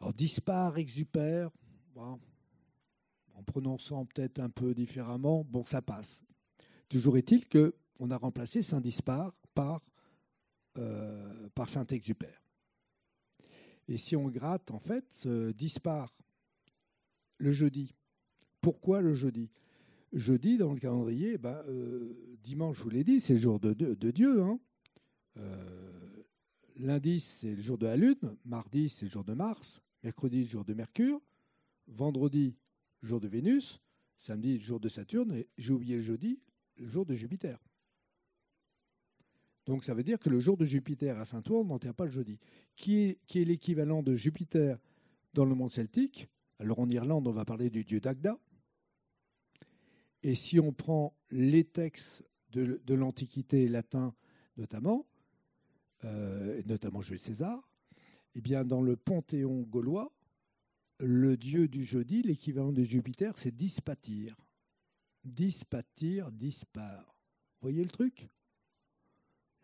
Alors, 0.00 0.12
dispar, 0.12 0.76
exupère, 0.76 1.50
en 1.96 3.42
prononçant 3.46 4.04
peut-être 4.04 4.38
un 4.38 4.50
peu 4.50 4.74
différemment, 4.74 5.44
bon, 5.48 5.64
ça 5.64 5.80
passe. 5.80 6.22
Toujours 6.90 7.16
est-il 7.16 7.48
qu'on 7.48 8.10
a 8.10 8.18
remplacé 8.18 8.62
Saint 8.62 8.82
Dispar 8.82 9.34
par 9.54 9.80
euh, 10.78 11.48
par 11.54 11.70
Saint-Exupère. 11.70 12.45
Et 13.88 13.96
si 13.96 14.16
on 14.16 14.28
gratte, 14.28 14.70
en 14.70 14.78
fait, 14.78 15.26
disparaît 15.56 16.08
le 17.38 17.52
jeudi. 17.52 17.94
Pourquoi 18.60 19.00
le 19.00 19.14
jeudi? 19.14 19.50
Jeudi, 20.12 20.56
dans 20.56 20.72
le 20.72 20.78
calendrier, 20.78 21.38
ben, 21.38 21.62
dimanche, 22.42 22.78
je 22.78 22.82
vous 22.82 22.90
l'ai 22.90 23.04
dit, 23.04 23.20
c'est 23.20 23.34
le 23.34 23.40
jour 23.40 23.60
de, 23.60 24.10
Dieu. 24.10 24.42
Hein. 24.42 24.58
lundi, 26.76 27.20
c'est 27.20 27.54
le 27.54 27.60
jour 27.60 27.78
de 27.78 27.86
la 27.86 27.96
Lune. 27.96 28.36
Mardi, 28.44 28.88
c'est 28.88 29.06
le 29.06 29.10
jour 29.10 29.24
de 29.24 29.34
Mars. 29.34 29.82
Mercredi, 30.02 30.42
le 30.42 30.48
jour 30.48 30.64
de 30.64 30.74
Mercure. 30.74 31.20
Vendredi, 31.86 32.56
jour 33.02 33.20
de 33.20 33.28
Vénus. 33.28 33.80
Samedi, 34.18 34.58
jour 34.58 34.80
de 34.80 34.88
Saturne. 34.88 35.32
Et 35.32 35.48
j'ai 35.58 35.72
oublié 35.72 35.96
le 35.96 36.02
jeudi, 36.02 36.40
le 36.76 36.86
jour 36.86 37.04
de 37.04 37.14
Jupiter. 37.14 37.65
Donc 39.66 39.82
ça 39.82 39.94
veut 39.94 40.04
dire 40.04 40.18
que 40.18 40.30
le 40.30 40.38
jour 40.38 40.56
de 40.56 40.64
Jupiter 40.64 41.18
à 41.18 41.24
Saint-Ouen, 41.24 41.60
on 41.60 41.64
n'enterre 41.64 41.94
pas 41.94 42.04
le 42.04 42.12
jeudi. 42.12 42.38
Qui 42.76 43.00
est, 43.00 43.18
qui 43.26 43.42
est 43.42 43.44
l'équivalent 43.44 44.02
de 44.02 44.14
Jupiter 44.14 44.78
dans 45.34 45.44
le 45.44 45.54
monde 45.54 45.70
celtique? 45.70 46.28
Alors 46.58 46.78
en 46.78 46.88
Irlande, 46.88 47.26
on 47.26 47.32
va 47.32 47.44
parler 47.44 47.68
du 47.68 47.84
dieu 47.84 48.00
Dagda. 48.00 48.38
Et 50.22 50.34
si 50.34 50.58
on 50.60 50.72
prend 50.72 51.14
les 51.30 51.64
textes 51.64 52.24
de, 52.52 52.94
l'Antiquité 52.94 53.68
latin 53.68 54.14
notamment, 54.56 55.06
euh, 56.04 56.62
notamment 56.64 57.02
Jules 57.02 57.18
César, 57.18 57.68
eh 58.34 58.40
bien 58.40 58.64
dans 58.64 58.80
le 58.80 58.96
panthéon 58.96 59.62
gaulois, 59.62 60.12
le 61.00 61.36
dieu 61.36 61.68
du 61.68 61.84
jeudi, 61.84 62.22
l'équivalent 62.22 62.72
de 62.72 62.82
Jupiter, 62.82 63.36
c'est 63.36 63.54
Dispatir. 63.54 64.36
Dispatir, 65.24 66.30
dispar. 66.30 67.16
Voyez 67.60 67.82
le 67.82 67.90
truc? 67.90 68.28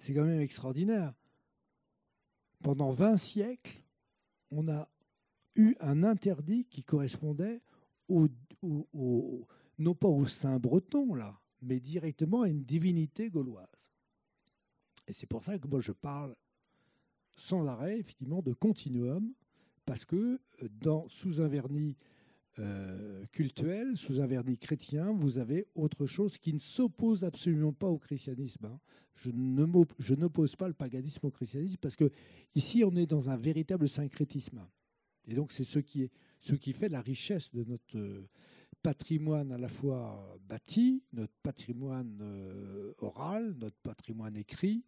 C'est 0.03 0.15
quand 0.15 0.24
même 0.24 0.41
extraordinaire. 0.41 1.15
Pendant 2.61 2.91
20 2.91 3.19
siècles, 3.19 3.85
on 4.51 4.66
a 4.66 4.89
eu 5.55 5.77
un 5.79 6.03
interdit 6.03 6.65
qui 6.65 6.83
correspondait 6.83 7.62
non 8.11 9.95
pas 9.95 10.09
au 10.09 10.27
saint 10.27 10.59
breton, 10.59 11.15
là, 11.15 11.41
mais 11.61 11.79
directement 11.79 12.43
à 12.43 12.49
une 12.49 12.65
divinité 12.65 13.31
gauloise. 13.31 13.93
Et 15.07 15.12
c'est 15.12 15.29
pour 15.29 15.45
ça 15.45 15.57
que 15.57 15.69
moi 15.69 15.81
je 15.81 15.93
parle 15.93 16.35
sans 17.37 17.69
arrêt, 17.69 18.01
effectivement, 18.01 18.43
de 18.43 18.55
continuum, 18.55 19.33
parce 19.87 20.05
que 20.05 20.16
euh, 20.16 20.69
dans, 20.81 21.07
sous 21.11 21.41
un 21.41 21.47
vernis 21.47 21.97
euh, 22.59 23.24
sous 23.95 24.20
un 24.20 24.27
vernis 24.27 24.59
chrétien, 24.59 25.12
vous 25.12 25.39
avez 25.39 25.66
autre 25.74 26.07
chose 26.07 26.39
qui 26.39 26.53
ne 26.53 26.59
s'oppose 26.59 27.24
absolument 27.24 27.73
pas 27.73 27.89
au 27.89 27.99
christianisme. 27.99 28.66
Hein. 28.66 28.81
Je, 29.16 29.31
n'oppose 30.15 30.57
pas 30.57 30.69
le 30.69 30.74
paganisme 30.74 31.27
au 31.27 31.31
christianisme 31.31 31.77
parce 31.81 31.97
que 31.97 32.11
ici 32.55 32.83
on 32.85 32.95
est 32.97 33.07
dans 33.07 33.31
un 33.31 33.37
véritable 33.37 33.89
syncrétisme. 33.89 34.66
Et 35.27 35.35
donc 35.35 35.53
c'est 35.53 35.65
ce 35.65 35.79
qui, 35.79 36.03
est, 36.03 36.11
ce 36.41 36.55
qui 36.55 36.73
fait 36.73 36.89
la 36.89 37.01
richesse 37.01 37.53
de 37.53 37.65
notre 37.65 37.99
euh, 37.99 38.29
patrimoine 38.83 39.53
à 39.53 39.59
la 39.59 39.69
fois 39.69 40.39
bâti, 40.49 41.03
notre 41.12 41.35
patrimoine 41.43 42.20
oral, 42.99 43.55
notre 43.59 43.77
patrimoine 43.83 44.37
écrit, 44.37 44.85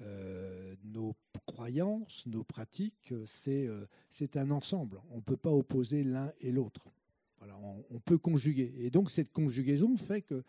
euh, 0.00 0.76
nos 0.84 1.16
croyances, 1.46 2.24
nos 2.26 2.44
pratiques, 2.44 3.12
c'est 3.26 3.66
euh, 3.66 3.86
un 4.34 4.50
ensemble. 4.52 5.00
On 5.10 5.16
ne 5.16 5.22
peut 5.22 5.36
pas 5.36 5.50
opposer 5.50 6.04
l'un 6.04 6.32
et 6.40 6.52
l'autre. 6.52 6.86
On, 7.90 8.00
peut 8.00 8.18
conjuguer. 8.18 8.74
Et 8.78 8.90
donc 8.90 9.10
cette 9.10 9.32
conjugaison 9.32 9.96
fait 9.96 10.22
que 10.22 10.44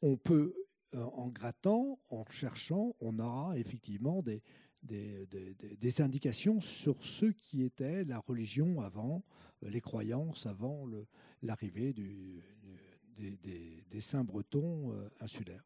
on 0.00 0.16
peut, 0.16 0.54
euh, 0.94 1.02
en 1.04 1.28
grattant, 1.28 1.98
en 2.10 2.24
cherchant, 2.30 2.94
on 3.00 3.18
aura 3.18 3.58
effectivement 3.58 4.22
des, 4.22 4.42
indications 6.00 6.60
sur 6.60 7.04
ce 7.04 7.26
qui 7.26 7.62
était 7.62 8.04
la 8.04 8.18
religion 8.18 8.80
avant, 8.80 9.22
les 9.62 9.80
croyances 9.80 10.46
avant 10.46 10.86
l'arrivée 11.42 11.92
des, 11.92 12.42
des, 13.90 14.00
saints 14.00 14.24
bretons 14.24 14.92
insulaires. 15.20 15.64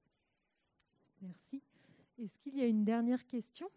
Merci. 1.22 1.62
Est-ce 2.18 2.38
qu'il 2.38 2.56
y 2.56 2.62
a 2.62 2.66
une 2.66 2.84
dernière 2.84 3.26
question? 3.26 3.70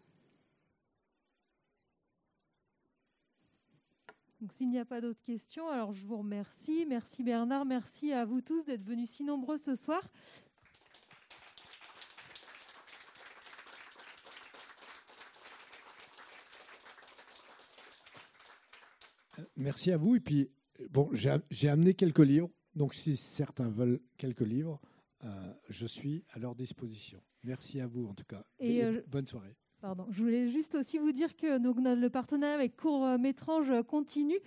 Donc, 4.40 4.52
s'il 4.52 4.70
n'y 4.70 4.78
a 4.78 4.86
pas 4.86 5.00
d'autres 5.00 5.22
questions, 5.22 5.68
alors 5.68 5.92
je 5.92 6.06
vous 6.06 6.16
remercie. 6.16 6.86
Merci 6.88 7.22
Bernard, 7.22 7.66
merci 7.66 8.12
à 8.12 8.24
vous 8.24 8.40
tous 8.40 8.64
d'être 8.64 8.84
venus 8.84 9.10
si 9.10 9.24
nombreux 9.24 9.58
ce 9.58 9.74
soir. 9.74 10.02
Merci 19.56 19.92
à 19.92 19.98
vous. 19.98 20.16
Et 20.16 20.20
puis, 20.20 20.50
bon, 20.90 21.10
j'ai 21.12 21.68
amené 21.68 21.94
quelques 21.94 22.18
livres. 22.18 22.50
Donc, 22.74 22.94
si 22.94 23.16
certains 23.16 23.68
veulent 23.68 24.00
quelques 24.16 24.40
livres, 24.40 24.80
euh, 25.24 25.52
je 25.68 25.86
suis 25.86 26.24
à 26.30 26.38
leur 26.38 26.54
disposition. 26.54 27.20
Merci 27.42 27.80
à 27.80 27.86
vous 27.86 28.06
en 28.06 28.14
tout 28.14 28.24
cas. 28.24 28.44
Et, 28.58 28.82
euh, 28.82 29.02
bonne 29.06 29.26
soirée. 29.26 29.54
Je 30.10 30.22
voulais 30.22 30.48
juste 30.48 30.74
aussi 30.74 30.98
vous 30.98 31.12
dire 31.12 31.36
que 31.36 31.58
le 31.94 32.08
partenariat 32.08 32.54
avec 32.54 32.76
Court 32.76 33.18
Métrange 33.18 33.72
continue, 33.88 34.38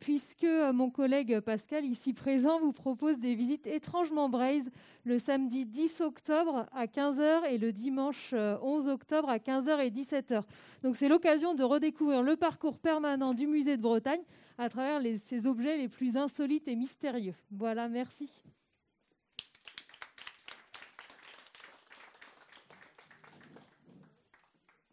puisque 0.00 0.44
euh, 0.44 0.72
mon 0.72 0.90
collègue 0.90 1.40
Pascal, 1.40 1.84
ici 1.84 2.12
présent, 2.12 2.58
vous 2.58 2.72
propose 2.72 3.18
des 3.18 3.34
visites 3.34 3.66
étrangement 3.66 4.28
braises 4.28 4.70
le 5.04 5.18
samedi 5.18 5.66
10 5.66 6.00
octobre 6.00 6.66
à 6.72 6.86
15h 6.86 7.44
et 7.50 7.58
le 7.58 7.72
dimanche 7.72 8.32
11 8.32 8.88
octobre 8.88 9.28
à 9.28 9.38
15h 9.38 9.80
et 9.84 9.90
17h. 9.90 10.42
Donc 10.82 10.96
c'est 10.96 11.08
l'occasion 11.08 11.54
de 11.54 11.62
redécouvrir 11.62 12.22
le 12.22 12.36
parcours 12.36 12.78
permanent 12.78 13.34
du 13.34 13.46
musée 13.46 13.76
de 13.76 13.82
Bretagne 13.82 14.22
à 14.58 14.68
travers 14.68 15.00
ces 15.18 15.46
objets 15.46 15.76
les 15.76 15.88
plus 15.88 16.16
insolites 16.16 16.66
et 16.66 16.76
mystérieux. 16.76 17.34
Voilà, 17.50 17.88
merci. 17.88 18.30